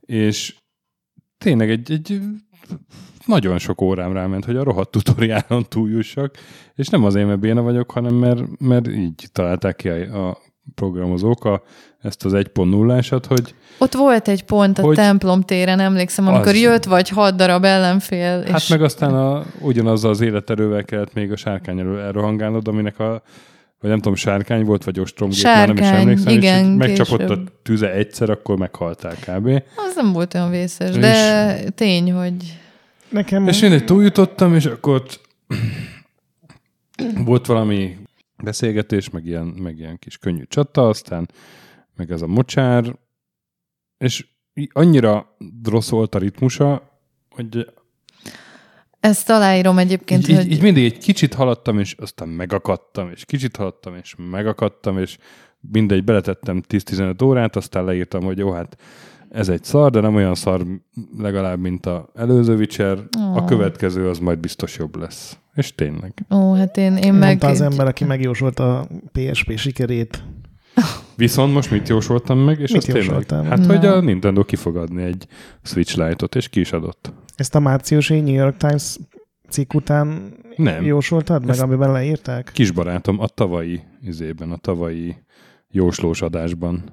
és 0.00 0.54
tényleg 1.38 1.70
egy, 1.70 1.92
egy 1.92 2.20
nagyon 3.26 3.58
sok 3.58 3.80
órám 3.80 4.12
ráment, 4.12 4.44
hogy 4.44 4.56
a 4.56 4.62
rohadt 4.62 4.90
tutoriálon 4.90 5.64
túljussak, 5.68 6.34
és 6.74 6.88
nem 6.88 7.04
azért, 7.04 7.26
mert 7.26 7.40
béna 7.40 7.62
vagyok, 7.62 7.90
hanem 7.90 8.14
mert, 8.14 8.58
mert 8.58 8.88
így 8.88 9.28
találták 9.32 9.76
ki 9.76 9.88
a, 9.88 10.28
a 10.28 10.38
programozók 10.74 11.44
a, 11.44 11.62
ezt 12.02 12.24
az 12.24 12.32
1.0-ásat, 12.34 13.22
hogy 13.28 13.54
Ott 13.78 13.92
volt 13.94 14.28
egy 14.28 14.44
pont 14.44 14.78
a 14.78 14.82
Hogy- 14.82 14.96
templom 14.96 15.40
téren, 15.40 15.80
emlékszem, 15.80 16.26
amikor 16.26 16.46
Az. 16.48 16.60
jött 16.60 16.84
vagy 16.84 17.08
hat 17.08 17.34
darab 17.36 17.64
ellenfél, 17.64 18.42
hát 18.46 18.60
és 18.60 18.68
meg 18.68 18.82
aztán 18.82 19.14
a, 19.14 19.44
ugyanazzal 19.60 20.10
az 20.10 20.20
életerővel 20.20 20.84
kellett 20.84 21.14
még 21.14 21.32
a 21.32 21.36
sárkány 21.36 21.78
elől 21.78 21.98
elrohangálnod, 21.98 22.68
aminek 22.68 22.98
a 22.98 23.22
vagy 23.80 23.90
nem 23.90 23.98
tudom, 23.98 24.14
sárkány 24.14 24.64
volt, 24.64 24.84
vagy 24.84 25.00
ostromgép, 25.00 25.42
már 25.42 25.66
nem 25.66 25.76
is 25.76 25.82
Sárkány, 25.82 26.00
emlékszem, 26.02 26.32
igen, 26.32 26.70
és 26.70 26.76
megcsapott 26.76 27.18
később. 27.18 27.46
a 27.46 27.50
tüze 27.62 27.92
egyszer, 27.92 28.30
akkor 28.30 28.56
meghaltál 28.56 29.14
kb. 29.14 29.46
az 29.76 29.94
nem 29.94 30.12
volt 30.12 30.34
olyan 30.34 30.50
vészes, 30.50 30.90
És- 30.90 30.96
de 30.96 31.54
tény, 31.70 32.12
hogy 32.12 32.34
Nekem 33.08 33.48
És 33.48 33.62
én 33.62 33.72
egy 33.72 33.84
túljutottam, 33.84 34.54
és 34.54 34.66
akkor 34.66 34.94
ott 34.94 35.20
volt 37.24 37.46
valami 37.46 37.96
beszélgetés, 38.42 39.10
meg 39.10 39.26
ilyen, 39.26 39.46
meg 39.46 39.78
ilyen 39.78 39.98
kis 39.98 40.18
könnyű 40.18 40.42
csata, 40.48 40.88
aztán 40.88 41.28
meg 41.96 42.10
ez 42.10 42.22
a 42.22 42.26
mocsár, 42.26 42.98
és 43.98 44.26
annyira 44.72 45.36
rossz 45.64 45.88
volt 45.88 46.14
a 46.14 46.18
ritmusa, 46.18 47.00
hogy 47.30 47.72
ezt 49.00 49.30
aláírom 49.30 49.78
egyébként, 49.78 50.28
így, 50.28 50.36
hogy 50.36 50.52
így, 50.52 50.62
mindig 50.62 50.84
egy 50.84 50.98
kicsit 50.98 51.34
haladtam, 51.34 51.78
és 51.78 51.94
aztán 51.98 52.28
megakadtam, 52.28 53.10
és 53.10 53.24
kicsit 53.24 53.56
haladtam, 53.56 53.94
és 53.94 54.14
megakadtam, 54.30 54.98
és 54.98 55.18
mindegy, 55.60 56.04
beletettem 56.04 56.62
10-15 56.68 57.24
órát, 57.24 57.56
aztán 57.56 57.84
leírtam, 57.84 58.22
hogy 58.22 58.38
jó, 58.38 58.50
hát 58.50 58.76
ez 59.30 59.48
egy 59.48 59.64
szar, 59.64 59.90
de 59.90 60.00
nem 60.00 60.14
olyan 60.14 60.34
szar 60.34 60.66
legalább, 61.18 61.58
mint 61.58 61.86
a 61.86 62.10
előző 62.14 62.56
Witcher. 62.56 62.98
A 63.34 63.42
Ó. 63.42 63.44
következő 63.44 64.08
az 64.08 64.18
majd 64.18 64.38
biztos 64.38 64.76
jobb 64.76 64.96
lesz. 64.96 65.38
És 65.58 65.74
tényleg. 65.74 66.12
ó, 66.30 66.52
hát 66.54 66.76
én, 66.76 66.96
én 66.96 67.12
meg... 67.14 67.28
mondta 67.28 67.46
az 67.46 67.60
ember, 67.60 67.86
aki 67.86 68.04
megjósolt 68.04 68.58
a 68.58 68.86
PSP 69.12 69.56
sikerét. 69.58 70.24
Viszont 71.16 71.52
most 71.52 71.70
mit 71.70 71.88
jósoltam 71.88 72.38
meg, 72.38 72.60
és 72.60 72.70
Mit 72.70 72.78
az 72.80 72.84
tényleg, 72.84 73.04
jósoltál? 73.04 73.42
hát 73.44 73.66
hogy 73.66 73.80
Na. 73.80 73.92
a 73.92 74.00
Nintendo 74.00 74.44
ki 74.44 74.56
fog 74.56 74.76
adni 74.76 75.02
egy 75.02 75.26
Switch 75.62 75.96
Lite-ot, 75.98 76.34
és 76.34 76.48
ki 76.48 76.60
is 76.60 76.72
adott. 76.72 77.12
Ezt 77.36 77.54
a 77.54 77.58
márciusi 77.60 78.20
New 78.20 78.34
York 78.34 78.56
Times 78.56 78.96
cikk 79.48 79.74
után 79.74 80.32
Nem. 80.56 80.84
jósoltad 80.84 81.40
meg, 81.40 81.50
Ezt- 81.50 81.60
amiben 81.60 81.92
leírták? 81.92 82.50
Kisbarátom 82.54 83.20
a 83.20 83.26
tavalyi 83.26 83.80
izében, 84.02 84.50
a 84.50 84.56
tavalyi 84.56 85.16
jóslós 85.70 86.22
adásban. 86.22 86.84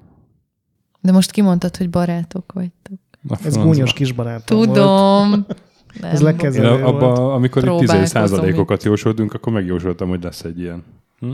De 1.00 1.12
most 1.12 1.30
kimondtad, 1.30 1.76
hogy 1.76 1.90
barátok 1.90 2.52
vagytok. 2.52 2.98
Na, 3.20 3.36
Ez 3.44 3.56
gúnyos 3.56 3.92
kis 3.92 4.12
barátom 4.12 4.62
volt. 4.72 5.54
Nem 6.00 6.10
Ez. 6.10 6.18
Én 6.18 6.24
lekezelő 6.24 6.68
volt. 6.68 6.82
abba, 6.82 7.34
amikor 7.34 7.62
itt 7.62 7.68
Próbálkozom 7.68 8.00
10 8.00 8.08
százalékokat 8.10 8.82
jósoltunk, 8.84 9.34
akkor 9.34 9.52
megjósoltam, 9.52 10.08
hogy 10.08 10.22
lesz 10.22 10.42
egy 10.42 10.60
ilyen. 10.60 10.84
Hm? 11.20 11.26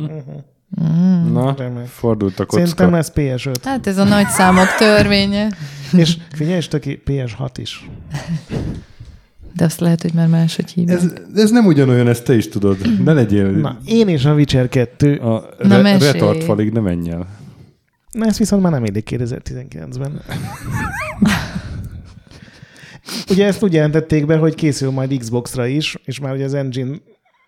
Mm. 0.83 1.33
Na, 1.33 1.55
Remek. 1.59 1.87
fordult 1.87 2.41
a 2.41 2.47
Szerintem 2.49 2.91
kocka. 2.91 2.97
ez 2.99 3.13
PS5. 3.15 3.55
Hát 3.63 3.87
ez 3.87 3.99
a 3.99 4.05
nagy 4.05 4.27
számok 4.29 4.67
törvénye. 4.79 5.49
És 5.97 6.17
figyelj, 6.33 6.57
és 6.57 6.69
töki 6.69 7.03
PS6 7.07 7.51
is. 7.57 7.89
De 9.57 9.65
azt 9.65 9.81
lehet, 9.81 10.03
hogy 10.03 10.13
már 10.15 10.27
máshogy 10.29 10.71
hívják. 10.71 10.99
Ez, 10.99 11.13
ez 11.35 11.51
nem 11.51 11.67
ugyanolyan, 11.67 12.09
ezt 12.09 12.25
te 12.25 12.35
is 12.35 12.49
tudod. 12.49 13.03
Ne 13.05 13.13
legyél 13.13 13.51
Na, 13.51 13.79
én 13.85 14.09
és 14.09 14.25
a 14.25 14.35
Witcher 14.35 14.69
2. 14.69 15.17
a 15.17 15.45
Na, 15.63 15.77
re- 15.77 15.83
mesélj. 15.83 16.13
retard 16.13 16.43
falig, 16.43 16.73
ne 16.73 16.81
menj 16.81 17.11
el. 17.11 17.27
Na, 18.11 18.27
ezt 18.27 18.39
viszont 18.39 18.63
már 18.63 18.73
nem 18.73 18.85
élik 18.85 19.09
2019-ben. 19.11 20.21
ugye 23.31 23.47
ezt 23.47 23.63
úgy 23.63 23.73
jelentették 23.73 24.27
be, 24.27 24.37
hogy 24.37 24.55
készül 24.55 24.91
majd 24.91 25.19
Xbox-ra 25.19 25.67
is, 25.67 25.97
és 26.05 26.21
már 26.21 26.35
ugye 26.35 26.45
az 26.45 26.55
engine 26.55 26.97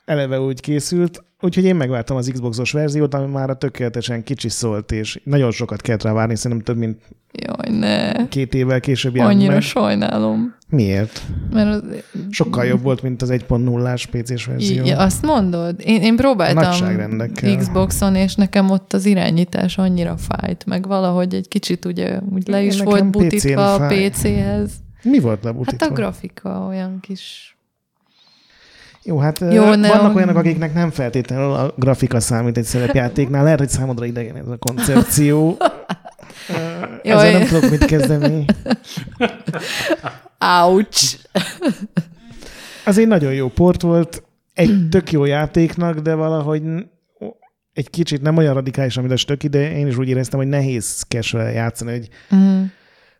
eleve 0.04 0.40
úgy 0.40 0.60
készült, 0.60 1.24
úgyhogy 1.40 1.64
én 1.64 1.76
megvártam 1.76 2.16
az 2.16 2.30
Xbox-os 2.32 2.72
verziót, 2.72 3.14
ami 3.14 3.32
már 3.32 3.50
a 3.50 3.54
tökéletesen 3.54 4.22
kicsi 4.22 4.48
szólt, 4.48 4.92
és 4.92 5.20
nagyon 5.24 5.50
sokat 5.50 5.80
kellett 5.80 6.02
rá 6.02 6.12
várni, 6.12 6.36
szerintem 6.36 6.74
több 6.74 6.76
mint 6.84 7.00
Jaj, 7.32 7.78
ne. 7.78 8.28
két 8.28 8.54
évvel 8.54 8.80
később 8.80 9.16
jelent 9.16 9.34
Annyira 9.34 9.52
meg. 9.52 9.62
sajnálom. 9.62 10.54
Miért? 10.68 11.22
Mert 11.52 11.68
az, 11.68 11.82
Sokkal 12.30 12.64
jobb 12.64 12.82
volt, 12.82 13.02
mint 13.02 13.22
az 13.22 13.30
1.0-ás 13.30 14.06
PC-s 14.06 14.46
verzió. 14.46 14.84
Ja, 14.84 14.98
azt 14.98 15.22
mondod? 15.22 15.80
Én, 15.84 16.02
én 16.02 16.16
próbáltam. 16.16 17.16
Xboxon, 17.58 18.14
és 18.14 18.34
nekem 18.34 18.70
ott 18.70 18.92
az 18.92 19.06
irányítás 19.06 19.78
annyira 19.78 20.16
fájt, 20.16 20.64
meg 20.66 20.86
valahogy 20.86 21.34
egy 21.34 21.48
kicsit 21.48 21.84
ugye 21.84 22.18
úgy 22.32 22.48
le 22.48 22.62
is 22.62 22.76
Nekem 22.76 22.92
volt 22.92 23.10
butítva 23.10 23.74
a. 23.74 23.86
PC-hez. 23.86 24.70
Mi 25.04 25.18
volt 25.18 25.34
Hát 25.36 25.44
lebutítva? 25.44 25.86
a 25.86 25.90
grafika 25.90 26.66
olyan 26.68 27.00
kis... 27.00 27.56
Jó, 29.02 29.18
hát 29.18 29.38
Jó, 29.38 29.64
vannak 29.64 30.16
olyanok, 30.16 30.36
akiknek 30.36 30.74
nem 30.74 30.90
feltétlenül 30.90 31.52
a 31.52 31.74
grafika 31.76 32.20
számít 32.20 32.56
egy 32.56 32.64
szerepjátéknál. 32.64 33.42
Lehet, 33.44 33.58
hogy 33.58 33.68
számodra 33.68 34.04
idegen 34.04 34.36
ez 34.36 34.48
a 34.48 34.56
koncepció. 34.56 35.56
Jaj. 37.02 37.26
Ezzel 37.28 37.38
nem 37.38 37.48
tudok 37.48 37.70
mit 37.70 37.84
kezdeni. 37.84 38.44
Ouch! 40.40 41.18
Az 42.84 42.98
egy 42.98 43.06
nagyon 43.06 43.32
jó 43.32 43.48
port 43.48 43.82
volt, 43.82 44.22
egy 44.54 44.88
tök 44.90 45.12
jó 45.12 45.24
játéknak, 45.24 45.98
de 45.98 46.14
valahogy 46.14 46.62
egy 47.72 47.90
kicsit 47.90 48.22
nem 48.22 48.36
olyan 48.36 48.54
radikális, 48.54 48.96
mint 48.96 49.10
a 49.12 49.16
stöki, 49.16 49.48
de 49.48 49.76
én 49.76 49.86
is 49.86 49.96
úgy 49.96 50.08
éreztem, 50.08 50.38
hogy 50.38 50.48
nehéz 50.48 51.02
kesre 51.08 51.50
játszani, 51.52 51.90
hogy, 51.90 52.08
Mm. 52.34 52.62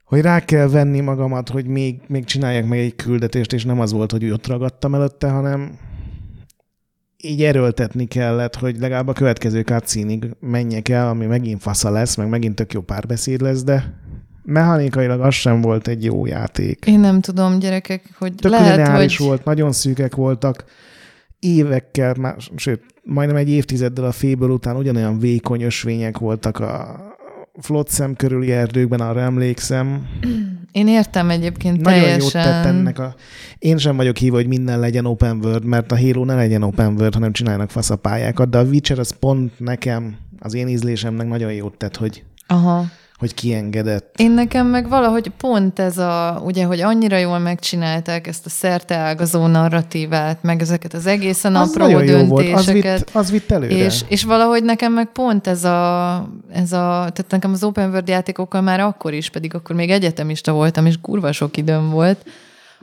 Hogy 0.05 0.21
rá 0.21 0.41
kell 0.41 0.69
venni 0.69 1.01
magamat, 1.01 1.49
hogy 1.49 1.67
még, 1.67 2.01
még 2.07 2.25
csináljak 2.25 2.67
meg 2.67 2.79
egy 2.79 2.97
küldetést, 2.97 3.53
és 3.53 3.65
nem 3.65 3.81
az 3.81 3.93
volt, 3.93 4.11
hogy 4.11 4.31
ott 4.31 4.47
ragadtam 4.47 4.95
előtte, 4.95 5.29
hanem 5.29 5.79
így 7.17 7.43
erőltetni 7.43 8.05
kellett, 8.05 8.57
hogy 8.57 8.79
legalább 8.79 9.09
a 9.09 9.13
következő 9.13 9.61
cutscene 9.61 10.19
menjek 10.41 10.89
el, 10.89 11.09
ami 11.09 11.27
megint 11.27 11.63
fasza 11.63 11.91
lesz, 11.91 12.15
meg 12.17 12.29
megint 12.29 12.55
tök 12.55 12.73
jó 12.73 12.81
párbeszéd 12.81 13.41
lesz, 13.41 13.63
de 13.63 14.03
mechanikailag 14.43 15.21
az 15.21 15.35
sem 15.35 15.61
volt 15.61 15.89
egy 15.89 16.05
jó 16.05 16.27
játék. 16.27 16.85
Én 16.87 17.01
nem 17.01 17.21
tudom, 17.21 17.59
gyerekek, 17.59 18.15
hogy 18.19 18.35
Tök 18.35 18.51
lehet, 18.51 18.89
hogy... 18.89 19.17
volt, 19.19 19.45
nagyon 19.45 19.73
szűkek 19.73 20.15
voltak, 20.15 20.65
évekkel, 21.39 22.15
már, 22.19 22.37
sőt, 22.57 22.83
majdnem 23.03 23.37
egy 23.37 23.51
évtizeddel 23.51 24.05
a 24.05 24.13
féből 24.13 24.51
után 24.51 24.77
ugyanolyan 24.77 25.19
vékony 25.19 25.63
ösvények 25.63 26.19
voltak 26.19 26.59
a 26.59 26.99
Flotsam 27.61 28.15
körüli 28.15 28.53
erdőkben, 28.53 29.01
arra 29.01 29.21
emlékszem. 29.21 30.07
Én 30.73 30.89
értem 30.89 31.31
egyébként 31.31 31.81
Nagyon 31.81 32.01
teljesen. 32.01 32.43
jót 32.43 32.53
tett 32.53 32.65
ennek 32.65 32.99
a... 32.99 33.15
Én 33.59 33.77
sem 33.79 33.97
vagyok 33.97 34.17
hívva, 34.17 34.37
hogy 34.37 34.47
minden 34.47 34.79
legyen 34.81 35.05
open 35.05 35.39
world, 35.43 35.65
mert 35.65 35.93
a 35.93 35.99
Halo 35.99 36.25
ne 36.25 36.35
legyen 36.35 36.63
open 36.63 36.93
world, 36.93 37.15
hanem 37.15 37.33
csinálnak 37.33 37.71
faszapályákat, 37.71 38.51
de 38.51 38.59
a 38.59 38.63
Witcher 38.63 38.99
az 38.99 39.11
pont 39.11 39.53
nekem, 39.59 40.17
az 40.39 40.55
én 40.55 40.69
ízlésemnek 40.69 41.27
nagyon 41.29 41.53
jót 41.53 41.77
tett, 41.77 41.97
hogy, 41.97 42.25
Aha. 42.47 42.85
Hogy 43.19 43.35
kiengedett. 43.35 44.15
Én 44.17 44.31
nekem 44.31 44.67
meg 44.67 44.89
valahogy 44.89 45.29
pont 45.29 45.79
ez 45.79 45.99
a, 45.99 46.43
ugye, 46.45 46.65
hogy 46.65 46.81
annyira 46.81 47.17
jól 47.17 47.39
megcsinálták 47.39 48.27
ezt 48.27 48.47
a 48.47 48.49
szerteágazó 48.49 49.47
narratívát, 49.47 50.43
meg 50.43 50.61
ezeket 50.61 50.95
az 50.95 51.07
egészen 51.07 51.57
Az 51.57 51.71
apró 51.71 51.89
jó 51.89 52.25
volt, 52.25 52.53
az 52.53 52.65
döntéseket. 52.65 52.99
vitt, 52.99 53.15
az 53.15 53.31
vitt 53.31 53.51
előre. 53.53 53.75
És, 53.75 54.01
és 54.09 54.23
valahogy 54.25 54.65
nekem 54.65 54.93
meg 54.93 55.13
pont 55.13 55.47
ez 55.47 55.65
a, 55.65 56.29
ez 56.53 56.73
a, 56.73 56.89
tehát 56.89 57.27
nekem 57.29 57.53
az 57.53 57.65
open 57.65 57.91
world 57.91 58.09
játékokkal 58.09 58.61
már 58.61 58.81
akkor 58.81 59.13
is, 59.13 59.31
pedig 59.31 59.55
akkor 59.55 59.77
még 59.77 59.91
egyetemista 59.91 60.53
voltam, 60.53 60.87
és 60.87 60.95
kurva 61.01 61.33
sok 61.33 61.57
időm 61.57 61.91
volt, 61.91 62.25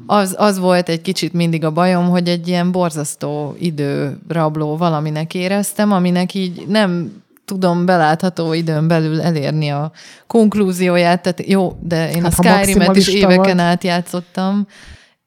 az, 0.06 0.36
az 0.38 0.60
volt 0.60 0.90
egy 0.90 1.02
kicsit 1.02 1.34
mindig 1.34 1.64
a 1.66 1.72
bajom, 1.72 2.10
hogy 2.10 2.28
egy 2.28 2.48
ilyen 2.48 2.72
borzasztó 2.72 3.56
időrabló 3.60 4.78
valaminek 4.78 5.34
éreztem, 5.34 5.92
aminek 5.92 6.34
így 6.34 6.66
nem 6.68 7.21
tudom 7.46 7.86
belátható 7.86 8.54
időn 8.54 8.88
belül 8.88 9.22
elérni 9.22 9.70
a 9.70 9.92
konklúzióját, 10.28 11.22
tehát 11.22 11.44
jó, 11.48 11.78
de 11.82 12.12
én 12.12 12.22
Hát, 12.24 12.34
a 12.40 12.44
Skyrim-et 12.44 12.96
is 12.96 13.08
éveken 13.08 13.38
vagy. 13.38 13.60
át 13.60 13.84
játszottam, 13.84 14.68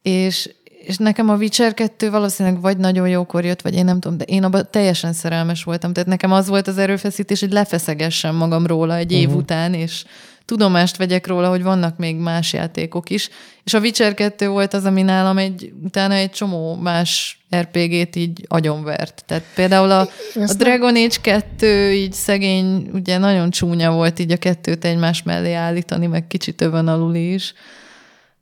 és, 0.03 0.51
és 0.87 0.97
nekem 0.97 1.29
a 1.29 1.35
Witcher 1.37 1.75
2 1.75 2.11
valószínűleg 2.11 2.61
vagy 2.61 2.77
nagyon 2.77 3.09
jókor 3.09 3.45
jött, 3.45 3.63
vagy 3.63 3.75
én 3.75 3.85
nem 3.85 4.01
tudom, 4.01 4.17
de 4.19 4.25
én 4.25 4.45
abban 4.45 4.69
teljesen 4.71 5.13
szerelmes 5.13 5.65
voltam. 5.65 5.93
Tehát 5.93 6.09
nekem 6.09 6.33
az 6.33 6.49
volt 6.49 6.69
az 6.69 6.79
erőfeszítés, 6.79 7.41
hogy 7.41 7.53
lefeszegessem 7.53 8.35
magam 8.35 8.67
róla 8.67 8.97
egy 8.97 9.13
év 9.13 9.29
Mhm. 9.29 9.37
után, 9.37 9.75
és 9.75 10.05
tudomást 10.45 10.97
vegyek 10.97 11.27
róla, 11.27 11.49
hogy 11.49 11.63
vannak 11.63 11.97
még 11.97 12.17
más 12.17 12.53
játékok 12.53 13.11
is. 13.11 13.29
És 13.65 13.75
a 13.75 13.81
Witcher 13.81 14.15
2 14.15 14.49
volt 14.49 14.75
az, 14.75 14.85
ami 14.85 15.03
nálam 15.03 15.39
egy, 15.39 15.73
utána 15.83 16.15
egy 16.15 16.31
csomó 16.31 16.75
más 16.75 17.39
RPG-t 17.57 18.17
így 18.17 18.45
agyonvert. 18.49 19.25
Tehát 19.27 19.45
például 19.55 19.91
a, 19.91 20.01
a 20.35 20.55
Dragon 20.59 20.97
Age 20.97 21.17
2 21.21 21.93
így 21.93 22.13
szegény, 22.13 22.91
ugye 22.93 23.19
nagyon 23.19 23.51
csúnya 23.51 23.93
volt 23.93 24.19
így 24.19 24.33
a 24.33 24.37
kettőt 24.37 24.85
egymás 24.85 25.23
mellé 25.23 25.53
állítani, 25.53 26.07
meg 26.07 26.27
kicsit 26.27 26.61
övön 26.61 26.87
alul 26.87 27.15
is. 27.15 27.55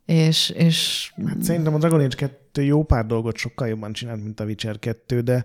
És, 0.07 0.51
és 0.51 1.11
Hát 1.27 1.43
szerintem 1.43 1.75
a 1.75 1.79
Dragon 1.79 2.01
Age 2.01 2.17
2 2.17 2.63
jó 2.63 2.83
pár 2.83 3.07
dolgot 3.07 3.37
sokkal 3.37 3.69
jobban 3.69 3.93
csinált, 3.93 4.23
mint 4.23 4.41
a 4.41 4.45
Witcher 4.45 4.79
2, 4.79 5.21
de 5.21 5.45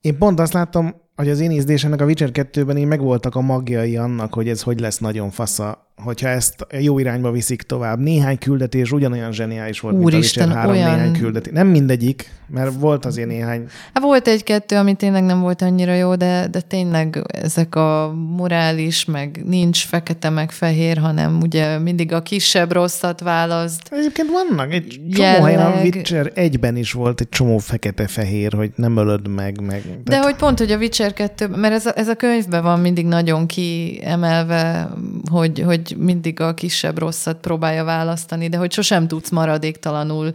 én 0.00 0.18
pont 0.18 0.40
azt 0.40 0.52
látom, 0.52 0.94
hogy 1.16 1.28
az 1.28 1.40
én 1.40 1.50
ízlésemnek 1.50 2.00
a 2.00 2.04
Witcher 2.04 2.30
2-ben 2.32 2.76
így 2.76 2.84
megvoltak 2.86 3.34
a 3.34 3.40
magjai 3.40 3.96
annak, 3.96 4.34
hogy 4.34 4.48
ez 4.48 4.62
hogy 4.62 4.80
lesz 4.80 4.98
nagyon 4.98 5.30
fasza, 5.30 5.84
hogyha 5.96 6.28
ezt 6.28 6.66
jó 6.80 6.98
irányba 6.98 7.30
viszik 7.30 7.62
tovább. 7.62 7.98
Néhány 8.00 8.38
küldetés 8.38 8.92
ugyanolyan 8.92 9.32
zseniális 9.32 9.80
volt, 9.80 9.94
Úristen, 9.94 10.48
mint 10.48 10.58
a 10.58 10.60
Witcher 10.68 10.80
3 10.80 10.90
olyan- 10.92 10.98
néhány 11.06 11.20
küldetés. 11.20 11.52
Nem 11.52 11.66
mindegyik, 11.66 12.30
mert 12.48 12.72
volt 12.80 13.04
azért 13.04 13.28
néhány. 13.28 13.64
Hát 13.94 14.02
volt 14.02 14.28
egy-kettő, 14.28 14.76
ami 14.76 14.94
tényleg 14.94 15.24
nem 15.24 15.40
volt 15.40 15.62
annyira 15.62 15.94
jó, 15.94 16.14
de, 16.14 16.48
de 16.50 16.60
tényleg 16.60 17.22
ezek 17.26 17.74
a 17.74 18.12
morális, 18.36 19.04
meg 19.04 19.42
nincs 19.44 19.84
fekete, 19.84 20.30
meg 20.30 20.50
fehér, 20.50 20.98
hanem 20.98 21.38
ugye 21.42 21.78
mindig 21.78 22.12
a 22.12 22.22
kisebb 22.22 22.72
rosszat 22.72 23.20
választ. 23.20 23.88
Egyébként 23.90 24.28
vannak, 24.30 24.72
egy 24.72 25.00
csomó 25.12 25.26
Jelleg. 25.28 25.42
helyen 25.42 25.72
a 25.72 25.80
Witcher 25.80 26.30
egyben 26.34 26.76
is 26.76 26.92
volt 26.92 27.20
egy 27.20 27.28
csomó 27.28 27.58
fekete-fehér, 27.58 28.52
hogy 28.52 28.70
nem 28.74 28.96
ölöd 28.96 29.28
meg. 29.28 29.60
meg. 29.60 29.82
De 30.04 30.20
hogy 30.22 30.34
pont, 30.36 30.58
hogy 30.58 30.70
a 30.70 30.76
Witcher 30.76 31.05
2, 31.12 31.46
mert 31.46 31.74
ez 31.74 31.86
a, 31.86 31.98
ez 31.98 32.08
a 32.08 32.14
könyvben 32.14 32.62
van 32.62 32.80
mindig 32.80 33.06
nagyon 33.06 33.46
kiemelve, 33.46 34.88
hogy, 35.30 35.60
hogy 35.60 35.94
mindig 35.98 36.40
a 36.40 36.54
kisebb 36.54 36.98
rosszat 36.98 37.40
próbálja 37.40 37.84
választani, 37.84 38.48
de 38.48 38.56
hogy 38.56 38.72
sosem 38.72 39.08
tudsz 39.08 39.30
maradéktalanul. 39.30 40.32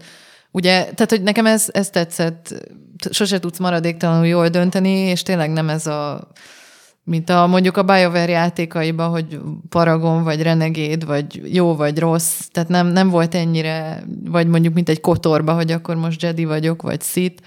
Ugye, 0.52 0.84
tehát, 0.84 1.10
hogy 1.10 1.22
nekem 1.22 1.46
ez, 1.46 1.68
ez 1.72 1.90
tetszett, 1.90 2.54
sose 3.10 3.40
tudsz 3.40 3.60
maradéktalanul 3.60 4.28
jól 4.28 4.48
dönteni, 4.48 4.90
és 4.90 5.24
tényleg 5.24 5.50
nem 5.50 5.70
ez 5.70 5.88
a 5.88 6.32
mint 7.04 7.30
a 7.30 7.48
mondjuk 7.48 7.78
a 7.78 7.84
BioWare 7.84 8.30
játékaiban, 8.30 9.10
hogy 9.10 9.40
Paragon, 9.70 10.24
vagy 10.24 10.42
Renegade, 10.42 11.06
vagy 11.06 11.54
jó, 11.54 11.76
vagy 11.76 12.00
rossz, 12.00 12.40
tehát 12.52 12.70
nem, 12.70 12.88
nem 12.88 13.10
volt 13.10 13.36
ennyire, 13.36 14.04
vagy 14.26 14.48
mondjuk 14.48 14.74
mint 14.74 14.90
egy 14.90 15.02
kotorba, 15.02 15.54
hogy 15.54 15.72
akkor 15.72 15.96
most 15.96 16.22
Jedi 16.22 16.46
vagyok, 16.46 16.82
vagy 16.82 17.02
Sith, 17.02 17.44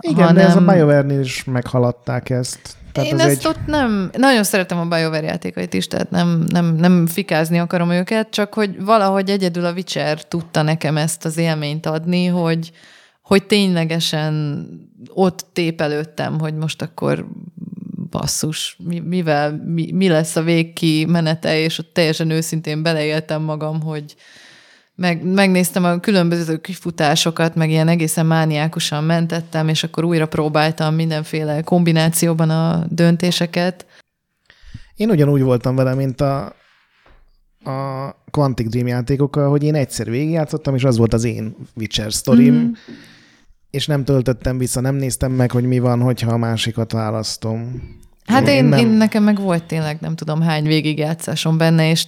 Igen, 0.00 0.34
de 0.34 0.40
ez 0.40 0.56
a 0.56 0.60
BioWare-nél 0.60 1.20
is 1.20 1.44
meghaladták 1.44 2.30
ezt. 2.30 2.76
Tehát 2.92 3.12
én 3.12 3.18
ez 3.20 3.26
ezt 3.26 3.46
egy... 3.46 3.46
ott 3.46 3.66
nem, 3.66 4.10
nagyon 4.16 4.44
szeretem 4.44 4.78
a 4.78 4.84
BioWare 4.84 5.26
játékait 5.26 5.74
is, 5.74 5.86
tehát 5.86 6.10
nem, 6.10 6.44
nem, 6.48 6.74
nem 6.74 7.06
fikázni 7.06 7.58
akarom 7.58 7.90
őket, 7.90 8.30
csak 8.30 8.54
hogy 8.54 8.84
valahogy 8.84 9.30
egyedül 9.30 9.64
a 9.64 9.72
Witcher 9.72 10.24
tudta 10.24 10.62
nekem 10.62 10.96
ezt 10.96 11.24
az 11.24 11.36
élményt 11.36 11.86
adni, 11.86 12.26
hogy, 12.26 12.72
hogy 13.22 13.46
ténylegesen 13.46 14.66
ott 15.14 15.46
tépelődtem, 15.52 16.38
hogy 16.38 16.54
most 16.54 16.82
akkor 16.82 17.26
basszus, 18.10 18.76
mi, 18.84 18.98
mivel, 18.98 19.62
mi, 19.66 19.92
mi 19.92 20.08
lesz 20.08 20.36
a 20.36 20.42
végkimenete, 20.42 21.58
és 21.58 21.78
ott 21.78 21.92
teljesen 21.92 22.30
őszintén 22.30 22.82
beleéltem 22.82 23.42
magam, 23.42 23.82
hogy 23.82 24.14
meg, 24.98 25.22
megnéztem 25.24 25.84
a 25.84 26.00
különböző 26.00 26.56
kifutásokat, 26.56 27.54
meg 27.54 27.70
ilyen 27.70 27.88
egészen 27.88 28.26
mániákusan 28.26 29.04
mentettem, 29.04 29.68
és 29.68 29.82
akkor 29.84 30.04
újra 30.04 30.26
próbáltam 30.26 30.94
mindenféle 30.94 31.62
kombinációban 31.62 32.50
a 32.50 32.84
döntéseket. 32.88 33.86
Én 34.96 35.10
ugyanúgy 35.10 35.42
voltam 35.42 35.76
vele, 35.76 35.94
mint 35.94 36.20
a 36.20 36.56
a 37.64 38.10
Quantic 38.30 38.70
Dream 38.70 38.86
játékokkal, 38.86 39.50
hogy 39.50 39.62
én 39.62 39.74
egyszer 39.74 40.10
végigjátszottam, 40.10 40.74
és 40.74 40.84
az 40.84 40.96
volt 40.96 41.12
az 41.12 41.24
én 41.24 41.56
Witcher 41.76 42.12
sztorim, 42.12 42.54
mm. 42.54 42.72
és 43.70 43.86
nem 43.86 44.04
töltöttem 44.04 44.58
vissza, 44.58 44.80
nem 44.80 44.94
néztem 44.94 45.32
meg, 45.32 45.50
hogy 45.50 45.64
mi 45.64 45.78
van, 45.78 46.00
hogyha 46.00 46.32
a 46.32 46.36
másikat 46.36 46.92
választom. 46.92 47.82
Hát 48.28 48.48
én, 48.48 48.72
én, 48.72 48.78
én 48.78 48.86
nekem 48.86 49.22
meg 49.22 49.40
volt 49.40 49.64
tényleg 49.64 49.96
nem 50.00 50.14
tudom 50.14 50.40
hány 50.40 50.64
végigjátszásom 50.64 51.58
benne, 51.58 51.90
és 51.90 52.06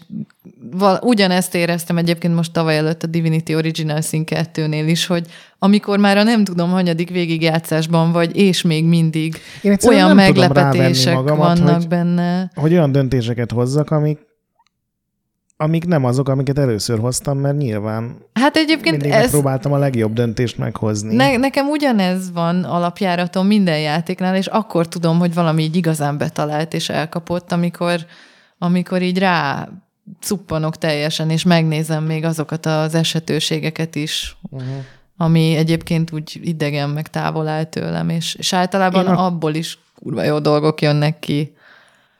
val- 0.70 1.04
ugyanezt 1.04 1.54
éreztem 1.54 1.96
egyébként 1.96 2.34
most 2.34 2.52
tavaly 2.52 2.76
előtt 2.76 3.02
a 3.02 3.06
Divinity 3.06 3.54
Original 3.54 4.00
Sin 4.00 4.24
2-nél 4.26 4.84
is, 4.86 5.06
hogy 5.06 5.26
amikor 5.58 5.98
már 5.98 6.16
a 6.16 6.22
nem 6.22 6.44
tudom 6.44 6.70
hanyadik 6.70 7.10
végigjátszásban 7.10 8.12
vagy, 8.12 8.36
és 8.36 8.62
még 8.62 8.84
mindig 8.84 9.36
olyan 9.86 10.14
meglepetések 10.14 11.14
magamat, 11.14 11.58
vannak 11.58 11.76
hogy, 11.76 11.88
benne. 11.88 12.50
Hogy 12.54 12.72
olyan 12.72 12.92
döntéseket 12.92 13.50
hozzak, 13.50 13.90
amik 13.90 14.18
amik 15.60 15.86
nem 15.86 16.04
azok, 16.04 16.28
amiket 16.28 16.58
először 16.58 16.98
hoztam, 16.98 17.38
mert 17.38 17.56
nyilván 17.56 18.16
hát 18.32 18.56
egyébként 18.56 19.02
ez... 19.02 19.30
próbáltam 19.30 19.72
a 19.72 19.78
legjobb 19.78 20.12
döntést 20.12 20.58
meghozni. 20.58 21.14
Ne, 21.14 21.36
nekem 21.36 21.68
ugyanez 21.68 22.32
van 22.32 22.64
alapjáraton 22.64 23.46
minden 23.46 23.80
játéknál, 23.80 24.36
és 24.36 24.46
akkor 24.46 24.88
tudom, 24.88 25.18
hogy 25.18 25.34
valami 25.34 25.62
így 25.62 25.76
igazán 25.76 26.18
betalált 26.18 26.74
és 26.74 26.88
elkapott, 26.88 27.52
amikor, 27.52 28.06
amikor 28.58 29.02
így 29.02 29.18
rá 29.18 29.68
cuppanok 30.20 30.76
teljesen, 30.76 31.30
és 31.30 31.42
megnézem 31.42 32.04
még 32.04 32.24
azokat 32.24 32.66
az 32.66 32.94
esetőségeket 32.94 33.94
is, 33.94 34.36
uh-huh. 34.50 34.68
ami 35.16 35.54
egyébként 35.56 36.12
úgy 36.12 36.40
idegen, 36.42 36.90
meg 36.90 37.08
távol 37.08 37.48
áll 37.48 37.64
tőlem, 37.64 38.08
és, 38.08 38.34
és 38.34 38.52
általában 38.52 39.06
a... 39.06 39.24
abból 39.24 39.54
is 39.54 39.78
kurva 40.02 40.22
jó 40.22 40.38
dolgok 40.38 40.80
jönnek 40.80 41.18
ki. 41.18 41.54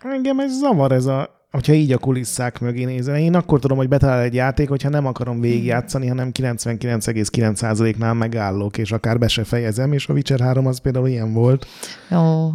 Engem 0.02 0.40
ez 0.40 0.58
zavar 0.58 0.92
ez 0.92 1.06
a 1.06 1.39
hogyha 1.50 1.72
így 1.72 1.92
a 1.92 1.98
kulisszák 1.98 2.60
mögé 2.60 2.84
nézem, 2.84 3.14
én 3.14 3.34
akkor 3.34 3.60
tudom, 3.60 3.76
hogy 3.76 3.88
betalál 3.88 4.20
egy 4.20 4.34
játék, 4.34 4.68
hogyha 4.68 4.88
nem 4.88 5.06
akarom 5.06 5.40
végigjátszani, 5.40 6.06
hanem 6.06 6.30
99,9%-nál 6.32 8.14
megállok, 8.14 8.78
és 8.78 8.92
akár 8.92 9.18
be 9.18 9.28
se 9.28 9.44
fejezem, 9.44 9.92
és 9.92 10.08
a 10.08 10.12
Witcher 10.12 10.40
3 10.40 10.66
az 10.66 10.78
például 10.78 11.08
ilyen 11.08 11.32
volt. 11.32 11.66
Ó. 12.12 12.50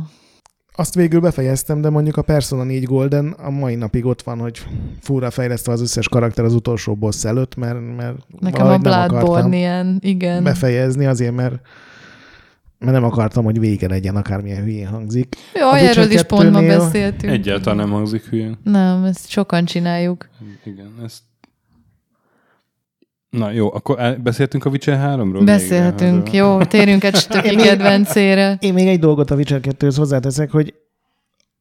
Azt 0.78 0.96
végül 0.96 1.20
befejeztem, 1.20 1.82
de 1.82 1.90
mondjuk 1.90 2.18
a 2.18 2.22
Persona 2.22 2.64
4 2.64 2.84
Golden 2.84 3.28
a 3.28 3.50
mai 3.50 3.76
napig 3.76 4.06
ott 4.06 4.22
van, 4.22 4.40
hogy 4.40 4.66
fúra 5.02 5.32
fejlesztve 5.32 5.72
az 5.72 5.82
összes 5.82 6.10
karakter 6.10 6.46
az 6.46 6.54
utolsó 6.54 6.96
boss 6.96 7.26
előtt, 7.26 7.56
mert, 7.56 7.96
mert 7.98 8.18
Nekem 8.40 8.68
a 8.68 8.78
Bloodborne 8.78 9.56
ilyen, 9.56 9.98
igen. 10.02 10.44
Befejezni 10.44 11.06
azért, 11.06 11.36
mert 11.36 11.60
mert 12.86 12.98
nem 12.98 13.04
akartam, 13.04 13.44
hogy 13.44 13.60
vége 13.60 13.88
legyen, 13.88 14.16
akármilyen 14.16 14.64
hülyén 14.64 14.88
hangzik. 14.88 15.36
Jó, 15.54 15.68
a 15.70 15.78
erről 15.78 16.12
is 16.12 16.24
pont 16.24 16.52
ma 16.52 16.62
beszéltünk. 16.62 17.34
Egyáltalán 17.34 17.78
nem 17.78 17.92
hangzik 17.92 18.24
hülyén. 18.24 18.58
Nem, 18.64 19.04
ezt 19.04 19.30
sokan 19.30 19.66
csináljuk. 19.66 20.30
Igen, 20.64 20.92
ezt 21.04 21.22
Na 23.30 23.52
jó, 23.52 23.74
akkor 23.74 24.18
beszéltünk 24.24 24.66
a 24.66 24.70
Witcher 24.70 25.18
3-ról? 25.20 25.42
Beszéltünk, 25.46 26.24
még, 26.24 26.34
jó, 26.34 26.64
térjünk 26.64 27.04
egy 27.04 27.16
stöki 27.26 27.56
kedvencére. 27.56 28.58
Én 28.60 28.74
még 28.74 28.88
egy 28.88 29.00
dolgot 29.00 29.32
a 29.32 29.36
Witcher 29.36 29.60
2-höz 29.64 29.94
hozzáteszek, 29.98 30.52
hogy 30.52 30.74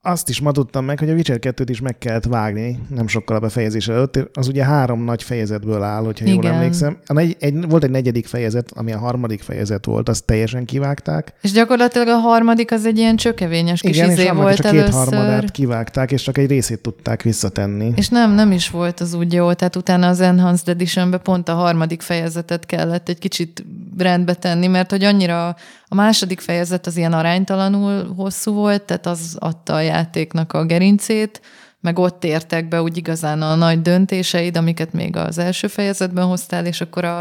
azt 0.07 0.29
is 0.29 0.41
ma 0.41 0.53
tudtam 0.53 0.85
meg, 0.85 0.99
hogy 0.99 1.11
a 1.11 1.13
Witcher 1.13 1.39
2-t 1.41 1.67
is 1.69 1.81
meg 1.81 1.99
kellett 1.99 2.25
vágni, 2.25 2.79
nem 2.89 3.07
sokkal 3.07 3.37
a 3.37 3.41
befejezés 3.41 3.89
előtt. 3.89 4.19
Az 4.33 4.49
ugye 4.49 4.65
három 4.65 5.05
nagy 5.05 5.23
fejezetből 5.23 5.83
áll, 5.83 6.05
hogyha 6.05 6.25
Igen. 6.25 6.43
jól 6.43 6.53
emlékszem. 6.53 6.97
A 7.07 7.13
negy, 7.13 7.37
egy, 7.41 7.69
volt 7.69 7.85
egy 7.85 7.91
negyedik 7.91 8.27
fejezet, 8.27 8.71
ami 8.75 8.93
a 8.93 8.99
harmadik 8.99 9.43
fejezet 9.43 9.85
volt, 9.85 10.09
azt 10.09 10.25
teljesen 10.25 10.65
kivágták. 10.65 11.33
És 11.41 11.53
gyakorlatilag 11.53 12.09
a 12.09 12.17
harmadik 12.17 12.73
az 12.73 12.87
egy 12.87 12.99
ilyen 12.99 13.17
csökevényes 13.17 13.81
kis 13.81 13.97
Igen, 13.97 14.11
izé 14.11 14.23
és 14.23 14.31
volt 14.31 14.57
csak 14.57 14.67
először. 14.67 14.85
két 14.85 14.95
harmadát 14.95 15.51
kivágták, 15.51 16.13
és 16.13 16.23
csak 16.23 16.39
egy 16.39 16.49
részét 16.49 16.81
tudták 16.81 17.23
visszatenni. 17.23 17.93
És 17.97 18.09
nem, 18.09 18.33
nem 18.33 18.53
is 18.53 18.71
volt 18.71 19.01
az 19.01 19.15
úgy 19.15 19.33
jó, 19.33 19.53
tehát 19.53 19.77
utána 19.77 20.09
az 20.09 20.21
Enhanced 20.21 20.69
Editionbe 20.69 21.19
pont 21.19 21.49
a 21.49 21.55
harmadik 21.55 22.03
fejezetet 22.03 22.67
kellett 22.67 23.09
egy 23.09 23.19
kicsit 23.19 23.65
rendbe 23.99 24.35
tenni, 24.35 24.67
mert 24.67 24.91
hogy 24.91 25.05
annyira 25.05 25.57
a 25.95 25.97
második 25.97 26.41
fejezet 26.41 26.87
az 26.87 26.97
ilyen 26.97 27.13
aránytalanul 27.13 28.15
hosszú 28.17 28.53
volt, 28.53 28.83
tehát 28.83 29.07
az 29.07 29.37
adta 29.39 29.75
a 29.75 29.81
játéknak 29.81 30.53
a 30.53 30.65
gerincét, 30.65 31.41
meg 31.81 31.99
ott 31.99 32.25
értek 32.25 32.69
be 32.69 32.83
úgy 32.83 32.97
igazán 32.97 33.43
a 33.43 33.55
nagy 33.55 33.83
döntéseid, 33.83 34.57
amiket 34.57 34.93
még 34.93 35.17
az 35.17 35.39
első 35.39 35.67
fejezetben 35.67 36.27
hoztál, 36.27 36.67
és 36.67 36.81
akkor 36.81 37.05
a, 37.05 37.19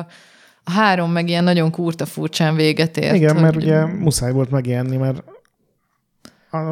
a 0.63 0.71
három 0.71 1.11
meg 1.11 1.29
ilyen 1.29 1.43
nagyon 1.43 1.71
kurta 1.71 2.05
furcsán 2.05 2.55
véget 2.55 2.97
ért. 2.97 3.15
Igen, 3.15 3.33
hogy... 3.33 3.41
mert 3.41 3.55
ugye 3.55 3.85
muszáj 3.85 4.31
volt 4.31 4.49
megjelenni, 4.49 4.97
mert 4.97 5.23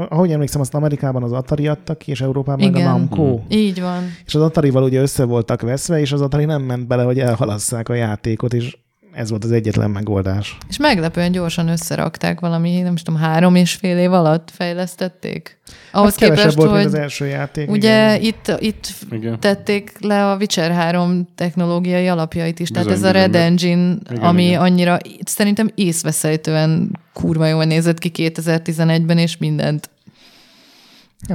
ahogy 0.09 0.31
emlékszem, 0.31 0.61
azt 0.61 0.73
Amerikában 0.73 1.23
az 1.23 1.31
Atari 1.31 1.67
adtak 1.67 1.97
ki, 1.97 2.11
és 2.11 2.21
Európában 2.21 2.59
Igen. 2.59 2.71
meg 2.73 2.85
a 2.85 2.89
Namco. 2.89 3.23
Mm. 3.23 3.39
Így 3.47 3.81
van. 3.81 4.03
És 4.25 4.35
az 4.35 4.41
Atari-val 4.41 4.83
ugye 4.83 5.01
össze 5.01 5.23
voltak 5.23 5.61
veszve, 5.61 5.99
és 5.99 6.11
az 6.11 6.21
Atari 6.21 6.45
nem 6.45 6.61
ment 6.61 6.87
bele, 6.87 7.03
hogy 7.03 7.19
elhalasszák 7.19 7.89
a 7.89 7.93
játékot, 7.93 8.53
és 8.53 8.77
ez 9.13 9.29
volt 9.29 9.43
az 9.43 9.51
egyetlen 9.51 9.89
megoldás. 9.89 10.57
És 10.69 10.77
meglepően 10.77 11.31
gyorsan 11.31 11.67
összerakták 11.67 12.39
valami, 12.39 12.81
nem 12.81 12.95
tudom, 12.95 13.19
három 13.19 13.55
és 13.55 13.73
fél 13.73 13.97
év 13.97 14.13
alatt 14.13 14.51
fejlesztették. 14.53 15.59
Ahhoz 15.91 16.17
hát 16.17 16.29
képest, 16.29 16.55
volt, 16.55 16.69
hogy 16.69 16.83
az 16.83 16.93
első 16.93 17.25
játék. 17.25 17.69
Ugye 17.69 18.15
igen. 18.15 18.21
itt, 18.21 18.55
itt 18.59 18.87
igen. 19.11 19.39
tették 19.39 19.91
le 19.99 20.31
a 20.31 20.35
Witcher 20.35 20.71
3 20.71 21.27
technológiai 21.35 22.07
alapjait 22.07 22.59
is. 22.59 22.69
Bizony, 22.69 22.83
Tehát 22.83 22.97
ez 22.97 23.03
bizony, 23.03 23.21
a 23.21 23.25
Red 23.25 23.35
Engine, 23.35 23.95
igen, 24.09 24.23
ami 24.23 24.45
igen. 24.45 24.61
annyira 24.61 24.97
szerintem 25.25 25.69
észveszejtően 25.75 26.99
kurva 27.13 27.45
jól 27.45 27.63
nézett 27.63 27.99
ki 27.99 28.11
2011-ben, 28.15 29.17
és 29.17 29.37
mindent 29.37 29.89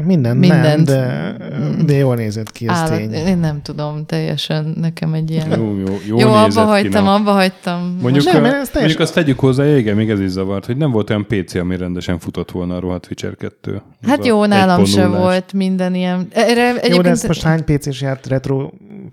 minden 0.05 0.37
Mindent. 0.37 0.63
nem, 0.65 0.85
de, 0.85 1.37
de 1.85 1.95
jól 1.95 2.15
nézett 2.15 2.53
ki, 2.53 2.69
ez 2.69 2.77
Állat, 2.77 2.97
tény. 2.97 3.13
Én 3.13 3.39
nem 3.39 3.63
tudom, 3.63 4.07
teljesen 4.07 4.75
nekem 4.81 5.15
egy 5.15 5.31
ilyen... 5.31 5.61
Jó, 5.61 5.79
jó, 5.79 5.99
jó, 6.07 6.19
jó 6.19 6.33
abba 6.33 6.65
hagytam, 6.65 7.05
ki, 7.05 7.11
abba 7.11 7.33
hagytam. 7.33 7.99
Mondjuk, 8.03 8.25
nem, 8.25 8.35
a, 8.37 8.41
teljesen... 8.41 8.71
mondjuk 8.75 9.01
azt 9.01 9.15
tegyük 9.15 9.39
hozzá, 9.39 9.65
igen, 9.65 9.97
még 9.97 10.11
ez 10.11 10.21
is 10.21 10.31
zavart, 10.31 10.67
hogy 10.67 10.77
nem 10.77 10.91
volt 10.91 11.11
olyan 11.11 11.27
PC, 11.27 11.55
ami 11.55 11.77
rendesen 11.77 12.19
futott 12.19 12.51
volna 12.51 12.77
a 12.77 12.81
rohadt 12.81 13.07
Witcher 13.09 13.37
2. 13.37 13.83
Hát 14.07 14.27
jó, 14.27 14.45
nálam 14.45 14.85
se 14.85 15.07
volt 15.07 15.53
minden 15.53 15.95
ilyen. 15.95 16.27
Erre 16.31 16.69
egyébként... 16.69 16.95
Jó, 16.95 17.01
de 17.03 17.11
ezt 17.11 17.27
most 17.27 17.43
hány 17.43 17.65
PC-s 17.65 18.01
ját, 18.01 18.27
retro 18.27 18.71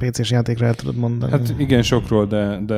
PC-s 0.10 0.32
játékra 0.32 0.66
el 0.66 0.74
tudod 0.74 0.96
mondani? 0.96 1.32
Hát 1.32 1.54
igen, 1.58 1.82
sokról, 1.82 2.26
de, 2.26 2.60
de 2.66 2.76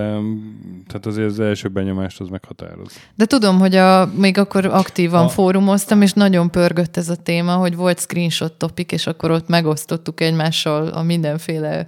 tehát 0.88 1.06
azért 1.06 1.28
az 1.28 1.40
első 1.40 1.68
benyomást 1.68 2.20
az 2.20 2.30
meghatároz. 2.30 3.00
De 3.16 3.26
tudom, 3.26 3.60
hogy 3.60 3.76
a, 3.76 4.10
még 4.18 4.38
akkor 4.38 4.66
aktívan 4.66 5.26
a... 5.26 5.30
fórumoztam, 5.30 6.02
és 6.02 6.14
nagyon 6.14 6.52
pörgött 6.52 6.98
ez 6.98 7.10
a 7.10 7.16
téma, 7.16 7.54
hogy 7.56 7.76
volt 7.76 8.00
screenshot 8.00 8.54
topik, 8.54 8.92
és 8.92 9.08
akkor 9.08 9.32
ott 9.32 9.48
megosztottuk 9.48 10.22
egymással 10.22 10.88
a 10.88 11.04
mindenféle 11.04 11.86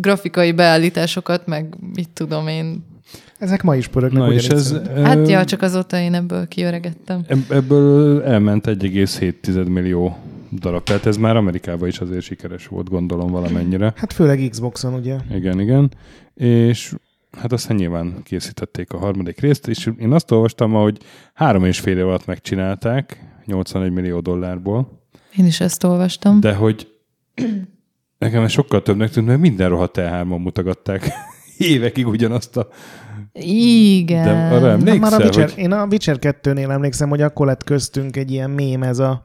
grafikai 0.00 0.52
beállításokat, 0.52 1.46
meg 1.46 1.74
mit 1.94 2.08
tudom 2.08 2.48
én. 2.48 2.84
Ezek 3.38 3.62
ma 3.62 3.76
is 3.76 3.88
pörögnek. 3.88 4.22
Na 4.22 4.32
és 4.32 4.48
ez, 4.48 4.74
hát 5.02 5.28
ja, 5.28 5.44
csak 5.44 5.62
azóta 5.62 5.98
én 5.98 6.14
ebből 6.14 6.48
kiöregettem. 6.48 7.24
Ebből 7.48 8.22
elment 8.22 8.66
1,7 8.66 9.68
millió 9.68 10.16
darab. 10.52 10.82
Tehát 10.82 11.06
ez 11.06 11.16
már 11.16 11.36
Amerikában 11.36 11.88
is 11.88 11.98
azért 11.98 12.22
sikeres 12.22 12.66
volt, 12.66 12.88
gondolom 12.88 13.30
valamennyire. 13.30 13.92
Hát 13.96 14.12
főleg 14.12 14.48
Xboxon, 14.50 14.94
ugye? 14.94 15.16
Igen, 15.30 15.60
igen. 15.60 15.92
És 16.34 16.94
hát 17.30 17.52
aztán 17.52 17.76
nyilván 17.76 18.22
készítették 18.22 18.92
a 18.92 18.98
harmadik 18.98 19.40
részt, 19.40 19.68
és 19.68 19.90
én 19.98 20.12
azt 20.12 20.30
olvastam, 20.30 20.72
hogy 20.72 20.98
három 21.34 21.64
és 21.64 21.80
fél 21.80 21.98
év 21.98 22.06
alatt 22.06 22.26
megcsinálták, 22.26 23.24
81 23.44 23.92
millió 23.92 24.20
dollárból. 24.20 25.02
Én 25.36 25.46
is 25.46 25.60
ezt 25.60 25.84
olvastam. 25.84 26.40
De 26.40 26.54
hogy 26.54 26.88
nekem 28.18 28.42
ez 28.42 28.50
sokkal 28.50 28.82
többnek 28.82 29.10
tűnt, 29.10 29.26
mert 29.26 29.40
minden 29.40 29.68
rohadt 29.68 29.96
E3-on 30.00 30.42
mutogatták 30.42 31.10
évekig 31.58 32.06
ugyanazt 32.06 32.56
a 32.56 32.68
igen. 33.32 34.24
De 34.24 34.56
arra 34.56 34.70
emlékszel, 34.70 34.98
már 34.98 35.12
a 35.12 35.24
Witcher, 35.24 35.50
hogy... 35.50 35.58
Én 35.58 35.72
a 35.72 35.86
Witcher 35.90 36.16
2-nél 36.20 36.70
emlékszem, 36.70 37.08
hogy 37.08 37.22
akkor 37.22 37.46
lett 37.46 37.64
köztünk 37.64 38.16
egy 38.16 38.30
ilyen 38.30 38.50
mém 38.50 38.82
ez 38.82 38.98
a 38.98 39.22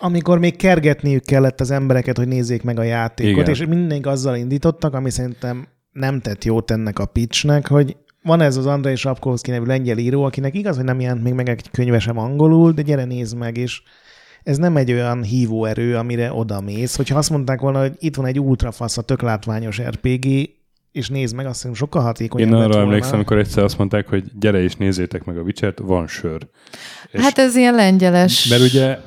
amikor 0.00 0.38
még 0.38 0.56
kergetniük 0.56 1.24
kellett 1.24 1.60
az 1.60 1.70
embereket, 1.70 2.16
hogy 2.16 2.28
nézzék 2.28 2.62
meg 2.62 2.78
a 2.78 2.82
játékot, 2.82 3.42
Igen. 3.42 3.50
és 3.50 3.66
mindenki 3.66 4.08
azzal 4.08 4.36
indítottak, 4.36 4.94
ami 4.94 5.10
szerintem 5.10 5.68
nem 5.92 6.20
tett 6.20 6.44
jót 6.44 6.70
ennek 6.70 6.98
a 6.98 7.06
pitchnek, 7.06 7.68
hogy 7.68 7.96
van 8.22 8.40
ez 8.40 8.56
az 8.56 8.66
Andrei 8.66 8.96
Sapkowski 8.96 9.50
nevű 9.50 9.64
lengyel 9.64 9.98
író, 9.98 10.24
akinek 10.24 10.54
igaz, 10.54 10.76
hogy 10.76 10.84
nem 10.84 11.00
jelent 11.00 11.22
még 11.22 11.32
meg 11.32 11.48
egy 11.48 11.70
könyve 11.70 11.98
sem 11.98 12.18
angolul, 12.18 12.72
de 12.72 12.82
gyere 12.82 13.04
nézd 13.04 13.36
meg, 13.36 13.56
és 13.56 13.82
ez 14.42 14.56
nem 14.56 14.76
egy 14.76 14.92
olyan 14.92 15.22
hívóerő, 15.22 15.96
amire 15.96 16.32
oda 16.32 16.60
mész. 16.60 16.96
Hogyha 16.96 17.18
azt 17.18 17.30
mondták 17.30 17.60
volna, 17.60 17.80
hogy 17.80 17.92
itt 17.98 18.16
van 18.16 18.26
egy 18.26 18.40
ultrafasz, 18.40 18.98
a 18.98 19.02
tök 19.02 19.22
látványos 19.22 19.82
RPG, 19.82 20.26
és 20.92 21.08
nézd 21.08 21.34
meg, 21.34 21.46
azt 21.46 21.54
hiszem 21.54 21.74
sokkal 21.74 22.02
hatékonyabb 22.02 22.48
Én 22.48 22.54
arra 22.54 22.80
emlékszem, 22.80 23.14
amikor 23.14 23.38
egyszer 23.38 23.64
azt 23.64 23.78
mondták, 23.78 24.08
hogy 24.08 24.24
gyere 24.38 24.62
és 24.62 24.76
nézzétek 24.76 25.24
meg 25.24 25.38
a 25.38 25.40
Witcher-t, 25.40 25.78
van 25.78 26.06
sör. 26.06 26.46
Hát 27.12 27.38
ez 27.38 27.56
ilyen 27.56 27.74
lengyeles. 27.74 28.48
Mert 28.48 28.62
ugye 28.62 28.98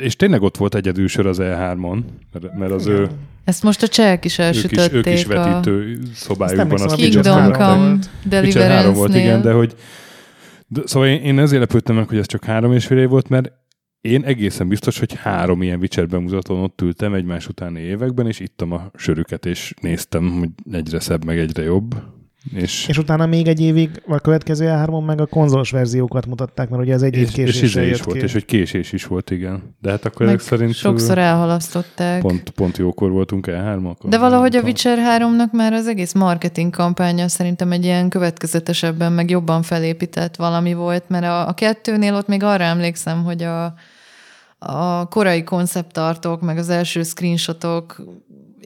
és 0.00 0.16
tényleg 0.16 0.42
ott 0.42 0.56
volt 0.56 0.74
egyedül 0.74 1.08
sor 1.08 1.26
az 1.26 1.38
E3-on, 1.40 1.98
mert, 2.32 2.58
mert 2.58 2.72
az 2.72 2.86
ő... 2.86 3.08
Ezt 3.44 3.62
most 3.62 3.82
a 3.82 3.88
csehek 3.88 4.24
is 4.24 4.38
elsütötték. 4.38 4.92
Ők 4.92 5.06
is, 5.06 5.12
ők 5.12 5.18
is 5.18 5.24
vetítő 5.24 5.98
a... 6.02 6.06
szobájukban. 6.14 6.80
Az 6.80 6.94
Kingdom 6.94 7.52
Come 7.52 7.98
Deliverance-nél. 8.24 8.92
volt, 8.92 9.14
igen, 9.14 9.42
de 9.42 9.52
hogy... 9.52 9.74
De, 10.66 10.80
szóval 10.84 11.08
én, 11.08 11.20
én 11.20 11.38
ezért 11.38 11.60
lepődtem 11.60 11.94
meg, 11.94 12.08
hogy 12.08 12.18
ez 12.18 12.26
csak 12.26 12.44
három 12.44 12.72
és 12.72 12.86
fél 12.86 12.98
év 12.98 13.08
volt, 13.08 13.28
mert 13.28 13.52
én 14.00 14.24
egészen 14.24 14.68
biztos, 14.68 14.98
hogy 14.98 15.14
három 15.14 15.62
ilyen 15.62 15.78
Witcher 15.78 16.08
bemutatón 16.08 16.62
ott 16.62 16.80
ültem 16.80 17.14
egymás 17.14 17.48
utáni 17.48 17.80
években, 17.80 18.26
és 18.26 18.40
ittam 18.40 18.72
a 18.72 18.90
sörüket, 18.94 19.46
és 19.46 19.74
néztem, 19.80 20.38
hogy 20.38 20.48
egyre 20.72 21.00
szebb, 21.00 21.24
meg 21.24 21.38
egyre 21.38 21.62
jobb. 21.62 21.94
És, 22.54 22.88
És 22.88 22.98
utána 22.98 23.26
még 23.26 23.46
egy 23.48 23.60
évig, 23.60 24.02
a 24.06 24.18
következő 24.18 24.66
E3-on 24.68 25.04
meg 25.06 25.20
a 25.20 25.26
konzolos 25.26 25.70
verziókat 25.70 26.26
mutatták, 26.26 26.68
mert 26.68 26.82
ugye 26.82 26.92
ez 26.92 27.02
egy 27.02 27.16
év 27.16 27.28
és, 27.34 27.36
és 27.36 27.62
izé 27.62 27.88
is 27.88 28.02
volt, 28.02 28.18
ki. 28.18 28.24
és 28.24 28.32
hogy 28.32 28.44
késés 28.44 28.92
is 28.92 29.04
volt, 29.06 29.30
igen. 29.30 29.76
De 29.80 29.90
hát 29.90 30.04
akkor 30.04 30.26
Meg 30.26 30.34
ezek 30.34 30.46
szerint 30.46 30.74
sokszor 30.74 31.18
elhalasztották. 31.18 32.20
pont, 32.20 32.50
pont 32.50 32.76
jókor 32.76 33.10
voltunk 33.10 33.46
el 33.46 33.62
hármak. 33.62 34.06
De 34.08 34.18
valahogy 34.18 34.56
a 34.56 34.60
Witcher 34.62 34.98
3-nak 34.98 35.50
már 35.52 35.72
az 35.72 35.86
egész 35.86 36.12
marketing 36.12 36.70
kampánya 36.74 37.28
szerintem 37.28 37.72
egy 37.72 37.84
ilyen 37.84 38.08
következetesebben, 38.08 39.12
meg 39.12 39.30
jobban 39.30 39.62
felépített 39.62 40.36
valami 40.36 40.74
volt, 40.74 41.08
mert 41.08 41.24
a, 41.24 41.48
a 41.48 41.52
kettőnél 41.52 42.14
ott 42.14 42.26
még 42.26 42.42
arra 42.42 42.64
emlékszem, 42.64 43.24
hogy 43.24 43.42
a, 43.42 43.74
a 44.58 45.08
korai 45.08 45.44
konceptartok, 45.44 46.40
meg 46.40 46.58
az 46.58 46.68
első 46.68 47.02
screenshotok 47.02 48.02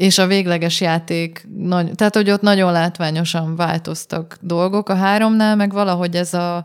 és 0.01 0.19
a 0.19 0.27
végleges 0.27 0.81
játék, 0.81 1.49
nagy, 1.57 1.91
tehát 1.95 2.15
hogy 2.15 2.31
ott 2.31 2.41
nagyon 2.41 2.73
látványosan 2.73 3.57
változtak 3.57 4.39
dolgok. 4.41 4.89
A 4.89 4.95
háromnál 4.95 5.57
meg 5.57 5.73
valahogy 5.73 6.15
ez 6.15 6.35
a 6.35 6.65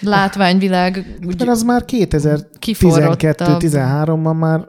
látványvilág 0.00 1.16
úgy 1.26 1.34
De 1.34 1.50
az 1.50 1.62
már 1.62 1.84
kiforrottabb. 2.58 3.18
2012-13-ban 3.18 4.38
már 4.38 4.68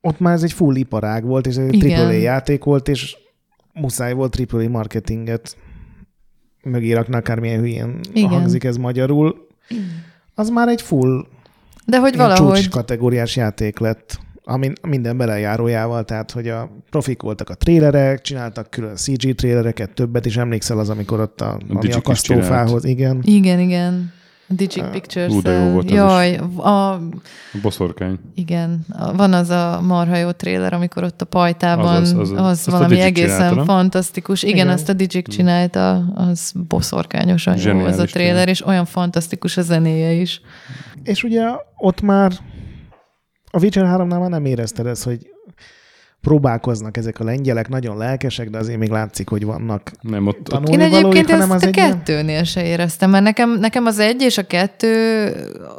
ott 0.00 0.18
már 0.18 0.34
ez 0.34 0.42
egy 0.42 0.52
full 0.52 0.74
iparág 0.74 1.24
volt, 1.24 1.46
és 1.46 1.56
egy 1.56 1.74
Igen. 1.74 2.00
AAA 2.00 2.12
játék 2.12 2.64
volt, 2.64 2.88
és 2.88 3.16
muszáj 3.72 4.12
volt 4.12 4.40
AAA 4.50 4.68
marketinget 4.68 5.56
mögé 6.62 6.92
rakni, 6.92 7.14
akármilyen 7.14 7.60
hülyén 7.60 8.00
Igen. 8.12 8.28
hangzik 8.28 8.64
ez 8.64 8.76
magyarul. 8.76 9.46
Az 10.34 10.48
már 10.48 10.68
egy 10.68 10.82
full 10.82 11.26
De 11.84 11.98
hogy 11.98 12.16
valahogy 12.16 12.60
csúcs 12.60 12.68
kategóriás 12.68 13.36
játék 13.36 13.78
lett, 13.78 14.18
ami 14.50 14.72
minden 14.88 15.16
belejárójával, 15.16 16.04
tehát 16.04 16.30
hogy 16.30 16.48
a 16.48 16.70
profik 16.90 17.22
voltak 17.22 17.50
a 17.50 17.54
trélerek, 17.54 18.20
csináltak 18.20 18.70
külön 18.70 18.96
CG 18.96 19.34
trélereket, 19.34 19.90
többet 19.94 20.26
is 20.26 20.36
emlékszel 20.36 20.78
az, 20.78 20.88
amikor 20.88 21.20
ott 21.20 21.40
a, 21.40 21.50
ami 21.52 21.62
Digic 21.80 21.88
is 21.88 21.94
akasztófához, 21.94 22.84
igen. 22.84 23.18
Igen, 23.22 23.58
igen. 23.58 24.12
A 24.50 24.54
Digic 24.54 24.90
Pictures. 24.90 25.32
ú, 25.32 25.42
de 25.42 25.52
jó 25.52 25.70
volt 25.72 25.84
az 25.90 25.96
Jaj, 25.96 26.36
a, 26.56 26.68
A 26.68 27.00
boszorkány. 27.62 28.18
igen, 28.34 28.80
a- 28.98 29.16
van 29.16 29.32
az 29.32 29.50
a 29.50 29.80
marha 29.82 30.16
jó 30.16 30.30
tréler, 30.30 30.72
amikor 30.72 31.02
ott 31.04 31.20
a 31.22 31.24
pajtában, 31.24 31.94
Az 32.02 32.12
az, 32.12 32.18
az, 32.18 32.30
az- 32.30 32.38
az, 32.40 32.68
a 32.68 32.70
valami 32.70 33.00
egészen 33.00 33.28
csinálta, 33.36 33.54
nem? 33.54 33.64
fantasztikus. 33.64 34.42
Igen, 34.42 34.54
Igen. 34.56 34.68
azt 34.68 34.88
a 34.88 34.92
Digic 34.92 35.28
csinálta, 35.30 35.96
az 36.14 36.52
boszorkányosan 36.68 37.56
jó 37.56 37.78
az 37.84 37.98
a 37.98 38.04
tréler, 38.04 38.28
tényleg. 38.28 38.48
és 38.48 38.66
olyan 38.66 38.84
fantasztikus 38.84 39.56
a 39.56 39.62
zenéje 39.62 40.12
is. 40.12 40.40
És 41.02 41.22
ugye 41.22 41.42
ott 41.76 42.00
már 42.00 42.32
a 43.50 43.58
Witcher 43.60 43.84
3-nál 43.84 44.18
már 44.18 44.30
nem 44.30 44.44
érezted 44.44 44.86
ezt, 44.86 45.04
hogy 45.04 45.30
próbálkoznak 46.20 46.96
ezek 46.96 47.20
a 47.20 47.24
lengyelek, 47.24 47.68
nagyon 47.68 47.96
lelkesek, 47.96 48.50
de 48.50 48.58
azért 48.58 48.78
még 48.78 48.90
látszik, 48.90 49.28
hogy 49.28 49.44
vannak 49.44 49.90
Nem, 50.00 50.26
ott, 50.26 50.38
ott 50.38 50.44
tanulni 50.44 50.72
Én 50.82 50.90
valóik, 50.90 51.04
egyébként 51.04 51.30
hanem 51.30 51.50
ezt 51.50 51.54
az 51.54 51.62
a 51.62 51.66
egy 51.66 51.76
ilyen- 51.76 51.90
kettőnél 51.90 52.44
se 52.44 52.64
éreztem, 52.64 53.10
mert 53.10 53.24
nekem, 53.24 53.58
nekem 53.58 53.86
az 53.86 53.98
egy 53.98 54.22
és 54.22 54.38
a 54.38 54.46
kettő 54.46 55.32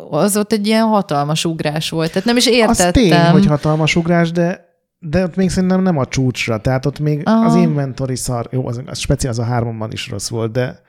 az 0.10 0.38
ott 0.38 0.52
egy 0.52 0.68
ilyen 0.68 0.86
hatalmas 0.86 1.46
ugrás 1.46 1.90
volt. 1.90 2.10
Tehát 2.12 2.26
nem 2.28 2.38
is 2.38 2.48
értettem. 2.48 2.88
Az 2.88 2.92
tény, 2.92 3.32
hogy 3.32 3.46
hatalmas 3.46 3.96
ugrás, 3.96 4.32
de 4.32 4.68
de 5.02 5.24
ott 5.24 5.36
még 5.36 5.50
szerintem 5.50 5.82
nem 5.82 5.98
a 5.98 6.06
csúcsra, 6.06 6.58
tehát 6.58 6.86
ott 6.86 7.00
még 7.00 7.22
Aha. 7.24 7.46
az 7.46 7.56
inventory 7.56 8.16
szar, 8.16 8.48
jó, 8.52 8.68
az, 8.68 8.82
az 8.86 8.98
speciál 9.00 9.32
az 9.32 9.40
a 9.40 9.44
háromban 9.44 9.92
is 9.92 10.10
rossz 10.10 10.30
volt, 10.30 10.52
de 10.52 10.82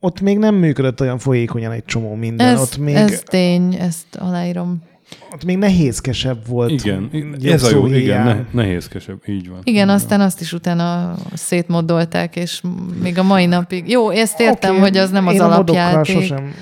ott 0.00 0.20
még 0.20 0.38
nem 0.38 0.54
működött 0.54 1.00
olyan 1.00 1.18
folyékonyan 1.18 1.72
egy 1.72 1.84
csomó 1.84 2.14
minden. 2.14 2.46
ez, 2.46 2.60
ott 2.60 2.76
még, 2.76 2.94
ez 2.94 3.22
tény, 3.24 3.74
ezt 3.74 4.16
aláírom. 4.18 4.82
Ott 5.32 5.44
még 5.44 5.56
nehézkesebb 5.56 6.46
volt. 6.46 6.70
igen, 6.70 7.10
ez 7.42 7.62
a 7.62 7.70
jó, 7.70 7.86
igen, 7.86 8.24
ne, 8.24 8.62
nehézkesebb, 8.62 9.18
így 9.26 9.48
van. 9.48 9.60
Igen, 9.64 9.88
aztán 9.88 10.20
azt 10.20 10.40
is 10.40 10.52
utána 10.52 11.14
szétmoddolták, 11.34 12.36
és 12.36 12.60
még 13.02 13.18
a 13.18 13.22
mai 13.22 13.46
napig. 13.46 13.90
Jó, 13.90 14.10
ezt 14.10 14.40
értem, 14.40 14.70
Oké, 14.70 14.80
hogy 14.80 14.96
az 14.96 15.10
nem 15.10 15.26
az 15.26 15.34
én 15.34 15.40
alapjáték. 15.40 16.14
sosem, 16.14 16.54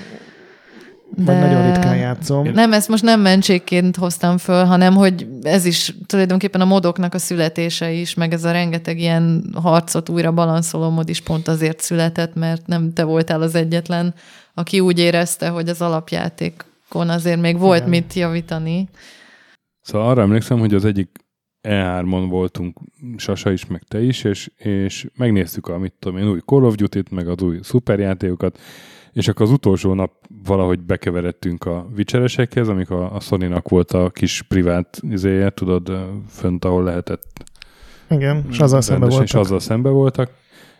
de... 1.15 1.23
vagy 1.23 1.39
nagyon 1.39 1.73
ritkán 1.73 1.97
játszom. 1.97 2.47
Nem, 2.53 2.73
ezt 2.73 2.87
most 2.87 3.03
nem 3.03 3.21
mentségként 3.21 3.95
hoztam 3.95 4.37
föl, 4.37 4.63
hanem 4.63 4.95
hogy 4.95 5.27
ez 5.41 5.65
is 5.65 5.93
tulajdonképpen 6.05 6.61
a 6.61 6.65
modoknak 6.65 7.13
a 7.13 7.19
születése 7.19 7.91
is, 7.91 8.13
meg 8.13 8.33
ez 8.33 8.43
a 8.43 8.51
rengeteg 8.51 8.99
ilyen 8.99 9.43
harcot 9.61 10.09
újra 10.09 10.31
balanszoló 10.31 10.89
mod 10.89 11.09
is 11.09 11.21
pont 11.21 11.47
azért 11.47 11.81
született, 11.81 12.35
mert 12.35 12.67
nem 12.67 12.93
te 12.93 13.03
voltál 13.03 13.41
az 13.41 13.55
egyetlen, 13.55 14.13
aki 14.53 14.79
úgy 14.79 14.99
érezte, 14.99 15.47
hogy 15.47 15.69
az 15.69 15.81
alapjátékon 16.89 17.09
azért 17.09 17.41
még 17.41 17.59
volt 17.59 17.77
Igen. 17.77 17.89
mit 17.89 18.13
javítani. 18.13 18.89
Szóval 19.81 20.09
arra 20.09 20.21
emlékszem, 20.21 20.59
hogy 20.59 20.73
az 20.73 20.85
egyik 20.85 21.09
E3-on 21.61 22.25
voltunk, 22.29 22.79
Sasa 23.17 23.51
is, 23.51 23.65
meg 23.65 23.83
te 23.87 24.01
is, 24.01 24.23
és, 24.23 24.51
és 24.57 25.07
megnéztük 25.15 25.67
a, 25.67 25.77
mit 25.77 25.93
tudom 25.99 26.17
én, 26.17 26.27
új 26.27 26.39
Call 26.39 26.63
of 26.63 26.75
Duty-t, 26.75 27.11
meg 27.11 27.27
az 27.27 27.41
új 27.41 27.59
szuperjátékokat, 27.61 28.59
és 29.13 29.27
akkor 29.27 29.45
az 29.45 29.51
utolsó 29.51 29.93
nap 29.93 30.11
valahogy 30.43 30.79
bekeveredtünk 30.79 31.65
a 31.65 31.87
vicseresekhez, 31.95 32.67
amik 32.67 32.89
a, 32.89 33.15
a 33.15 33.19
Sony-nak 33.19 33.69
volt 33.69 33.91
a 33.91 34.09
kis 34.09 34.41
privát 34.41 34.99
izéje, 35.09 35.49
tudod, 35.49 35.91
fönt, 36.29 36.65
ahol 36.65 36.83
lehetett 36.83 37.43
Igen, 38.09 38.45
és 38.49 38.59
azzal 38.59 38.81
szembe 38.81 39.05
voltak. 39.05 39.23
És 39.23 39.33
azzal 39.33 39.59
szembe 39.59 39.89
voltak. 39.89 40.31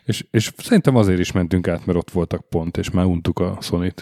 És, 0.04 0.26
és 0.32 0.52
szerintem 0.58 0.96
azért 0.96 1.20
is 1.20 1.32
mentünk 1.32 1.68
át, 1.68 1.86
mert 1.86 1.98
ott 1.98 2.12
voltak 2.12 2.50
pont, 2.50 2.78
és 2.78 2.90
már 2.90 3.06
untuk 3.06 3.40
a 3.40 3.58
sony 3.62 3.94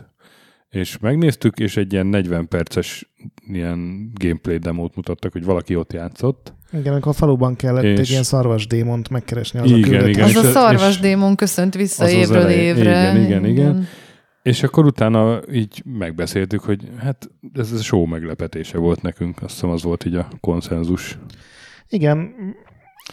És 0.74 0.98
megnéztük, 1.00 1.60
és 1.60 1.78
egy 1.78 1.94
ilyen 1.94 2.06
40 2.08 2.48
perces 2.48 3.14
ilyen 3.48 4.10
gameplay 4.14 4.58
demót 4.58 4.96
mutattak, 4.96 5.32
hogy 5.32 5.44
valaki 5.44 5.76
ott 5.76 5.94
játszott. 5.94 6.54
Igen, 6.72 6.92
amikor 6.92 7.12
a 7.12 7.16
faluban 7.16 7.56
kellett 7.56 7.84
És- 7.84 8.00
egy 8.00 8.10
ilyen 8.10 8.24
szarvas 8.24 8.68
démont 8.68 9.10
megkeresni 9.10 9.60
az 9.60 9.72
Igen, 9.72 10.04
a 10.04 10.08
igen. 10.08 10.24
Az 10.24 10.36
a 10.36 10.40
ez- 10.40 10.52
szarvas 10.52 11.00
démon 11.00 11.36
köszönt 11.36 11.76
vissza 11.76 12.04
Az 12.04 12.10
az 12.10 12.16
évről 12.16 12.42
elején. 12.42 12.76
évre. 12.76 13.12
Igen, 13.12 13.24
igen, 13.26 13.46
igen. 13.46 13.88
És 14.44 14.64
akkor 14.64 14.86
utána 14.86 15.40
így 15.52 15.84
megbeszéltük, 15.86 16.60
hogy 16.62 16.90
hát 17.00 17.30
ez 17.54 17.72
a 17.72 17.78
show 17.78 18.06
meglepetése 18.06 18.78
volt 18.78 19.02
nekünk. 19.02 19.42
Azt 19.42 19.54
hiszem 19.54 19.70
az 19.70 19.84
volt 19.84 20.06
így 20.06 20.16
a 20.16 20.28
konszenzus. 20.40 21.18
Igen, 21.90 22.34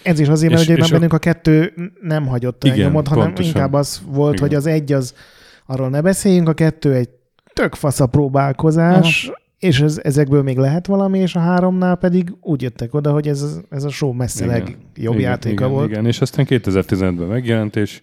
ez 0.03 0.19
is 0.20 0.28
azért, 0.28 0.51
mert 0.53 0.62
És- 0.65 0.69
ugye 0.69 0.78
és 0.82 0.89
a- 0.89 0.93
bennünk 0.93 1.12
a 1.12 1.19
kettő 1.19 1.73
nem 2.01 2.27
hagyott 2.27 2.65
Igen, 2.65 2.77
engem 2.77 2.95
ott, 2.95 3.09
hanem 3.09 3.24
pontosan. 3.24 3.53
inkább 3.53 3.73
az 3.73 4.03
volt, 4.07 4.35
Igen. 4.35 4.47
hogy 4.49 4.57
az 4.57 4.66
egy 4.66 4.93
az, 4.93 5.15
arról 5.66 5.89
ne 5.89 6.01
beszéljünk, 6.01 6.49
a 6.49 6.53
kettő 6.55 6.95
egy 6.95 7.09
tök 7.61 7.74
fasz 7.74 8.01
a 8.01 8.07
próbálkozás, 8.07 9.31
és 9.59 9.81
ez, 9.81 10.01
ezekből 10.03 10.43
még 10.43 10.57
lehet 10.57 10.87
valami, 10.87 11.19
és 11.19 11.35
a 11.35 11.39
háromnál 11.39 11.97
pedig 11.97 12.32
úgy 12.41 12.62
jöttek 12.62 12.95
oda, 12.95 13.12
hogy 13.12 13.28
ez, 13.28 13.61
ez 13.70 13.85
a 13.85 13.89
show 13.89 14.12
messze 14.12 14.45
Igen. 14.45 14.57
legjobb 14.59 15.15
igen, 15.15 15.31
játéka 15.31 15.65
igen, 15.65 15.70
volt. 15.70 15.91
Igen, 15.91 16.07
és 16.07 16.20
aztán 16.20 16.47
2015-ben 16.49 17.28
megjelent, 17.28 17.77
és, 17.77 18.03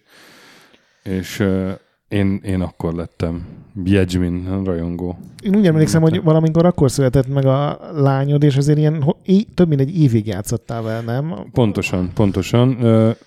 és 1.02 1.40
uh, 1.40 1.70
én, 2.08 2.40
én 2.44 2.60
akkor 2.60 2.94
lettem 2.94 3.46
Jedzsmin 3.84 4.64
rajongó. 4.64 5.18
Én 5.42 5.56
úgy 5.56 5.66
emlékszem, 5.66 6.02
hogy 6.02 6.22
valamikor 6.22 6.64
akkor 6.66 6.90
született 6.90 7.28
meg 7.28 7.46
a 7.46 7.78
lányod, 7.94 8.42
és 8.42 8.56
azért 8.56 8.78
ilyen 8.78 9.14
több 9.54 9.68
mint 9.68 9.80
egy 9.80 10.00
évig 10.00 10.26
játszottál 10.26 10.82
vele, 10.82 11.00
nem? 11.00 11.34
Pontosan, 11.52 12.10
pontosan, 12.14 12.68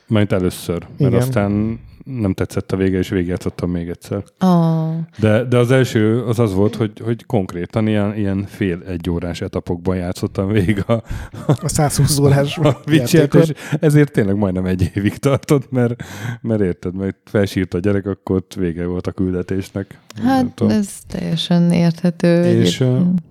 majd 0.07 0.31
először, 0.31 0.79
mert 0.79 1.11
Igen. 1.11 1.13
aztán 1.13 1.79
nem 2.19 2.33
tetszett 2.33 2.71
a 2.71 2.77
vége, 2.77 2.97
és 2.97 3.09
végigjátszottam 3.09 3.71
még 3.71 3.89
egyszer. 3.89 4.23
Oh. 4.39 4.93
De, 5.19 5.43
de 5.43 5.57
az 5.57 5.71
első 5.71 6.23
az 6.23 6.39
az 6.39 6.53
volt, 6.53 6.75
hogy, 6.75 6.91
hogy 7.03 7.25
konkrétan 7.25 7.87
ilyen, 7.87 8.15
ilyen 8.15 8.45
fél 8.47 8.81
egy 8.87 9.09
órás 9.09 9.41
etapokban 9.41 9.95
játszottam 9.95 10.47
végig 10.47 10.83
a, 10.87 11.03
A 11.45 11.67
120 11.67 12.17
órás 12.17 12.57
a 12.57 12.79
Witcher-t, 12.87 13.11
játékot. 13.11 13.49
és 13.49 13.77
ezért 13.79 14.11
tényleg 14.11 14.35
majdnem 14.35 14.65
egy 14.65 14.91
évig 14.95 15.17
tartott, 15.17 15.71
mert, 15.71 16.03
mert 16.41 16.61
érted, 16.61 16.95
mert 16.95 17.47
sírt 17.47 17.73
a 17.73 17.79
gyerek, 17.79 18.05
akkor 18.05 18.35
ott 18.35 18.53
vége 18.53 18.85
volt 18.85 19.07
a 19.07 19.11
küldetésnek. 19.11 19.99
Hát 20.23 20.61
ez 20.67 20.87
teljesen 21.07 21.71
érthető. 21.71 22.43
És, 22.43 22.81
egyébként. 22.81 23.29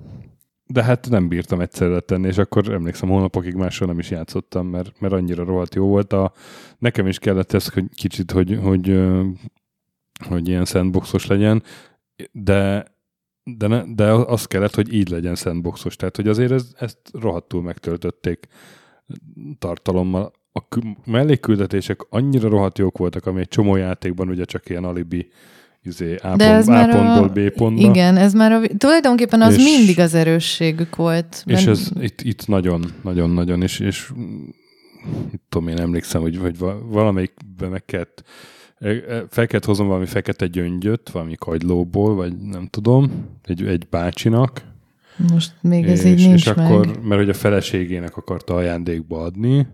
De 0.72 0.82
hát 0.82 1.08
nem 1.08 1.28
bírtam 1.28 1.60
egyszerre 1.60 2.00
tenni, 2.00 2.26
és 2.26 2.38
akkor 2.38 2.68
emlékszem, 2.68 3.08
hónapokig 3.08 3.54
máshol 3.54 3.88
nem 3.88 3.98
is 3.98 4.10
játszottam, 4.10 4.66
mert, 4.66 5.00
mert 5.00 5.12
annyira 5.12 5.44
rohadt 5.44 5.74
jó 5.74 5.86
volt. 5.86 6.12
A, 6.12 6.32
nekem 6.78 7.06
is 7.06 7.18
kellett 7.18 7.52
ez, 7.52 7.68
hogy 7.68 7.84
kicsit, 7.94 8.30
hogy, 8.30 8.58
hogy, 8.62 9.00
hogy 10.28 10.48
ilyen 10.48 10.64
sandboxos 10.64 11.26
legyen, 11.26 11.62
de, 12.32 12.84
de, 13.44 13.66
ne, 13.66 13.94
de 13.94 14.10
az 14.12 14.46
kellett, 14.46 14.74
hogy 14.74 14.92
így 14.92 15.08
legyen 15.08 15.34
sandboxos. 15.34 15.96
Tehát, 15.96 16.16
hogy 16.16 16.28
azért 16.28 16.52
ez, 16.52 16.70
ezt 16.78 16.98
rohadtul 17.12 17.62
megtöltötték 17.62 18.46
tartalommal. 19.58 20.32
A 20.52 20.68
kü- 20.68 21.06
mellékküldetések 21.06 22.00
annyira 22.08 22.48
rohadt 22.48 22.78
jók 22.78 22.98
voltak, 22.98 23.26
ami 23.26 23.40
egy 23.40 23.48
csomó 23.48 23.76
játékban 23.76 24.28
ugye 24.28 24.44
csak 24.44 24.68
ilyen 24.68 24.84
alibi 24.84 25.30
izé, 25.82 26.14
A, 26.16 26.36
De 26.36 26.50
ez 26.50 26.64
pont, 26.66 26.78
a 26.78 26.88
pontból 26.88 27.28
a, 27.28 27.32
B 27.32 27.50
pontba. 27.50 27.80
Igen, 27.90 28.16
ez 28.16 28.32
már 28.32 28.52
a, 28.52 28.60
tulajdonképpen 28.78 29.42
az 29.42 29.56
És- 29.56 29.62
mindig 29.64 29.98
az 30.00 30.14
erősségük 30.14 30.96
volt. 30.96 31.42
És 31.46 31.52
mert- 31.54 31.68
ez 31.68 31.90
itt, 32.00 32.20
itt 32.22 32.46
nagyon, 32.46 32.84
nagyon, 33.02 33.30
nagyon, 33.30 33.62
és, 33.62 33.78
és 33.78 34.10
tudom 35.48 35.68
én, 35.68 35.78
emlékszem, 35.78 36.20
hogy, 36.20 36.36
hogy 36.36 36.58
va- 36.58 36.82
valamelyikben 36.88 37.70
meg 37.70 37.84
kellett, 37.84 38.22
e- 38.78 38.88
e- 38.88 39.24
fel 39.30 39.46
kellett 39.46 39.64
hoznom 39.64 39.86
valami 39.86 40.06
fekete 40.06 40.46
gyöngyöt, 40.46 41.10
valami 41.10 41.34
kagylóból, 41.38 42.14
vagy 42.14 42.36
nem 42.36 42.66
tudom, 42.66 43.10
egy, 43.44 43.64
egy 43.66 43.86
bácsinak, 43.90 44.62
Most 45.32 45.52
még 45.60 45.84
ez 45.86 46.04
és, 46.04 46.10
így 46.20 46.26
nincs 46.26 46.40
és 46.46 46.54
meg. 46.54 46.58
akkor, 46.58 46.86
mert 47.02 47.20
hogy 47.20 47.28
a 47.28 47.34
feleségének 47.34 48.16
akarta 48.16 48.54
ajándékba 48.54 49.22
adni, 49.22 49.66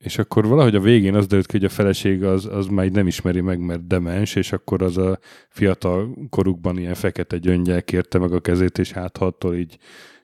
és 0.00 0.18
akkor 0.18 0.46
valahogy 0.46 0.74
a 0.74 0.80
végén 0.80 1.14
az 1.14 1.26
derült 1.26 1.46
ki, 1.46 1.56
hogy 1.56 1.64
a 1.64 1.68
feleség 1.68 2.24
az, 2.24 2.46
az 2.46 2.66
már 2.66 2.84
így 2.84 2.92
nem 2.92 3.06
ismeri 3.06 3.40
meg, 3.40 3.58
mert 3.58 3.86
demens, 3.86 4.34
és 4.34 4.52
akkor 4.52 4.82
az 4.82 4.98
a 4.98 5.18
fiatal 5.48 6.14
korukban 6.30 6.78
ilyen 6.78 6.94
fekete 6.94 7.38
gyöngyel 7.38 7.82
kérte 7.82 8.18
meg 8.18 8.32
a 8.32 8.40
kezét, 8.40 8.78
és 8.78 8.92
hát 8.92 9.16
ha 9.16 9.26
attól 9.26 9.56
így 9.56 9.78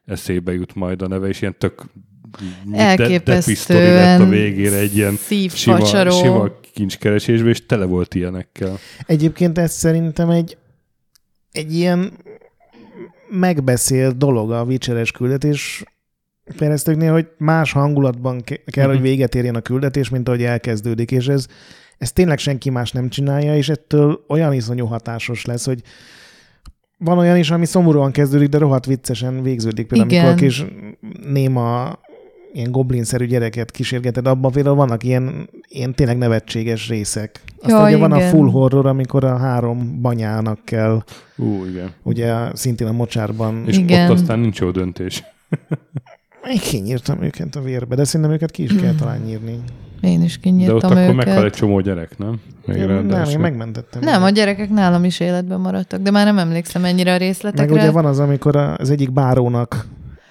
eszébe 0.05 0.53
jut 0.53 0.75
majd 0.75 1.03
a 1.03 1.09
neve, 1.09 1.29
és 1.29 1.41
ilyen 1.41 1.57
tök 1.59 1.85
depisztori 3.25 3.79
lett 3.79 4.21
a 4.21 4.29
végére 4.29 4.77
egy 4.77 4.97
ilyen 4.97 5.17
sima, 5.49 6.11
sima 6.11 6.51
kincskeresésbe, 6.73 7.49
és 7.49 7.67
tele 7.67 7.85
volt 7.85 8.15
ilyenekkel. 8.15 8.79
Egyébként 9.07 9.59
ez 9.59 9.73
szerintem 9.73 10.31
egy, 10.31 10.57
egy 11.53 11.75
ilyen 11.75 12.13
megbeszélt 13.29 14.17
dolog 14.17 14.51
a 14.51 14.65
vicseres 14.65 15.11
küldetés 15.11 15.85
fejlesztőknél, 16.55 17.13
hogy 17.13 17.27
más 17.39 17.73
hangulatban 17.73 18.41
ke- 18.41 18.63
kell, 18.65 18.87
hogy 18.89 19.01
véget 19.01 19.35
érjen 19.35 19.55
a 19.55 19.61
küldetés, 19.61 20.09
mint 20.09 20.29
ahogy 20.29 20.43
elkezdődik, 20.43 21.11
és 21.11 21.29
ez, 21.29 21.47
ez 21.99 22.13
tényleg 22.13 22.39
senki 22.39 22.71
más 22.71 22.93
nem 22.93 23.09
csinálja, 23.09 23.57
és 23.57 23.69
ettől 23.69 24.25
olyan 24.29 24.53
iszonyú 24.53 24.87
hatásos 24.87 25.45
lesz, 25.45 25.65
hogy 25.65 25.83
van 26.99 27.19
olyan 27.19 27.37
is, 27.37 27.51
ami 27.51 27.67
szomorúan 27.67 28.13
kezdődik, 28.13 28.49
de 28.49 28.59
rohadt 28.59 28.87
viccesen 28.87 29.43
végződik. 29.43 29.87
Például 29.87 30.11
Igen. 30.11 30.25
amikor 30.25 30.41
kis 30.41 30.65
néma 31.27 31.99
ilyen 32.53 32.71
goblinszerű 32.71 33.25
gyereket 33.25 33.71
kísérgeted, 33.71 34.27
abban 34.27 34.53
például 34.53 34.77
vannak 34.77 35.05
ilyen, 35.05 35.49
ilyen 35.69 35.95
tényleg 35.95 36.19
nevetséges 36.19 36.89
részek. 36.89 37.41
Aztán 37.61 37.81
Jaj, 37.81 37.93
ugye 37.95 38.01
van 38.09 38.13
a 38.13 38.21
full 38.21 38.51
horror, 38.51 38.87
amikor 38.87 39.25
a 39.25 39.37
három 39.37 40.01
banyának 40.01 40.65
kell, 40.65 41.03
Ú, 41.37 41.65
igen. 41.65 41.91
ugye 42.03 42.35
szintén 42.55 42.87
a 42.87 42.93
mocsárban. 42.93 43.65
És 43.67 43.77
Igen. 43.79 44.11
ott 44.11 44.19
aztán 44.19 44.39
nincs 44.39 44.59
jó 44.59 44.71
döntés. 44.71 45.25
Én 46.51 46.59
kinyírtam 46.59 47.23
őket 47.23 47.57
a 47.57 47.61
vérbe, 47.61 47.95
de 47.95 48.05
szerintem 48.05 48.35
őket 48.35 48.51
ki 48.51 48.63
is 48.63 48.75
kell 48.75 48.95
talán 48.95 49.21
nyírni. 49.21 49.59
Én 50.01 50.23
is 50.23 50.33
De 50.33 50.37
ott 50.37 50.43
kinyírtam 50.43 50.77
akkor 50.91 50.97
őket. 50.97 51.15
meghal 51.15 51.45
egy 51.45 51.53
csomó 51.53 51.81
gyerek, 51.81 52.19
nem? 52.19 52.41
Még 52.67 52.77
Nem, 52.85 53.07
nem, 53.07 53.29
én 53.29 53.39
megmentettem. 53.39 54.03
Nem, 54.03 54.23
a 54.23 54.31
gyerekek 54.31 54.71
nálam 54.71 55.05
is 55.05 55.21
életben 55.21 55.61
maradtak, 55.61 56.01
de 56.01 56.11
már 56.11 56.25
nem 56.27 56.39
emlékszem 56.39 56.85
ennyire 56.85 57.11
a 57.11 57.13
Meg 57.13 57.21
részletekre. 57.23 57.73
ugye 57.75 57.91
van 57.91 58.05
az, 58.05 58.19
amikor 58.19 58.57
az 58.57 58.91
egyik 58.91 59.13
bárónak 59.13 59.87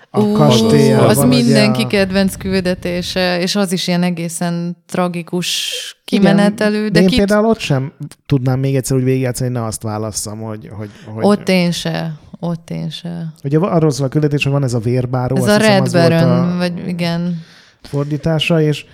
a 0.10 0.22
Ú, 0.22 0.32
kastélyában 0.32 1.08
az 1.10 1.18
ugye 1.18 1.26
mindenki 1.28 1.84
a- 1.84 1.88
kedvenc 1.88 2.36
küldetése, 2.36 3.40
és 3.42 3.56
az 3.56 3.72
is 3.72 3.88
ilyen 3.88 4.04
egészen 4.04 4.78
tragikus 4.88 5.72
kimenetelő, 6.06 6.80
Igen, 6.80 6.92
de 6.94 7.02
én 7.02 7.08
kit, 7.08 7.18
például 7.18 7.46
ott 7.46 7.60
sem 7.60 7.94
tudnám 8.26 8.60
még 8.60 8.76
egyszer 8.76 8.98
úgy 8.98 9.04
végigjátszani, 9.04 9.50
hogy 9.50 9.60
ne 9.60 9.66
azt 9.66 9.82
válasszam, 9.82 10.40
hogy... 10.42 10.70
hogy, 10.78 10.90
hogy 11.06 11.24
ott 11.26 11.50
én 11.50 11.72
se, 11.72 12.14
ott 12.40 12.70
én 12.70 12.90
se. 12.90 13.34
Ugye 13.44 13.58
arról 13.58 13.92
szól 13.92 14.06
a 14.06 14.10
küldetés, 14.10 14.44
hogy 14.44 14.52
van 14.52 14.64
ez 14.64 14.74
a 14.74 14.80
vérbáró, 14.80 15.36
Ez 15.36 15.44
a 15.44 15.58
hiszem, 15.58 15.84
Red 15.84 15.92
Baron, 15.92 16.30
a 16.30 16.58
vagy 16.58 16.88
igen. 16.88 17.42
fordítása, 17.82 18.62
és 18.62 18.86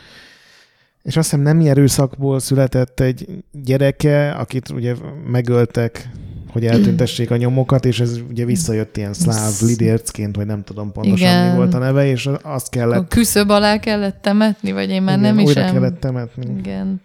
és 1.03 1.17
azt 1.17 1.29
hiszem 1.29 1.43
nem 1.43 1.67
erőszakból 1.67 2.39
született 2.39 2.99
egy 2.99 3.27
gyereke, 3.51 4.31
akit 4.31 4.69
ugye 4.69 4.95
megöltek, 5.31 6.09
hogy 6.51 6.65
eltüntessék 6.65 7.31
a 7.31 7.35
nyomokat, 7.35 7.85
és 7.85 7.99
ez 7.99 8.19
ugye 8.29 8.45
visszajött 8.45 8.97
ilyen 8.97 9.13
szláv 9.13 9.51
lidércként, 9.61 10.35
vagy 10.35 10.45
nem 10.45 10.63
tudom 10.63 10.91
pontosan 10.91 11.27
Igen. 11.27 11.49
mi 11.49 11.55
volt 11.55 11.73
a 11.73 11.77
neve, 11.77 12.05
és 12.05 12.29
azt 12.41 12.67
A 12.67 12.69
kellett, 12.69 13.07
küszöb 13.07 13.49
alá 13.49 13.79
kellett 13.79 14.21
temetni, 14.21 14.71
vagy 14.71 14.89
én 14.89 15.01
már 15.01 15.17
igen, 15.17 15.33
nem 15.33 15.43
is 15.43 15.47
újra 15.47 15.61
em... 15.61 15.73
kellett 15.73 15.99
temetni. 15.99 16.57
Igen. 16.57 17.01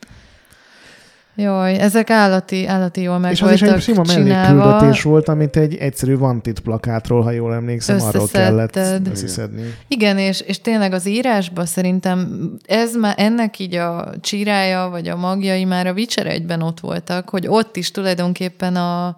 Jaj, 1.38 1.78
ezek 1.78 2.10
állati, 2.10 2.66
állati 2.66 3.00
jól 3.00 3.18
meg 3.18 3.32
és 3.32 3.42
az 3.42 3.52
is 3.52 3.62
egy 3.62 3.80
sima 3.80 4.02
mellékküldetés 4.06 5.02
volt, 5.02 5.28
amit 5.28 5.56
egy 5.56 5.74
egyszerű 5.74 6.16
vantit 6.16 6.60
plakátról, 6.60 7.22
ha 7.22 7.30
jól 7.30 7.54
emlékszem, 7.54 8.00
arról 8.00 8.28
kellett 8.28 8.76
összeszedni. 9.10 9.74
Igen, 9.88 10.18
és, 10.18 10.40
és 10.40 10.60
tényleg 10.60 10.92
az 10.92 11.06
írásban 11.06 11.66
szerintem 11.66 12.50
ez 12.66 12.94
már 12.94 13.14
ennek 13.18 13.58
így 13.58 13.74
a 13.74 14.14
csírája, 14.20 14.88
vagy 14.88 15.08
a 15.08 15.16
magjai 15.16 15.64
már 15.64 15.86
a 15.86 15.92
Witcher 15.92 16.26
egyben 16.26 16.62
ott 16.62 16.80
voltak, 16.80 17.28
hogy 17.28 17.46
ott 17.48 17.76
is 17.76 17.90
tulajdonképpen 17.90 18.76
a, 18.76 19.16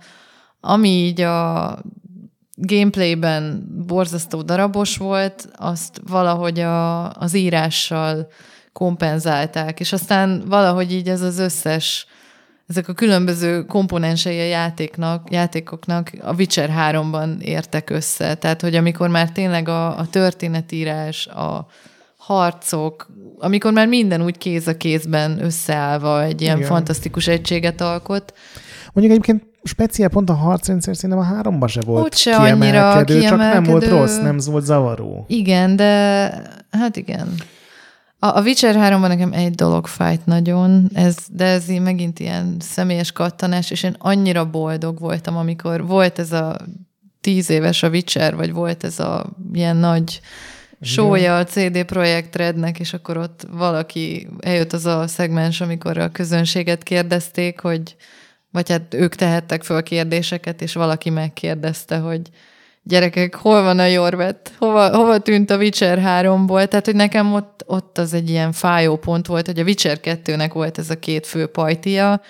ami 0.61 0.89
így 0.89 1.21
a 1.21 1.79
gameplayben 2.55 3.67
borzasztó 3.87 4.43
darabos 4.43 4.97
volt, 4.97 5.49
azt 5.57 6.01
valahogy 6.09 6.61
a, 6.61 7.11
az 7.13 7.35
írással 7.35 8.29
kompenzálták, 8.79 9.81
és 9.81 9.93
aztán 9.93 10.43
valahogy 10.47 10.93
így 10.93 11.09
ez 11.09 11.21
az 11.21 11.39
összes 11.39 12.07
ezek 12.67 12.89
a 12.89 12.93
különböző 12.93 13.65
komponensei 13.65 14.41
a 14.41 14.45
játéknak, 14.45 15.31
játékoknak 15.31 16.11
a 16.23 16.35
Witcher 16.35 16.71
3-ban 16.79 17.41
értek 17.41 17.91
össze. 17.91 18.35
Tehát, 18.35 18.61
hogy 18.61 18.75
amikor 18.75 19.09
már 19.09 19.31
tényleg 19.31 19.69
a, 19.69 19.99
a 19.99 20.07
történetírás, 20.07 21.27
a 21.27 21.67
harcok, 22.17 23.07
amikor 23.39 23.73
már 23.73 23.87
minden 23.87 24.23
úgy 24.23 24.39
kéz 24.39 24.67
a 24.67 24.77
kézben 24.77 25.45
összeállva 25.45 26.23
egy 26.23 26.41
ilyen 26.41 26.57
Igen. 26.57 26.69
fantasztikus 26.69 27.27
egységet 27.27 27.81
alkot, 27.81 28.35
Mondjuk 28.93 29.19
egyébként 29.19 29.43
speciál 29.63 30.09
pont 30.09 30.31
a 30.31 30.35
harcrendszer 30.35 30.97
szerintem 30.97 31.19
a 31.19 31.35
háromba 31.35 31.67
se 31.67 31.81
volt 31.81 32.05
Ott 32.05 32.17
se 32.17 32.37
annyira 32.37 32.57
kiemelkedő, 32.57 33.21
csak 33.21 33.39
nem 33.39 33.63
volt 33.63 33.65
kiemelkedő. 33.65 33.97
rossz, 33.97 34.17
nem 34.17 34.39
volt 34.53 34.65
zavaró. 34.65 35.25
Igen, 35.29 35.77
de 35.77 36.31
hát 36.71 36.97
igen. 36.97 37.35
A, 38.19 38.27
a 38.27 38.41
Witcher 38.41 38.75
3-ban 38.79 39.09
nekem 39.09 39.33
egy 39.33 39.55
dolog 39.55 39.87
fájt 39.87 40.27
nagyon, 40.27 40.91
ez, 40.95 41.17
de 41.31 41.45
ez 41.45 41.69
így 41.69 41.81
megint 41.81 42.19
ilyen 42.19 42.57
személyes 42.61 43.13
kattanás, 43.13 43.71
és 43.71 43.83
én 43.83 43.95
annyira 43.99 44.51
boldog 44.51 44.99
voltam, 44.99 45.37
amikor 45.37 45.87
volt 45.87 46.19
ez 46.19 46.33
a 46.33 46.57
tíz 47.21 47.51
éves 47.51 47.83
a 47.83 47.89
Witcher, 47.89 48.37
vagy 48.37 48.53
volt 48.53 48.85
ez 48.85 48.99
a 48.99 49.27
ilyen 49.53 49.77
nagy 49.77 50.21
sója 50.81 51.37
a 51.37 51.45
CD 51.45 51.85
Projekt 51.85 52.37
Rednek, 52.37 52.79
és 52.79 52.93
akkor 52.93 53.17
ott 53.17 53.47
valaki, 53.51 54.29
eljött 54.41 54.73
az 54.73 54.87
a 54.87 55.07
szegmens, 55.07 55.61
amikor 55.61 55.99
a 55.99 56.09
közönséget 56.09 56.83
kérdezték, 56.83 57.61
hogy 57.61 57.97
vagy 58.51 58.71
hát 58.71 58.95
ők 58.95 59.15
tehettek 59.15 59.63
föl 59.63 59.83
kérdéseket, 59.83 60.63
és 60.63 60.73
valaki 60.73 61.11
megkérdezte, 61.11 61.99
hogy 61.99 62.31
gyerekek, 62.89 63.35
hol 63.35 63.63
van 63.63 63.79
a 63.79 63.85
Jorvet? 63.85 64.53
Hova, 64.59 64.97
hova 64.97 65.19
tűnt 65.19 65.51
a 65.51 65.57
Witcher 65.57 65.99
3-ból? 66.05 66.69
Tehát, 66.69 66.85
hogy 66.85 66.95
nekem 66.95 67.35
ott, 67.35 67.63
ott 67.67 67.99
az 67.99 68.15
egy 68.15 68.31
ilyen 68.31 68.53
fájó 68.53 68.97
pont 68.97 69.27
volt, 69.27 69.47
hogy 69.47 69.59
a 69.59 69.63
Witcher 69.63 69.99
2-nek 70.03 70.51
volt 70.53 70.79
ez 70.79 70.91
a 70.91 70.99
két 70.99 71.27
fő 71.27 71.47
pajtia, 71.47 72.21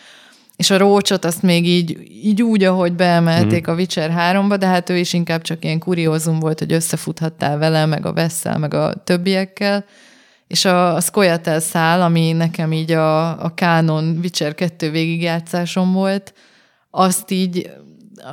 és 0.56 0.70
a 0.70 0.78
rócsot 0.78 1.24
azt 1.24 1.42
még 1.42 1.66
így, 1.66 1.98
így 2.10 2.42
úgy, 2.42 2.64
ahogy 2.64 2.92
beemelték 2.92 3.68
mm. 3.68 3.72
a 3.72 3.76
Witcher 3.76 4.14
3-ba, 4.16 4.56
de 4.58 4.66
hát 4.66 4.90
ő 4.90 4.96
is 4.96 5.12
inkább 5.12 5.42
csak 5.42 5.64
ilyen 5.64 5.78
kuriózum 5.78 6.38
volt, 6.38 6.58
hogy 6.58 6.72
összefuthattál 6.72 7.58
vele, 7.58 7.86
meg 7.86 8.06
a 8.06 8.12
Vesszel, 8.12 8.58
meg 8.58 8.74
a 8.74 8.94
többiekkel. 9.04 9.84
És 10.46 10.64
a, 10.64 10.94
a 10.94 11.00
Scoia'tael 11.00 11.60
szál, 11.60 12.02
ami 12.02 12.32
nekem 12.32 12.72
így 12.72 12.92
a, 12.92 13.44
a 13.44 13.52
Canon 13.54 14.18
Witcher 14.22 14.54
2 14.54 14.90
végigjátszásom 14.90 15.92
volt, 15.92 16.34
azt 16.90 17.30
így, 17.30 17.70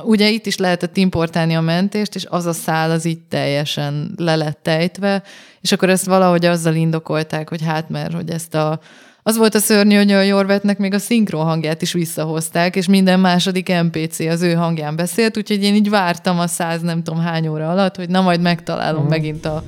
ugye 0.04 0.30
itt 0.30 0.46
is 0.46 0.56
lehetett 0.56 0.96
importálni 0.96 1.56
a 1.56 1.60
mentést, 1.60 2.14
és 2.14 2.26
az 2.28 2.46
a 2.46 2.52
szál 2.52 2.90
az 2.90 3.04
így 3.04 3.20
teljesen 3.20 4.14
le 4.16 4.36
lett 4.36 4.58
tejtve, 4.62 5.22
és 5.60 5.72
akkor 5.72 5.90
ezt 5.90 6.06
valahogy 6.06 6.44
azzal 6.44 6.74
indokolták, 6.74 7.48
hogy 7.48 7.62
hát 7.62 7.88
mert, 7.88 8.12
hogy 8.12 8.30
ezt 8.30 8.54
a 8.54 8.80
az 9.28 9.36
volt 9.36 9.54
a 9.54 9.58
szörnyű, 9.58 9.96
hogy 9.96 10.12
a 10.12 10.20
Jorvetnek 10.20 10.78
még 10.78 10.94
a 10.94 10.98
szinkron 10.98 11.44
hangját 11.44 11.82
is 11.82 11.92
visszahozták, 11.92 12.76
és 12.76 12.86
minden 12.86 13.20
második 13.20 13.72
NPC 13.82 14.18
az 14.20 14.42
ő 14.42 14.54
hangján 14.54 14.96
beszélt, 14.96 15.36
úgyhogy 15.36 15.62
én 15.62 15.74
így 15.74 15.90
vártam 15.90 16.38
a 16.38 16.46
száz 16.46 16.82
nem 16.82 17.02
tudom 17.02 17.20
hány 17.20 17.48
óra 17.48 17.70
alatt, 17.70 17.96
hogy 17.96 18.08
na 18.08 18.20
majd 18.20 18.40
megtalálom 18.40 18.96
uh-huh. 18.96 19.10
megint 19.10 19.44
a, 19.44 19.64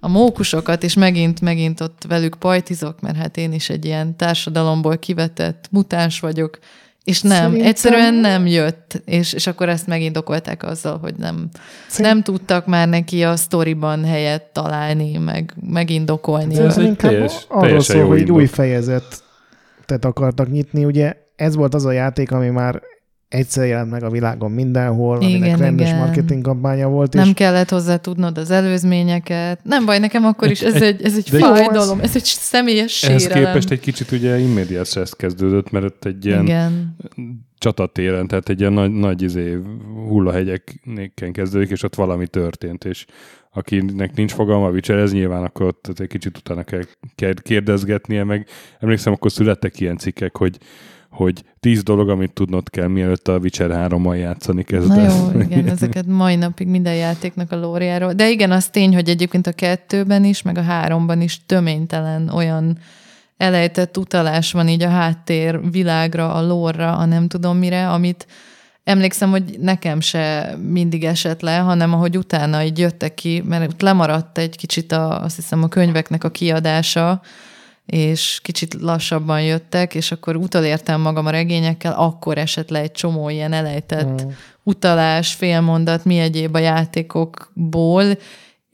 a 0.00 0.08
mókusokat, 0.08 0.82
és 0.82 0.94
megint, 0.94 1.40
megint 1.40 1.80
ott 1.80 2.04
velük 2.08 2.34
pajtizok, 2.34 3.00
mert 3.00 3.16
hát 3.16 3.36
én 3.36 3.52
is 3.52 3.70
egy 3.70 3.84
ilyen 3.84 4.16
társadalomból 4.16 4.98
kivetett 4.98 5.68
mutáns 5.70 6.20
vagyok, 6.20 6.58
és 7.06 7.22
nem, 7.22 7.32
Szerintem- 7.32 7.66
egyszerűen 7.68 8.14
nem 8.14 8.46
jött, 8.46 9.02
és, 9.04 9.32
és 9.32 9.46
akkor 9.46 9.68
ezt 9.68 9.86
megindokolták 9.86 10.62
azzal, 10.62 10.98
hogy 10.98 11.14
nem, 11.16 11.48
Szerint- 11.88 12.14
nem 12.14 12.22
tudtak 12.22 12.66
már 12.66 12.88
neki 12.88 13.24
a 13.24 13.36
sztoriban 13.36 14.04
helyet 14.04 14.42
találni, 14.42 15.16
meg 15.16 15.54
megindokolni. 15.70 16.58
Ez 16.58 16.72
Szerintem 16.72 16.80
egy 16.82 16.88
inkább 16.88 17.10
teljes- 17.10 17.46
arról 17.48 17.80
szól, 17.80 18.04
hogy 18.06 18.14
egy 18.14 18.20
indok. 18.20 18.36
új 18.36 18.46
fejezetet 18.46 20.04
akartak 20.04 20.50
nyitni. 20.50 20.84
Ugye 20.84 21.14
ez 21.36 21.54
volt 21.54 21.74
az 21.74 21.84
a 21.84 21.92
játék, 21.92 22.32
ami 22.32 22.48
már 22.48 22.82
egyszer 23.28 23.66
jelent 23.66 23.90
meg 23.90 24.02
a 24.02 24.10
világon 24.10 24.50
mindenhol, 24.50 25.16
aminek 25.16 25.34
Igen, 25.36 25.58
rendes 25.58 25.88
igen. 25.88 26.00
marketing 26.00 26.42
kampánya 26.42 26.88
volt. 26.88 27.12
Nem 27.12 27.28
és 27.28 27.34
kellett 27.34 27.68
hozzá 27.68 27.96
tudnod 27.96 28.38
az 28.38 28.50
előzményeket. 28.50 29.60
Nem 29.64 29.84
baj, 29.84 29.98
nekem 29.98 30.24
akkor 30.24 30.50
is 30.50 30.60
ez 30.62 30.74
Egy- 30.74 30.82
egy, 30.82 31.02
ez 31.04 31.16
egy 31.16 31.28
fájdalom, 31.28 32.00
ez 32.00 32.16
egy 32.16 32.24
személyes 32.24 33.02
Ehhez 33.02 33.22
sérelem. 33.22 33.44
képest 33.44 33.70
egy 33.70 33.80
kicsit 33.80 34.12
ugye 34.12 34.38
stress 34.84 35.10
kezdődött, 35.16 35.70
mert 35.70 35.84
ott 35.84 36.04
egy 36.04 36.26
ilyen 36.26 36.42
Igen. 36.42 36.96
csatatéren, 37.58 38.26
tehát 38.26 38.48
egy 38.48 38.60
ilyen 38.60 38.72
nagy, 38.72 38.90
nagy 38.92 39.22
izé, 39.22 39.58
hullahegyeken 40.08 41.32
kezdődik, 41.32 41.70
és 41.70 41.82
ott 41.82 41.94
valami 41.94 42.26
történt, 42.26 42.84
és 42.84 43.04
akinek 43.52 44.14
nincs 44.14 44.32
fogalma 44.32 44.70
ez 44.98 45.12
nyilván 45.12 45.44
akkor 45.44 45.66
ott 45.66 46.00
egy 46.00 46.06
kicsit 46.06 46.36
utána 46.38 46.62
kell 46.62 46.82
kell 47.14 47.32
kérdezgetnie, 47.42 48.24
meg 48.24 48.46
emlékszem, 48.80 49.12
akkor 49.12 49.32
születtek 49.32 49.80
ilyen 49.80 49.96
cikkek, 49.96 50.36
hogy 50.36 50.58
hogy 51.16 51.44
tíz 51.60 51.82
dolog, 51.82 52.08
amit 52.08 52.32
tudnod 52.32 52.70
kell, 52.70 52.86
mielőtt 52.86 53.28
a 53.28 53.38
Witcher 53.38 53.70
3-mal 53.72 54.18
játszani 54.18 54.62
kezdesz. 54.62 54.96
Na 54.96 55.32
jó, 55.32 55.40
igen, 55.48 55.68
ezeket 55.68 56.06
mai 56.06 56.36
napig 56.36 56.66
minden 56.66 56.94
játéknak 56.94 57.52
a 57.52 57.56
lóriáról. 57.56 58.12
De 58.12 58.30
igen, 58.30 58.50
az 58.50 58.68
tény, 58.68 58.94
hogy 58.94 59.08
egyébként 59.08 59.46
a 59.46 59.52
kettőben 59.52 60.24
is, 60.24 60.42
meg 60.42 60.58
a 60.58 60.62
háromban 60.62 61.20
is 61.20 61.40
töménytelen 61.46 62.28
olyan 62.28 62.78
elejtett 63.36 63.96
utalás 63.96 64.52
van 64.52 64.68
így 64.68 64.82
a 64.82 64.88
háttér 64.88 65.70
világra, 65.70 66.34
a 66.34 66.46
lórra, 66.46 66.96
a 66.96 67.04
nem 67.04 67.28
tudom 67.28 67.56
mire, 67.56 67.90
amit 67.90 68.26
emlékszem, 68.84 69.30
hogy 69.30 69.56
nekem 69.60 70.00
se 70.00 70.56
mindig 70.70 71.04
esett 71.04 71.40
le, 71.40 71.56
hanem 71.56 71.92
ahogy 71.92 72.16
utána 72.16 72.62
így 72.62 72.78
jöttek 72.78 73.14
ki, 73.14 73.42
mert 73.46 73.72
ott 73.72 73.80
lemaradt 73.80 74.38
egy 74.38 74.56
kicsit 74.56 74.92
a, 74.92 75.22
azt 75.22 75.36
hiszem 75.36 75.62
a 75.62 75.68
könyveknek 75.68 76.24
a 76.24 76.30
kiadása, 76.30 77.20
és 77.86 78.40
kicsit 78.42 78.76
lassabban 78.80 79.42
jöttek, 79.42 79.94
és 79.94 80.12
akkor 80.12 80.36
utolértem 80.36 81.00
magam 81.00 81.26
a 81.26 81.30
regényekkel, 81.30 81.92
akkor 81.92 82.38
esett 82.38 82.68
le 82.68 82.80
egy 82.80 82.92
csomó 82.92 83.28
ilyen 83.28 83.52
elejtett 83.52 84.24
mm. 84.24 84.28
utalás, 84.62 85.32
félmondat, 85.32 86.04
mi 86.04 86.18
egyéb 86.18 86.54
a 86.54 86.58
játékokból, 86.58 88.04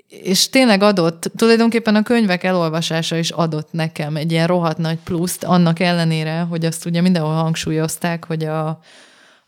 és 0.09 0.49
tényleg 0.49 0.83
adott, 0.83 1.31
tulajdonképpen 1.37 1.95
a 1.95 2.03
könyvek 2.03 2.45
elolvasása 2.45 3.17
is 3.17 3.31
adott 3.31 3.73
nekem 3.73 4.17
egy 4.17 4.33
ilyen 4.33 4.47
rohadt 4.47 4.79
nagy 4.79 4.99
pluszt, 5.05 5.45
annak 5.45 5.81
ellenére, 5.81 6.41
hogy 6.41 6.65
azt 6.65 6.87
ugye 6.87 7.01
mindenhol 7.01 7.35
hangsúlyozták, 7.35 8.25
hogy 8.25 8.45
a, 8.45 8.69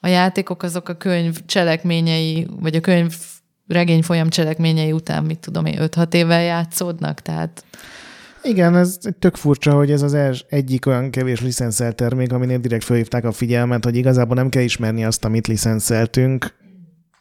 a 0.01 0.07
játékok 0.07 0.63
azok 0.63 0.89
a 0.89 0.97
könyv 0.97 1.39
cselekményei, 1.47 2.47
vagy 2.61 2.77
a 2.77 2.81
könyv 2.81 3.15
regény 3.67 4.03
folyam 4.03 4.29
cselekményei 4.29 4.93
után, 4.93 5.25
mit 5.25 5.39
tudom 5.39 5.67
én, 5.67 5.79
5-6 5.81 6.15
évvel 6.15 6.43
játszódnak, 6.43 7.21
tehát... 7.21 7.65
Igen, 8.47 8.77
ez 8.77 8.99
tök 9.19 9.37
furcsa, 9.37 9.73
hogy 9.73 9.91
ez 9.91 10.03
az 10.03 10.15
els, 10.15 10.45
egyik 10.49 10.87
olyan 10.87 11.11
kevés 11.11 11.41
licenszel 11.41 11.93
termék, 11.93 12.33
aminél 12.33 12.59
direkt 12.59 12.85
felhívták 12.85 13.25
a 13.25 13.33
figyelmet, 13.33 13.85
hogy 13.85 13.97
igazából 13.97 14.35
nem 14.35 14.49
kell 14.49 14.63
ismerni 14.63 15.05
azt, 15.05 15.25
amit 15.25 15.47
licenszeltünk, 15.47 16.55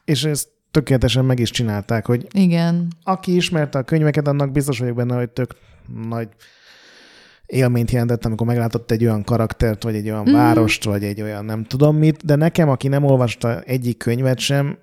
és 0.06 0.24
ezt 0.24 0.48
tökéletesen 0.72 1.26
meg 1.26 1.40
is 1.40 1.50
csinálták, 1.50 2.06
hogy 2.06 2.28
Igen. 2.34 2.88
aki 3.04 3.36
ismerte 3.36 3.80
a 3.80 3.84
könyveket, 3.84 4.28
annak 4.28 4.52
biztos 4.52 4.80
vagyok 4.80 4.96
benne, 4.96 5.16
hogy 5.16 5.30
tök 5.30 5.56
nagy 6.08 6.28
élményt 7.46 7.92
jelentett, 7.92 8.26
amikor 8.26 8.48
meglátott 8.48 8.92
egy 8.92 9.04
olyan 9.04 9.24
karaktert, 9.24 9.84
vagy 9.84 9.96
egy 9.96 10.10
olyan 10.10 10.30
mm. 10.30 10.34
várost, 10.34 10.84
vagy 10.84 11.04
egy 11.04 11.22
olyan 11.22 11.46
nem 11.46 11.64
tudom 11.64 11.98
mit, 11.98 12.26
de 12.26 12.36
nekem, 12.36 12.70
aki 12.70 12.88
nem 12.88 13.04
olvasta 13.04 13.62
egyik 13.62 13.98
könyvet 13.98 14.40
sem, 14.40 14.78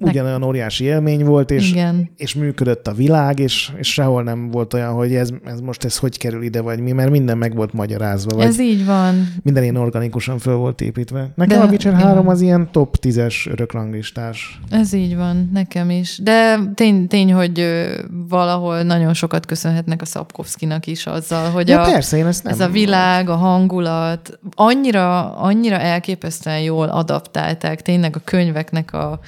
ugyanolyan 0.00 0.42
óriási 0.42 0.84
élmény 0.84 1.24
volt, 1.24 1.50
és, 1.50 1.70
Igen. 1.70 2.10
és 2.16 2.34
működött 2.34 2.86
a 2.86 2.92
világ, 2.92 3.38
és, 3.38 3.72
és 3.76 3.92
sehol 3.92 4.22
nem 4.22 4.50
volt 4.50 4.74
olyan, 4.74 4.92
hogy 4.92 5.14
ez, 5.14 5.28
ez 5.44 5.60
most 5.60 5.84
ez 5.84 5.96
hogy 5.96 6.18
kerül 6.18 6.42
ide, 6.42 6.60
vagy 6.60 6.80
mi, 6.80 6.92
mert 6.92 7.10
minden 7.10 7.38
meg 7.38 7.54
volt 7.54 7.72
magyarázva. 7.72 8.36
Vagy 8.36 8.46
Ez 8.46 8.60
így 8.60 8.86
van. 8.86 9.32
minden 9.42 9.62
ilyen 9.62 9.76
organikusan 9.76 10.38
föl 10.38 10.56
volt 10.56 10.80
építve. 10.80 11.30
Nekem 11.34 11.58
De- 11.58 11.64
a 11.64 11.68
Witcher 11.68 11.92
igen. 11.92 12.04
3 12.06 12.28
az 12.28 12.40
ilyen 12.40 12.68
top 12.72 12.96
10-es 13.02 13.50
örökranglistás. 13.50 14.60
Ez 14.70 14.92
így 14.92 15.16
van, 15.16 15.50
nekem 15.52 15.90
is. 15.90 16.18
De 16.22 16.58
tény, 16.74 17.06
tény 17.08 17.32
hogy 17.32 17.86
valahol 18.28 18.82
nagyon 18.82 19.14
sokat 19.14 19.46
köszönhetnek 19.46 20.02
a 20.02 20.04
Szapkovszkinak 20.04 20.86
is 20.86 21.06
azzal, 21.06 21.50
hogy 21.50 21.68
Ja, 21.68 21.82
a, 21.82 21.90
persze, 21.90 22.16
én 22.16 22.26
ezt 22.26 22.44
nem... 22.44 22.52
ez 22.52 22.60
a 22.60 22.68
világ, 22.68 23.28
a 23.28 23.36
hangulat, 23.36 24.38
annyira, 24.54 25.36
annyira 25.36 25.78
elképesztően 25.78 26.60
jól 26.60 26.88
adaptálták 26.88 27.82
tényleg 27.82 28.16
a 28.16 28.20
könyveknek 28.24 28.92
a 28.92 29.20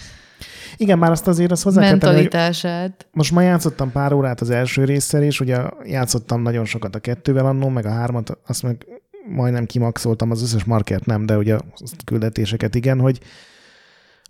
Igen, 0.80 0.98
már 0.98 1.10
azt 1.10 1.28
azért 1.28 1.50
azt 1.50 1.62
hozzá 1.62 1.80
kell 1.80 1.88
tenni, 1.88 2.00
hogy 2.00 2.12
mentalitását. 2.12 3.06
most 3.12 3.32
ma 3.32 3.40
játszottam 3.40 3.92
pár 3.92 4.12
órát 4.12 4.40
az 4.40 4.50
első 4.50 4.84
résszel, 4.84 5.22
és 5.22 5.40
ugye 5.40 5.58
játszottam 5.84 6.42
nagyon 6.42 6.64
sokat 6.64 6.94
a 6.94 6.98
kettővel 6.98 7.46
annó, 7.46 7.68
meg 7.68 7.86
a 7.86 7.90
hármat, 7.90 8.38
azt 8.46 8.62
meg 8.62 8.86
majdnem 9.28 9.66
kimaxoltam, 9.66 10.30
az 10.30 10.42
összes 10.42 10.64
markert 10.64 11.06
nem, 11.06 11.26
de 11.26 11.36
ugye 11.36 11.54
a 11.54 11.60
küldetéseket 12.04 12.74
igen, 12.74 13.00
hogy 13.00 13.20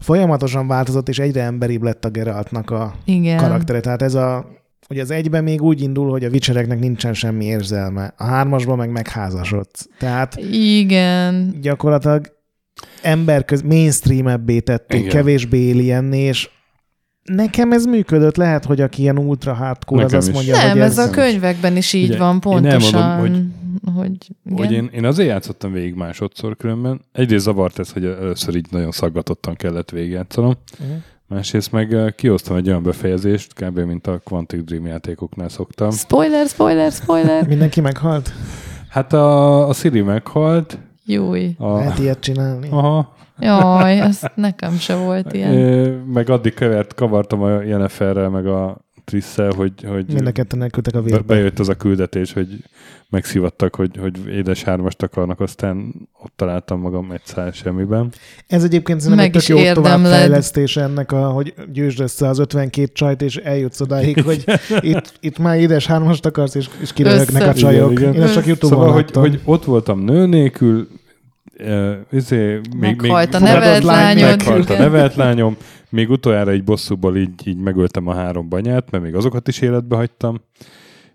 folyamatosan 0.01 0.67
változott, 0.67 1.09
és 1.09 1.19
egyre 1.19 1.43
emberibb 1.43 1.83
lett 1.83 2.05
a 2.05 2.11
Geraltnak 2.11 2.71
a 2.71 2.95
Igen. 3.05 3.37
karaktere. 3.37 3.81
Tehát 3.81 4.03
ez 4.03 4.15
a, 4.15 4.47
ugye 4.89 5.03
az 5.03 5.11
egyben 5.11 5.45
még 5.45 5.63
úgy 5.63 5.81
indul, 5.81 6.11
hogy 6.11 6.25
a 6.25 6.29
Witchereknek 6.29 6.79
nincsen 6.79 7.15
semmi 7.15 7.45
érzelme. 7.45 8.15
A 8.17 8.25
hármasban 8.25 8.77
meg 8.77 8.91
megházasodsz. 8.91 9.89
Tehát 9.99 10.37
Igen. 10.53 11.55
gyakorlatilag 11.61 12.39
emberköz, 13.03 13.63
mainstream-ebbé 13.63 14.61
tették, 14.61 15.01
Igen. 15.01 15.11
kevésbé 15.11 15.73
alienné, 15.73 16.19
és 16.21 16.49
nekem 17.23 17.73
ez 17.73 17.85
működött. 17.85 18.37
Lehet, 18.37 18.65
hogy 18.65 18.81
aki 18.81 19.03
ilyen 19.03 19.19
ultra 19.19 19.53
hardcore, 19.55 20.05
az 20.05 20.11
Nekem 20.13 20.19
azt 20.19 20.29
is. 20.29 20.35
mondja, 20.35 20.57
Nem, 20.67 20.71
hogy 20.71 20.81
ez 20.81 20.99
a 20.99 21.11
könyvekben 21.11 21.77
is 21.77 21.93
így 21.93 22.09
Ugye, 22.09 22.19
van, 22.19 22.35
én 22.35 22.41
pontosan. 22.41 23.03
elmondom, 23.03 23.55
hogy, 23.95 24.17
igen. 24.45 24.59
Hogy 24.59 24.73
én, 24.73 24.91
én 24.95 25.05
azért 25.05 25.29
játszottam 25.29 25.73
végig 25.73 25.95
másodszor 25.95 26.57
különben. 26.57 27.01
Egyrészt 27.13 27.45
zavart 27.45 27.79
ez, 27.79 27.93
hogy 27.93 28.05
először 28.05 28.55
így 28.55 28.67
nagyon 28.71 28.91
szaggatottan 28.91 29.55
kellett 29.55 29.91
végigjátszanom. 29.91 30.55
Mhm. 30.79 30.91
Másrészt 31.27 31.73
meg 31.73 32.13
kihoztam 32.17 32.57
egy 32.57 32.69
olyan 32.69 32.83
befejezést, 32.83 33.53
kb. 33.55 33.79
mint 33.79 34.07
a 34.07 34.19
Quantic 34.25 34.65
Dream 34.65 34.87
játékoknál 34.87 35.49
szoktam. 35.49 35.91
Spoiler, 35.91 36.47
spoiler, 36.49 36.93
spoiler. 36.93 37.47
Mindenki 37.47 37.81
meghalt? 37.81 38.33
Hát 38.89 39.13
a, 39.13 39.69
a 39.69 39.73
Siri 39.73 40.01
meghalt. 40.01 40.79
Júj. 41.11 41.55
A, 41.59 41.73
Lehet 41.77 41.99
ilyet 41.99 42.21
csinálni? 42.21 42.69
aha, 42.71 43.15
Jaj, 43.39 44.01
ez 44.01 44.21
nekem 44.35 44.73
se 44.79 44.97
volt 44.97 45.33
ilyen. 45.33 45.55
Ö, 45.55 45.97
meg 46.13 46.31
addig 46.31 46.55
kevert, 46.55 46.95
kavartam 46.95 47.43
a 47.43 47.63
Jenniferrel, 47.63 48.29
meg 48.29 48.47
a 48.47 48.89
Trisszel, 49.05 49.51
hogy, 49.57 49.73
hogy 49.89 50.05
Mind 50.13 50.27
a 50.27 50.33
ketten 50.33 50.63
elküldtek 50.63 50.95
a 50.95 50.99
be, 51.03 51.05
vérbe. 51.05 51.35
bejött 51.35 51.59
az 51.59 51.69
a 51.69 51.75
küldetés, 51.75 52.33
hogy 52.33 52.49
megszivattak, 53.09 53.75
hogy, 53.75 53.97
hogy 54.01 54.27
édes 54.29 54.63
hármast 54.63 55.03
akarnak, 55.03 55.41
aztán 55.41 55.95
ott 56.23 56.33
találtam 56.37 56.81
magam 56.81 57.11
egy 57.11 57.21
szál 57.25 57.51
semmiben. 57.53 58.13
Ez 58.47 58.65
egyébként 58.65 59.01
szerintem 59.01 59.27
Meg 59.27 59.37
egy 59.37 59.45
tök 59.47 59.57
jó 59.57 59.73
továbbfejlesztés 59.73 60.77
ennek, 60.77 61.13
a, 61.13 61.29
hogy 61.29 61.55
győzsd 61.73 62.01
össze 62.01 62.29
az 62.29 62.39
52 62.39 62.93
csajt, 62.93 63.23
és 63.23 63.37
eljutsz 63.37 63.81
odáig, 63.81 64.23
hogy 64.23 64.45
itt, 64.81 65.15
itt 65.21 65.39
már 65.39 65.59
édes 65.59 65.87
hármast 65.87 66.27
akarsz, 66.27 66.55
és, 66.55 66.69
és 66.81 66.93
kiröhögnek 66.93 67.49
a 67.49 67.55
csajok. 67.55 67.91
Igen, 67.91 68.03
igen. 68.03 68.15
Én 68.15 68.23
ezt 68.23 68.35
csak 68.35 68.47
Youtube-on 68.47 68.81
Szóval, 68.81 68.93
hogy, 68.93 69.11
hogy 69.13 69.41
ott 69.45 69.65
voltam 69.65 70.01
nő 70.01 70.27
nélkül, 70.27 70.89
uh, 71.63 71.97
izé, 72.11 72.61
még, 72.79 73.01
Meghalt 73.01 73.35
a 73.35 73.39
még, 73.41 73.53
nevelt 73.53 73.83
lányod. 73.83 74.37
Meghalt 74.37 74.71
a 74.71 74.79
nevelt 74.79 75.15
lányom. 75.15 75.57
Még 75.89 76.11
utoljára 76.11 76.51
egy 76.51 76.65
bosszúból 76.65 77.17
így, 77.17 77.47
így 77.47 77.59
megöltem 77.59 78.07
a 78.07 78.15
három 78.15 78.49
banyát, 78.49 78.91
mert 78.91 79.05
még 79.05 79.15
azokat 79.15 79.49
is 79.49 79.61
életbe 79.61 79.97
hagytam. 79.97 80.41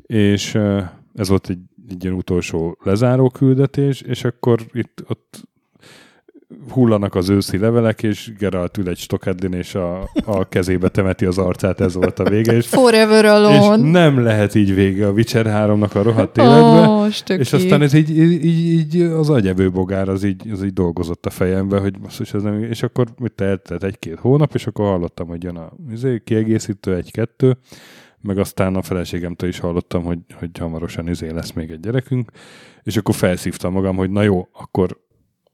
És 0.02 0.54
uh, 0.54 0.84
ez 1.16 1.30
volt 1.30 1.50
egy, 1.50 1.60
egy 1.90 2.04
ilyen 2.04 2.16
utolsó 2.16 2.78
lezáró 2.84 3.30
küldetés, 3.30 4.02
és 4.02 4.24
akkor 4.24 4.60
itt 4.74 5.04
ott 5.08 5.44
hullanak 6.70 7.16
az 7.16 7.30
őszi 7.30 7.58
levelek, 7.58 8.04
és 8.04 8.32
Geralt 8.38 8.78
ül 8.78 8.90
egy 8.90 8.98
stokeddin, 8.98 9.54
és 9.54 9.76
a, 9.76 10.10
a 10.26 10.50
kezébe 10.50 10.90
temeti 10.90 11.26
az 11.26 11.38
arcát, 11.38 11.80
ez 11.80 11.94
volt 11.94 12.20
a 12.20 12.30
vége, 12.30 12.54
és, 12.54 12.68
Forever 12.68 13.24
és 13.24 13.30
alone. 13.30 13.92
nem 13.92 14.24
lehet 14.24 14.56
így 14.56 14.76
vége 14.76 15.08
a 15.08 15.12
Witcher 15.12 15.46
3-nak 15.50 15.96
a 15.96 16.02
rohadt 16.02 16.38
életbe. 16.38 17.08
Stöki. 17.12 17.40
És 17.40 17.54
aztán 17.54 17.82
ez 17.82 17.94
így, 17.94 18.18
így, 18.18 18.46
így, 18.46 19.02
az 19.02 19.30
agyevő 19.30 19.72
bogár 19.72 20.10
az 20.10 20.24
így, 20.24 20.50
az 20.52 20.64
így 20.64 20.74
dolgozott 20.74 21.26
a 21.26 21.30
fejembe, 21.30 21.80
hogy 21.80 21.96
most 22.02 22.34
ez 22.34 22.42
nem, 22.42 22.64
és 22.64 22.84
akkor 22.84 23.08
mit 23.18 23.42
eltelt 23.42 23.84
egy-két 23.84 24.20
hónap, 24.20 24.54
és 24.54 24.68
akkor 24.68 24.86
hallottam, 24.86 25.28
hogy 25.28 25.44
jön 25.44 25.58
a 25.58 25.72
izé, 25.92 26.22
kiegészítő 26.24 26.96
egy-kettő, 26.96 27.58
meg 28.22 28.38
aztán 28.38 28.76
a 28.76 28.82
feleségemtől 28.82 29.50
is 29.50 29.60
hallottam, 29.60 30.04
hogy, 30.04 30.20
hogy 30.40 30.50
hamarosan 30.60 31.10
izé 31.10 31.30
lesz 31.30 31.52
még 31.52 31.72
egy 31.72 31.80
gyerekünk, 31.80 32.32
és 32.84 32.98
akkor 32.98 33.16
felszívtam 33.16 33.74
magam, 33.74 33.96
hogy 33.96 34.10
na 34.10 34.22
jó, 34.22 34.48
akkor, 34.54 35.04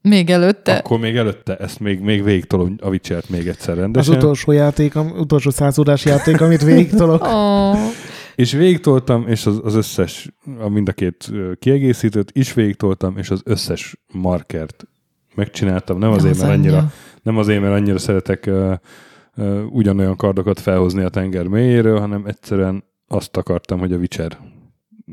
Még 0.02 0.30
előtte. 0.30 0.76
akkor 0.76 0.99
még 0.99 1.15
előtte 1.15 1.57
ezt 1.57 1.80
még, 1.80 1.99
még 1.99 2.23
végigtolom 2.23 2.76
a 2.82 2.90
Witcher-t 2.90 3.30
még 3.30 3.48
egyszer 3.48 3.73
Az 3.73 3.80
rendesen. 3.80 4.15
utolsó 4.15 4.52
játék, 4.52 4.95
utolsó 4.95 5.49
százórás 5.49 6.06
játék, 6.06 6.41
amit 6.41 6.64
végigtolok. 6.64 7.28
Ó, 7.34 7.73
És 8.36 8.52
végigtoltam, 8.52 9.28
és 9.28 9.45
az, 9.45 9.60
az 9.64 9.76
összes, 9.76 10.30
a 10.60 10.69
mind 10.69 10.88
a 10.88 10.91
két 10.91 11.32
kiegészítőt 11.60 12.32
is 12.34 12.53
végigtoltam, 12.53 13.18
és 13.18 13.30
az 13.30 13.41
összes 13.45 13.95
markert 14.14 14.88
megcsináltam. 15.36 15.98
Nem 15.98 16.11
azért, 16.11 16.34
az 16.34 16.40
mert 16.41 16.53
annyira, 16.53 16.78
anyja. 16.78 16.91
nem 17.23 17.38
azért, 17.38 17.61
mert 17.61 17.73
annyira 17.73 17.98
szeretek 17.98 18.44
uh, 18.48 18.73
uh, 19.38 19.61
ugyanolyan 19.69 20.15
kardokat 20.15 20.60
felhozni 20.60 21.03
a 21.03 21.10
tenger 21.10 21.48
mélyéről, 21.48 21.99
hanem 21.99 22.26
egyszerűen 22.26 22.84
azt 23.07 23.38
akartam, 23.38 23.80
hogy 23.80 23.94
a 23.94 23.98
Witcher 23.98 24.38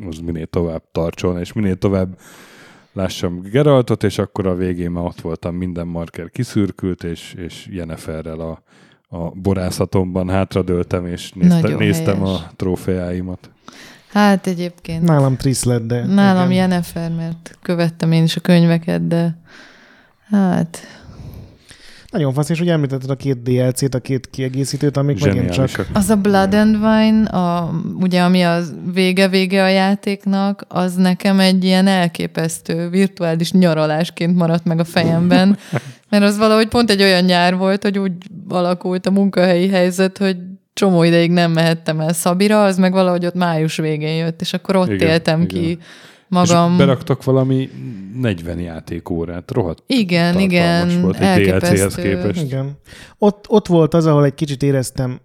az 0.09 0.19
minél 0.19 0.47
tovább 0.47 0.83
tartson, 0.93 1.39
és 1.39 1.53
minél 1.53 1.77
tovább 1.77 2.19
lássam 2.99 3.41
Geraltot, 3.41 4.03
és 4.03 4.19
akkor 4.19 4.47
a 4.47 4.55
végén 4.55 4.91
már 4.91 5.05
ott 5.05 5.21
voltam, 5.21 5.55
minden 5.55 5.87
marker 5.87 6.31
kiszürkült, 6.31 7.05
és, 7.05 7.35
és 7.37 7.69
Jenniferrel 7.71 8.41
a, 8.41 8.63
a 9.17 9.31
borászatomban 9.31 10.29
hátradőltem, 10.29 11.07
és 11.07 11.33
nézte, 11.33 11.69
néztem 11.69 12.21
helyes. 12.25 12.41
a 12.41 12.51
trófeáimat. 12.57 13.51
Hát 14.13 14.47
egyébként. 14.47 15.03
Nálam 15.03 15.37
Triss 15.37 15.63
lett, 15.63 15.87
de... 15.87 16.05
Nálam 16.05 16.51
igen. 16.51 16.71
Jennifer, 16.71 17.11
mert 17.11 17.59
követtem 17.63 18.13
én 18.13 18.23
is 18.23 18.37
a 18.37 18.41
könyveket, 18.41 19.07
de 19.07 19.39
hát 20.31 20.79
Nagyon 22.11 22.33
fasz, 22.33 22.49
és 22.49 22.61
ugye 22.61 22.73
említetted 22.73 23.11
a 23.11 23.15
két 23.15 23.43
DLC-t, 23.43 23.95
a 23.95 23.99
két 23.99 24.31
kiegészítőt, 24.31 24.97
amik 24.97 25.25
megint 25.25 25.51
csak... 25.51 25.87
Az 25.93 26.11
a 26.11 26.17
Blood 26.17 26.55
and 26.55 26.75
Wine, 26.75 27.29
a, 27.29 27.71
ugye 28.01 28.23
ami 28.23 28.43
a 28.43 28.61
vége-vége 28.93 29.63
a 29.63 29.69
játéknak, 29.69 30.65
az 30.69 30.95
nekem 30.95 31.41
egy 31.41 31.65
ilyen 31.65 31.87
elképesztő 31.87 32.89
virtuális 32.89 33.53
nyaralásként 33.53 34.37
maradt 34.37 34.65
meg 34.65 34.79
a 34.79 34.85
fejemben, 34.85 35.59
mert 36.11 36.25
az 36.25 36.39
valahogy 36.39 36.69
pont 36.69 36.91
egy 36.91 37.03
olyan 37.03 37.25
nyár 37.25 37.57
volt, 37.57 37.83
hogy 37.83 37.99
úgy 37.99 38.13
alakult 38.49 39.07
a 39.07 39.11
munkahelyi 39.11 39.69
helyzet, 39.69 40.19
hogy 40.19 40.37
csomó 40.73 41.03
ideig 41.03 41.31
nem 41.31 41.53
mehettem 41.53 42.01
el 42.01 42.13
Szabira, 42.13 42.65
az 42.65 42.79
meg 42.79 42.93
valahogy 42.93 43.27
ott 43.27 43.35
május 43.35 43.77
végén 43.77 44.17
jött, 44.17 44.41
és 44.41 44.53
akkor 44.53 44.77
ott 44.77 44.91
igen, 44.91 45.09
éltem 45.09 45.43
igen. 45.43 45.63
ki 45.63 45.79
magam. 46.29 46.71
És 46.73 46.79
beraktak 46.79 47.25
valami 47.25 47.71
40 48.21 48.59
játékórát, 48.59 49.51
rohadt 49.51 49.83
Igen, 49.87 50.39
igen, 50.39 51.01
volt 51.01 51.19
egy 51.21 51.47
DLC-hez 51.47 51.95
képest. 51.95 52.43
Igen. 52.43 52.79
Ott, 53.19 53.45
ott 53.49 53.67
volt 53.67 53.95
az, 53.95 54.07
ahol 54.07 54.25
egy 54.25 54.35
kicsit 54.35 54.63
éreztem, 54.63 55.21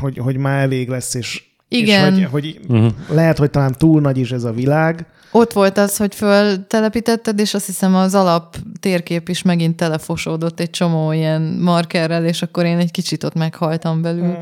hogy, 0.00 0.18
hogy 0.18 0.36
már 0.36 0.62
elég 0.62 0.88
lesz, 0.88 1.14
és, 1.14 1.42
Igen. 1.68 2.18
és 2.18 2.24
hogy, 2.24 2.30
hogy 2.30 2.60
Uh-huh. 2.68 2.92
lehet, 3.10 3.38
hogy 3.38 3.50
talán 3.50 3.74
túl 3.78 4.00
nagy 4.00 4.18
is 4.18 4.32
ez 4.32 4.44
a 4.44 4.52
világ. 4.52 5.06
Ott 5.32 5.52
volt 5.52 5.78
az, 5.78 5.96
hogy 5.96 6.14
föltelepítetted, 6.14 7.38
és 7.38 7.54
azt 7.54 7.66
hiszem 7.66 7.94
az 7.94 8.14
alap 8.14 8.56
térkép 8.80 9.28
is 9.28 9.42
megint 9.42 9.76
telefosódott 9.76 10.60
egy 10.60 10.70
csomó 10.70 11.12
ilyen 11.12 11.42
markerrel, 11.42 12.24
és 12.24 12.42
akkor 12.42 12.64
én 12.64 12.78
egy 12.78 12.90
kicsit 12.90 13.24
ott 13.24 13.34
meghaltam 13.34 14.02
belül. 14.02 14.36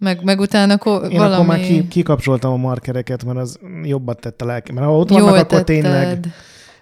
Meg, 0.00 0.24
meg 0.24 0.40
utána 0.40 0.78
ko- 0.78 1.10
Én 1.10 1.18
valami... 1.18 1.34
akkor 1.34 1.46
már 1.46 1.60
ki, 1.60 1.88
kikapcsoltam 1.88 2.52
a 2.52 2.56
markereket, 2.56 3.24
mert 3.24 3.38
az 3.38 3.58
jobbat 3.82 4.20
tett 4.20 4.42
a 4.42 4.44
lelkem. 4.44 4.74
Mert 4.74 4.86
ha 4.86 4.96
ott 4.96 5.08
vannak, 5.08 5.24
Jól 5.26 5.34
akkor 5.34 5.46
tetted. 5.46 5.64
tényleg 5.64 6.26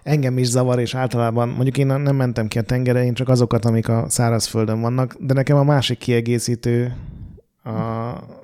engem 0.03 0.37
is 0.37 0.47
zavar, 0.47 0.79
és 0.79 0.95
általában 0.95 1.49
mondjuk 1.49 1.77
én 1.77 1.85
nem 1.85 2.15
mentem 2.15 2.47
ki 2.47 2.57
a 2.57 2.61
tengere, 2.61 3.03
én 3.05 3.13
csak 3.13 3.29
azokat, 3.29 3.65
amik 3.65 3.89
a 3.89 4.05
szárazföldön 4.07 4.81
vannak, 4.81 5.15
de 5.19 5.33
nekem 5.33 5.57
a 5.57 5.63
másik 5.63 5.97
kiegészítő 5.97 6.95
a, 7.63 7.69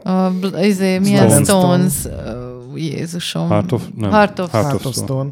A, 0.09 0.31
izé, 0.61 0.97
milyen 0.97 1.29
Stone. 1.29 1.43
Stones, 1.43 1.93
uh, 2.05 2.79
Jézusom. 2.79 3.47
Heart 3.49 3.71
of, 3.71 3.83
nem, 3.95 4.11
Heart 4.11 4.39
of- 4.39 4.51
Heart 4.51 4.73
of 4.73 4.79
Stone. 4.81 4.95
Stone. 4.95 5.29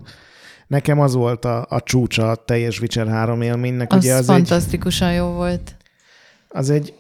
Nekem 0.68 1.00
az 1.00 1.14
volt 1.14 1.46
a, 1.46 1.66
a 1.70 1.82
csúcsa 1.84 2.30
a 2.30 2.36
teljes 2.36 2.80
Witcher 2.82 3.08
3 3.08 3.42
élménynek. 3.42 3.92
Az, 3.94 3.98
Ugye 4.04 4.14
az 4.14 4.20
az 4.20 4.30
egy, 4.30 4.36
fantasztikusan 4.36 5.14
jó 5.14 5.26
volt. 5.26 5.76
az 6.50 6.70
egy, 6.70 6.94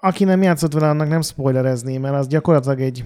aki 0.00 0.24
nem 0.24 0.42
játszott 0.42 0.72
vele, 0.72 0.88
annak 0.88 1.08
nem 1.08 1.22
spoilerezni, 1.22 1.96
mert 1.96 2.14
az 2.14 2.26
gyakorlatilag 2.26 2.80
egy 2.80 3.04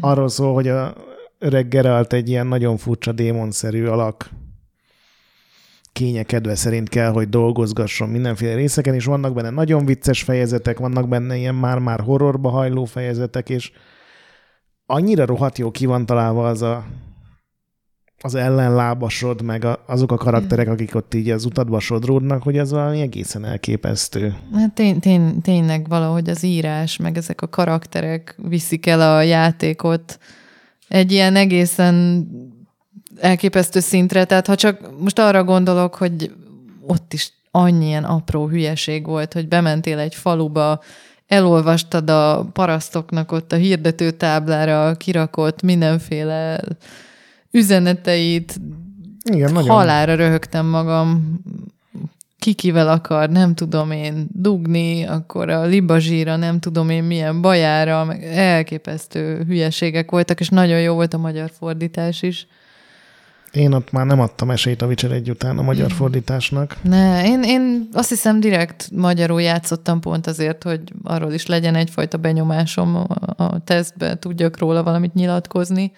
arról 0.00 0.28
szól, 0.28 0.54
hogy 0.54 0.68
a 0.68 0.94
öreg 1.38 1.68
Geralt 1.68 2.12
egy 2.12 2.28
ilyen 2.28 2.46
nagyon 2.46 2.76
furcsa 2.76 3.12
démonszerű 3.12 3.86
alak 3.86 4.30
kénye 5.92 6.22
kedve 6.22 6.54
szerint 6.54 6.88
kell, 6.88 7.10
hogy 7.10 7.28
dolgozgasson 7.28 8.08
mindenféle 8.08 8.54
részeken, 8.54 8.94
és 8.94 9.04
vannak 9.04 9.34
benne 9.34 9.50
nagyon 9.50 9.84
vicces 9.84 10.22
fejezetek, 10.22 10.78
vannak 10.78 11.08
benne 11.08 11.36
ilyen 11.36 11.54
már-már 11.54 12.00
horrorba 12.00 12.48
hajló 12.48 12.84
fejezetek, 12.84 13.48
és 13.48 13.72
annyira 14.86 15.24
rohadt 15.24 15.58
jó 15.58 15.70
ki 15.70 15.86
van 15.86 16.06
találva 16.06 16.48
az 16.48 16.62
a 16.62 16.84
az 18.24 18.34
ellenlábasod, 18.34 19.42
meg 19.42 19.64
a, 19.64 19.82
azok 19.86 20.12
a 20.12 20.16
karakterek, 20.16 20.68
akik 20.68 20.94
ott 20.94 21.14
így 21.14 21.30
az 21.30 21.44
utadba 21.44 21.80
sodródnak, 21.80 22.42
hogy 22.42 22.58
az 22.58 22.70
valami 22.70 23.00
egészen 23.00 23.44
elképesztő. 23.44 24.34
Hát 24.54 24.72
tény, 24.72 25.00
tény, 25.00 25.40
tényleg 25.40 25.88
valahogy 25.88 26.30
az 26.30 26.42
írás, 26.42 26.96
meg 26.96 27.16
ezek 27.16 27.40
a 27.42 27.48
karakterek 27.48 28.36
viszik 28.48 28.86
el 28.86 29.00
a 29.16 29.22
játékot 29.22 30.18
egy 30.88 31.12
ilyen 31.12 31.36
egészen 31.36 32.26
elképesztő 33.20 33.80
szintre. 33.80 34.24
Tehát 34.24 34.46
ha 34.46 34.54
csak 34.54 35.00
most 35.00 35.18
arra 35.18 35.44
gondolok, 35.44 35.94
hogy 35.94 36.32
ott 36.86 37.12
is 37.12 37.32
annyi 37.50 37.86
ilyen 37.86 38.04
apró 38.04 38.48
hülyeség 38.48 39.06
volt, 39.06 39.32
hogy 39.32 39.48
bementél 39.48 39.98
egy 39.98 40.14
faluba, 40.14 40.80
elolvastad 41.26 42.10
a 42.10 42.48
parasztoknak 42.52 43.32
ott 43.32 43.52
a 43.52 43.56
hirdető 43.56 44.10
táblára 44.10 44.94
kirakott 44.94 45.62
mindenféle 45.62 46.60
üzeneteit, 47.52 48.60
Igen, 49.30 49.52
nagyon. 49.52 49.76
Halára 49.76 50.14
röhögtem 50.14 50.66
magam, 50.66 51.40
kikivel 52.38 52.88
akar, 52.88 53.30
nem 53.30 53.54
tudom 53.54 53.90
én, 53.90 54.26
dugni, 54.32 55.04
akkor 55.04 55.50
a 55.50 55.64
libazsíra, 55.64 56.36
nem 56.36 56.58
tudom 56.58 56.90
én 56.90 57.04
milyen 57.04 57.40
bajára, 57.40 58.04
meg 58.04 58.24
elképesztő 58.24 59.44
hülyeségek 59.46 60.10
voltak, 60.10 60.40
és 60.40 60.48
nagyon 60.48 60.80
jó 60.80 60.94
volt 60.94 61.14
a 61.14 61.18
magyar 61.18 61.50
fordítás 61.58 62.22
is. 62.22 62.46
Én 63.52 63.72
ott 63.72 63.90
már 63.90 64.06
nem 64.06 64.20
adtam 64.20 64.50
esélyt 64.50 64.82
a 64.82 64.86
Witcher 64.86 65.10
egy 65.10 65.30
után 65.30 65.58
a 65.58 65.62
magyar 65.62 65.92
fordításnak. 65.92 66.76
Ne, 66.82 67.26
én, 67.26 67.42
én 67.42 67.88
azt 67.92 68.08
hiszem 68.08 68.40
direkt 68.40 68.88
magyarul 68.94 69.42
játszottam 69.42 70.00
pont 70.00 70.26
azért, 70.26 70.62
hogy 70.62 70.80
arról 71.02 71.32
is 71.32 71.46
legyen 71.46 71.74
egyfajta 71.74 72.16
benyomásom 72.18 72.96
a, 72.96 73.06
a 73.36 73.60
tesztbe, 73.64 74.18
tudjak 74.18 74.58
róla 74.58 74.82
valamit 74.82 75.14
nyilatkozni. 75.14 75.92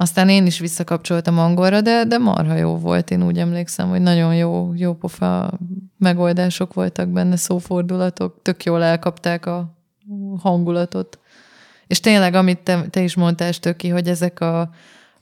Aztán 0.00 0.28
én 0.28 0.46
is 0.46 0.58
visszakapcsoltam 0.58 1.38
angolra, 1.38 1.80
de, 1.80 2.04
de 2.04 2.18
marha 2.18 2.54
jó 2.54 2.76
volt. 2.76 3.10
Én 3.10 3.24
úgy 3.24 3.38
emlékszem, 3.38 3.88
hogy 3.88 4.00
nagyon 4.00 4.34
jó, 4.34 4.72
jó 4.74 4.94
pofa 4.94 5.50
megoldások 5.98 6.74
voltak 6.74 7.08
benne, 7.08 7.36
szófordulatok, 7.36 8.42
tök 8.42 8.64
jól 8.64 8.82
elkapták 8.82 9.46
a 9.46 9.74
hangulatot. 10.40 11.18
És 11.86 12.00
tényleg, 12.00 12.34
amit 12.34 12.58
te, 12.58 12.86
te 12.90 13.00
is 13.00 13.14
mondtál, 13.14 13.52
Stöki, 13.52 13.88
hogy 13.88 14.08
ezek 14.08 14.40
a, 14.40 14.70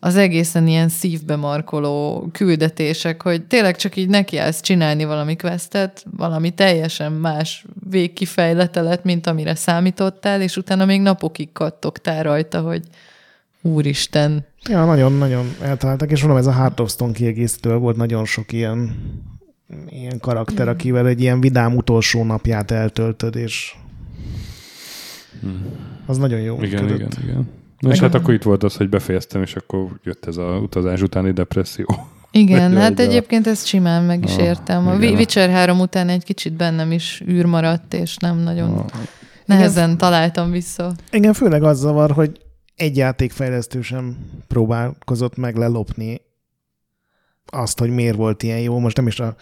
az 0.01 0.17
egészen 0.17 0.67
ilyen 0.67 0.89
szívbe 0.89 1.37
markoló 1.37 2.29
küldetések, 2.33 3.23
hogy 3.23 3.47
tényleg 3.47 3.77
csak 3.77 3.97
így 3.97 4.09
nekiállsz 4.09 4.61
csinálni 4.61 5.05
valami 5.05 5.37
questet, 5.37 6.05
valami 6.17 6.51
teljesen 6.51 7.13
más 7.13 7.65
végkifejlete 7.91 8.81
lett, 8.81 9.05
mint 9.05 9.27
amire 9.27 9.55
számítottál, 9.55 10.43
és 10.43 10.57
utána 10.57 10.85
még 10.85 11.01
napokig 11.01 11.53
kattogtál 11.53 12.23
rajta, 12.23 12.61
hogy 12.61 12.83
úristen, 13.67 14.47
Ja, 14.69 14.85
nagyon-nagyon 14.85 15.55
eltaláltak, 15.61 16.11
és 16.11 16.21
mondom, 16.21 16.39
ez 16.39 16.47
a 16.47 16.53
Heart 16.53 16.81
of 16.81 16.91
Stone 16.91 17.13
kiegészítő 17.13 17.77
volt 17.77 17.97
nagyon 17.97 18.25
sok 18.25 18.53
ilyen, 18.53 18.97
ilyen 19.89 20.19
karakter, 20.21 20.69
akivel 20.69 21.07
egy 21.07 21.21
ilyen 21.21 21.41
vidám 21.41 21.77
utolsó 21.77 22.25
napját 22.25 22.71
eltöltöd, 22.71 23.37
és 23.37 23.75
az 26.07 26.19
nagyon 26.19 26.41
jó. 26.41 26.63
Igen, 26.63 26.85
működött. 26.85 27.13
igen, 27.15 27.29
igen. 27.29 27.49
Na 27.79 27.91
és 27.91 28.01
hát 28.01 28.15
akkor 28.15 28.35
itt 28.35 28.43
volt 28.43 28.63
az, 28.63 28.77
hogy 28.77 28.89
befejeztem, 28.89 29.43
és 29.43 29.55
akkor 29.55 29.87
jött 30.05 30.27
ez 30.27 30.37
a 30.37 30.59
utazás 30.63 31.03
utáni 31.03 31.31
depresszió. 31.33 31.87
Igen, 32.31 32.77
hát 32.81 33.01
egyébként 33.01 33.47
ezt 33.47 33.67
simán 33.67 34.03
meg 34.03 34.25
is 34.25 34.35
Ah, 34.37 34.43
értem. 34.43 34.89
A 34.89 34.95
igen. 34.95 35.15
Witcher 35.15 35.51
3 35.51 35.81
után 35.81 36.09
egy 36.09 36.25
kicsit 36.25 36.53
bennem 36.53 36.93
is 36.93 37.23
űr 37.29 37.45
maradt, 37.45 37.95
és 37.95 38.17
nem 38.17 38.39
nagyon 38.39 38.73
Ah, 38.73 38.85
nehezen 39.45 39.97
találtam 39.99 40.51
vissza. 40.51 40.93
Engem 41.11 41.33
főleg 41.33 41.63
az 41.63 41.79
zavar, 41.79 42.11
hogy 42.11 42.41
egy 42.77 42.97
játékfejlesztő 42.97 43.81
sem 43.83 44.17
próbálkozott 44.47 45.37
meg 45.37 45.57
lelopni 45.57 46.21
azt, 47.47 47.79
hogy 47.79 47.91
miért 47.91 48.17
volt 48.17 48.43
ilyen 48.43 48.59
jó. 48.61 48.79
Most 48.79 48.97
nem 48.97 49.07
is 49.07 49.21
a 49.21 49.35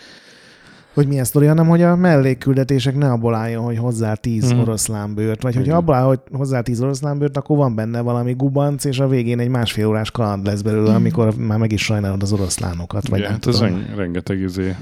hogy 0.94 1.09
milyen 1.09 1.24
sztori, 1.24 1.47
hanem 1.47 1.66
hogy 1.69 1.82
a 1.82 1.97
mellékküldetések 1.97 2.97
ne 2.97 3.11
abból 3.11 3.35
álljon, 3.35 3.65
hogy 3.65 3.78
hozzá 3.78 4.15
tíz 4.15 4.52
mm. 4.52 4.59
oroszlánbőrt, 4.59 5.43
vagy 5.43 5.52
hogyha 5.55 5.66
Igen. 5.69 5.78
abból 5.81 5.94
áll, 5.94 6.05
hogy 6.05 6.20
hozzá 6.32 6.61
tíz 6.61 6.81
oroszlánbőrt, 6.81 7.36
akkor 7.36 7.56
van 7.56 7.74
benne 7.74 8.01
valami 8.01 8.32
gubanc, 8.32 8.85
és 8.85 8.98
a 8.98 9.09
végén 9.09 9.39
egy 9.39 9.48
másfél 9.48 9.86
órás 9.86 10.11
kaland 10.11 10.47
lesz 10.47 10.61
belőle, 10.61 10.89
Mhm. 10.89 10.97
amikor 10.97 11.36
már 11.36 11.59
meg 11.59 11.73
is 11.73 11.82
sajnálod 11.85 12.23
az 12.23 12.32
oroszlánokat, 12.32 13.09
vagy 13.09 13.19
igen, 13.19 13.31
nem 13.31 13.40
hát 13.43 13.56
tudom. 13.56 13.74
ren- 13.77 13.97
rengeteg 13.97 14.40
izé, 14.40 14.77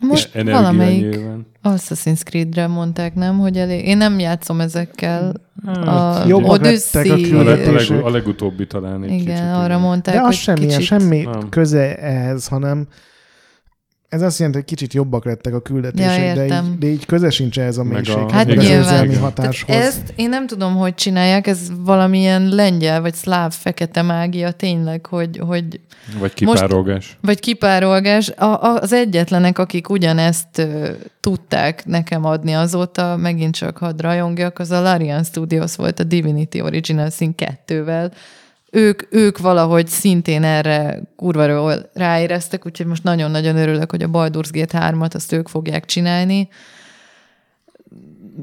Most 0.00 0.42
valamelyik 0.42 1.10
nyilván. 1.10 1.46
Assassin's 1.62 2.22
Creed-re 2.22 2.66
mondták, 2.66 3.14
nem? 3.14 3.38
Hogy 3.38 3.56
elég... 3.56 3.86
Én 3.86 3.96
nem 3.96 4.18
játszom 4.18 4.60
ezekkel. 4.60 5.32
A 5.64 6.24
Jobbak 6.26 6.50
Odyssey... 6.50 7.32
a 7.34 7.38
A, 7.38 7.42
leg, 7.42 7.90
a, 8.04 8.10
legutóbbi 8.10 8.66
talán 8.66 9.02
egy 9.02 9.10
Igen, 9.10 9.24
kicsit. 9.24 9.50
arra 9.52 9.78
mondták, 9.78 10.14
De 10.14 10.20
az 10.20 10.26
hogy 10.26 10.34
semmilyen, 10.34 10.68
kicsit... 10.68 10.84
semmi 10.84 11.22
Nem. 11.22 11.48
köze 11.48 11.96
ehhez, 11.96 12.46
hanem 12.46 12.86
ez 14.08 14.22
azt 14.22 14.36
jelenti, 14.38 14.58
hogy 14.58 14.68
kicsit 14.68 14.94
jobbak 14.94 15.24
lettek 15.24 15.54
a 15.54 15.60
küldetések, 15.60 16.26
Ja, 16.26 16.34
de, 16.34 16.44
így, 16.44 16.78
de 16.78 16.86
így 16.86 17.06
köze 17.06 17.30
sincs 17.30 17.58
ehhez 17.58 17.78
a 17.78 17.82
mélységhez, 17.84 18.30
Hát 18.32 18.48
az 18.48 18.54
nyilván. 18.54 18.70
érzelmi 18.78 19.14
hatáshoz. 19.14 19.66
Tehát 19.68 19.86
ezt 19.86 20.12
én 20.16 20.28
nem 20.28 20.46
tudom, 20.46 20.74
hogy 20.76 20.94
csinálják, 20.94 21.46
ez 21.46 21.58
valamilyen 21.84 22.48
lengyel 22.48 23.00
vagy 23.00 23.14
szláv 23.14 23.52
fekete 23.54 24.02
mágia 24.02 24.50
tényleg, 24.50 25.06
hogy, 25.06 25.38
hogy 25.38 25.80
Vagy 26.18 26.34
kipárolgás. 26.34 27.18
vagy 27.20 27.40
kipárolgás. 27.40 28.28
A, 28.30 28.44
a, 28.44 28.78
az 28.80 28.92
egyetlenek, 28.92 29.58
akik 29.58 29.88
ugyanezt 29.88 30.58
ö, 30.58 30.90
tudták 31.20 31.86
nekem 31.86 32.24
adni 32.24 32.52
azóta, 32.52 33.16
megint 33.16 33.54
csak 33.54 33.78
hadd 33.78 34.00
rajongjak, 34.02 34.58
az 34.58 34.70
a 34.70 34.80
Larian 34.80 35.24
Studios 35.24 35.76
volt 35.76 36.00
a 36.00 36.04
Divinity 36.04 36.60
Original 36.60 37.10
Sin 37.10 37.34
2-vel. 37.66 38.10
Ők, 38.70 39.02
ők 39.10 39.38
valahogy 39.38 39.86
szintén 39.86 40.42
erre 40.42 41.02
kurva 41.16 41.72
ráéreztek, 41.94 42.66
úgyhogy 42.66 42.86
most 42.86 43.02
nagyon-nagyon 43.02 43.56
örülök, 43.56 43.90
hogy 43.90 44.02
a 44.02 44.08
Baldur's 44.08 44.48
Gate 44.52 44.92
3-at 44.92 45.14
azt 45.14 45.32
ők 45.32 45.48
fogják 45.48 45.84
csinálni. 45.84 46.48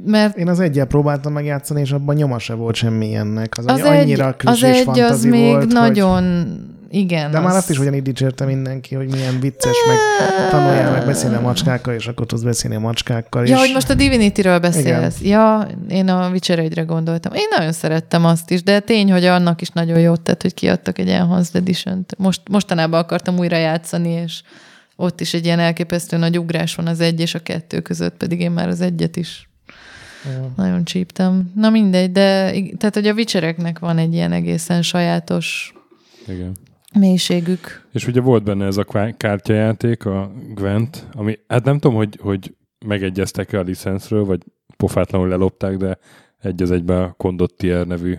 Mert 0.05 0.37
Én 0.37 0.47
az 0.47 0.59
egyel 0.59 0.85
próbáltam 0.85 1.33
megjátszani, 1.33 1.81
és 1.81 1.91
abban 1.91 2.15
nyoma 2.15 2.39
se 2.39 2.53
volt 2.53 2.75
semmi 2.75 3.15
ennek. 3.15 3.53
Az, 3.57 3.65
az 3.67 3.79
egy, 3.79 4.01
annyira 4.01 4.35
az 4.43 4.63
egy 4.63 4.99
az 4.99 5.23
még 5.23 5.51
volt, 5.51 5.71
nagyon 5.71 6.45
igen. 6.95 7.31
De 7.31 7.37
az... 7.37 7.43
már 7.43 7.55
azt 7.55 7.69
is 7.69 7.79
ugyanígy 7.79 8.01
dicsérte 8.01 8.45
mindenki, 8.45 8.95
hogy 8.95 9.07
milyen 9.07 9.39
vicces, 9.39 9.75
meg 9.87 9.97
tanuljál 10.49 10.91
meg 10.91 11.05
beszélni 11.05 11.35
a 11.35 11.41
macskákkal, 11.41 11.93
és 11.93 12.07
akkor 12.07 12.25
tudsz 12.25 12.41
beszélni 12.41 12.75
a 12.75 12.79
macskákkal. 12.79 13.45
Ja, 13.45 13.55
és... 13.55 13.59
hogy 13.59 13.71
most 13.73 13.89
a 13.89 13.93
Divinity-ről 13.93 14.59
beszélsz. 14.59 15.19
Igen. 15.19 15.31
Ja, 15.31 15.67
én 15.89 16.09
a 16.09 16.29
Witcher 16.29 16.59
1 16.59 16.85
gondoltam. 16.85 17.33
Én 17.33 17.47
nagyon 17.57 17.71
szerettem 17.71 18.25
azt 18.25 18.51
is, 18.51 18.63
de 18.63 18.79
tény, 18.79 19.11
hogy 19.11 19.25
annak 19.25 19.61
is 19.61 19.69
nagyon 19.69 19.99
jót 19.99 20.21
tett, 20.21 20.41
hogy 20.41 20.53
kiadtak 20.53 20.97
egy 20.99 21.09
Enhanced 21.09 21.55
edition 21.55 22.05
-t. 22.05 22.17
Most, 22.17 22.41
mostanában 22.49 22.99
akartam 22.99 23.37
újra 23.37 23.57
játszani, 23.57 24.09
és 24.09 24.41
ott 24.95 25.21
is 25.21 25.33
egy 25.33 25.45
ilyen 25.45 25.59
elképesztő 25.59 26.17
nagy 26.17 26.39
ugrás 26.39 26.75
van 26.75 26.87
az 26.87 26.99
egy 26.99 27.19
és 27.19 27.35
a 27.35 27.39
kettő 27.39 27.79
között, 27.79 28.17
pedig 28.17 28.39
én 28.39 28.51
már 28.51 28.67
az 28.67 28.81
egyet 28.81 29.15
is 29.15 29.49
ja. 30.25 30.51
nagyon 30.55 30.83
csíptem. 30.83 31.51
Na 31.55 31.69
mindegy, 31.69 32.11
de 32.11 32.51
tehát, 32.77 32.93
hogy 32.93 33.07
a 33.07 33.13
vicsereknek 33.13 33.79
van 33.79 33.97
egy 33.97 34.13
ilyen 34.13 34.31
egészen 34.31 34.81
sajátos 34.81 35.73
Igen. 36.27 36.51
Mélységük. 36.99 37.87
És 37.91 38.07
ugye 38.07 38.21
volt 38.21 38.43
benne 38.43 38.65
ez 38.65 38.77
a 38.77 39.13
kártyajáték, 39.17 40.05
a 40.05 40.31
Gwent, 40.53 41.07
ami, 41.13 41.39
hát 41.47 41.63
nem 41.63 41.79
tudom, 41.79 41.97
hogy, 41.97 42.19
hogy 42.21 42.55
megegyeztek-e 42.85 43.59
a 43.59 43.61
licenszről, 43.61 44.25
vagy 44.25 44.41
pofátlanul 44.77 45.27
lelopták, 45.27 45.77
de 45.77 45.97
egy 46.41 46.61
az 46.61 46.71
egyben 46.71 47.01
a 47.01 47.13
Condottier 47.17 47.87
nevű 47.87 48.17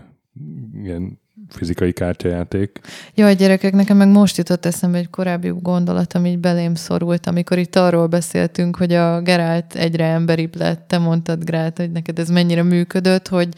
ilyen 0.82 1.18
fizikai 1.48 1.92
kártyajáték. 1.92 2.80
Jaj, 3.14 3.34
gyerekek, 3.34 3.72
nekem 3.72 3.96
meg 3.96 4.08
most 4.08 4.36
jutott 4.36 4.64
eszembe 4.64 4.98
egy 4.98 5.10
korábbi 5.10 5.52
gondolat, 5.60 6.12
ami 6.12 6.28
így 6.28 6.38
belém 6.38 6.74
szorult, 6.74 7.26
amikor 7.26 7.58
itt 7.58 7.76
arról 7.76 8.06
beszéltünk, 8.06 8.76
hogy 8.76 8.92
a 8.92 9.20
Gerált 9.20 9.74
egyre 9.74 10.04
emberibb 10.04 10.56
lett. 10.56 10.88
Te 10.88 10.98
mondtad, 10.98 11.44
Grát, 11.44 11.78
hogy 11.78 11.90
neked 11.90 12.18
ez 12.18 12.28
mennyire 12.28 12.62
működött, 12.62 13.28
hogy 13.28 13.48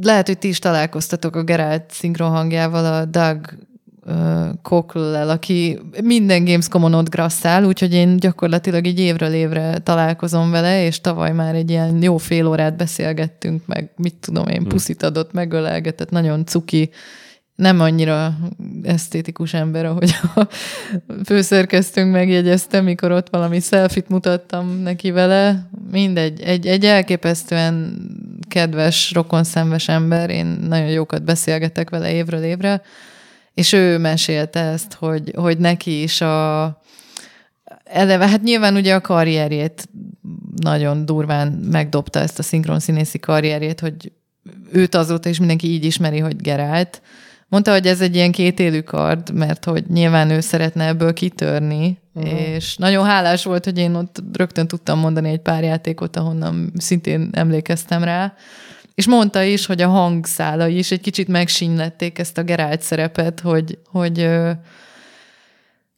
lehet, 0.00 0.26
hogy 0.26 0.38
ti 0.38 0.48
is 0.48 0.58
találkoztatok 0.58 1.36
a 1.36 1.44
Gerált 1.44 1.90
szinkronhangjával, 1.90 2.84
a 2.84 3.04
Doug 3.04 3.40
Cockle-lel, 4.62 5.30
aki 5.30 5.78
minden 6.02 6.44
Gamescom-on 6.44 6.94
ott 6.94 7.08
grasszál, 7.08 7.64
úgyhogy 7.64 7.94
én 7.94 8.16
gyakorlatilag 8.16 8.86
egy 8.86 8.98
évről 8.98 9.32
évre 9.32 9.78
találkozom 9.78 10.50
vele, 10.50 10.84
és 10.84 11.00
tavaly 11.00 11.32
már 11.32 11.54
egy 11.54 11.70
ilyen 11.70 12.02
jó 12.02 12.16
fél 12.16 12.46
órát 12.46 12.76
beszélgettünk, 12.76 13.66
meg 13.66 13.90
mit 13.96 14.14
tudom 14.14 14.48
én, 14.48 14.62
hm. 14.62 14.68
puszit 14.68 15.02
adott, 15.02 15.32
megölelgetett, 15.32 16.10
nagyon 16.10 16.46
cuki, 16.46 16.90
nem 17.54 17.80
annyira 17.80 18.36
esztétikus 18.82 19.54
ember, 19.54 19.84
ahogy 19.84 20.14
a 20.34 20.46
főszerkesztőnk 21.24 22.12
megjegyezte, 22.12 22.80
mikor 22.80 23.12
ott 23.12 23.28
valami 23.30 23.60
selfit 23.60 24.08
mutattam 24.08 24.80
neki 24.82 25.10
vele. 25.10 25.68
Mindegy, 25.90 26.40
egy, 26.40 26.66
egy 26.66 26.84
elképesztően 26.84 27.96
kedves, 28.48 29.12
rokonszenves 29.12 29.88
ember, 29.88 30.30
én 30.30 30.46
nagyon 30.46 30.88
jókat 30.88 31.24
beszélgetek 31.24 31.90
vele 31.90 32.12
évről 32.12 32.42
évre, 32.42 32.82
és 33.54 33.72
ő 33.72 33.98
mesélte 33.98 34.60
ezt, 34.60 34.94
hogy, 34.94 35.32
hogy 35.36 35.58
neki 35.58 36.02
is 36.02 36.20
a 36.20 36.82
eleve, 37.84 38.28
hát 38.28 38.42
nyilván 38.42 38.74
ugye 38.74 38.94
a 38.94 39.00
karrierjét 39.00 39.88
nagyon 40.56 41.06
durván 41.06 41.48
megdobta 41.52 42.18
ezt 42.18 42.38
a 42.38 42.42
szinkron 42.42 42.80
színészi 42.80 43.18
karrierjét, 43.18 43.80
hogy 43.80 44.12
őt 44.72 44.94
azóta 44.94 45.28
is 45.28 45.38
mindenki 45.38 45.68
így 45.68 45.84
ismeri, 45.84 46.18
hogy 46.18 46.36
Gerált. 46.36 47.02
Mondta, 47.48 47.72
hogy 47.72 47.86
ez 47.86 48.00
egy 48.00 48.14
ilyen 48.14 48.32
kétélű 48.32 48.80
kard, 48.80 49.32
mert 49.32 49.64
hogy 49.64 49.84
nyilván 49.88 50.30
ő 50.30 50.40
szeretne 50.40 50.86
ebből 50.86 51.12
kitörni, 51.12 51.98
uh-huh. 52.14 52.40
és 52.40 52.76
nagyon 52.76 53.04
hálás 53.04 53.44
volt, 53.44 53.64
hogy 53.64 53.78
én 53.78 53.94
ott 53.94 54.22
rögtön 54.32 54.66
tudtam 54.66 54.98
mondani 54.98 55.30
egy 55.30 55.40
pár 55.40 55.62
játékot, 55.62 56.16
ahonnan 56.16 56.72
szintén 56.76 57.28
emlékeztem 57.32 58.04
rá. 58.04 58.34
És 58.94 59.06
mondta 59.06 59.42
is, 59.42 59.66
hogy 59.66 59.82
a 59.82 59.88
hangszálai 59.88 60.78
is 60.78 60.90
egy 60.90 61.00
kicsit 61.00 61.28
megsínlették 61.28 62.18
ezt 62.18 62.38
a 62.38 62.42
Gerált 62.42 62.82
szerepet, 62.82 63.40
hogy, 63.40 63.78
hogy 63.90 64.28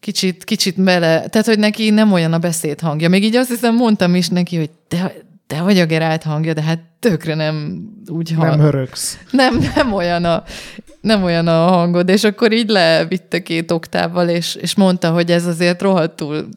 kicsit, 0.01 0.45
kicsit 0.45 0.83
bele, 0.83 1.29
tehát 1.29 1.47
hogy 1.47 1.59
neki 1.59 1.91
nem 1.91 2.13
olyan 2.13 2.33
a 2.33 2.39
beszéd 2.39 2.81
hangja. 2.81 3.09
Még 3.09 3.25
így 3.25 3.37
azt 3.37 3.49
hiszem 3.49 3.75
mondtam 3.75 4.15
is 4.15 4.29
neki, 4.29 4.57
hogy 4.57 4.71
te, 4.89 5.13
te 5.47 5.63
vagy 5.63 5.79
a 5.79 5.87
Gerált 5.87 6.23
hangja, 6.23 6.53
de 6.53 6.63
hát 6.63 6.81
tökre 6.99 7.35
nem 7.35 7.87
úgy 8.07 8.33
hang. 8.33 8.49
Nem 8.49 8.61
hörögsz. 8.61 9.19
Nem, 9.31 9.59
nem 9.75 9.93
olyan 9.93 10.25
a, 10.25 10.43
nem 11.01 11.23
olyan 11.23 11.49
a 11.49 11.67
hangod, 11.67 12.09
és 12.09 12.25
akkor 12.25 12.53
így 12.53 12.69
levitte 12.69 13.43
két 13.43 13.71
oktával, 13.71 14.29
és, 14.29 14.55
és 14.55 14.75
mondta, 14.75 15.11
hogy 15.11 15.31
ez 15.31 15.47
azért 15.47 15.83
rohadtul 15.83 16.49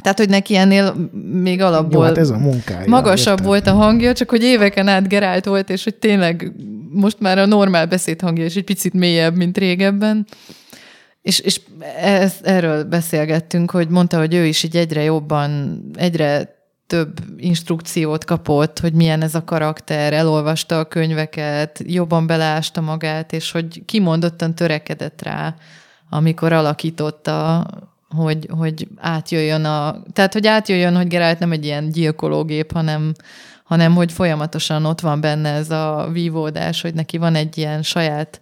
tehát, 0.00 0.18
hogy 0.18 0.28
neki 0.28 0.56
ennél 0.56 1.10
még 1.32 1.62
alapból 1.62 2.00
Jó, 2.00 2.08
hát 2.08 2.18
ez 2.18 2.30
a 2.30 2.38
munkája, 2.38 2.88
magasabb 2.88 3.32
értem. 3.32 3.46
volt 3.46 3.66
a 3.66 3.72
hangja, 3.72 4.12
csak 4.12 4.30
hogy 4.30 4.42
éveken 4.42 4.88
át 4.88 5.08
Gerált 5.08 5.44
volt, 5.44 5.70
és 5.70 5.84
hogy 5.84 5.94
tényleg 5.94 6.52
most 6.92 7.20
már 7.20 7.38
a 7.38 7.46
normál 7.46 7.86
beszédhangja 7.86 8.44
is 8.44 8.56
egy 8.56 8.64
picit 8.64 8.92
mélyebb, 8.92 9.36
mint 9.36 9.58
régebben. 9.58 10.26
És, 11.22 11.38
és 11.38 11.60
ez, 11.96 12.34
erről 12.42 12.84
beszélgettünk, 12.84 13.70
hogy 13.70 13.88
mondta, 13.88 14.18
hogy 14.18 14.34
ő 14.34 14.44
is 14.44 14.62
így 14.62 14.76
egyre 14.76 15.02
jobban, 15.02 15.80
egyre 15.94 16.58
több 16.86 17.20
instrukciót 17.36 18.24
kapott, 18.24 18.78
hogy 18.78 18.92
milyen 18.92 19.22
ez 19.22 19.34
a 19.34 19.44
karakter, 19.44 20.12
elolvasta 20.12 20.78
a 20.78 20.84
könyveket, 20.84 21.82
jobban 21.86 22.26
beleásta 22.26 22.80
magát, 22.80 23.32
és 23.32 23.50
hogy 23.50 23.84
kimondottan 23.84 24.54
törekedett 24.54 25.22
rá, 25.22 25.54
amikor 26.08 26.52
alakította 26.52 27.66
hogy, 28.16 28.48
hogy 28.58 28.88
átjöjjön 28.96 29.64
a... 29.64 30.02
Tehát, 30.12 30.32
hogy 30.32 30.46
átjöjjön, 30.46 30.96
hogy 30.96 31.06
Geralt 31.06 31.38
nem 31.38 31.52
egy 31.52 31.64
ilyen 31.64 31.90
gyilkológép, 31.90 32.72
hanem, 32.72 33.12
hanem 33.64 33.94
hogy 33.94 34.12
folyamatosan 34.12 34.84
ott 34.84 35.00
van 35.00 35.20
benne 35.20 35.48
ez 35.48 35.70
a 35.70 36.08
vívódás, 36.12 36.80
hogy 36.82 36.94
neki 36.94 37.18
van 37.18 37.34
egy 37.34 37.58
ilyen 37.58 37.82
saját 37.82 38.40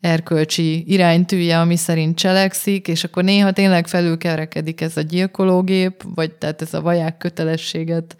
erkölcsi 0.00 0.92
iránytűje, 0.92 1.60
ami 1.60 1.76
szerint 1.76 2.18
cselekszik, 2.18 2.88
és 2.88 3.04
akkor 3.04 3.24
néha 3.24 3.52
tényleg 3.52 3.86
felülkerekedik 3.86 4.80
ez 4.80 4.96
a 4.96 5.00
gyilkológép, 5.00 6.02
vagy 6.14 6.32
tehát 6.32 6.62
ez 6.62 6.74
a 6.74 6.80
vaják 6.80 7.16
kötelességet 7.16 8.16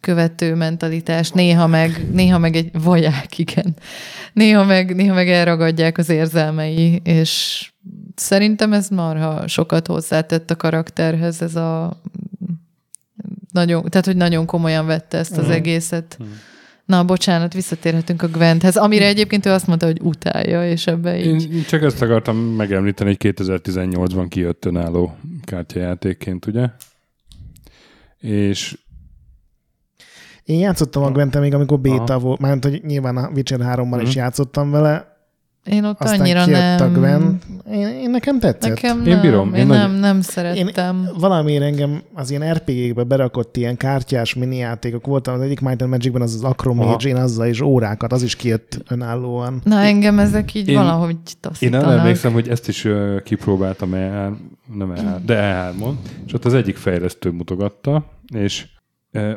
követő 0.00 0.54
mentalitás, 0.54 1.30
néha 1.30 1.66
meg, 1.66 2.06
néha 2.12 2.38
meg 2.38 2.56
egy 2.56 2.70
vaják, 2.82 3.38
igen. 3.38 3.76
Néha 4.32 4.64
meg, 4.64 4.94
néha 4.94 5.14
meg 5.14 5.28
elragadják 5.28 5.98
az 5.98 6.08
érzelmei, 6.08 7.00
és 7.04 7.64
szerintem 8.14 8.72
ez 8.72 8.88
marha 8.88 9.48
sokat 9.48 9.86
hozzátett 9.86 10.50
a 10.50 10.56
karakterhez, 10.56 11.42
ez 11.42 11.56
a 11.56 12.00
nagyon, 13.52 13.84
tehát, 13.84 14.06
hogy 14.06 14.16
nagyon 14.16 14.46
komolyan 14.46 14.86
vette 14.86 15.18
ezt 15.18 15.36
az 15.36 15.46
mm. 15.46 15.50
egészet. 15.50 16.18
Mm. 16.22 16.26
Na, 16.84 17.04
bocsánat, 17.04 17.52
visszatérhetünk 17.52 18.22
a 18.22 18.28
Gwenthez, 18.28 18.76
amire 18.76 19.06
egyébként 19.06 19.46
ő 19.46 19.50
azt 19.50 19.66
mondta, 19.66 19.86
hogy 19.86 20.00
utálja, 20.02 20.70
és 20.70 20.86
ebbe 20.86 21.18
így... 21.18 21.54
Én 21.54 21.64
csak 21.64 21.82
ezt 21.82 22.02
akartam 22.02 22.36
megemlíteni, 22.36 23.16
hogy 23.20 23.34
2018-ban 23.36 24.26
kijött 24.28 24.64
önálló 24.64 25.16
kártyajátékként, 25.44 26.46
ugye? 26.46 26.68
És 28.18 28.76
én 30.50 30.58
játszottam 30.58 31.02
a 31.02 31.10
gwent 31.10 31.40
még 31.40 31.54
amikor 31.54 31.80
béta 31.80 32.18
volt, 32.18 32.40
mert 32.40 32.64
hogy 32.64 32.80
nyilván 32.86 33.16
a 33.16 33.30
Witcher 33.34 33.58
3-ban 33.58 33.82
uh-huh. 33.82 34.02
is 34.02 34.08
mhm. 34.08 34.18
játszottam 34.18 34.70
vele, 34.70 35.10
én 35.64 35.84
ott 35.84 36.00
Aztán 36.00 36.20
annyira 36.20 36.46
nem... 36.46 36.82
a 36.82 36.98
Gwen. 36.98 37.38
Én, 37.72 37.88
én 37.88 38.10
nekem 38.10 38.38
tetszett. 38.38 38.68
Nekem 38.74 39.04
én 39.06 39.20
bírom. 39.20 39.54
Én, 39.54 39.60
én 39.60 39.66
nem, 39.66 39.90
nagy... 39.90 40.00
nem 40.00 40.20
szerettem. 40.20 40.96
Én 40.96 41.08
valamiért 41.18 41.62
engem 41.62 42.02
az 42.14 42.30
ilyen 42.30 42.52
RPG-kbe 42.52 43.02
berakott 43.02 43.56
ilyen 43.56 43.76
kártyás 43.76 44.34
mini 44.34 44.56
játékok 44.56 45.06
voltam, 45.06 45.34
az 45.34 45.40
egyik 45.40 45.60
Might 45.60 45.82
and 45.82 45.90
Magic-ben 45.90 46.22
az 46.22 46.34
az 46.34 46.42
Acromage, 46.44 47.08
én 47.08 47.16
azzal 47.16 47.46
is 47.46 47.60
órákat, 47.60 48.12
az 48.12 48.22
is 48.22 48.36
kijött 48.36 48.82
önállóan. 48.88 49.60
Na 49.64 49.80
engem 49.80 50.18
ezek 50.18 50.54
így 50.54 50.68
én, 50.68 50.74
valahogy 50.74 51.16
taszítanak. 51.40 51.82
Én 51.82 51.88
nem 51.88 51.98
emlékszem, 51.98 52.32
hogy 52.32 52.48
ezt 52.48 52.68
is 52.68 52.86
kipróbáltam 53.24 53.94
e 53.94 54.32
nem 54.74 54.90
e 54.90 55.20
de 55.26 55.72
E3-on, 55.74 55.94
és 56.26 56.32
ott 56.32 56.44
az 56.44 56.54
egyik 56.54 56.76
fejlesztő 56.76 57.30
mutogatta, 57.30 58.04
és 58.34 58.66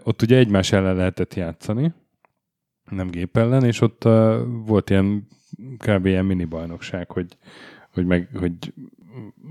ott 0.04 0.22
ugye 0.22 0.38
egymás 0.38 0.72
ellen 0.72 0.95
lehetett 0.95 1.34
játszani, 1.34 1.94
nem 2.90 3.10
gép 3.10 3.38
ellen, 3.38 3.64
és 3.64 3.82
ott 3.82 4.04
volt 4.66 4.90
ilyen 4.90 5.28
kb. 5.78 6.06
ilyen 6.06 6.26
mini 6.26 6.45
bajnokság, 6.45 7.12
hogy, 7.12 7.38
hogy, 7.94 8.06
meg, 8.06 8.30
hogy 8.40 8.74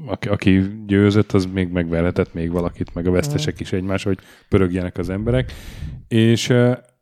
aki, 0.06 0.28
aki 0.28 0.84
győzött, 0.86 1.32
az 1.32 1.46
még 1.46 1.68
megverhetett 1.68 2.34
még 2.34 2.50
valakit, 2.50 2.94
meg 2.94 3.06
a 3.06 3.10
vesztesek 3.10 3.60
is 3.60 3.72
egymás, 3.72 4.02
hogy 4.02 4.18
pörögjenek 4.48 4.98
az 4.98 5.08
emberek. 5.08 5.52
És 6.08 6.48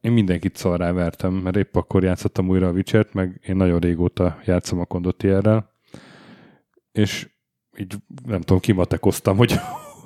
én 0.01 0.13
mindenkit 0.13 0.57
szarrá 0.57 0.93
vertem, 0.93 1.33
mert 1.33 1.57
épp 1.57 1.77
akkor 1.77 2.03
játszottam 2.03 2.49
újra 2.49 2.69
a 2.69 2.73
witcher 2.73 3.07
meg 3.13 3.41
én 3.47 3.57
nagyon 3.57 3.79
régóta 3.79 4.39
játszom 4.45 4.81
a 4.81 4.85
Condotierrel, 4.85 5.71
és 6.93 7.29
így 7.79 7.95
nem 8.25 8.41
tudom, 8.41 8.61
kimatekoztam, 8.61 9.37
hogy 9.37 9.55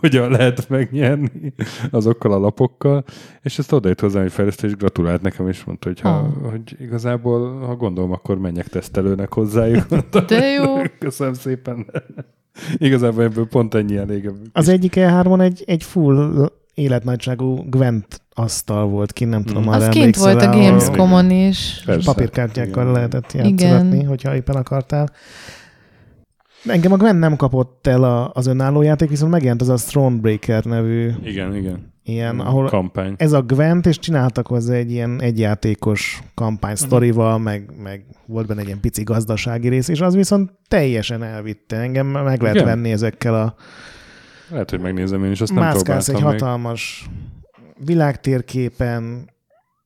hogyan 0.00 0.30
lehet 0.30 0.68
megnyerni 0.68 1.54
azokkal 1.90 2.32
a 2.32 2.38
lapokkal, 2.38 3.04
és 3.42 3.58
ezt 3.58 3.72
odajött 3.72 4.00
hozzám 4.00 4.24
egy 4.24 4.32
fejlesztő, 4.32 4.66
és 4.66 4.76
gratulált 4.76 5.22
nekem, 5.22 5.48
és 5.48 5.64
mondta, 5.64 5.88
hogy, 5.88 6.00
ha, 6.00 6.20
oh. 6.20 6.50
hogy 6.50 6.76
igazából, 6.78 7.58
ha 7.58 7.76
gondolom, 7.76 8.12
akkor 8.12 8.38
menjek 8.38 8.68
tesztelőnek 8.68 9.32
hozzájuk. 9.32 9.86
De 10.28 10.46
jó. 10.46 10.82
Köszönöm 10.98 11.34
szépen. 11.34 11.86
igazából 12.76 13.22
ebből 13.22 13.46
pont 13.46 13.74
ennyi 13.74 13.96
elég. 13.96 14.30
Az 14.52 14.68
egyik 14.68 14.92
E3-on 14.96 15.40
egy, 15.40 15.62
egy 15.66 15.82
full 15.82 16.50
életnagyságú 16.74 17.64
Gwent 17.68 18.20
asztal 18.34 18.86
volt 18.86 19.12
ki, 19.12 19.24
nem 19.24 19.42
tudom, 19.42 19.62
mm. 19.62 19.68
Az 19.68 19.88
kint 19.88 20.16
volt 20.16 20.42
a 20.42 20.50
Gamescom-on 20.50 21.30
is. 21.30 21.82
Persze. 21.84 22.12
Papírkártyákkal 22.12 22.92
lehetett 22.92 23.32
játszatni, 23.32 24.02
hogyha 24.02 24.34
éppen 24.34 24.56
akartál. 24.56 25.10
Engem 26.66 26.92
a 26.92 26.96
Gwen 26.96 27.16
nem 27.16 27.36
kapott 27.36 27.86
el 27.86 28.04
a, 28.04 28.30
az 28.34 28.46
önálló 28.46 28.82
játék, 28.82 29.08
viszont 29.08 29.30
megjelent 29.30 29.60
az 29.60 29.68
a 29.68 29.74
Thronebreaker 29.74 30.64
nevű 30.64 31.10
Igen, 31.22 31.54
igen. 31.56 31.92
ilyen, 32.02 32.40
ahol 32.40 32.66
Kampány. 32.66 33.14
ez 33.16 33.32
a 33.32 33.42
Gwent, 33.42 33.86
és 33.86 33.98
csináltak 33.98 34.46
hozzá 34.46 34.74
egy 34.74 34.90
ilyen 34.90 35.20
egyjátékos 35.20 36.22
kampány 36.34 36.74
sztorival, 36.74 37.38
meg, 37.38 37.70
meg 37.82 38.04
volt 38.26 38.46
benne 38.46 38.60
egy 38.60 38.66
ilyen 38.66 38.80
pici 38.80 39.02
gazdasági 39.02 39.68
rész, 39.68 39.88
és 39.88 40.00
az 40.00 40.14
viszont 40.14 40.52
teljesen 40.68 41.22
elvitte. 41.22 41.76
Engem 41.76 42.06
meg 42.06 42.40
lehet 42.40 42.56
Igen? 42.56 42.66
venni 42.66 42.90
ezekkel 42.92 43.34
a 43.34 43.54
Lehet, 44.48 44.70
hogy 44.70 44.80
megnézem 44.80 45.24
én 45.24 45.30
is, 45.30 45.40
azt 45.40 45.52
nem 45.54 45.62
mászkálsz 45.62 46.08
egy 46.08 46.14
még. 46.14 46.24
hatalmas 46.24 47.08
világtérképen. 47.84 49.32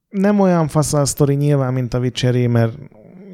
Nem 0.09 0.41
olyan 0.41 0.69
fasz 0.69 0.93
a 0.93 1.05
sztori 1.05 1.35
nyilván, 1.35 1.73
mint 1.73 1.95
a 1.95 1.99
witcher 1.99 2.47
mert 2.47 2.79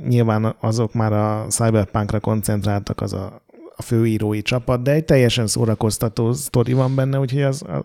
nyilván 0.08 0.54
azok 0.60 0.92
már 0.94 1.12
a 1.12 1.46
Cyberpunkra 1.48 2.20
koncentráltak 2.20 3.00
az 3.00 3.12
a, 3.12 3.42
a 3.76 3.82
főírói 3.82 4.42
csapat, 4.42 4.82
de 4.82 4.90
egy 4.92 5.04
teljesen 5.04 5.46
szórakoztató 5.46 6.32
sztori 6.32 6.72
van 6.72 6.94
benne, 6.94 7.18
úgyhogy 7.18 7.42
az, 7.42 7.62
a- 7.62 7.84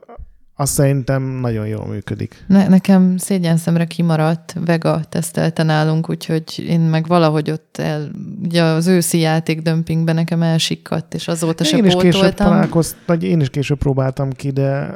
az 0.55 0.69
szerintem 0.69 1.23
nagyon 1.23 1.67
jól 1.67 1.85
működik. 1.87 2.43
Ne, 2.47 2.67
nekem 2.67 3.17
szégyen 3.17 3.57
szemre 3.57 3.85
kimaradt, 3.85 4.55
Vega 4.65 5.01
tesztelte 5.09 5.63
nálunk, 5.63 6.09
úgyhogy 6.09 6.65
én 6.67 6.79
meg 6.79 7.07
valahogy 7.07 7.51
ott 7.51 7.77
el, 7.77 8.11
ugye 8.43 8.63
az 8.63 8.87
őszi 8.87 9.19
játék 9.19 9.61
dömpingben 9.61 10.15
nekem 10.15 10.41
elsikkadt, 10.41 11.13
és 11.13 11.27
azóta 11.27 11.63
se 11.63 11.77
Én 11.77 11.85
is 11.85 11.93
később 11.93 12.11
pótoltam. 12.11 12.47
találkoztam, 12.47 12.99
vagy 13.05 13.23
én 13.23 13.39
is 13.39 13.49
később 13.49 13.77
próbáltam 13.77 14.31
ki, 14.31 14.51
de... 14.51 14.89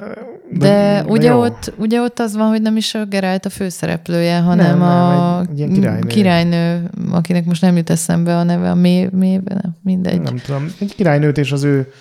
De 0.57 1.03
ugye 1.07 1.29
jó. 1.29 1.41
ott, 1.41 1.73
ugye 1.77 2.01
ott 2.01 2.19
az 2.19 2.35
van, 2.35 2.49
hogy 2.49 2.61
nem 2.61 2.77
is 2.77 2.95
a 2.95 3.05
Geralt 3.05 3.45
a 3.45 3.49
főszereplője, 3.49 4.39
hanem 4.39 4.65
Nem, 4.65 4.77
nem, 4.79 4.87
a 4.87 5.41
egy- 5.41 5.61
egy 5.61 5.71
királynő. 5.71 6.07
királynő, 6.07 6.89
akinek 7.11 7.45
most 7.45 7.61
nem 7.61 7.77
jut 7.77 7.89
eszembe 7.89 8.37
a 8.37 8.43
neve, 8.43 8.69
a 8.69 8.75
mév, 8.75 9.09
mév 9.09 9.41
nem, 9.41 9.75
mindegy. 9.81 10.21
Nem 10.21 10.35
tudom. 10.37 10.65
Egy 10.79 10.95
királynőt 10.95 11.37
és 11.37 11.51
az 11.51 11.63
ő 11.63 11.91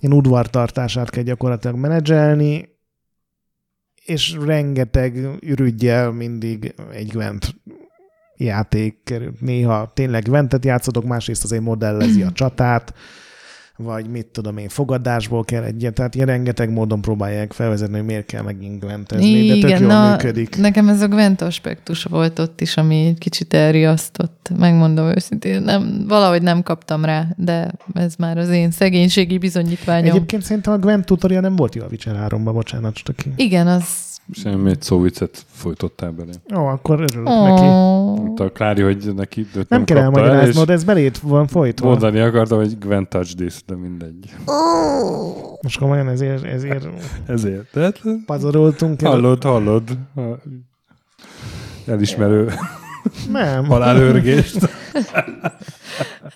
ilyen 0.00 0.16
udvartartását 0.16 1.10
kell 1.10 1.22
gyakorlatilag 1.22 1.76
menedzselni, 1.76 2.68
és 4.04 4.36
rengeteg 4.44 5.16
ürügyel 5.40 6.10
mindig 6.10 6.74
egy 6.92 7.08
Gwent 7.08 7.54
játék 8.36 9.02
kerül. 9.04 9.32
Néha 9.40 9.90
tényleg 9.94 10.22
Gwentet 10.22 10.64
játszotok, 10.64 11.04
másrészt 11.04 11.44
azért 11.44 11.62
modellezi 11.62 12.22
a 12.22 12.32
csatát, 12.32 12.94
vagy 13.76 14.10
mit 14.10 14.26
tudom 14.26 14.56
én, 14.56 14.68
fogadásból 14.68 15.44
kell 15.44 15.62
egyet, 15.62 15.94
tehát 15.94 16.14
ilyen 16.14 16.26
rengeteg 16.26 16.70
módon 16.70 17.00
próbálják 17.00 17.52
felvezetni, 17.52 17.96
hogy 17.96 18.06
miért 18.06 18.26
kell 18.26 18.42
megint 18.42 18.80
Gwentezni, 18.80 19.46
de 19.46 19.68
tök 19.68 19.78
jól 19.78 19.88
na, 19.88 20.10
működik. 20.10 20.56
nekem 20.56 20.88
ez 20.88 21.02
a 21.02 21.08
Gwent 21.08 21.40
aspektus 21.40 22.04
volt 22.04 22.38
ott 22.38 22.60
is, 22.60 22.76
ami 22.76 23.06
egy 23.06 23.18
kicsit 23.18 23.54
elriasztott, 23.54 24.50
megmondom 24.58 25.06
őszintén. 25.06 25.62
Nem, 25.62 26.04
valahogy 26.08 26.42
nem 26.42 26.62
kaptam 26.62 27.04
rá, 27.04 27.26
de 27.36 27.72
ez 27.94 28.14
már 28.14 28.38
az 28.38 28.48
én 28.48 28.70
szegénységi 28.70 29.38
bizonyítványom. 29.38 30.10
Egyébként 30.10 30.42
szerintem 30.42 30.72
a 30.72 30.78
Gwent 30.78 31.04
tutorial 31.04 31.40
nem 31.40 31.56
volt 31.56 31.74
jó 31.74 31.82
a 31.82 31.86
Witcher 31.90 32.26
3-ban, 32.28 32.50
bocsánat, 32.52 32.94
csak. 32.94 33.16
Igen, 33.36 33.66
az... 33.66 33.84
Semmi 34.32 34.70
egy 34.70 34.82
szóviccet 34.82 35.44
folytottál 35.50 36.10
belé. 36.10 36.30
Ó, 36.54 36.66
akkor 36.66 37.00
örülök 37.00 37.24
neki. 37.26 37.62
Oh. 37.62 38.16
Mondta 38.18 38.44
a 38.44 38.50
Klári, 38.50 38.82
hogy 38.82 39.14
neki 39.14 39.40
őt 39.40 39.54
Nem, 39.54 39.64
nem 39.68 39.84
kell 39.84 39.96
el, 39.96 40.02
elmagyaráznod, 40.02 40.70
ez 40.70 40.84
belét 40.84 41.18
van 41.18 41.46
folytva. 41.46 41.88
mondani 41.88 42.20
akartam, 42.20 42.58
hogy 42.58 42.78
Gwen 42.78 43.08
touch 43.08 43.34
this, 43.34 43.62
de 43.66 43.74
mindegy. 43.76 44.34
Most 45.62 45.78
komolyan 45.78 46.08
ezért, 46.08 46.44
ezért 46.44 46.88
Ezért. 47.26 47.70
Tehát 47.72 48.00
pazaroltunk. 48.26 49.02
el. 49.02 49.10
hallod, 49.10 49.42
hallod. 49.42 49.82
a 50.16 50.20
Elismerő 51.86 52.52
Nem. 53.30 53.64
halálőrgést. 53.64 54.68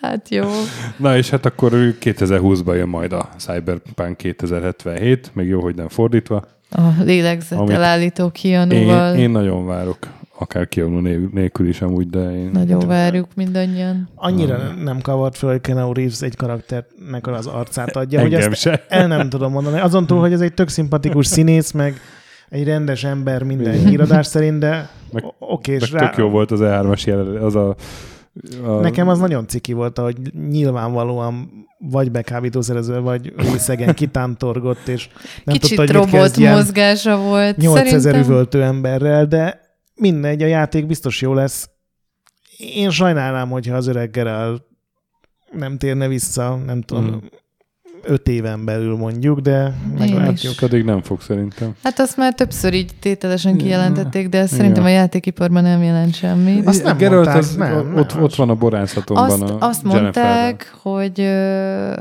Hát 0.01 0.29
jó. 0.29 0.49
Na 0.97 1.17
és 1.17 1.31
hát 1.31 1.47
akkor 1.47 1.71
2020-ban 2.01 2.75
jön 2.75 2.89
majd 2.89 3.13
a 3.13 3.29
Cyberpunk 3.37 4.17
2077, 4.17 5.31
még 5.35 5.47
jó, 5.47 5.61
hogy 5.61 5.75
nem 5.75 5.89
fordítva. 5.89 6.45
A 6.71 7.03
lélegzettel 7.05 7.59
Amit 7.65 7.77
állító 7.77 8.25
Én, 8.25 8.31
kianúval 8.31 9.15
én 9.15 9.31
nagyon 9.31 9.67
várok, 9.67 9.99
akár 10.39 10.69
né- 10.75 11.33
nélkül 11.33 11.69
is 11.69 11.83
amúgy, 11.83 12.09
de 12.11 12.37
én... 12.37 12.51
nagyon 12.53 12.87
várjuk 12.87 13.27
mindannyian. 13.35 14.09
Annyira 14.15 14.59
nem 14.83 15.01
kavart 15.01 15.37
fel, 15.37 15.51
hogy 15.51 15.61
Keanu 15.61 15.93
Reeves 15.93 16.21
egy 16.23 16.37
karakternek 16.37 17.27
az 17.27 17.47
arcát 17.47 17.97
adja, 17.97 18.21
hogy 18.21 18.35
Engem 18.35 18.53
ezt 18.53 18.61
se. 18.61 18.85
el 18.89 19.07
nem 19.07 19.29
tudom 19.29 19.53
mondani. 19.53 19.81
Azon 19.81 20.07
túl, 20.07 20.21
hogy 20.21 20.33
ez 20.33 20.41
egy 20.41 20.55
tök 20.55 20.69
szimpatikus 20.69 21.27
színész, 21.27 21.71
meg 21.71 22.01
egy 22.49 22.65
rendes 22.65 23.05
ember 23.05 23.43
minden 23.43 23.87
híradás 23.87 24.27
szerint, 24.27 24.59
de 24.59 24.89
Meg- 25.13 25.25
oké, 25.39 25.73
Meg 25.73 25.81
és 25.81 25.91
rá, 25.93 26.09
tök 26.09 26.19
jó 26.19 26.29
volt 26.29 26.51
az 26.51 26.61
E3-as 26.63 27.05
jelen, 27.05 27.27
az 27.27 27.55
a, 27.55 27.75
a 28.65 28.71
nekem 28.71 29.09
az 29.09 29.19
nagyon 29.19 29.47
ciki 29.49 29.73
volt, 29.73 29.99
hogy 29.99 30.17
nyilvánvalóan 30.49 31.51
vagy 31.79 32.11
bekábítószerezve, 32.11 32.99
vagy 32.99 33.33
részegen 33.37 33.95
kitántorgott, 33.95 34.89
és 34.89 35.09
nem 35.45 35.57
Kicsit 35.57 35.77
tudta, 35.77 35.93
hogy 35.93 36.03
mit 36.03 36.13
robot 36.13 36.21
kezdjen. 36.27 36.55
mozgása 36.55 37.17
volt. 37.19 37.57
8000 37.57 38.01
Szerintem 38.01 38.31
üvöltő 38.31 38.63
emberrel, 38.63 39.27
de 39.27 39.61
mindegy, 39.95 40.43
a 40.43 40.47
játék 40.47 40.87
biztos 40.87 41.21
jó 41.23 41.35
lesz. 41.35 41.69
Én 42.59 42.91
sajnálnám, 42.91 43.49
hogyha 43.51 43.77
az 43.77 43.87
öreg 43.87 44.11
Geralt 44.11 44.63
nem 45.53 45.79
térne 45.79 46.09
vissza, 46.09 46.57
nem 46.67 46.81
tudom, 46.83 47.05
Mhm. 47.05 47.17
Öt 48.03 48.29
éven 48.29 48.65
belül 48.65 48.97
mondjuk, 48.97 49.41
de 49.41 49.75
meglátjuk. 49.99 50.63
Addig 50.63 50.85
nem 50.85 51.03
fog 51.03 51.21
szerintem. 51.21 51.75
Hát 51.83 51.99
azt 51.99 52.17
már 52.17 52.35
többször 52.35 52.75
így 52.75 52.91
tételesen 53.01 53.57
kijelentették, 53.57 54.29
de 54.29 54.47
szerintem 54.47 54.85
a 54.85 54.89
játékiparban 54.89 55.63
nem 55.63 55.83
jelent 55.83 56.15
semmi. 56.15 56.61
Azt 56.65 56.85
nem 56.85 56.97
Geralt 56.97 57.25
mondták, 57.25 57.37
az, 57.43 57.55
nem, 57.57 57.73
nem, 57.73 57.97
ott, 57.97 58.21
ott 58.21 58.35
van 58.35 58.49
a 58.51 58.55
borászatomban 58.55 59.43
Azt, 59.43 59.43
a 59.53 59.57
azt 59.61 59.83
mondták, 59.83 60.75
hogy 60.83 61.21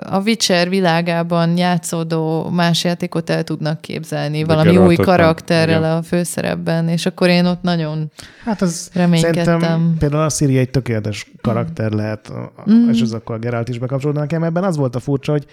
a 0.09 0.21
Witcher 0.25 0.69
világában 0.69 1.57
játszódó 1.57 2.49
más 2.49 2.83
játékot 2.83 3.29
el 3.29 3.43
tudnak 3.43 3.81
képzelni, 3.81 4.39
De 4.39 4.45
valami 4.45 4.77
új 4.77 4.95
nem. 4.95 5.05
karakterrel 5.05 5.79
Igen. 5.79 5.91
a 5.97 6.01
főszerepben, 6.01 6.87
és 6.87 7.05
akkor 7.05 7.27
én 7.27 7.45
ott 7.45 7.61
nagyon 7.61 8.11
Hát 8.43 8.61
az 8.61 8.89
reménykedtem. 8.93 9.43
szerintem 9.43 9.95
például 9.99 10.23
a 10.23 10.29
Siri 10.29 10.57
egy 10.57 10.69
tökéletes 10.69 11.31
karakter 11.41 11.91
lehet, 11.91 12.31
Mm. 12.71 12.89
és 12.89 13.01
az 13.01 13.13
akkor 13.13 13.35
a 13.35 13.39
Geralt 13.39 13.69
is 13.69 13.79
bekapcsolódna 13.79 14.19
nekem. 14.21 14.43
Ebben 14.43 14.63
az 14.63 14.77
volt 14.77 14.95
a 14.95 14.99
furcsa, 14.99 15.31
hogy 15.31 15.45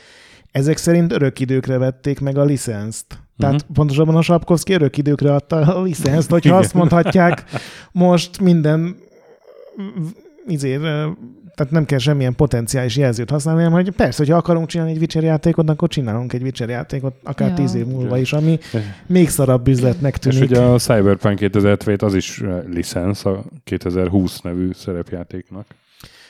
ezek 0.57 0.77
szerint 0.77 1.13
örök 1.13 1.41
időkre 1.41 1.79
vették 1.79 2.21
meg 2.21 2.39
a 2.39 2.45
licenszt. 2.45 3.07
Tehát 3.09 3.55
Mhm. 3.55 3.63
uh-huh. 3.63 3.77
pontosabban 3.77 4.17
a 4.17 4.23
Sapkowski 4.23 4.73
örök 4.73 4.97
időkre 4.99 5.35
adta 5.35 5.57
a 5.57 5.83
licenszt, 5.83 6.31
hogyha 6.31 6.49
Igen. 6.49 6.61
azt 6.63 6.75
mondhatják, 6.75 7.45
most 7.93 8.41
minden 8.41 8.97
izé, 10.47 10.77
tehát 11.55 11.73
nem 11.73 11.85
kell 11.85 11.99
semmilyen 11.99 12.35
potenciális 12.35 12.97
jelzőt 12.97 13.31
használni, 13.31 13.63
hanem 13.63 13.77
hogy 13.77 13.91
persze, 13.91 14.19
hogyha 14.23 14.37
akarunk 14.37 14.67
csinálni 14.67 14.93
egy 14.93 14.99
Witcher 14.99 15.23
játékot, 15.23 15.69
akkor 15.69 15.89
csinálunk 15.89 16.33
egy 16.33 16.43
Witcher 16.43 16.69
játékot, 16.69 17.15
akár 17.23 17.49
Ja. 17.49 17.55
tíz 17.55 17.75
év 17.75 17.87
múlva 17.87 18.19
is, 18.19 18.33
ami 18.33 18.59
még 19.07 19.29
szarabb 19.29 19.69
üzletnek 19.69 20.15
És 20.15 20.21
tűnik. 20.21 20.51
ugye 20.51 20.61
a 20.61 20.79
Cyberpunk 20.79 21.39
2077 21.39 22.03
az 22.03 22.15
is 22.15 22.43
licensz 22.73 23.25
a 23.25 23.45
2020 23.65 24.41
nevű 24.41 24.71
szerepjátéknak. 24.75 25.67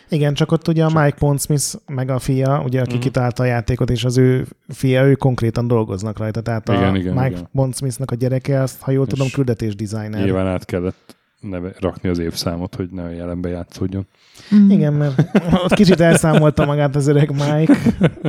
Igen, 0.08 0.34
csak 0.34 0.52
ott 0.52 0.68
ugye 0.68 0.84
a 0.84 0.88
Mike 1.02 1.16
Pondsmith 1.18 1.74
meg 1.86 2.10
a 2.10 2.18
fia, 2.18 2.62
ugye, 2.64 2.80
aki 2.80 2.92
Mhm. 2.94 3.00
kitalálta 3.00 3.42
a 3.42 3.46
játékot, 3.46 3.90
és 3.90 4.04
az 4.04 4.18
ő 4.18 4.46
fia, 4.68 5.04
ő 5.06 5.14
konkrétan 5.14 5.66
dolgoznak 5.66 6.18
rajta. 6.18 6.40
Tehát 6.40 6.68
a 6.68 6.74
Igen, 6.74 6.96
igen, 6.96 7.14
Mike 7.14 7.26
igen. 7.28 7.48
Pondsmithnak 7.54 8.10
a 8.10 8.14
gyereke, 8.14 8.60
azt, 8.60 8.80
ha 8.80 8.90
jól 8.90 9.06
És 9.06 9.12
tudom, 9.12 9.28
küldetés 9.32 9.74
designer. 9.74 10.24
Nyilván 10.24 10.46
át 10.46 10.64
kellett 10.64 11.16
neve, 11.40 11.72
rakni 11.80 12.08
az 12.08 12.18
évszámot, 12.18 12.74
hogy 12.74 12.88
ne 12.90 13.02
a 13.02 13.08
jelenbe 13.10 13.48
játszódjon. 13.48 14.06
Mm. 14.54 14.70
Igen, 14.70 14.92
mert 14.92 15.22
ott 15.64 15.74
kicsit 15.74 16.00
elszámolta 16.00 16.64
magát 16.64 16.96
az 16.96 17.06
öreg 17.06 17.30
Mike, 17.30 17.76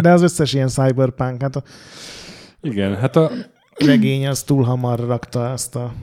de 0.02 0.12
az 0.12 0.22
összes 0.22 0.54
ilyen 0.54 0.68
cyberpunk, 0.68 1.42
hát 1.42 1.56
a 1.56 1.64
Igen, 2.62 2.96
hát 2.96 3.16
a, 3.16 3.32
regény 3.86 4.28
az 4.28 4.44
túl 4.44 4.64
hamar 4.64 5.00
rakta 5.00 5.52
azt 5.52 5.76
a... 5.76 5.94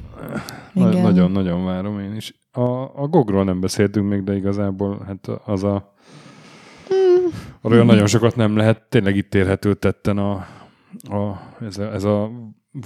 nagyon-nagyon 0.73 1.65
várom 1.65 1.99
én 2.01 2.15
is. 2.15 2.35
A, 2.51 2.63
a 3.03 3.07
Gogról 3.09 3.45
nem 3.45 3.61
beszéltünk 3.61 4.09
még, 4.09 4.25
de 4.25 4.37
igazából 4.37 5.03
hát 5.07 5.29
az 5.45 5.65
a 5.65 5.95
arról 7.61 7.85
nagyon 7.85 8.07
sokat 8.07 8.37
nem 8.37 8.57
lehet, 8.57 8.83
tényleg 8.89 9.17
itt 9.17 9.35
érhető 9.35 9.75
tetten 9.75 10.19
a, 10.19 10.33
a, 11.11 11.41
ez, 11.61 11.79
a, 11.79 11.93
ez 11.93 12.05
a 12.05 12.31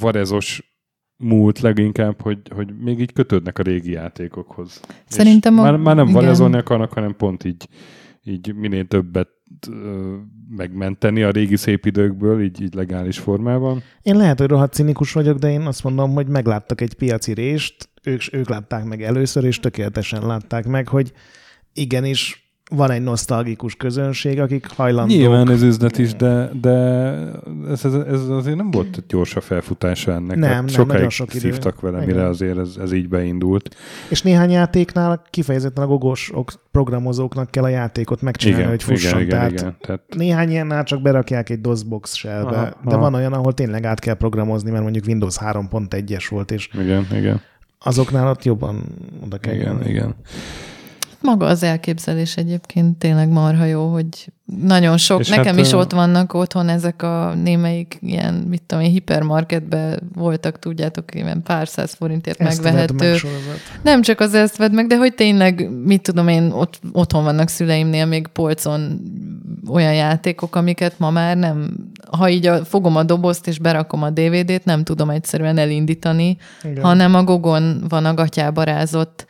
varezos 0.01 0.77
múlt 1.17 1.61
leginkább, 1.61 2.23
hogy, 2.23 2.39
hogy 2.55 2.77
még 2.79 3.01
így 3.01 3.13
kötődnek 3.13 3.59
a 3.59 3.63
régi 3.63 3.91
játékokhoz. 3.91 4.81
Szerintem 5.07 5.55
És 5.55 5.59
a- 5.59 5.63
már, 5.63 5.77
már 5.77 5.97
nem 5.97 6.09
igen. 6.09 6.21
varezolni 6.21 6.57
akarnak, 6.57 6.93
hanem 6.93 7.17
pont 7.17 7.45
így, 7.45 7.69
így 8.23 8.55
minél 8.55 8.87
többet 8.87 9.29
megmenteni 10.49 11.23
a 11.23 11.31
régi 11.31 11.57
szép 11.57 11.87
időkből, 11.87 12.43
így, 12.43 12.63
így 12.63 12.75
legális 12.75 13.19
formában. 13.19 13.83
Én 14.03 14.17
lehet, 14.17 14.39
hogy 14.39 14.49
rohadt 14.49 14.73
cinikus 14.73 15.13
vagyok, 15.13 15.39
de 15.39 15.51
én 15.51 15.61
azt 15.61 15.85
mondom, 15.85 16.13
hogy 16.13 16.29
megláttak 16.29 16.81
egy 16.81 16.95
piaci 16.95 17.33
rést, 17.33 17.89
ők, 18.03 18.23
ők 18.33 18.49
látták 18.49 18.85
meg 18.85 19.03
először, 19.03 19.45
és 19.45 19.61
tökéletesen 19.61 20.27
látták 20.27 20.67
meg, 20.67 20.89
hogy 20.89 21.13
igenis 21.73 22.48
van 22.71 22.91
egy 22.91 23.03
nosztalgikus 23.03 23.75
közönség, 23.75 24.41
akik 24.41 24.67
hajlandók. 24.77 25.17
Nyilván 25.17 25.51
ez 25.51 25.63
üzlet 25.63 25.99
is, 25.99 26.15
de, 26.15 26.51
de 26.61 26.71
ez, 27.69 27.85
ez, 27.85 27.95
ez 27.95 28.29
azért 28.29 28.57
nem 28.57 28.71
volt 28.71 29.05
gyors 29.09 29.37
a 29.37 29.41
felfutása 29.41 30.13
ennek. 30.13 30.37
Nem, 30.37 30.51
Hát 30.51 30.57
nem, 30.59 30.67
sokáig 30.67 31.11
sok 31.11 31.35
idő. 31.35 31.39
szívtak 31.51 31.81
vele, 31.81 31.97
Igen. 32.03 32.09
mire 32.15 32.27
azért 32.27 32.59
ez, 32.59 32.77
ez 32.81 32.93
így 32.93 33.09
beindult. 33.09 33.77
És 34.09 34.23
néhány 34.23 34.51
játéknál 34.51 35.23
kifejezetten 35.31 35.85
a 35.85 35.87
gogosok 35.87 36.53
programozóknak 36.71 37.51
kell 37.51 37.63
a 37.65 37.69
játékot 37.69 38.23
megcsinálni, 38.23 38.65
hogy 38.65 38.83
fusson. 38.83 39.21
igen, 39.21 39.29
Tehát 39.29 39.51
igen, 39.51 39.63
igen. 39.65 39.77
Tehát, 39.81 40.01
Néhány 40.17 40.51
ilyennál 40.51 40.85
csak 40.85 41.03
berakják 41.03 41.51
egy 41.51 41.61
DOSBox 41.61 42.15
shellbe, 42.15 42.57
Aha, 42.57 42.65
de 42.85 42.95
aha. 42.95 42.99
van 42.99 43.15
olyan, 43.15 43.33
ahol 43.33 43.53
tényleg 43.55 43.85
át 43.85 44.01
kell 44.01 44.15
programozni, 44.15 44.71
mert 44.71 44.83
mondjuk 44.83 45.07
Windows 45.07 45.37
3.1-es 45.41 46.27
volt, 46.31 46.51
és 46.51 46.69
igen, 46.81 47.07
igen, 47.13 47.41
azoknál 47.79 48.29
ott 48.31 48.45
jobban 48.45 48.85
oda 49.25 49.39
kell 49.39 49.55
igen, 49.55 49.73
nyúlni. 49.75 49.89
igen. 49.91 50.15
Maga 51.21 51.47
az 51.47 51.63
elképzelés 51.63 52.37
egyébként 52.37 52.99
tényleg 52.99 53.29
marha 53.29 53.65
jó, 53.65 53.93
hogy 53.93 54.33
nagyon 54.63 54.97
sok, 54.97 55.21
És 55.21 55.29
nekem 55.29 55.57
hát, 55.57 55.65
is 55.65 55.73
ott 55.73 55.93
vannak 55.93 56.35
otthon 56.35 56.69
ezek 56.69 57.03
a 57.03 57.35
némelyik 57.35 57.99
ilyen, 58.01 58.35
mit 58.35 58.63
tudom 58.67 58.85
én, 58.85 58.91
hipermarketben 58.91 60.11
voltak, 60.15 60.59
tudjátok, 60.59 61.15
ilyen 61.15 61.43
pár 61.43 61.69
száz 61.69 61.95
forintért 61.95 62.41
Ezt 62.41 62.63
megvehető. 62.63 62.95
meg. 62.95 63.21
Nem 63.83 64.03
csak 64.03 64.21
az 64.21 64.35
ezt 64.35 64.57
vedd 64.57 64.73
meg, 64.73 64.87
de 64.87 64.97
hogy 64.97 65.15
tényleg, 65.15 65.71
mit 65.85 66.03
tudom 66.03 66.29
én, 66.29 66.51
ott, 66.51 66.81
otthon 66.93 67.25
vannak 67.25 67.49
szüleimnél 67.49 68.07
még 68.07 68.27
polcon 68.27 69.01
olyan 69.69 69.95
játékok, 69.95 70.57
amiket 70.57 70.99
ma 70.99 71.11
már 71.11 71.37
nem, 71.37 71.71
ha 72.11 72.29
így 72.29 72.47
a, 72.47 72.65
fogom 72.65 72.97
a 72.97 73.03
dobozt 73.03 73.47
és 73.47 73.59
berakom 73.59 74.03
a 74.03 74.11
DVD-t, 74.11 74.65
nem 74.65 74.85
tudom 74.85 75.11
egyszerűen 75.11 75.59
elindítani, 75.59 76.37
Igen. 76.63 76.85
hanem 76.85 77.15
a 77.15 77.25
gogon 77.25 77.85
van 77.89 78.05
a 78.05 78.15
gatyába 78.15 78.63
rázott 78.63 79.27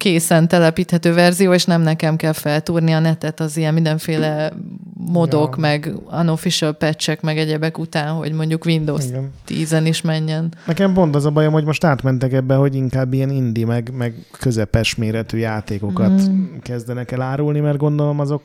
készen 0.00 0.48
telepíthető 0.48 1.12
verzió, 1.14 1.52
és 1.52 1.64
nem 1.64 1.82
nekem 1.82 2.16
kell 2.16 2.32
feltúrni 2.32 2.92
a 2.92 2.98
netet 2.98 3.40
az 3.40 3.56
ilyen 3.56 3.74
mindenféle 3.74 4.52
modok, 4.94 5.54
Ja. 5.54 5.60
meg 5.60 5.92
unofficial 6.20 6.72
patchek, 6.72 7.20
meg 7.22 7.38
egyebek 7.38 7.78
után, 7.78 8.12
hogy 8.14 8.32
mondjuk 8.32 8.64
Windows 8.64 9.04
Igen. 9.06 9.30
10-en 9.48 9.82
is 9.84 10.00
menjen. 10.00 10.54
Nekem 10.66 10.92
pont 10.92 11.14
az 11.14 11.24
a 11.24 11.30
bajom, 11.30 11.52
hogy 11.52 11.64
most 11.64 11.84
átmentek 11.84 12.32
ebbe, 12.32 12.54
hogy 12.54 12.74
inkább 12.74 13.12
ilyen 13.12 13.30
indi, 13.30 13.64
meg, 13.64 13.90
meg 13.96 14.14
közepes 14.38 14.94
méretű 14.94 15.38
játékokat 15.38 16.28
Mm. 16.28 16.44
kezdenek 16.62 17.10
el 17.10 17.20
árulni, 17.22 17.60
mert 17.60 17.76
gondolom 17.78 18.20
azok 18.20 18.42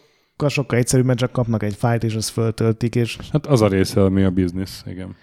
sokkal 0.47 0.77
egyszerűbb, 0.79 1.05
mert 1.05 1.19
csak 1.19 1.31
kapnak 1.31 1.63
egy 1.63 1.75
fájlt, 1.75 2.03
és 2.03 2.15
azt 2.15 2.29
föltöltik, 2.29 2.95
és, 2.95 3.17
Hát 3.31 3.45
az 3.47 3.61
a 3.61 3.67
része, 3.67 4.03
ami 4.03 4.23
a 4.23 4.29
biznisz, 4.29 4.83
igen. 4.87 5.15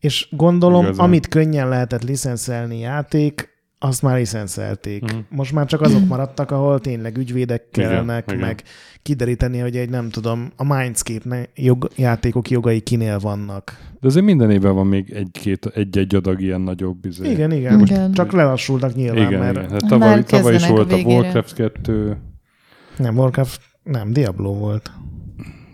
és 0.00 0.28
gondolom, 0.30 0.84
Igazán. 0.84 1.04
amit 1.06 1.28
könnyen 1.28 1.68
lehetett 1.68 2.02
licenszelni 2.02 2.78
játék, 2.78 3.52
azt 3.84 4.02
már 4.02 4.18
licenszelték. 4.18 5.02
Mhm. 5.02 5.16
Most 5.28 5.52
már 5.52 5.66
csak 5.66 5.80
azok 5.80 6.06
maradtak, 6.06 6.50
ahol 6.50 6.80
tényleg 6.80 7.16
ügyvédek 7.16 7.64
Igen, 7.72 7.90
kellnek, 7.90 8.24
igen. 8.26 8.40
meg 8.40 8.62
kideríteni, 9.02 9.58
hogy 9.58 9.76
egy 9.76 9.88
nem 9.90 10.08
tudom, 10.08 10.52
a 10.56 10.74
Mindscape 10.74 11.48
jog, 11.54 11.88
játékok 11.96 12.50
jogai 12.50 12.80
kinél 12.80 13.18
vannak. 13.18 13.78
De 14.00 14.06
azért 14.06 14.24
minden 14.24 14.50
évben 14.50 14.74
van 14.74 14.86
még 14.86 15.10
egy-két, 15.10 15.66
egy-egy 15.66 16.14
adag 16.14 16.40
ilyen 16.40 16.60
nagyobb 16.60 17.04
izé. 17.04 17.30
Igen, 17.30 17.52
igen. 17.52 17.80
Igen. 17.80 18.12
Csak 18.12 18.32
lelassultak 18.32 18.94
nyilván, 18.94 19.26
igen, 19.26 19.40
mert 19.40 19.56
igen. 19.56 19.70
Hát 19.70 19.80
Már 19.80 19.90
tavaly, 19.90 20.22
tavaly 20.22 20.54
is 20.54 20.68
a 20.68 20.70
volt 20.70 20.92
a 20.92 20.96
végére. 20.96 21.14
Warcraft 21.20 21.54
2, 21.54 22.16
nem, 22.96 23.16
Warcraft, 23.16 23.60
nem, 23.82 24.12
Diablo 24.12 24.52
volt. 24.52 24.90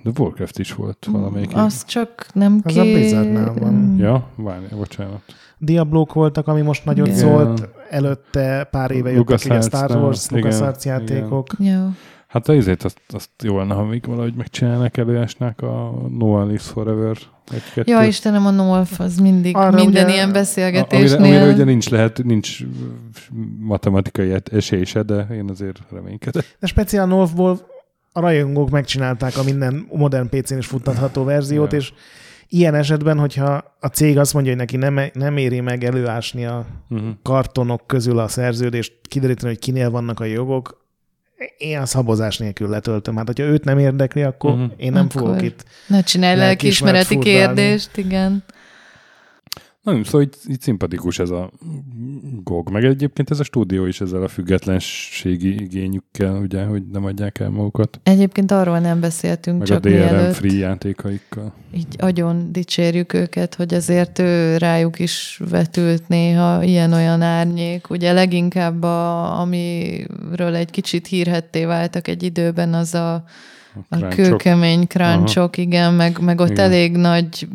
de 0.03 0.11
Warcraft 0.19 0.59
is 0.59 0.73
volt 0.75 1.07
valamelyik. 1.11 1.51
Az 1.55 1.85
csak 1.85 2.27
nem 2.33 2.61
Az 2.65 2.77
a 2.77 2.83
ké... 2.83 2.93
Blizzardnál 2.93 3.55
van. 3.55 3.97
Ja, 3.99 4.29
várj, 4.37 4.65
bocsánat. 4.77 5.23
Diablók 5.63 6.13
voltak, 6.13 6.49
ami 6.49 6.61
most 6.61 6.85
nagyon 6.85 7.07
Igen. 7.07 7.19
szólt, 7.19 7.69
előtte 7.91 8.69
pár 8.71 8.91
éve 8.91 9.11
jöttek 9.11 9.41
ugye 9.45 9.55
a 9.55 9.61
Star? 9.61 9.97
Wars, 9.97 10.27
Igen, 10.31 10.43
LucasArts 10.43 10.85
játékok. 10.85 11.47
Jó. 11.59 11.89
Hát 12.27 12.49
azért 12.49 12.85
azt, 12.85 13.01
azt 13.09 13.31
jó 13.43 13.59
lenne, 13.59 13.75
ha 13.75 13.85
még 13.85 14.07
valahogy 14.07 14.35
megcsinálnak 14.35 14.97
előásnák 14.97 15.63
a 15.63 15.95
No 16.19 16.27
One 16.27 16.45
Lives 16.45 16.63
Forever 16.63 17.17
egy-kettő. 17.53 17.93
Ja, 17.93 18.03
Istenem, 18.03 18.47
a 18.47 18.51
Nolf, 18.51 19.01
az 19.01 19.17
mindig, 19.19 19.57
Arra 19.57 19.71
minden 19.77 20.05
ugye- 20.05 20.15
ilyen 20.15 20.29
A- 20.29 20.33
beszélgetésnél. 20.33 21.17
Amire, 21.17 21.37
amire 21.41 21.53
ugye 21.55 21.65
nincs 21.65 21.89
lehet, 21.91 22.23
nincs 22.25 22.59
matematikai 23.59 24.35
esély 24.53 24.85
se, 24.85 25.03
de 25.03 25.27
én 25.33 25.49
azért 25.51 25.79
reménykedek. 25.91 26.57
De 26.61 26.67
speciál 26.67 27.07
Northból 27.07 27.59
a 28.13 28.21
rajongók 28.21 28.71
megcsinálták 28.71 29.37
a 29.37 29.43
minden 29.43 29.87
modern 29.93 30.29
PC-n 30.29 30.57
is 30.59 30.67
futtatható 30.67 31.25
verziót, 31.25 31.73
Ja. 31.73 31.79
és 31.79 31.93
ilyen 32.53 32.75
esetben, 32.75 33.19
hogyha 33.19 33.77
a 33.81 33.87
cég 33.87 34.19
azt 34.19 34.33
mondja, 34.35 34.53
hogy 34.53 34.61
neki 34.61 34.77
nem, 34.77 35.01
nem 35.13 35.37
éri 35.37 35.61
meg 35.61 35.85
előásni 35.85 36.45
a 36.47 36.67
Uh-huh. 36.93 37.09
kartonok 37.23 37.87
közül 37.87 38.19
a 38.19 38.29
szerződést, 38.29 38.93
kideríteni, 39.09 39.49
hogy 39.49 39.59
kinél 39.59 39.91
vannak 39.91 40.21
a 40.21 40.25
jogok, 40.25 40.85
én 41.59 41.79
a 41.79 41.87
szabozás 41.87 42.39
nélkül 42.39 42.69
letöltöm. 42.69 43.17
Hát, 43.17 43.27
hogyha 43.27 43.45
őt 43.45 43.65
nem 43.65 43.79
érdekli, 43.79 44.23
akkor 44.23 44.51
Mhm. 44.53 44.61
uh-huh. 44.63 44.75
én 44.85 44.93
nem 44.93 45.07
Akkor 45.11 45.21
fogok 45.23 45.43
itt. 45.43 45.65
Ne 45.87 46.01
csinálj 46.03 46.37
lelkiismeret 46.37 46.95
lelkiismereti 46.95 47.39
kérdést, 47.55 47.97
igen. 47.97 48.45
Na, 49.83 50.05
szóval 50.05 50.23
így, 50.23 50.35
így 50.49 50.61
szimpatikus 50.61 51.19
ez 51.19 51.31
a 51.31 51.51
GOG, 52.43 52.71
meg 52.71 52.85
egyébként 52.85 53.31
ez 53.31 53.41
a 53.41 53.45
stúdió 53.45 53.87
is 53.87 54.01
ezzel 54.01 54.23
a 54.23 54.29
függetlenségi 54.29 55.63
igényükkel, 55.63 56.37
ugye, 56.37 56.65
hogy 56.65 56.83
nem 56.93 57.05
adják 57.05 57.39
el 57.39 57.51
magukat, 57.51 58.01
Egyébként 58.03 58.51
arról 58.51 58.79
nem 58.79 59.01
beszéltünk, 59.01 59.59
meg 59.59 59.67
csak 59.67 59.77
a 59.77 59.81
DRM 59.81 59.93
mielőtt 59.93 60.35
free 60.35 60.59
játékaikkal. 60.59 61.53
így 61.75 61.97
agyon 61.99 62.53
dicsérjük 62.53 63.13
őket, 63.13 63.55
hogy 63.55 63.75
azért 63.75 64.19
ő 64.19 64.57
rájuk 64.57 64.99
is 64.99 65.41
vetült 65.51 66.09
néha 66.09 66.63
ilyen-olyan 66.63 67.23
árnyék. 67.23 67.91
Ugye 67.91 68.13
leginkább, 68.13 68.83
a, 68.83 69.41
amiről 69.41 70.55
egy 70.55 70.71
kicsit 70.71 71.07
hírhetté 71.07 71.65
váltak 71.65 72.09
egy 72.09 72.23
időben, 72.23 72.75
az 72.75 72.95
a, 72.95 73.15
a 73.89 73.97
crunchok. 73.97 74.11
kőkemény 74.11 74.87
crunchok, 74.87 75.57
igen, 75.57 75.95
meg, 75.95 76.19
meg 76.19 76.41
ott 76.41 76.51
Igen. 76.51 76.65
elég 76.65 76.97
nagy, 76.97 77.49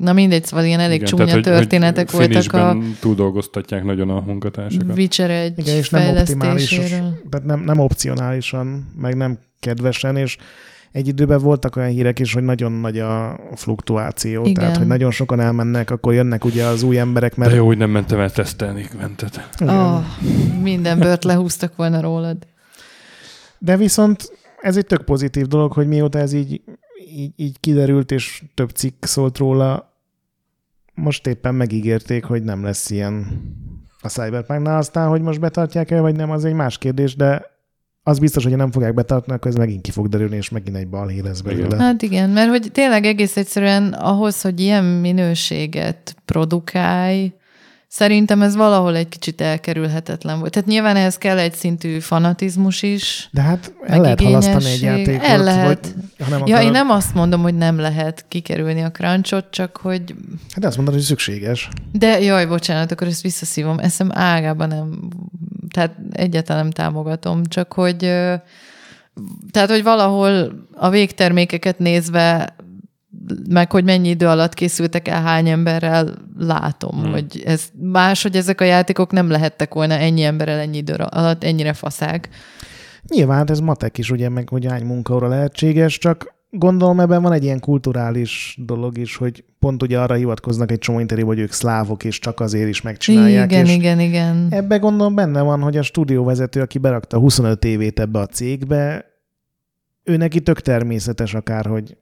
na 0.00 0.12
mindegy, 0.12 0.44
szóval 0.44 0.64
ilyen 0.64 0.80
elég 0.80 0.94
Igen, 0.96 1.06
csúnya 1.08 1.24
tehát, 1.24 1.44
hogy- 1.44 1.52
történetek 1.52 2.10
hogy 2.10 2.32
voltak 2.34 2.52
a 2.52 2.76
túldolgoztatják 3.00 3.84
nagyon 3.84 4.10
a 4.10 4.20
munkatársakat. 4.26 4.96
Witcher 4.96 5.30
egy 5.30 5.58
Igen, 5.58 5.76
és 5.76 5.90
nem 5.90 6.16
optimális, 6.16 6.68
tehát 7.30 7.46
nem, 7.46 7.60
nem 7.60 7.78
opcionálisan, 7.78 8.92
meg 8.96 9.16
nem 9.16 9.38
kedvesen, 9.60 10.16
és 10.16 10.36
egy 10.92 11.08
időben 11.08 11.38
voltak 11.38 11.76
olyan 11.76 11.88
hírek 11.88 12.18
is, 12.18 12.32
hogy 12.32 12.42
nagyon 12.42 12.72
nagy 12.72 12.98
a 12.98 13.40
fluktuáció, 13.54 14.40
Igen. 14.42 14.54
tehát 14.54 14.76
hogy 14.76 14.86
nagyon 14.86 15.10
sokan 15.10 15.40
elmennek, 15.40 15.90
akkor 15.90 16.14
jönnek 16.14 16.44
ugye 16.44 16.64
az 16.64 16.82
új 16.82 16.98
emberek, 16.98 17.36
mert 17.36 17.50
De 17.50 17.56
jó, 17.56 17.66
hogy 17.66 17.78
nem 17.78 17.90
mentem 17.90 18.20
el 18.20 18.30
tesztelni. 18.30 18.88
Igen. 18.94 19.14
Oh, 19.60 20.04
minden 20.62 20.98
bört 20.98 21.24
lehúztak 21.24 21.76
volna 21.76 22.00
rólad. 22.00 22.36
De 23.58 23.76
viszont 23.76 24.32
ez 24.60 24.76
egy 24.76 24.86
tök 24.86 25.04
pozitív 25.04 25.46
dolog, 25.46 25.72
hogy 25.72 25.86
mióta 25.88 26.18
ez 26.18 26.32
így, 26.32 26.60
így, 27.16 27.32
így 27.36 27.60
kiderült, 27.60 28.10
és 28.10 28.42
több 28.54 28.70
cikk 28.70 29.04
szólt 29.04 29.38
róla, 29.38 29.87
most 30.98 31.26
éppen 31.26 31.54
megígérték, 31.54 32.24
hogy 32.24 32.42
nem 32.42 32.64
lesz 32.64 32.90
ilyen 32.90 33.26
a 34.00 34.08
Cyberpunknál. 34.08 34.76
Aztán, 34.76 35.08
hogy 35.08 35.20
most 35.20 35.40
betartják 35.40 35.90
el, 35.90 36.00
vagy 36.00 36.16
nem, 36.16 36.30
az 36.30 36.44
egy 36.44 36.54
más 36.54 36.78
kérdés, 36.78 37.16
de 37.16 37.56
az 38.02 38.18
biztos, 38.18 38.44
hogy 38.44 38.56
nem 38.56 38.70
fogják 38.70 38.94
betartani, 38.94 39.36
akkor 39.36 39.50
ez 39.50 39.56
megint 39.56 39.82
ki 39.82 39.90
fog 39.90 40.08
derülni, 40.08 40.36
és 40.36 40.48
megint 40.48 40.76
egy 40.76 40.88
balhé 40.88 41.20
lesz 41.20 41.40
belőle. 41.40 41.76
Hát 41.76 42.02
igen, 42.02 42.30
mert 42.30 42.48
hogy 42.48 42.72
tényleg 42.72 43.04
egész 43.04 43.36
egyszerűen 43.36 43.92
ahhoz, 43.92 44.40
hogy 44.40 44.60
ilyen 44.60 44.84
minőséget 44.84 46.16
produkálj, 46.24 47.32
szerintem 47.88 48.42
ez 48.42 48.56
valahol 48.56 48.96
egy 48.96 49.08
kicsit 49.08 49.40
elkerülhetetlen 49.40 50.38
volt. 50.38 50.52
Tehát 50.52 50.68
nyilván 50.68 50.96
ehhez 50.96 51.18
kell 51.18 51.38
egy 51.38 51.54
szintű 51.54 51.98
fanatizmus 51.98 52.82
is. 52.82 53.28
De 53.32 53.40
hát 53.40 53.72
el 53.86 54.00
lehet 54.00 54.20
halasztani 54.20 54.70
egy 54.70 54.82
játékot. 54.82 55.26
El 55.26 55.42
lehet. 55.42 55.66
Vagy, 55.66 55.94
ha 56.18 56.30
nem 56.30 56.38
Ja, 56.38 56.44
akarod, 56.44 56.62
én 56.62 56.70
nem 56.70 56.90
azt 56.90 57.14
mondom, 57.14 57.42
hogy 57.42 57.54
nem 57.54 57.78
lehet 57.78 58.24
kikerülni 58.28 58.82
a 58.82 58.90
crunchot, 58.90 59.50
csak 59.50 59.76
hogy... 59.76 60.14
Hát 60.54 60.64
azt 60.64 60.76
mondod, 60.76 60.94
hogy 60.94 61.02
szükséges. 61.02 61.68
De 61.92 62.20
jaj, 62.20 62.46
bocsánat, 62.46 62.92
akkor 62.92 63.06
ezt 63.06 63.22
visszaszívom. 63.22 63.78
Eszem 63.78 64.10
ágában 64.12 64.68
nem... 64.68 65.08
Tehát 65.70 65.96
egyáltalán 66.12 66.62
nem 66.62 66.70
támogatom, 66.70 67.44
csak 67.44 67.72
hogy... 67.72 67.96
Tehát, 69.50 69.70
hogy 69.70 69.82
valahol 69.82 70.52
a 70.74 70.90
végtermékeket 70.90 71.78
nézve 71.78 72.54
meg 73.48 73.72
hogy 73.72 73.84
mennyi 73.84 74.08
idő 74.08 74.26
alatt 74.26 74.54
készültek 74.54 75.08
el, 75.08 75.22
hány 75.22 75.48
emberrel 75.48 76.14
látom, 76.38 77.00
Hmm. 77.00 77.10
hogy 77.10 77.42
ez 77.46 77.68
más, 77.80 78.22
hogy 78.22 78.36
ezek 78.36 78.60
a 78.60 78.64
játékok 78.64 79.12
nem 79.12 79.30
lehettek 79.30 79.74
volna 79.74 79.94
ennyi 79.94 80.22
emberrel 80.22 80.58
ennyi 80.58 80.76
idő 80.76 80.94
alatt 80.94 81.44
ennyire 81.44 81.72
faszák. 81.72 82.28
Nyilván 83.08 83.36
hát 83.36 83.50
ez 83.50 83.60
matek 83.60 83.98
is, 83.98 84.10
ugye, 84.10 84.28
meg 84.28 84.48
hogy 84.48 84.66
hány 84.66 84.84
munkaóra 84.84 85.28
lehetséges, 85.28 85.98
csak 85.98 86.34
gondolom 86.50 87.00
ebben 87.00 87.22
van 87.22 87.32
egy 87.32 87.44
ilyen 87.44 87.60
kulturális 87.60 88.58
dolog 88.66 88.98
is, 88.98 89.16
hogy 89.16 89.44
pont 89.58 89.82
ugye 89.82 90.00
arra 90.00 90.14
hivatkoznak 90.14 90.70
egy 90.70 90.78
csomó 90.78 90.98
interjú, 90.98 91.26
hogy 91.26 91.38
ők 91.38 91.52
szlávok, 91.52 92.04
és 92.04 92.18
csak 92.18 92.40
azért 92.40 92.68
is 92.68 92.82
megcsinálják. 92.82 93.50
igen, 93.50 93.64
és 93.64 93.74
igen, 93.74 94.00
igen. 94.00 94.46
Ebbe 94.50 94.76
gondolom 94.76 95.14
benne 95.14 95.40
van, 95.40 95.60
hogy 95.60 95.76
a 95.76 95.82
stúdióvezető, 95.82 96.60
aki 96.60 96.78
berakta 96.78 97.18
25 97.18 97.64
évét 97.64 98.00
ebbe 98.00 98.18
a 98.18 98.26
cégbe, 98.26 99.04
ő 100.04 100.16
neki 100.16 100.40
tök 100.40 100.60
természetes 100.60 101.34
akár, 101.34 101.66
hogy 101.66 101.96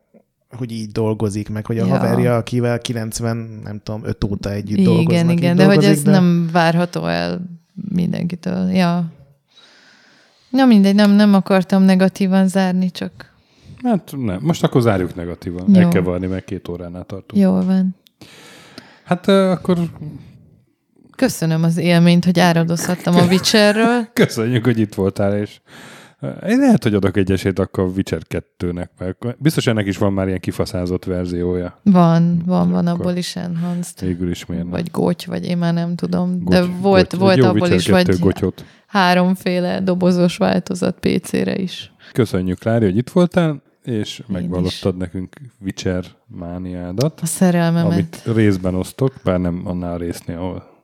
hogy 0.57 0.73
így 0.73 0.91
dolgozik, 0.93 1.49
meg 1.49 1.66
hogy 1.66 1.78
a 1.78 1.87
Ja. 1.87 1.97
haverja, 1.97 2.37
akivel 2.37 2.78
90, 2.78 3.61
nem 3.65 3.81
tudom, 3.83 4.05
5 4.05 4.24
óta 4.24 4.51
együtt 4.53 4.78
Igen, 4.78 4.93
dolgoznak. 4.95 5.31
így 5.33 5.39
igen, 5.39 5.57
de 5.57 5.65
hogy 5.65 5.85
ez 5.85 6.03
nem 6.03 6.49
várható 6.53 7.07
el 7.07 7.41
mindenkitől. 7.93 8.70
Ja. 8.70 9.05
Na 10.51 10.65
mindegy, 10.65 10.95
nem, 10.95 11.11
nem 11.11 11.35
akartam 11.35 11.83
negatívan 11.83 12.49
zárni, 12.49 12.91
csak 12.91 13.35
Hát 13.83 14.12
nem, 14.16 14.39
most 14.43 14.62
akkor 14.65 14.81
zárjuk 14.83 15.15
negatívan. 15.15 15.65
Jó. 15.74 15.81
El 15.81 15.89
kell 15.89 16.03
varni, 16.03 16.27
mert 16.27 16.45
két 16.45 16.69
óránál 16.69 17.05
tartunk. 17.05 17.43
jól 17.43 17.65
van. 17.65 17.97
Hát 19.05 19.28
akkor 19.28 19.78
Köszönöm 21.16 21.62
az 21.62 21.77
élményt, 21.77 22.24
hogy 22.24 22.39
áradozhattam 22.41 23.15
a 23.16 23.23
Witcherről. 23.27 24.09
köszönjük, 24.12 24.65
hogy 24.65 24.78
itt 24.78 24.95
voltál, 24.95 25.37
és 25.39 25.61
én 26.22 26.59
lehet, 26.59 26.82
hogy 26.82 26.94
adok 26.94 27.16
egy 27.16 27.30
esélyt 27.32 27.59
akkor 27.59 27.84
a 27.84 27.86
Witcher 27.86 28.22
2-nek, 28.28 28.88
mert 28.98 29.36
biztos 29.38 29.66
ennek 29.66 29.86
is 29.86 29.98
van 29.98 30.12
már 30.12 30.26
ilyen 30.26 30.40
kifaszázott 30.40 31.05
verziója. 31.05 31.78
Van, 31.82 32.43
van, 32.47 32.70
van 32.70 32.86
abból 32.86 33.12
is 33.16 33.36
Enhanced. 33.36 34.01
Végül 34.01 34.30
is 34.30 34.47
miért 34.47 34.62
nem. 34.62 34.72
Vagy 34.72 34.90
goty, 34.90 35.26
vagy 35.26 35.44
én 35.47 35.59
már 35.59 35.74
nem 35.74 35.94
tudom. 35.94 36.44
De 36.44 36.59
Goty- 36.59 36.80
volt, 36.80 37.10
goty- 37.10 37.20
volt 37.20 37.43
abból 37.43 37.60
Witcher 37.68 37.76
is, 37.78 37.86
2 37.86 38.05
vagy 38.12 38.18
gotyót. 38.18 38.64
háromféle 38.86 39.80
dobozos 39.80 40.36
változat 40.36 40.98
PC-re 41.01 41.56
is. 41.59 41.93
Köszönjük, 42.12 42.62
Lári, 42.64 42.84
hogy 42.84 42.97
itt 42.97 43.10
voltál, 43.10 43.62
és 43.84 44.22
megvallottad 44.26 44.97
nekünk 44.97 45.36
Witcher 45.64 46.05
mániádat, 46.26 47.20
A 47.20 47.26
szerelmemet. 47.26 47.93
amit 47.93 48.22
részben 48.36 48.74
osztok, 48.74 49.14
bár 49.24 49.40
nem 49.40 49.60
annál 49.64 49.93
a 49.93 49.97
résznél, 49.97 50.36
ahol, 50.36 50.74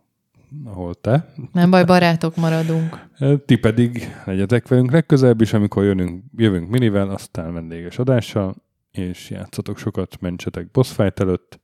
ahol 0.64 0.94
te. 0.94 1.32
Nem 1.52 1.70
baj, 1.70 1.84
barátok 1.84 2.36
maradunk. 2.36 3.08
Ti 3.46 3.56
pedig 3.56 4.08
legyetek 4.24 4.68
velünk 4.68 4.90
legközelebb 4.90 5.40
is, 5.40 5.52
amikor 5.52 5.84
jönünk, 5.84 6.24
jövünk 6.36 6.70
minivel, 6.70 7.08
aztán 7.08 7.52
vendéges 7.52 7.98
adással, 7.98 8.54
és 8.90 9.30
játszatok 9.30 9.78
sokat, 9.78 10.20
mentsetek 10.20 10.70
boss 10.70 10.92
fight 10.92 11.20
előtt, 11.20 11.60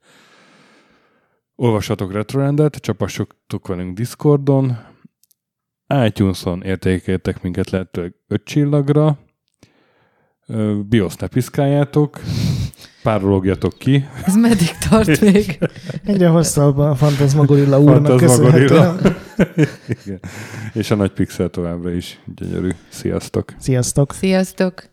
olvassatok 1.55 2.11
Retrorendet, 2.11 2.75
csapassatok 2.75 3.67
velünk 3.67 3.97
Discordon, 3.97 4.77
iTunes-on 6.05 6.61
értékeljetek 6.61 7.41
minket 7.41 7.69
lehetőleg 7.69 8.15
5 8.27 8.43
csillagra, 8.43 9.19
BIOS 10.85 11.15
ne 11.15 11.27
piszkáljátok, 11.27 12.19
párologjatok 13.03 13.77
ki, 13.77 14.07
Ez 14.25 14.35
meddig 14.35 14.77
tart 14.89 15.21
még? 15.21 15.59
Egyre 16.05 16.27
hosszabb 16.27 16.77
a 16.77 16.95
Fantasmagorilla 16.95 17.79
úrnak 17.79 18.05
Fantasmagorilla. 18.19 18.95
köszönhetően. 18.95 19.15
Igen. 20.05 20.19
és 20.73 20.91
a 20.91 20.95
nagy 20.95 21.11
pixel 21.11 21.49
továbbra 21.49 21.91
is 21.91 22.19
gyönyörű. 22.35 22.69
Sziasztok! 22.89 23.53
Sziasztok! 23.59 24.13
Sziasztok! 24.13 24.89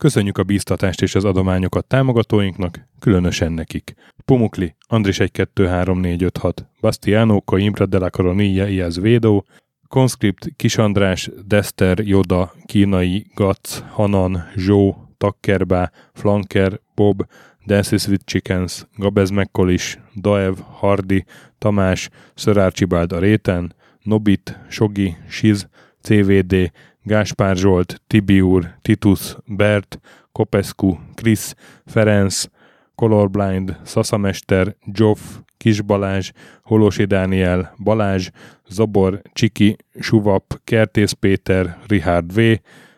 Köszönjük 0.00 0.38
a 0.38 0.42
bíztatást 0.42 1.02
és 1.02 1.14
az 1.14 1.24
adományokat 1.24 1.86
támogatóinknak, 1.86 2.88
különösen 2.98 3.52
nekik. 3.52 3.94
Pumukli, 4.24 4.74
Andris 4.86 5.16
123456, 5.16 6.66
Bastiano, 6.80 7.40
Coimbra 7.40 7.86
de 7.86 7.98
la 7.98 8.10
Coronilla 8.10 8.68
y 8.68 8.80
Azevedo, 8.80 9.42
Conscript, 9.88 10.46
Kisandrás, 10.56 11.30
Dester, 11.46 12.02
Joda, 12.04 12.52
Kínai, 12.66 13.26
Gac, 13.34 13.82
Hanan, 13.90 14.44
Zsó, 14.56 14.94
Takkerbá, 15.18 15.90
Flanker, 16.12 16.80
Bob, 16.94 17.22
Dances 17.66 18.08
with 18.08 18.24
Chickens, 18.24 18.86
Gabez 18.96 19.30
Mekkolis, 19.30 19.98
Daev, 20.20 20.54
Hardy, 20.78 21.24
Tamás, 21.58 22.08
Szörárcsibáld 22.34 23.12
a 23.12 23.18
réten, 23.18 23.74
Nobit, 24.02 24.58
Sogi, 24.68 25.16
Siz, 25.28 25.68
CVD, 26.02 26.72
Gáspár 27.10 27.56
Zsolt, 27.56 28.00
Tibiur, 28.06 28.74
Titus, 28.82 29.36
Bert, 29.46 30.00
Kopescu, 30.32 30.96
Krisz, 31.14 31.54
Ferenc, 31.86 32.44
Colorblind, 32.94 33.76
Szaszamester, 33.82 34.76
Joff, 34.84 35.20
Kis 35.56 35.80
Balázs, 35.80 36.30
Holosi 36.62 37.04
Dániel, 37.04 37.74
Balázs, 37.82 38.28
Zobor, 38.68 39.22
Csiki, 39.32 39.76
Suvap, 40.00 40.60
Kertész 40.64 41.12
Péter, 41.12 41.78
Richard 41.86 42.34
V, 42.34 42.40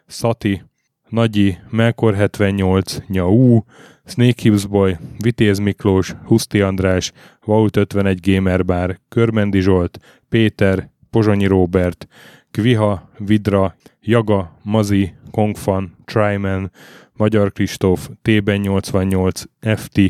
Szati, 0.06 0.62
Nagyi, 1.08 1.58
Melkor 1.70 2.14
78, 2.14 2.98
Nyau, 3.06 3.60
Snake 4.04 4.42
Hills 4.42 4.66
Boy, 4.66 4.96
Vitéz 5.18 5.58
Miklós, 5.58 6.14
Huszti 6.24 6.60
András, 6.60 7.12
Vaut 7.44 7.76
51 7.76 8.30
Gamerbar, 8.32 8.98
Körmendi 9.08 9.60
Zsolt, 9.60 9.98
Péter, 10.28 10.90
Pozsonyi 11.10 11.46
Róbert, 11.46 12.06
Kviha, 12.52 13.08
Vidra, 13.18 13.74
Jaga, 14.00 14.58
Mazi, 14.62 15.14
Kongfan, 15.30 15.96
Tryman, 16.04 16.70
Magyar 17.16 17.52
Kristóf, 17.52 18.08
T-ben 18.22 18.66
88, 18.66 19.42
FT, 19.60 20.00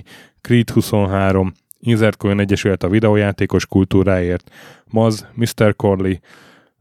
Creed 0.40 0.70
23, 0.70 1.52
Inzertcoin 1.78 2.40
Egyesület 2.40 2.82
a 2.82 2.89
videójátékos 2.89 3.66
kultúráért, 3.66 4.51
Maz, 4.90 5.27
Mr. 5.35 5.77
Corley, 5.77 6.14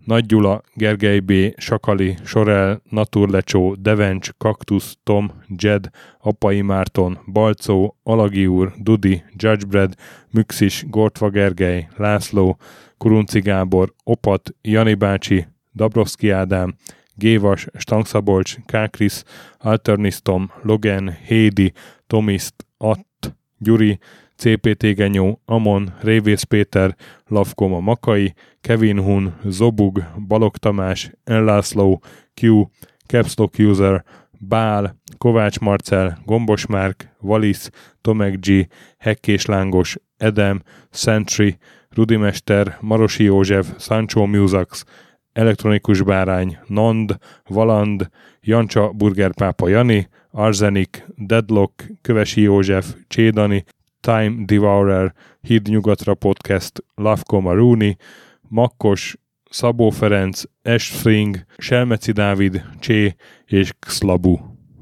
Nagy 0.05 0.25
Gyula, 0.25 0.61
Gergely 0.73 1.19
B., 1.19 1.33
Sakali, 1.57 2.17
Sorel, 2.23 2.81
Naturlecsó, 2.89 3.75
Devencs, 3.79 4.29
Kaktusz, 4.38 4.97
Tom, 5.03 5.31
Jed, 5.47 5.89
Apai 6.19 6.61
Márton, 6.61 7.19
Balcó, 7.31 7.97
Alagi 8.03 8.47
úr, 8.47 8.73
Dudi, 8.77 9.23
Judgebred, 9.35 9.93
Müxis, 10.31 10.85
Gortva 10.89 11.29
Gergely, 11.29 11.88
László, 11.95 12.57
Kurunci 12.97 13.39
Gábor, 13.39 13.93
Opat, 14.03 14.55
Jani 14.61 14.93
bácsi, 14.93 15.47
Dabrowski 15.72 16.31
Ádám, 16.31 16.76
Gévas, 17.15 17.68
Stangszabolcs, 17.73 18.57
Kákris, 18.65 19.23
Alternisztom, 19.57 20.52
Logan, 20.61 21.18
Hédi, 21.27 21.73
Tomiszt, 22.07 22.65
Att, 22.77 23.35
Gyuri, 23.57 23.99
CPT 24.35 24.95
Genyó, 24.95 25.41
Amon, 25.45 25.93
Révész 25.99 26.43
Péter, 26.43 26.95
Lavkoma 27.27 27.80
Makai, 27.80 28.34
Kevin 28.61 28.99
Hun, 28.99 29.35
Zobug, 29.45 30.03
Balog 30.27 30.57
Tamás, 30.57 31.11
Enlászló, 31.23 32.02
Q, 32.34 32.65
Capslock 33.06 33.60
User, 33.60 34.03
Bál, 34.39 34.99
Kovács 35.18 35.60
Marcel, 35.60 36.18
Gombos 36.26 36.65
Márk, 36.65 37.10
Valisz, 37.19 37.69
Tomek 38.02 38.39
G, 38.39 38.68
Hekkés 38.98 39.45
Lángos, 39.45 39.98
Edem, 40.18 40.61
Sentry, 40.91 41.57
Rudimester, 41.89 42.77
Marosi 42.80 43.23
József, 43.23 43.68
Sancho 43.77 44.26
Musax, 44.26 44.84
Elektronikus 45.33 46.01
Bárány, 46.01 46.57
Nand, 46.67 47.17
Valand, 47.47 48.09
Jancsa 48.41 48.91
Burgerpápa 48.91 49.69
Jani, 49.69 50.09
Arzenik, 50.31 51.05
Deadlock, 51.15 51.85
Kövesi 52.01 52.41
József, 52.41 52.95
Csédani, 53.07 53.63
Time 53.99 54.45
Devourer, 54.45 55.13
Híd 55.41 55.67
Nyugatra 55.67 56.13
Podcast, 56.13 56.83
Lavko 56.95 57.39
Maruni, 57.39 57.97
Makkos, 58.41 59.17
Szabó 59.49 59.89
Ferenc, 59.89 60.43
Esfring, 60.61 61.45
Selmeci 61.57 62.11
Dávid, 62.11 62.63
Csé 62.79 63.15
és 63.45 63.73
Xlabu. 63.79 64.50